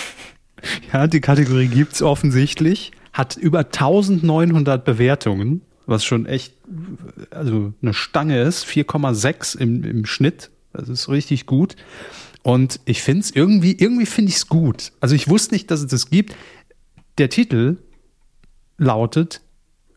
[0.94, 2.92] ja, die Kategorie gibt's offensichtlich.
[3.14, 6.54] Hat über 1900 Bewertungen, was schon echt,
[7.32, 8.66] also eine Stange ist.
[8.66, 10.50] 4,6 im, im Schnitt.
[10.74, 11.76] Das ist richtig gut.
[12.44, 14.94] Und ich finde es irgendwie, irgendwie finde ich es gut.
[15.00, 16.36] Also ich wusste nicht, dass es das gibt.
[17.18, 17.78] Der Titel
[18.78, 19.42] lautet,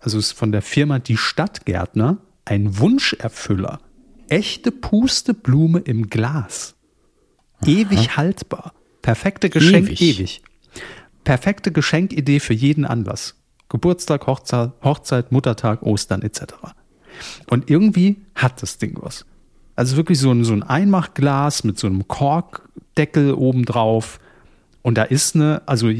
[0.00, 3.80] also ist von der Firma Die Stadtgärtner, ein Wunscherfüller
[4.28, 6.74] echte Pusteblume im Glas.
[7.60, 7.70] Aha.
[7.70, 8.72] Ewig haltbar.
[9.02, 10.00] Perfekte Geschenk, ewig.
[10.00, 10.42] ewig.
[11.24, 13.36] Perfekte Geschenkidee für jeden Anlass.
[13.68, 16.42] Geburtstag, Hochzeit, Hochzeit, Muttertag, Ostern etc.
[17.48, 19.24] Und irgendwie hat das Ding was.
[19.76, 24.20] Also wirklich so ein, so ein Einmachglas mit so einem Korkdeckel obendrauf.
[24.82, 25.90] Und da ist eine, also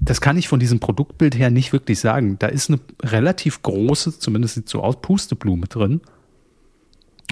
[0.00, 2.38] das kann ich von diesem Produktbild her nicht wirklich sagen.
[2.38, 6.00] Da ist eine relativ große, zumindest sieht so aus, Pusteblume drin.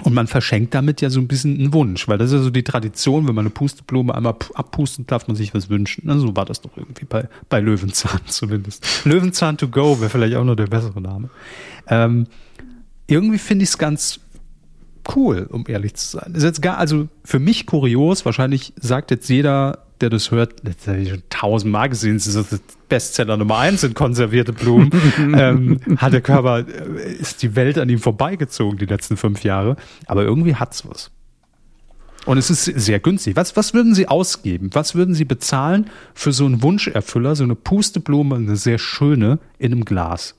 [0.03, 2.49] Und man verschenkt damit ja so ein bisschen einen Wunsch, weil das ist ja so
[2.49, 6.03] die Tradition, wenn man eine Pusteblume einmal abpustet, darf man sich was wünschen.
[6.05, 8.85] Na, so war das doch irgendwie bei, bei Löwenzahn zumindest.
[9.05, 11.29] Löwenzahn to go wäre vielleicht auch noch der bessere Name.
[11.87, 12.27] Ähm,
[13.07, 14.19] irgendwie finde ich es ganz
[15.15, 16.33] cool, um ehrlich zu sein.
[16.35, 20.87] Ist jetzt gar, also für mich kurios, wahrscheinlich sagt jetzt jeder, der das hört, das
[20.87, 25.79] habe ich schon tausendmal gesehen, das ist das Bestseller Nummer eins sind konservierte Blumen, ähm,
[25.97, 29.77] hat der Körper, äh, ist die Welt an ihm vorbeigezogen die letzten fünf Jahre.
[30.05, 31.09] Aber irgendwie hat's was.
[32.25, 33.35] Und es ist sehr günstig.
[33.35, 34.69] Was, was würden Sie ausgeben?
[34.73, 39.71] Was würden Sie bezahlen für so einen Wunscherfüller, so eine Pusteblume, eine sehr schöne in
[39.71, 40.35] einem Glas?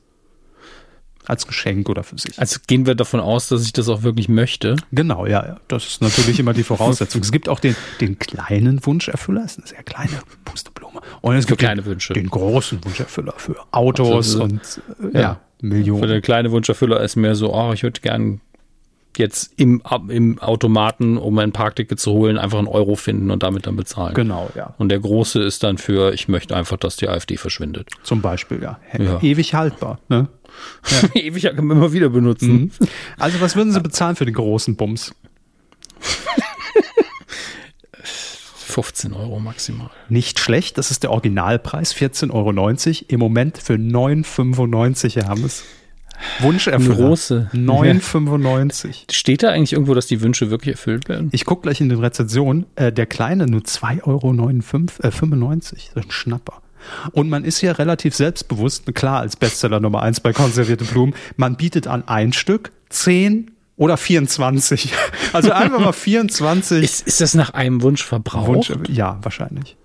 [1.27, 2.39] Als Geschenk oder für sich.
[2.39, 4.77] Also gehen wir davon aus, dass ich das auch wirklich möchte.
[4.93, 5.57] Genau, ja, ja.
[5.69, 7.23] Das ist natürlich immer die Voraussetzung.
[7.23, 11.01] es gibt auch den, den kleinen Wunscherfüller, das ist eine sehr kleine Pusteblume.
[11.21, 12.13] Und es gibt kleine den, Wünsche.
[12.13, 14.61] den großen Wunscherfüller für Autos also, und
[15.13, 16.03] äh, ja, ja, Millionen.
[16.03, 18.41] Für den kleinen Wunscherfüller ist mehr so, oh, ich würde gern
[19.19, 23.67] jetzt im, im Automaten, um ein Parkticket zu holen, einfach einen Euro finden und damit
[23.67, 24.15] dann bezahlen.
[24.15, 24.75] Genau, ja.
[24.79, 27.89] Und der große ist dann für, ich möchte einfach, dass die AfD verschwindet.
[28.03, 28.79] Zum Beispiel, ja.
[28.99, 29.21] ja.
[29.21, 30.29] Ewig haltbar, ne?
[30.91, 31.09] Ja.
[31.21, 32.53] Ewig kann man immer wieder benutzen.
[32.53, 32.71] Mhm.
[33.19, 35.15] Also was würden Sie bezahlen für den großen Bums?
[38.75, 39.91] 15 Euro maximal.
[40.09, 43.05] Nicht schlecht, das ist der Originalpreis, 14,90 Euro.
[43.09, 45.63] Im Moment für 9,95 haben es.
[46.41, 46.95] Wunscherfüller.
[46.95, 47.51] Große.
[47.55, 49.13] 9,95.
[49.13, 51.29] Steht da eigentlich irgendwo, dass die Wünsche wirklich erfüllt werden?
[51.33, 52.67] Ich gucke gleich in den Rezensionen.
[52.77, 54.33] Äh, der kleine nur 2,95 Euro.
[55.03, 55.91] Äh, 95.
[55.95, 56.63] Das ist ein Schnapper.
[57.13, 61.57] Und man ist ja relativ selbstbewusst, klar, als Bestseller Nummer eins bei konservierte Blumen, man
[61.57, 64.93] bietet an ein Stück, zehn oder 24.
[65.33, 66.85] Also einfach mal 24.
[66.85, 68.71] Ist, ist das nach einem Wunsch verbraucht?
[68.71, 69.77] Wunsch, ja, wahrscheinlich.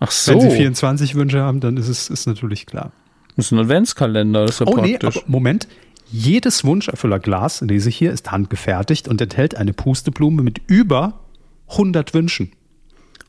[0.00, 0.32] Ach so.
[0.32, 2.92] Wenn Sie 24 Wünsche haben, dann ist es ist natürlich klar.
[3.38, 5.14] Das ist ein Adventskalender, das ist ja oh, praktisch.
[5.14, 5.68] Nee, Moment.
[6.10, 11.20] Jedes Wunscherfüllerglas, lese ich hier, ist handgefertigt und enthält eine Pusteblume mit über
[11.68, 12.50] 100 Wünschen.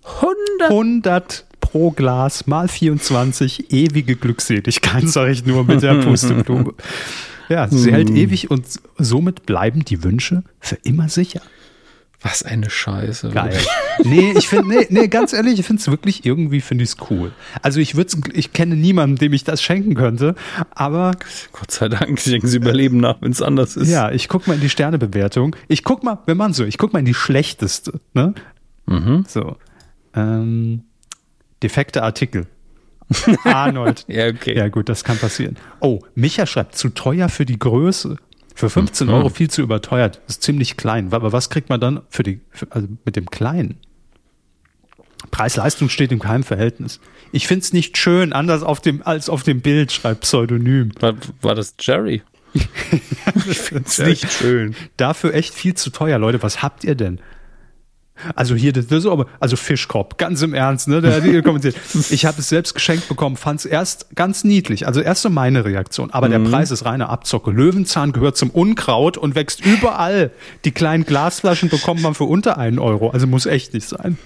[0.03, 0.72] 100?
[0.72, 6.73] 100 pro Glas mal 24 ewige Glückseligkeit, sage ich nur mit der Pusteblume.
[7.48, 8.15] Ja, sie hält hm.
[8.15, 8.65] ewig und
[8.98, 11.41] somit bleiben die Wünsche für immer sicher.
[12.22, 13.30] Was eine Scheiße.
[13.30, 13.58] Geil.
[14.04, 16.98] nee, ich finde, nee, nee, ganz ehrlich, ich finde es wirklich irgendwie, finde ich es
[17.10, 17.32] cool.
[17.62, 20.36] Also ich würde ich kenne niemanden, dem ich das schenken könnte,
[20.72, 21.12] aber.
[21.54, 23.90] Gott sei Dank, denken sie überleben nach, wenn es anders ist.
[23.90, 25.56] Ja, ich guck mal in die Sternebewertung.
[25.70, 28.34] Ich guck mal, wenn man so, ich guck mal in die schlechteste, ne?
[28.86, 29.24] Mhm.
[29.28, 29.56] So.
[30.14, 30.84] Ähm,
[31.64, 32.48] defekte Artikel.
[33.46, 34.06] Arnold.
[34.08, 34.58] ja, okay.
[34.58, 35.58] Ja, gut, das kann passieren.
[35.80, 38.18] Oh, Micha schreibt, zu teuer für die Größe.
[38.56, 39.14] Für 15 mhm.
[39.14, 40.22] Euro viel zu überteuert.
[40.28, 41.14] Das ist ziemlich klein.
[41.14, 43.78] Aber was kriegt man dann für die, für, also mit dem Kleinen?
[45.32, 47.00] Preis-Leistung steht in keinem Verhältnis.
[47.32, 50.92] Ich finde es nicht schön, anders auf dem, als auf dem Bild, schreibt Pseudonym.
[51.00, 52.24] War, war das Jerry?
[52.54, 54.76] ich finde es nicht schön.
[54.98, 56.42] Dafür echt viel zu teuer, Leute.
[56.42, 57.20] Was habt ihr denn?
[58.36, 61.02] Also hier, das, ist aber, also Fischkorb, ganz im Ernst, ne?
[61.02, 61.76] Der, der kommentiert.
[62.10, 64.88] Ich habe es selbst geschenkt bekommen, fand es erst ganz niedlich.
[64.88, 66.12] Also erst so meine Reaktion.
[66.12, 66.32] Aber mhm.
[66.32, 67.52] der Preis ist reine Abzocke.
[67.52, 70.32] Löwenzahn gehört zum Unkraut und wächst überall.
[70.66, 73.10] Die kleinen Glasflaschen bekommt man für unter einen Euro.
[73.10, 74.18] Also muss echt nicht sein.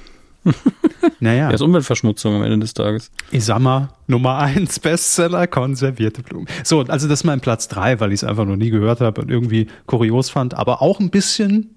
[1.19, 1.45] naja.
[1.45, 3.11] Das ist Umweltverschmutzung am Ende des Tages.
[3.31, 6.47] Ich sag mal, Nummer eins Bestseller, konservierte Blumen.
[6.63, 9.21] So, also das ist mein Platz drei, weil ich es einfach noch nie gehört habe
[9.21, 11.75] und irgendwie kurios fand, aber auch ein bisschen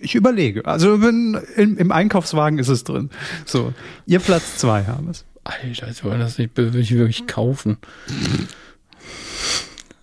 [0.00, 0.64] ich überlege.
[0.66, 3.10] Also wenn, im, im, Einkaufswagen ist es drin.
[3.44, 3.72] So,
[4.06, 5.24] ihr Platz zwei haben es.
[5.44, 7.78] Alter, jetzt wollen das nicht will ich wirklich kaufen.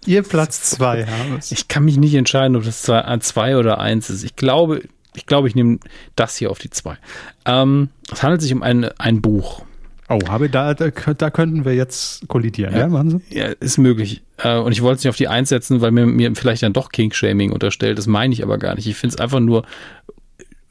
[0.06, 1.52] Ihr Platz zwei haben es.
[1.52, 4.24] Ich kann mich nicht entscheiden, ob das zwei, zwei oder eins ist.
[4.24, 4.82] Ich glaube,
[5.16, 5.80] ich glaube, ich nehme
[6.16, 6.98] das hier auf die zwei.
[7.46, 9.64] Ähm, es handelt sich um ein, ein Buch.
[10.08, 14.22] Oh, habe da, da, da könnten wir jetzt kollidieren, ja, ja, ja ist möglich.
[14.38, 16.74] Äh, und ich wollte es nicht auf die Eins setzen, weil mir, mir vielleicht dann
[16.74, 17.98] doch King-Shaming unterstellt.
[17.98, 18.86] Das meine ich aber gar nicht.
[18.86, 19.64] Ich finde es einfach nur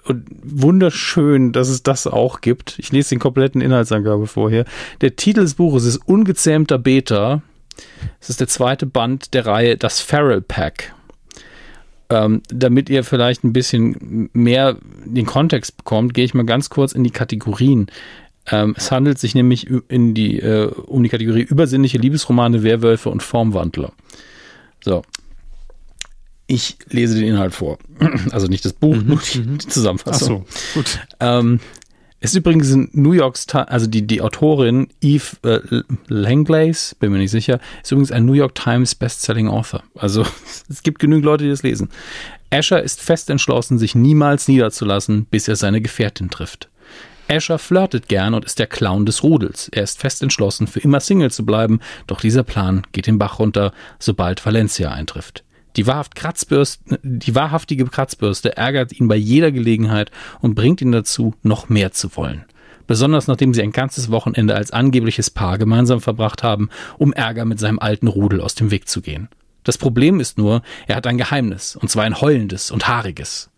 [0.07, 2.79] wunderschön, dass es das auch gibt.
[2.79, 4.65] Ich lese den kompletten Inhaltsangabe vorher.
[5.01, 7.43] Der Titel des Buches ist Ungezähmter Beta.
[8.21, 10.93] Es ist der zweite Band der Reihe Das Feral Pack.
[12.11, 16.93] Ähm, damit ihr vielleicht ein bisschen mehr den Kontext bekommt, gehe ich mal ganz kurz
[16.93, 17.87] in die Kategorien.
[18.51, 23.23] Ähm, es handelt sich nämlich in die, äh, um die Kategorie übersinnliche Liebesromane, Werwölfe und
[23.23, 23.93] Formwandler.
[24.83, 25.03] So.
[26.47, 27.79] Ich lese den Inhalt vor.
[28.31, 29.07] Also nicht das Buch, mhm.
[29.07, 29.59] nur die, mhm.
[29.59, 30.45] die, Zusammenfassung.
[30.47, 30.99] Ach so, gut.
[31.21, 31.61] Ähm,
[32.21, 37.19] es ist übrigens in New York, also die, die Autorin Eve äh, Langlace, bin mir
[37.19, 39.83] nicht sicher, ist übrigens ein New York Times Bestselling Author.
[39.95, 40.25] Also
[40.69, 41.89] es gibt genügend Leute, die das lesen.
[42.51, 46.71] Asher ist fest entschlossen, sich niemals niederzulassen, bis er seine Gefährtin trifft.
[47.29, 49.69] Asher flirtet gern und ist der Clown des Rudels.
[49.69, 53.39] Er ist fest entschlossen, für immer Single zu bleiben, doch dieser Plan geht den Bach
[53.39, 55.45] runter, sobald Valencia eintrifft.
[55.77, 60.11] Die, wahrhaft Kratzbürste, die wahrhaftige Kratzbürste ärgert ihn bei jeder Gelegenheit
[60.41, 62.45] und bringt ihn dazu, noch mehr zu wollen.
[62.87, 66.69] Besonders nachdem sie ein ganzes Wochenende als angebliches Paar gemeinsam verbracht haben,
[66.99, 69.29] um Ärger mit seinem alten Rudel aus dem Weg zu gehen.
[69.65, 73.51] Das Problem ist nur, er hat ein Geheimnis, und zwar ein heulendes und haariges.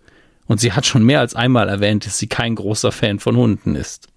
[0.46, 3.74] Und sie hat schon mehr als einmal erwähnt, dass sie kein großer Fan von Hunden
[3.74, 4.08] ist.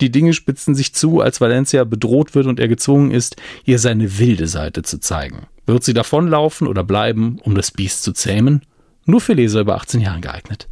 [0.00, 4.18] Die Dinge spitzen sich zu, als Valencia bedroht wird und er gezwungen ist, ihr seine
[4.18, 5.46] wilde Seite zu zeigen.
[5.66, 8.62] Wird sie davonlaufen oder bleiben, um das Biest zu zähmen?
[9.04, 10.68] Nur für Leser über 18 Jahren geeignet.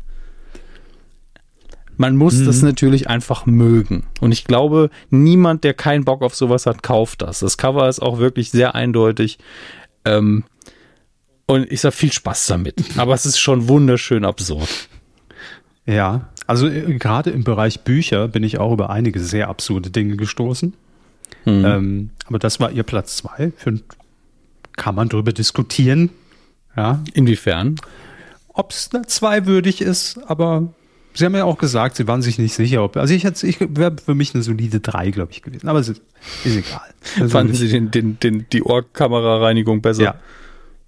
[1.97, 2.47] Man muss mhm.
[2.47, 4.05] das natürlich einfach mögen.
[4.21, 7.41] Und ich glaube, niemand, der keinen Bock auf sowas hat, kauft das.
[7.41, 9.39] Das Cover ist auch wirklich sehr eindeutig.
[10.05, 10.45] Ähm,
[11.47, 12.77] und ich sage viel Spaß damit.
[12.97, 14.89] Aber es ist schon wunderschön absurd.
[15.87, 20.17] Ja, also äh, gerade im Bereich Bücher bin ich auch über einige sehr absurde Dinge
[20.17, 20.75] gestoßen.
[21.45, 21.65] Mhm.
[21.65, 23.53] Ähm, aber das war ihr Platz zwei.
[23.57, 23.79] Für,
[24.77, 26.11] kann man darüber diskutieren.
[26.77, 27.03] Ja.
[27.13, 27.77] Inwiefern?
[28.49, 30.73] Ob es eine zweiwürdig ist, aber
[31.17, 32.97] Sie haben ja auch gesagt, Sie waren sich nicht sicher, ob.
[32.97, 35.69] Also ich, ich wäre für mich eine solide drei, glaube ich, gewesen.
[35.69, 36.03] Aber es ist,
[36.45, 36.81] ist egal.
[37.21, 40.03] Also Fanden Sie den, den, den, die Ohrkamerareinigung besser?
[40.03, 40.15] Ja.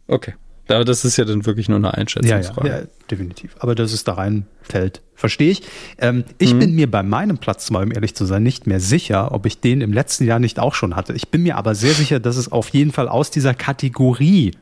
[0.08, 0.34] Okay.
[0.68, 2.68] Aber das ist ja dann wirklich nur eine Einschätzungsfrage.
[2.68, 3.54] Ja, ja, ja definitiv.
[3.60, 5.62] Aber dass es da reinfällt, verstehe ich.
[5.98, 6.58] Ähm, ich mhm.
[6.58, 9.60] bin mir bei meinem Platz mal, um ehrlich zu sein, nicht mehr sicher, ob ich
[9.60, 11.12] den im letzten Jahr nicht auch schon hatte.
[11.12, 14.52] Ich bin mir aber sehr sicher, dass es auf jeden Fall aus dieser Kategorie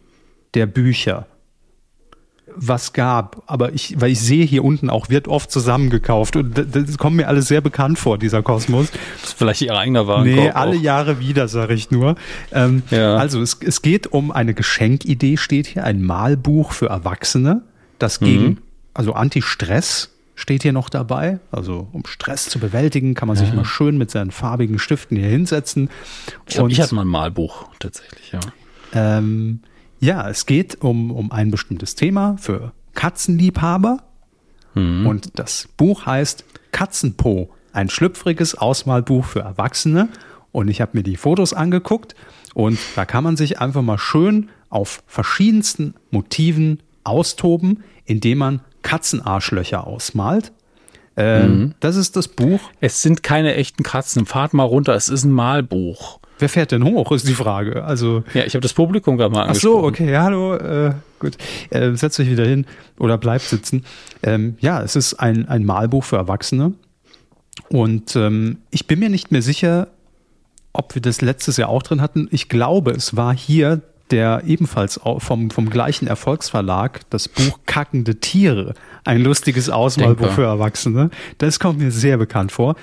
[0.55, 1.27] der Bücher
[2.57, 3.43] was gab.
[3.47, 6.37] Aber ich, weil ich sehe hier unten auch, wird oft zusammengekauft.
[6.37, 8.91] Und das, das kommt mir alles sehr bekannt vor, dieser Kosmos.
[8.91, 10.45] Das ist vielleicht ihr eigener Warenkorb.
[10.45, 10.83] Nee, alle auch.
[10.83, 12.17] Jahre wieder, sage ich nur.
[12.53, 13.17] Ähm, ja.
[13.17, 17.63] Also es, es geht um eine Geschenkidee, steht hier, ein Malbuch für Erwachsene,
[17.99, 18.59] das gegen, mhm.
[18.95, 21.39] also Anti-Stress steht hier noch dabei.
[21.51, 23.55] Also um Stress zu bewältigen, kann man sich ja.
[23.55, 25.91] mal schön mit seinen farbigen Stiften hier hinsetzen.
[26.47, 28.41] Ich, glaub, ich hatte mal ein Malbuch tatsächlich, ja.
[28.93, 29.61] Ähm,
[30.05, 34.03] ja, es geht um, um ein bestimmtes Thema für Katzenliebhaber.
[34.75, 35.07] Mhm.
[35.07, 40.09] Und das Buch heißt Katzenpo, ein schlüpfriges Ausmalbuch für Erwachsene.
[40.53, 42.15] Und ich habe mir die Fotos angeguckt
[42.53, 49.87] und da kann man sich einfach mal schön auf verschiedensten Motiven austoben, indem man Katzenarschlöcher
[49.87, 50.53] ausmalt.
[51.17, 51.75] Ähm, mhm.
[51.81, 52.61] Das ist das Buch.
[52.81, 54.27] Es sind keine echten Katzen.
[54.27, 56.19] Fahrt mal runter, es ist ein Malbuch.
[56.39, 57.85] Wer fährt denn hoch, ist die Frage.
[57.85, 59.77] Also, ja, ich habe das Publikum gerade mal angesprochen.
[59.77, 61.37] Ach so, okay, ja, hallo, äh, gut.
[61.71, 62.67] Äh, setzt euch wieder hin
[62.99, 63.85] oder bleibt sitzen.
[64.23, 66.73] Ähm, ja, es ist ein, ein Malbuch für Erwachsene.
[67.69, 69.89] Und ähm, ich bin mir nicht mehr sicher,
[70.73, 72.29] ob wir das letztes Jahr auch drin hatten.
[72.33, 73.83] Ich glaube, es war hier
[74.15, 78.75] der ebenfalls vom, vom gleichen Erfolgsverlag das Buch Kackende Tiere.
[79.03, 81.11] Ein lustiges Ausmalbuch für Erwachsene.
[81.39, 82.77] Das kommt mir sehr bekannt vor.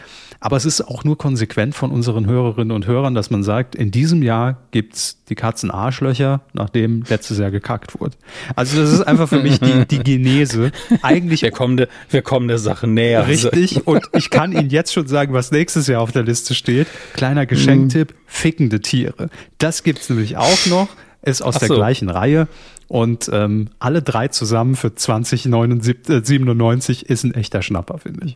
[0.44, 3.92] Aber es ist auch nur konsequent von unseren Hörerinnen und Hörern, dass man sagt, in
[3.92, 8.18] diesem Jahr gibt's die Katzenarschlöcher, nachdem letztes Jahr gekackt wurde.
[8.56, 10.72] Also das ist einfach für mich die, die Genese.
[11.04, 11.44] Eigentlich.
[11.44, 13.28] Wir kommen, der, wir kommen der Sache näher.
[13.28, 13.86] Richtig.
[13.86, 16.88] Und ich kann Ihnen jetzt schon sagen, was nächstes Jahr auf der Liste steht.
[17.14, 19.30] Kleiner Geschenktipp, fickende Tiere.
[19.60, 20.90] Das gibt's nämlich auch noch
[21.24, 21.76] ist aus Ach der so.
[21.76, 22.48] gleichen Reihe.
[22.88, 28.34] Und ähm, alle drei zusammen für 2097 ist ein echter Schnapper, finde ich.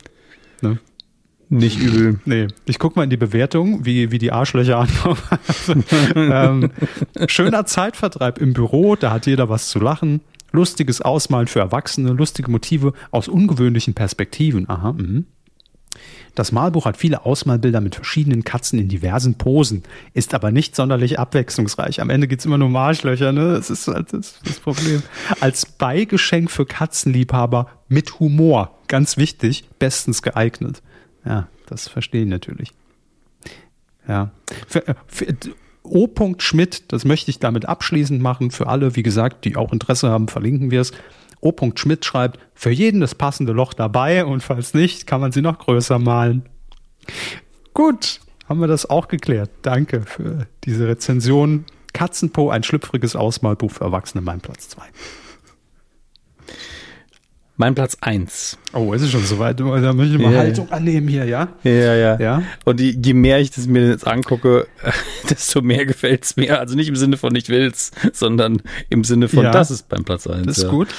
[0.61, 0.77] Ne?
[1.49, 2.19] Nicht übel.
[2.26, 2.47] Nee.
[2.65, 5.84] Ich guck mal in die Bewertung, wie, wie die Arschlöcher ankommen.
[6.15, 6.72] ähm,
[7.27, 10.22] schöner Zeitvertreib im Büro, da hat jeder was zu lachen.
[10.51, 14.69] Lustiges Ausmalen für Erwachsene, lustige Motive aus ungewöhnlichen Perspektiven.
[14.69, 15.26] Aha, mhm.
[16.34, 21.17] Das Malbuch hat viele Ausmalbilder mit verschiedenen Katzen in diversen Posen, ist aber nicht sonderlich
[21.17, 22.01] abwechslungsreich.
[22.01, 23.53] Am Ende geht's immer nur um Arschlöcher, ne?
[23.53, 25.01] Das ist halt das, das Problem.
[25.39, 30.81] Als Beigeschenk für Katzenliebhaber mit Humor, ganz wichtig, bestens geeignet.
[31.26, 32.72] Ja, das verstehen natürlich.
[34.07, 34.31] Ja.
[34.68, 35.26] Für, äh, für,
[35.84, 36.10] O.
[36.39, 40.27] Schmidt, das möchte ich damit abschließend machen, für alle, wie gesagt, die auch Interesse haben,
[40.27, 40.91] verlinken wir es.
[41.41, 41.53] O.
[41.76, 45.60] Schmidt schreibt, für jeden das passende Loch dabei und falls nicht, kann man sie noch
[45.60, 46.43] größer malen.
[47.73, 49.52] Gut, haben wir das auch geklärt.
[49.61, 51.65] Danke für diese Rezension.
[51.93, 54.84] Katzenpo, ein schlüpfriges Ausmalbuch für Erwachsene, mein Platz 2.
[57.57, 58.57] Mein Platz 1.
[58.73, 59.60] Oh, ist es schon soweit?
[59.60, 61.48] Da möchte ich mal ja, Haltung annehmen hier, ja?
[61.64, 62.19] Ja, ja.
[62.19, 62.44] ja?
[62.65, 64.68] Und die, je mehr ich das mir jetzt angucke,
[65.30, 66.60] desto mehr gefällt es mir.
[66.60, 70.03] Also nicht im Sinne von nicht will's, sondern im Sinne von, ja, das ist beim
[70.03, 70.45] Platz 1.
[70.45, 70.69] Das ist ja.
[70.69, 70.90] gut.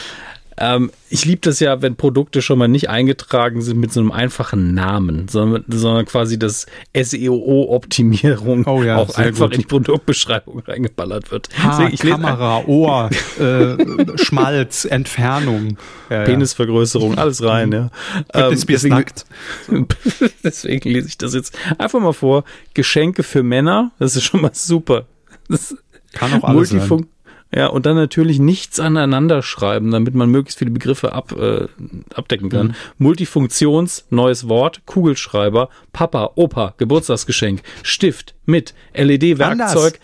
[0.58, 4.10] Ähm, ich liebe das ja, wenn Produkte schon mal nicht eingetragen sind mit so einem
[4.10, 9.54] einfachen Namen, sondern, sondern quasi das SEO-Optimierung oh ja, auch einfach gut.
[9.54, 11.48] in die Produktbeschreibung reingeballert wird.
[11.62, 13.76] Ha, ich Kamera, Ohr, äh,
[14.16, 15.76] Schmalz, Entfernung.
[16.08, 17.90] Ja, Penisvergrößerung, alles rein, ja.
[18.32, 19.26] Ähm, deswegen, nackt.
[20.44, 22.44] deswegen lese ich das jetzt einfach mal vor.
[22.74, 25.06] Geschenke für Männer, das ist schon mal super.
[25.48, 25.76] Das
[26.12, 27.15] Kann auch alles Multifunk sein.
[27.54, 31.68] Ja, und dann natürlich nichts aneinander schreiben, damit man möglichst viele Begriffe ab, äh,
[32.12, 32.68] abdecken kann.
[32.68, 32.74] Mhm.
[32.98, 40.00] Multifunktions, neues Wort, Kugelschreiber, Papa, Opa, Geburtstagsgeschenk, Stift mit LED-Werkzeug.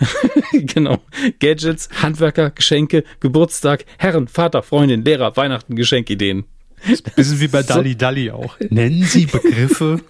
[0.52, 1.02] genau.
[1.40, 6.44] Gadgets, Handwerker, Geschenke, Geburtstag, Herren, Vater, Freundin, Lehrer, Weihnachten, Geschenkideen.
[7.16, 8.56] Bisschen wie bei Dalli Dalli auch.
[8.70, 10.00] Nennen Sie Begriffe.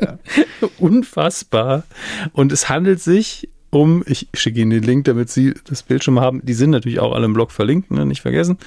[0.00, 0.18] ja.
[0.78, 1.84] Unfassbar.
[2.32, 4.02] Und es handelt sich um.
[4.06, 6.40] Ich schicke Ihnen den Link, damit Sie das Bild schon mal haben.
[6.44, 8.06] Die sind natürlich auch alle im Blog verlinkt, ne?
[8.06, 8.58] nicht vergessen.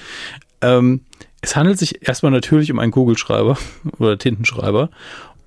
[0.60, 1.02] Ähm,
[1.40, 3.58] es handelt sich erstmal natürlich um einen Kugelschreiber
[3.98, 4.90] oder Tintenschreiber.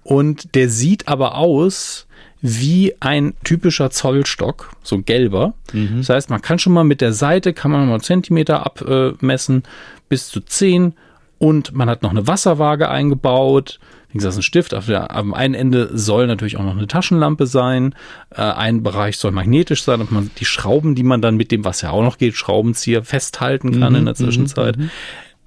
[0.03, 2.07] Und der sieht aber aus
[2.41, 5.53] wie ein typischer Zollstock, so gelber.
[5.71, 5.99] Mhm.
[5.99, 9.63] Das heißt, man kann schon mal mit der Seite, kann man mal Zentimeter abmessen,
[10.09, 10.93] bis zu 10.
[11.39, 13.79] Und man hat noch eine Wasserwaage eingebaut
[14.13, 14.73] wie gesagt, ein Stift.
[14.73, 17.95] Auf der, am einen Ende soll natürlich auch noch eine Taschenlampe sein.
[18.29, 21.65] Äh, ein Bereich soll magnetisch sein, dass man die Schrauben, die man dann mit dem,
[21.65, 24.77] was ja auch noch geht, Schraubenzieher festhalten kann mhm, in der Zwischenzeit.
[24.77, 24.89] Mhm.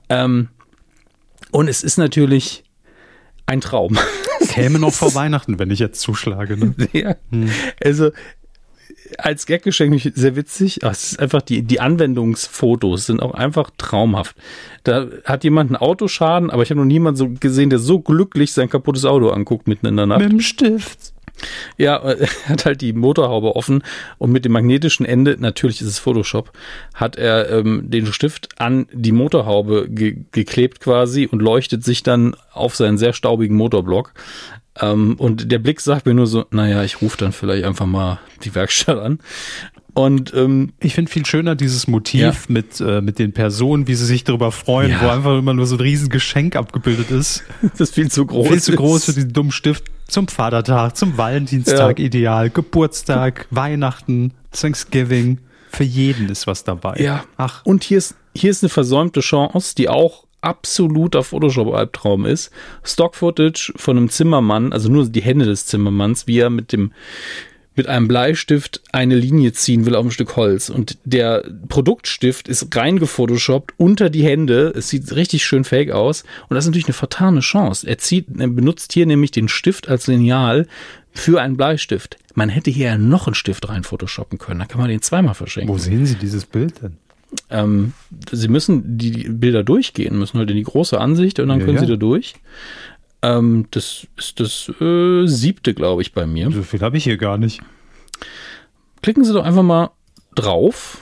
[0.08, 0.48] Ähm,
[1.52, 2.64] und es ist natürlich
[3.46, 3.96] ein Traum.
[4.48, 6.56] Käme noch vor Weihnachten, wenn ich jetzt zuschlage.
[6.56, 6.74] Ne?
[6.92, 7.14] Ja.
[7.30, 7.50] Hm.
[7.82, 8.10] Also
[9.18, 10.80] als Gaggeschenk sehr witzig.
[10.82, 14.36] Ach, es ist einfach die, die Anwendungsfotos sind auch einfach traumhaft.
[14.84, 18.52] Da hat jemand einen Autoschaden, aber ich habe noch niemanden so gesehen, der so glücklich
[18.52, 20.20] sein kaputtes Auto anguckt mitten in der Nacht.
[20.20, 21.12] Mit dem Stift.
[21.76, 23.82] Ja, er hat halt die Motorhaube offen
[24.18, 26.52] und mit dem magnetischen Ende, natürlich ist es Photoshop,
[26.94, 32.34] hat er ähm, den Stift an die Motorhaube ge geklebt quasi und leuchtet sich dann
[32.52, 34.14] auf seinen sehr staubigen Motorblock.
[34.80, 38.20] Ähm, und der Blick sagt mir nur so, naja, ich rufe dann vielleicht einfach mal
[38.44, 39.18] die Werkstatt an.
[39.96, 42.34] Und ähm, ich finde viel schöner dieses Motiv ja.
[42.48, 45.00] mit, äh, mit den Personen, wie sie sich darüber freuen, ja.
[45.00, 47.44] wo einfach immer nur so ein riesen Geschenk abgebildet ist.
[47.62, 48.48] das ist viel zu groß.
[48.48, 49.84] Viel zu groß für diesen dummen Stift.
[50.06, 52.04] Zum Vatertag, zum Valentinstag ja.
[52.04, 55.38] ideal, Geburtstag, Weihnachten, Thanksgiving.
[55.70, 56.96] Für jeden ist was dabei.
[56.98, 57.24] Ja.
[57.38, 57.64] Ach.
[57.64, 62.50] Und hier ist, hier ist eine versäumte Chance, die auch absoluter Photoshop-Albtraum ist.
[62.84, 66.92] Stock-Footage von einem Zimmermann, also nur die Hände des Zimmermanns, wie er mit dem
[67.76, 70.70] mit einem Bleistift eine Linie ziehen will auf ein Stück Holz.
[70.70, 74.72] Und der Produktstift ist rein gefotoshoppt unter die Hände.
[74.74, 76.24] Es sieht richtig schön fake aus.
[76.48, 77.86] Und das ist natürlich eine vertane Chance.
[77.86, 80.66] Er zieht, er benutzt hier nämlich den Stift als Lineal
[81.12, 82.16] für einen Bleistift.
[82.34, 84.60] Man hätte hier ja noch einen Stift rein photoshoppen können.
[84.60, 85.72] Da kann man den zweimal verschenken.
[85.72, 86.96] Wo sehen Sie dieses Bild denn?
[87.50, 87.92] Ähm,
[88.30, 91.76] sie müssen die Bilder durchgehen, müssen halt in die große Ansicht und dann ja, können
[91.76, 91.82] ja.
[91.82, 92.34] sie da durch.
[93.22, 96.50] Ähm, das ist das äh, siebte, glaube ich, bei mir.
[96.50, 97.60] So viel habe ich hier gar nicht.
[99.02, 99.90] Klicken Sie doch einfach mal
[100.34, 100.98] drauf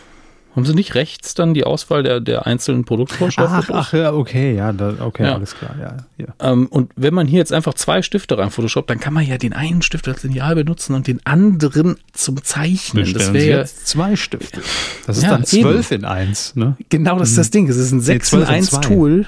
[0.54, 3.48] haben Sie nicht rechts dann die Auswahl der, der einzelnen Produktvorschläge?
[3.50, 5.34] Ach, ach, ja, okay, ja, da, okay, ja.
[5.34, 5.96] alles klar, ja.
[6.16, 6.52] ja.
[6.52, 9.36] Ähm, und wenn man hier jetzt einfach zwei Stifte rein Photoshop, dann kann man ja
[9.36, 13.12] den einen Stift als Lineal benutzen und den anderen zum Zeichnen.
[13.12, 14.60] Das wäre ja zwei Stifte.
[15.06, 16.76] Das ist ja, dann zwölf in eins, ne?
[16.88, 17.68] Genau, das ist das Ding.
[17.68, 19.26] Es ist ein 6 nee, in 1 Tool.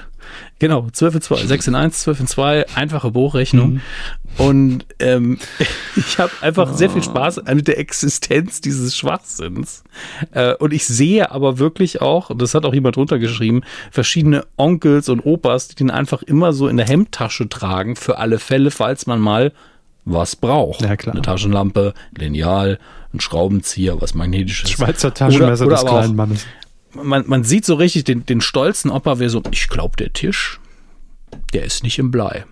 [0.59, 3.73] Genau, 12 in 2, 6 in 1, 12 in 2, einfache Buchrechnung.
[3.73, 3.81] Mhm.
[4.37, 5.39] Und ähm,
[5.95, 6.75] ich habe einfach oh.
[6.75, 9.83] sehr viel Spaß mit der Existenz dieses Schwachsinns.
[10.31, 15.21] Äh, und ich sehe aber wirklich auch, das hat auch jemand runtergeschrieben, verschiedene Onkels und
[15.21, 19.19] Opas, die den einfach immer so in der Hemdtasche tragen, für alle Fälle, falls man
[19.19, 19.53] mal
[20.05, 20.81] was braucht.
[20.81, 21.15] Ja, klar.
[21.15, 22.79] Eine Taschenlampe, Lineal,
[23.13, 24.69] ein Schraubenzieher, was magnetisches.
[24.69, 26.45] Schweizer Taschenmesser oder, oder des kleinen Mannes
[26.93, 30.59] man, man sieht so richtig den, den stolzen Opa, wer so, ich glaube, der Tisch,
[31.53, 32.45] der ist nicht im Blei.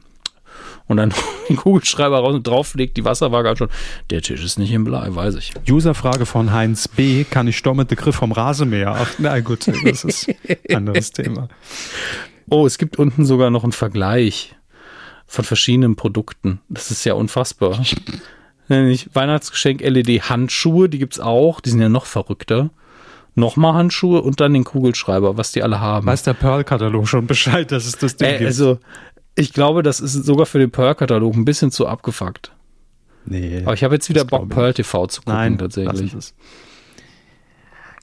[0.88, 1.14] Und dann
[1.49, 3.69] den Kugelschreiber raus und drauflegt die Wasserwaage schon.
[4.09, 5.53] Der Tisch ist nicht im Blei, weiß ich.
[5.69, 7.23] Userfrage von Heinz B.
[7.23, 8.95] Kann ich Sturm mit Griff vom Rasenmäher?
[8.95, 10.30] Ach, na gut, das ist
[10.69, 11.49] ein anderes Thema.
[12.49, 14.55] Oh, es gibt unten sogar noch einen Vergleich
[15.25, 16.61] von verschiedenen Produkten.
[16.69, 17.83] Das ist ja unfassbar.
[18.67, 21.61] Nämlich Weihnachtsgeschenk LED Handschuhe, die gibt es auch.
[21.61, 22.69] Die sind ja noch verrückter
[23.35, 26.07] nochmal Handschuhe und dann den Kugelschreiber, was die alle haben.
[26.07, 28.47] Weiß der Pearl-Katalog schon Bescheid, dass es das Ding äh, gibt?
[28.47, 28.80] Also,
[29.35, 32.51] ich glaube, das ist sogar für den Pearl-Katalog ein bisschen zu abgefuckt.
[33.25, 33.61] Nee.
[33.64, 36.14] Aber ich habe jetzt wieder Bock, Pearl TV zu gucken, Nein, tatsächlich.
[36.14, 36.33] Es.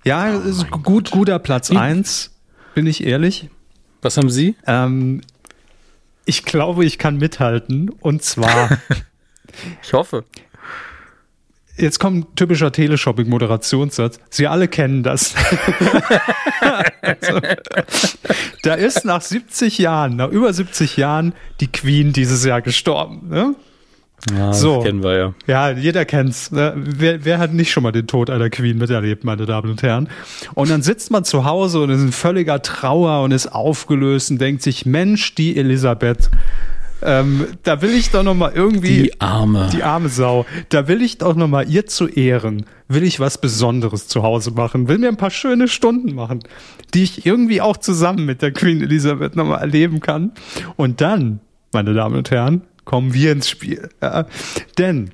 [0.05, 2.33] Ja, oh ist gut, guter Platz 1,
[2.75, 3.49] bin ich ehrlich.
[4.02, 4.57] Was haben Sie?
[4.67, 5.20] Ähm,
[6.25, 7.89] ich glaube, ich kann mithalten.
[7.89, 8.78] Und zwar.
[9.83, 10.25] ich hoffe
[11.76, 14.20] jetzt kommt ein typischer Teleshopping-Moderationssatz.
[14.31, 15.34] Sie alle kennen das.
[17.02, 17.41] also,
[18.62, 23.28] da ist nach 70 Jahren, nach über 70 Jahren, die Queen dieses Jahr gestorben.
[23.28, 23.55] Ne?
[24.31, 24.76] Ja, so.
[24.76, 25.34] das kennen wir ja.
[25.47, 26.52] Ja, jeder kennt's.
[26.52, 26.75] Ne?
[26.76, 30.09] Wer, wer hat nicht schon mal den Tod einer Queen miterlebt, meine Damen und Herren?
[30.55, 34.41] Und dann sitzt man zu Hause und ist in völliger Trauer und ist aufgelöst und
[34.41, 36.31] denkt sich, Mensch, die Elisabeth,
[37.05, 40.47] ähm, da will ich doch noch mal irgendwie die arme die arme Sau.
[40.69, 44.53] Da will ich doch noch mal ihr zu Ehren, will ich was Besonderes zu Hause
[44.53, 46.43] machen, will mir ein paar schöne Stunden machen,
[46.95, 50.33] die ich irgendwie auch zusammen mit der Queen Elisabeth noch mal erleben kann.
[50.77, 51.41] Und dann,
[51.73, 53.89] meine Damen und Herren, kommen wir ins Spiel.
[54.01, 54.27] Ja?
[54.79, 55.11] Denn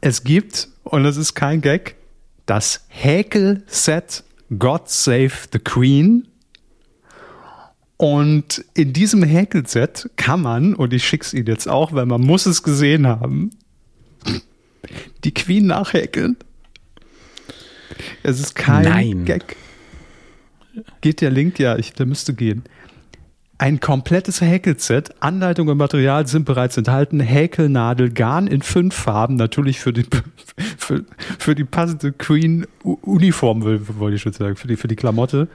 [0.00, 1.96] es gibt und es ist kein Gag,
[2.46, 4.24] das Häkel-Set
[4.58, 6.28] God Save the Queen
[7.96, 12.46] und in diesem Häkelset kann man, und ich schick's Ihnen jetzt auch, weil man muss
[12.46, 13.50] es gesehen haben,
[15.24, 16.36] die Queen nachhäkeln.
[18.22, 19.24] Es ist kein Nein.
[19.24, 19.56] Gag.
[21.00, 21.58] Geht der Link?
[21.58, 22.64] Ja, ich, der müsste gehen.
[23.56, 25.14] Ein komplettes Häkelset.
[25.20, 27.20] Anleitung und Material sind bereits enthalten.
[27.20, 29.36] Häkelnadel, Garn in fünf Farben.
[29.36, 30.04] Natürlich für die,
[30.76, 31.06] für,
[31.38, 33.62] für die passende Queen-Uniform,
[33.98, 34.56] wollte ich schon sagen.
[34.56, 35.48] Für die, für die Klamotte.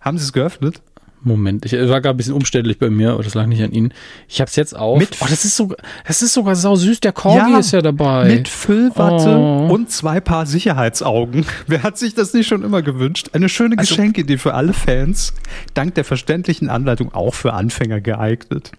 [0.00, 0.80] Haben Sie es geöffnet?
[1.24, 3.92] Moment, ich war gerade ein bisschen umständlich bei mir, aber das lag nicht an Ihnen.
[4.28, 4.98] Ich habe es jetzt auf.
[4.98, 5.74] Mit oh, das ist so,
[6.06, 7.00] das ist sogar sau süß.
[7.00, 8.26] Der Corgi ja, ist ja dabei.
[8.26, 9.68] Mit Füllwatte oh.
[9.72, 11.46] und zwei Paar Sicherheitsaugen.
[11.66, 13.30] Wer hat sich das nicht schon immer gewünscht?
[13.32, 15.32] Eine schöne also, Geschenkidee für alle Fans.
[15.72, 18.72] Dank der verständlichen Anleitung auch für Anfänger geeignet.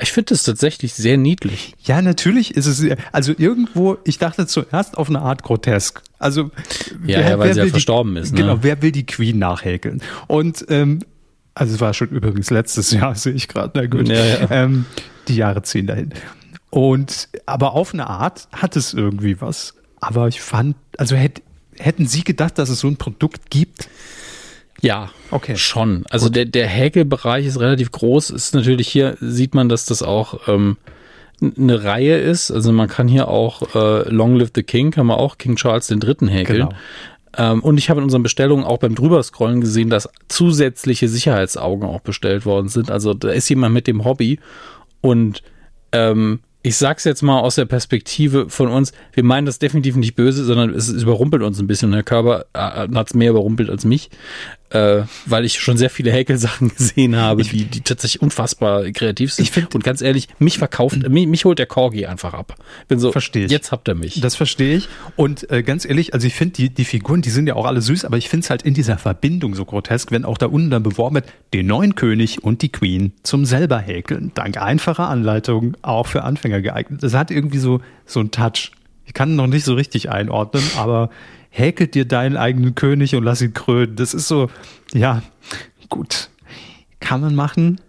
[0.00, 1.74] Ich finde das tatsächlich sehr niedlich.
[1.82, 6.02] Ja, natürlich ist es, also irgendwo, ich dachte zuerst auf eine Art grotesk.
[6.18, 6.50] Also, ja,
[7.00, 8.32] wer, ja weil wer sie ja verstorben ist.
[8.32, 8.42] Ne?
[8.42, 10.02] Genau, wer will die Queen nachhäkeln?
[10.26, 11.00] Und ähm,
[11.58, 13.72] also es war schon übrigens letztes Jahr, sehe ich gerade.
[13.74, 14.08] Na gut.
[14.08, 14.50] Ja, ja.
[14.50, 14.86] Ähm,
[15.26, 16.10] die Jahre ziehen dahin.
[16.70, 19.74] Und aber auf eine Art hat es irgendwie was.
[20.00, 21.42] Aber ich fand, also hätt,
[21.78, 23.88] hätten Sie gedacht, dass es so ein Produkt gibt?
[24.80, 25.56] Ja, okay.
[25.56, 26.04] Schon.
[26.08, 26.36] Also Gut.
[26.36, 28.30] der, der Häkelbereich ist relativ groß.
[28.30, 30.76] Ist natürlich hier, sieht man, dass das auch ähm,
[31.40, 32.52] eine Reihe ist.
[32.52, 35.88] Also man kann hier auch äh, Long Live the King, kann man auch King Charles
[35.88, 36.68] den Dritten häkeln.
[36.68, 36.74] Genau.
[37.36, 42.00] Ähm, und ich habe in unseren Bestellungen auch beim Drüberscrollen gesehen, dass zusätzliche Sicherheitsaugen auch
[42.00, 42.90] bestellt worden sind.
[42.90, 44.38] Also da ist jemand mit dem Hobby
[45.00, 45.42] und
[45.92, 50.14] ähm, ich sag's jetzt mal aus der Perspektive von uns, wir meinen das definitiv nicht
[50.14, 51.88] böse, sondern es, überrumpelt uns ein bisschen.
[51.88, 54.10] Und Herr Körber äh, hat's mehr überrumpelt als mich
[54.70, 59.44] äh, weil ich schon sehr viele Häkelsachen gesehen habe, die, die tatsächlich unfassbar kreativ sind.
[59.44, 62.54] Ich find, und ganz ehrlich, mich verkauft, mich, mich holt der Corgi einfach ab.
[62.86, 63.50] Bin so, verstehe ich.
[63.50, 64.20] Jetzt habt ihr mich.
[64.20, 64.88] Das verstehe ich.
[65.16, 67.80] Und äh, ganz ehrlich, also ich finde die, die Figuren, die sind ja auch alle
[67.80, 70.70] süß, aber ich finde es halt in dieser Verbindung so grotesk, wenn auch da unten
[70.70, 74.32] dann beworben wird, den neuen König und die Queen zum selber häkeln.
[74.34, 77.02] Dank einfacher Anleitungen auch für Anfänger geeignet.
[77.02, 78.72] Das hat irgendwie so, so einen Touch.
[79.04, 81.10] Ich kann noch nicht so richtig einordnen, aber
[81.50, 83.96] häkelt dir deinen eigenen König und lass ihn krönen.
[83.96, 84.50] Das ist so,
[84.92, 85.22] ja,
[85.88, 86.30] gut.
[87.00, 87.80] Kann man machen.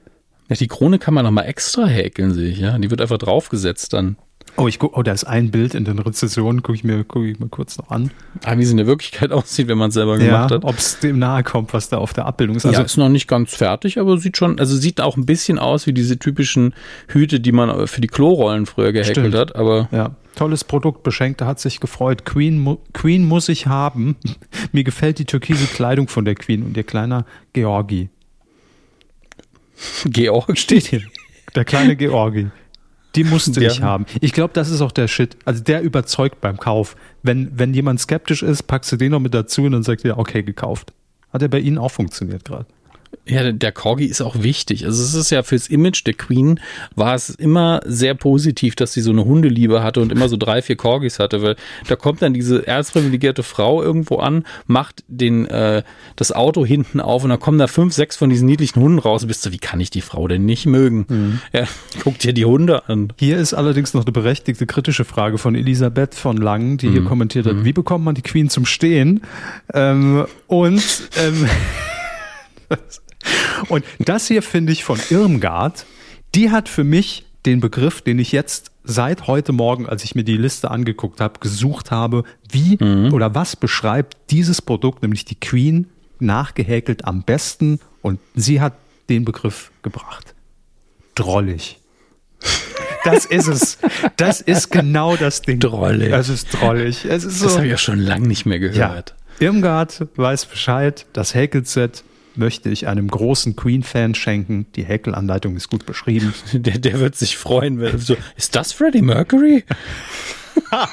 [0.50, 2.78] Ja, die Krone kann man nochmal extra häkeln, sehe ich, ja.
[2.78, 4.18] Die wird einfach draufgesetzt dann.
[4.60, 7.28] Oh, ich guck, oh, da ist ein Bild in den Rezessionen, gucke ich mir, gucke
[7.30, 8.12] ich mal kurz noch an.
[8.44, 10.66] Ah, wie es in der Wirklichkeit aussieht, wenn man es selber gemacht ja, hat.
[10.66, 12.66] Ob es dem nahe kommt, was da auf der Abbildung ist.
[12.66, 15.60] Also ja, ist noch nicht ganz fertig, aber sieht schon, also sieht auch ein bisschen
[15.60, 16.74] aus wie diese typischen
[17.08, 19.36] Hüte, die man für die Klorollen früher gehäkelt Stimmt.
[19.36, 19.88] hat, aber.
[19.92, 21.04] Ja, tolles Produkt.
[21.04, 22.26] Beschenkte hat sich gefreut.
[22.26, 24.18] Queen, Queen muss ich haben.
[24.74, 28.10] Mir gefällt die türkise Kleidung von der Queen und ihr kleiner Georgi.
[30.06, 31.02] Georg steht hier.
[31.56, 32.48] Der kleine Georgi.
[33.16, 34.06] Die musste ich haben.
[34.22, 35.36] Ich glaube, das ist auch der Shit.
[35.46, 36.96] Also der überzeugt beim Kauf.
[37.24, 40.18] Wenn, wenn jemand skeptisch ist, packst du den noch mit dazu und dann sagt er,
[40.18, 40.94] okay, gekauft.
[41.34, 42.66] Hat er bei Ihnen auch funktioniert gerade.
[43.30, 44.86] Ja, der Corgi ist auch wichtig.
[44.86, 46.60] Also es ist ja fürs Image der Queen
[46.96, 50.64] war es immer sehr positiv, dass sie so eine Hundeliebe hatte und immer so drei,
[50.64, 51.56] vier Corgis hatte, weil
[51.88, 55.84] da kommt dann diese erzprivilegierte Frau irgendwo an, macht den äh,
[56.16, 59.28] das Auto hinten auf und dann kommen da fünf, sechs von diesen niedlichen Hunden raus.
[59.28, 61.06] Bist du, wie kann ich die Frau denn nicht mögen?
[61.08, 61.42] Mhm.
[61.54, 61.68] Ja,
[62.04, 63.14] guck dir die Hunde an.
[63.18, 66.92] Hier ist allerdings noch eine berechtigte kritische Frage von Elisabeth von Langen, die mhm.
[66.94, 67.66] hier kommentiert hat, mhm.
[67.66, 69.22] wie bekommt man die Queen zum Stehen?
[69.72, 70.84] Ähm, und
[71.18, 71.48] ähm,
[73.70, 75.86] Und das hier finde ich von Irmgard,
[76.36, 80.24] die hat für mich den Begriff, den ich jetzt seit heute Morgen, als ich mir
[80.24, 83.14] die Liste angeguckt habe, gesucht habe, wie mhm.
[83.14, 85.88] oder was beschreibt dieses Produkt, nämlich die Queen,
[86.20, 87.80] nachgehäkelt am besten.
[88.02, 88.74] Und sie hat
[89.10, 90.36] den Begriff gebracht.
[91.16, 91.80] Drollig.
[93.04, 93.78] Das ist es.
[94.18, 95.60] Das ist genau das Ding.
[95.60, 96.12] Drollig.
[96.12, 97.06] Es ist drollig.
[97.06, 99.16] Es ist so, das habe ich ja schon lange nicht mehr gehört.
[99.40, 99.48] Ja.
[99.48, 101.06] Irmgard weiß Bescheid.
[101.14, 102.04] Das Häkelset
[102.36, 104.66] möchte ich einem großen Queen-Fan schenken.
[104.76, 106.34] Die Häkelanleitung ist gut beschrieben.
[106.54, 107.80] Der, der wird sich freuen.
[107.80, 109.64] Wenn, so, ist das Freddie Mercury?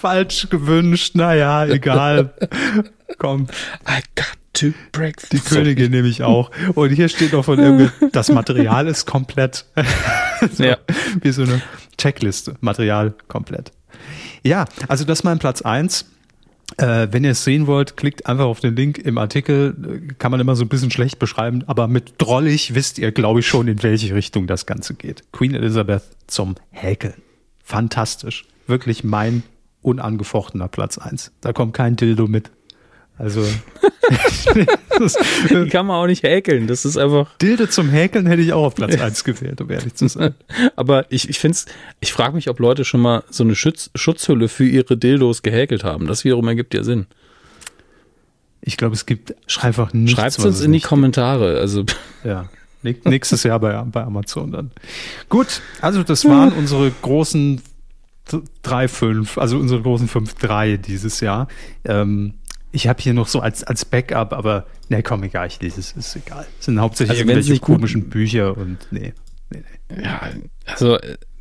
[0.00, 1.14] Falsch gewünscht.
[1.14, 2.34] Naja, egal.
[3.18, 3.46] Komm.
[3.88, 5.56] I got to break Die so.
[5.56, 6.50] Königin nehme ich auch.
[6.74, 9.66] Und hier steht noch von irgendwie, das Material ist komplett.
[10.52, 10.78] so, ja.
[11.20, 11.62] Wie so eine
[11.98, 12.56] Checkliste.
[12.60, 13.72] Material komplett.
[14.42, 16.06] Ja, also das ist mein Platz eins.
[16.78, 20.02] Äh, wenn ihr es sehen wollt, klickt einfach auf den Link im Artikel.
[20.18, 23.46] Kann man immer so ein bisschen schlecht beschreiben, aber mit drollig wisst ihr, glaube ich,
[23.46, 25.24] schon, in welche Richtung das Ganze geht.
[25.32, 27.22] Queen Elizabeth zum Häkeln.
[27.62, 28.46] Fantastisch.
[28.66, 29.42] Wirklich mein
[29.82, 31.32] unangefochtener Platz eins.
[31.40, 32.50] Da kommt kein Dildo mit.
[33.22, 33.46] Also.
[34.98, 35.16] das,
[35.48, 36.66] Die kann man auch nicht häkeln.
[36.66, 37.28] Das ist einfach.
[37.38, 40.34] Dilde zum Häkeln hätte ich auch auf Platz 1 gewählt, um ehrlich zu sein.
[40.76, 41.66] Aber ich, ich finde es,
[42.00, 45.84] ich frage mich, ob Leute schon mal so eine Schutz, Schutzhülle für ihre Dildos gehäkelt
[45.84, 46.08] haben.
[46.08, 47.06] Das wiederum ergibt ja Sinn.
[48.60, 50.18] Ich glaube, es gibt einfach nichts.
[50.18, 51.58] Schreibt es uns in die Kommentare.
[51.58, 51.84] Also.
[52.24, 52.48] Ja.
[52.82, 54.72] Nächstes Jahr bei, bei Amazon dann.
[55.28, 57.62] Gut, also das waren unsere großen
[58.62, 61.48] drei, fünf, also unsere großen fünf, drei dieses Jahr.
[61.84, 62.34] Ähm,
[62.72, 65.92] ich habe hier noch so als, als Backup, aber ne, komm, egal, ich lese es,
[65.92, 66.46] ist egal.
[66.58, 69.12] Es sind hauptsächlich also irgendwelche komischen Bücher und nee,
[69.50, 70.02] nee, nee.
[70.02, 70.20] Ja,
[70.66, 70.98] also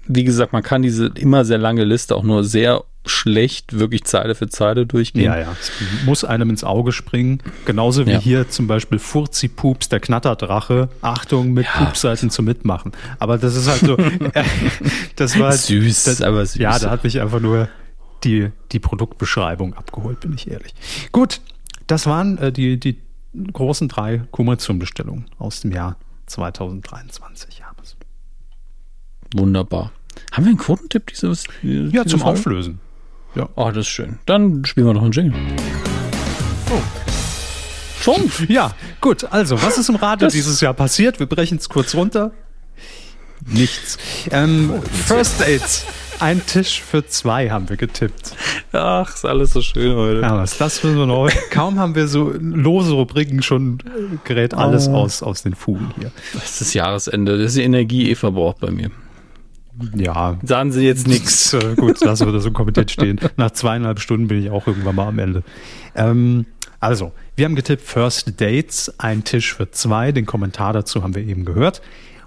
[0.08, 4.36] wie gesagt, man kann diese immer sehr lange Liste auch nur sehr schlecht wirklich Zeile
[4.36, 5.26] für Zeile durchgehen.
[5.26, 5.56] Ja, ja.
[5.60, 5.72] Es
[6.06, 7.42] muss einem ins Auge springen.
[7.66, 8.20] Genauso wie ja.
[8.20, 10.90] hier zum Beispiel Furzi Pups, der Knatterdrache.
[11.02, 11.86] Achtung, mit ja.
[11.86, 12.92] Pupseiten zum Mitmachen.
[13.18, 13.98] Aber das ist halt so.
[15.16, 16.62] Das war süß, das, aber süß.
[16.62, 17.70] Ja, da hat mich einfach nur
[18.24, 20.74] die, die Produktbeschreibung abgeholt, bin ich ehrlich.
[21.12, 21.42] Gut,
[21.88, 22.98] das waren äh, die, die
[23.54, 27.60] großen drei Kumazum-Bestellungen aus dem Jahr 2023.
[27.60, 27.72] Ja,
[29.36, 29.92] Wunderbar.
[30.32, 31.46] Haben wir einen Quotentipp dieses?
[31.62, 32.40] dieses ja, zum Folge?
[32.40, 32.80] Auflösen.
[33.36, 33.48] Ja.
[33.56, 34.20] Oh, das ist schön.
[34.26, 35.40] Dann spielen wir noch einen Jingle.
[36.70, 36.82] Oh.
[38.02, 38.32] Schon?
[38.50, 39.26] Ja, gut.
[39.32, 41.20] Also, was ist im Radio das dieses Jahr passiert?
[41.20, 42.32] Wir brechen es kurz runter.
[43.46, 43.98] Nichts.
[44.32, 45.86] Ähm, First Dates.
[46.22, 48.36] Ein Tisch für zwei haben wir getippt.
[48.74, 50.22] Ach, ist alles so schön heute.
[50.22, 51.32] Ja, was das für so neu.
[51.50, 53.80] Kaum haben wir so lose Rubriken, schon
[54.24, 54.98] gerät alles oh.
[54.98, 56.12] aus, aus den Fugen hier.
[56.34, 57.40] Das ist das Jahresende.
[57.40, 58.92] Das ist die Energie eh verbraucht bei mir.
[59.96, 60.38] Ja.
[60.44, 61.54] Sagen Sie jetzt nichts.
[61.54, 63.20] Äh, gut, lassen wir das so kommentiert stehen.
[63.38, 65.42] Nach zweieinhalb Stunden bin ich auch irgendwann mal am Ende.
[65.96, 66.46] Ähm,
[66.80, 70.12] also, wir haben getippt First Dates, ein Tisch für zwei.
[70.12, 71.82] Den Kommentar dazu haben wir eben gehört.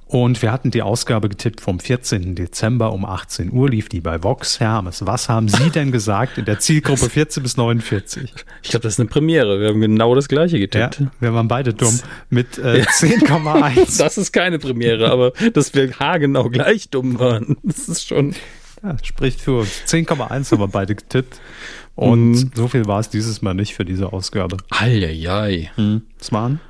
[0.06, 2.34] Und wir hatten die Ausgabe getippt vom 14.
[2.34, 5.06] Dezember um 18 Uhr, lief die bei Vox Hermes.
[5.06, 8.34] Was haben Sie denn gesagt in der Zielgruppe 14 bis 49?
[8.62, 9.60] Ich glaube, das ist eine Premiere.
[9.60, 11.00] Wir haben genau das gleiche getippt.
[11.00, 13.98] Ja, wir waren beide dumm mit äh, 10,1.
[13.98, 18.34] das ist keine Premiere, aber dass wir haargenau gleich dumm waren, das ist schon...
[18.82, 19.70] Ja, spricht für uns.
[19.86, 21.40] 10,1 haben wir beide getippt.
[21.94, 22.50] Und mhm.
[22.54, 24.58] so viel war es dieses Mal nicht für diese Ausgabe.
[24.68, 25.70] Eieiei.
[25.76, 26.02] Mhm.
[26.20, 26.60] Es waren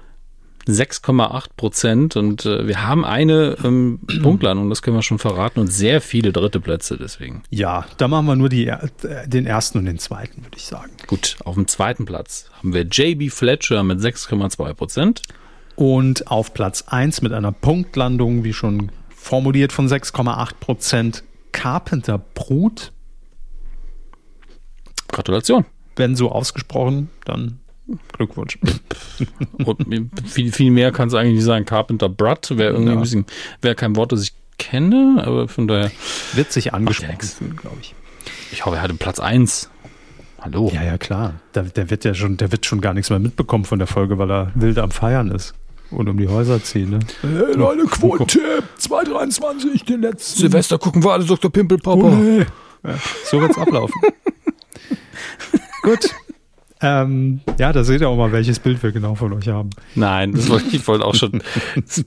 [0.66, 5.68] 6,8 Prozent und äh, wir haben eine ähm, Punktlandung, das können wir schon verraten, und
[5.68, 7.42] sehr viele dritte Plätze deswegen.
[7.50, 8.78] Ja, da machen wir nur die, äh,
[9.26, 10.92] den ersten und den zweiten, würde ich sagen.
[11.06, 15.22] Gut, auf dem zweiten Platz haben wir JB Fletcher mit 6,2 Prozent.
[15.76, 22.92] Und auf Platz 1 mit einer Punktlandung, wie schon formuliert, von 6,8 Prozent Carpenter Brut.
[25.08, 25.64] Gratulation.
[25.96, 27.60] Wenn so ausgesprochen, dann
[28.12, 28.58] Glückwunsch.
[30.26, 31.64] viel, viel mehr kann es eigentlich nicht sein.
[31.64, 32.98] Carpenter Brutt wäre irgendwie ja.
[32.98, 33.26] ein bisschen,
[33.60, 35.90] wäre kein Wort, das ich kenne, aber von daher.
[36.32, 37.94] Wird sich angesprochen glaube ich.
[38.52, 39.70] Ich hoffe, er hatte Platz 1.
[40.40, 40.70] Hallo.
[40.74, 41.34] Ja, ja, klar.
[41.54, 44.18] Der, der, wird ja schon, der wird schon gar nichts mehr mitbekommen von der Folge,
[44.18, 45.54] weil er wild am Feiern ist.
[45.90, 46.98] Und um die Häuser ziehen, ne?
[47.20, 50.40] Hey, Leute, Quote-Tipp, 223, den letzten.
[50.40, 51.50] Silvester gucken wir alle Dr.
[51.50, 52.04] Pimpelpopper.
[52.04, 52.46] Oh, nee.
[52.84, 53.94] ja, so wird's ablaufen.
[55.82, 56.14] Gut.
[56.84, 59.70] Ähm, ja, da seht ihr auch mal, welches Bild wir genau von euch haben.
[59.94, 61.42] Nein, das wollte ich wollte auch schon.
[61.74, 62.04] Das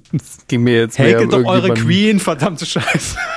[0.47, 3.17] ging mir jetzt hey, mehr um doch eure Queen, verdammte Scheiße.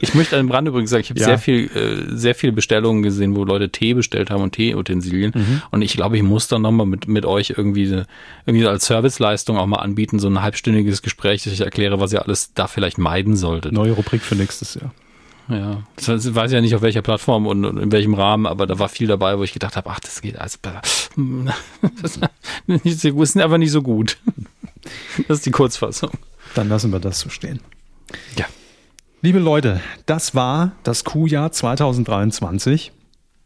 [0.00, 1.26] Ich möchte an dem Rand übrigens sagen, ich habe ja.
[1.26, 5.32] sehr viel, äh, sehr viele Bestellungen gesehen, wo Leute Tee bestellt haben und Teeutensilien.
[5.32, 5.62] Mhm.
[5.70, 8.02] Und ich glaube, ich muss dann nochmal mit, mit euch irgendwie,
[8.44, 12.22] irgendwie als Serviceleistung auch mal anbieten, so ein halbstündiges Gespräch, dass ich erkläre, was ihr
[12.22, 13.72] alles da vielleicht meiden solltet.
[13.72, 14.92] Neue Rubrik für nächstes Jahr.
[15.48, 18.66] Ja, das heißt, ich weiß ja nicht auf welcher Plattform und in welchem Rahmen, aber
[18.66, 20.58] da war viel dabei, wo ich gedacht habe, ach, das geht also
[22.02, 24.18] das ist aber nicht so gut.
[25.26, 26.10] Das ist die Kurzfassung.
[26.54, 27.60] Dann lassen wir das so stehen.
[28.36, 28.46] Ja.
[29.20, 32.92] Liebe Leute, das war das Q-Jahr 2023.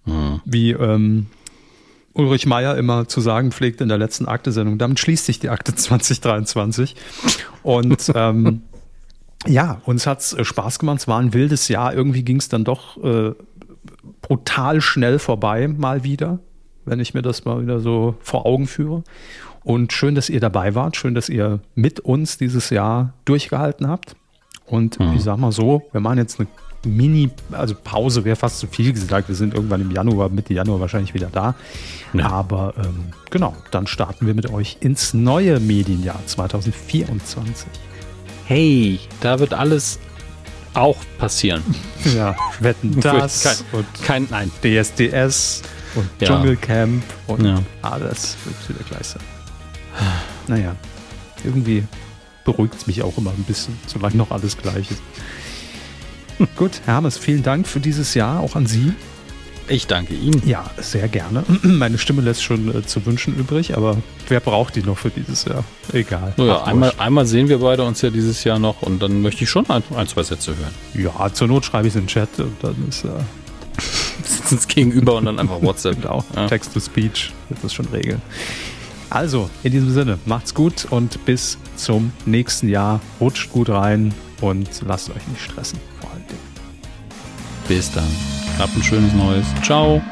[0.05, 0.41] Mhm.
[0.45, 1.27] Wie ähm,
[2.15, 4.79] Ulrich Meier immer zu sagen pflegt in der letzten Akte-Sendung.
[4.79, 6.97] Damit schließt sich die Akte 2023.
[7.63, 8.63] Und ähm,
[9.47, 11.01] ja, uns hat's äh, Spaß gemacht.
[11.01, 11.95] Es war ein wildes Jahr.
[11.95, 13.33] Irgendwie ging es dann doch äh,
[14.21, 16.39] brutal schnell vorbei, mal wieder,
[16.85, 19.03] wenn ich mir das mal wieder so vor Augen führe.
[19.65, 20.97] Und schön, dass ihr dabei wart.
[20.97, 24.17] Schön, dass ihr mit uns dieses Jahr durchgehalten habt.
[24.67, 25.12] Und mhm.
[25.15, 26.49] ich sag mal so, wir machen jetzt eine
[26.85, 29.29] Mini, also Pause wäre fast zu viel gesagt.
[29.29, 31.55] Wir sind irgendwann im Januar, Mitte Januar wahrscheinlich wieder da.
[32.12, 32.29] Ja.
[32.29, 37.69] Aber ähm, genau, dann starten wir mit euch ins neue Medienjahr 2024
[38.53, 39.99] hey, da wird alles
[40.75, 41.63] auch passieren.
[42.17, 44.51] Ja, wetten das kein, und kein, nein.
[44.61, 45.63] DSDS
[45.95, 46.27] und ja.
[46.27, 47.63] Dschungelcamp und ja.
[47.81, 49.23] alles wird wieder gleich sein.
[50.49, 50.75] Naja,
[51.45, 51.85] irgendwie
[52.45, 55.03] beruhigt es mich auch immer ein bisschen, solange noch alles gleich ist.
[56.57, 58.93] Gut, Hermes, vielen Dank für dieses Jahr, auch an Sie.
[59.73, 60.42] Ich danke Ihnen.
[60.44, 61.44] Ja, sehr gerne.
[61.62, 63.97] Meine Stimme lässt schon äh, zu wünschen übrig, aber
[64.28, 65.65] wer braucht die noch für dieses Jahr?
[65.94, 66.34] Egal.
[66.36, 69.51] Naja, einmal, einmal sehen wir beide uns ja dieses Jahr noch und dann möchte ich
[69.51, 70.75] schon ein, ein zwei Sätze hören.
[70.92, 73.05] Ja, zur Not schreibe ich es in den Chat und dann ist.
[73.05, 73.09] Äh
[74.25, 75.97] sitzen uns gegenüber und dann einfach WhatsApp.
[76.02, 76.23] genau.
[76.36, 76.47] Ja.
[76.49, 78.20] Text to Speech wird das schon regeln.
[79.09, 83.01] Also, in diesem Sinne, macht's gut und bis zum nächsten Jahr.
[83.20, 85.78] Rutscht gut rein und lasst euch nicht stressen.
[87.73, 88.05] Bis dann.
[88.59, 89.47] Habt ein schönes Neues.
[89.62, 90.02] Ciao.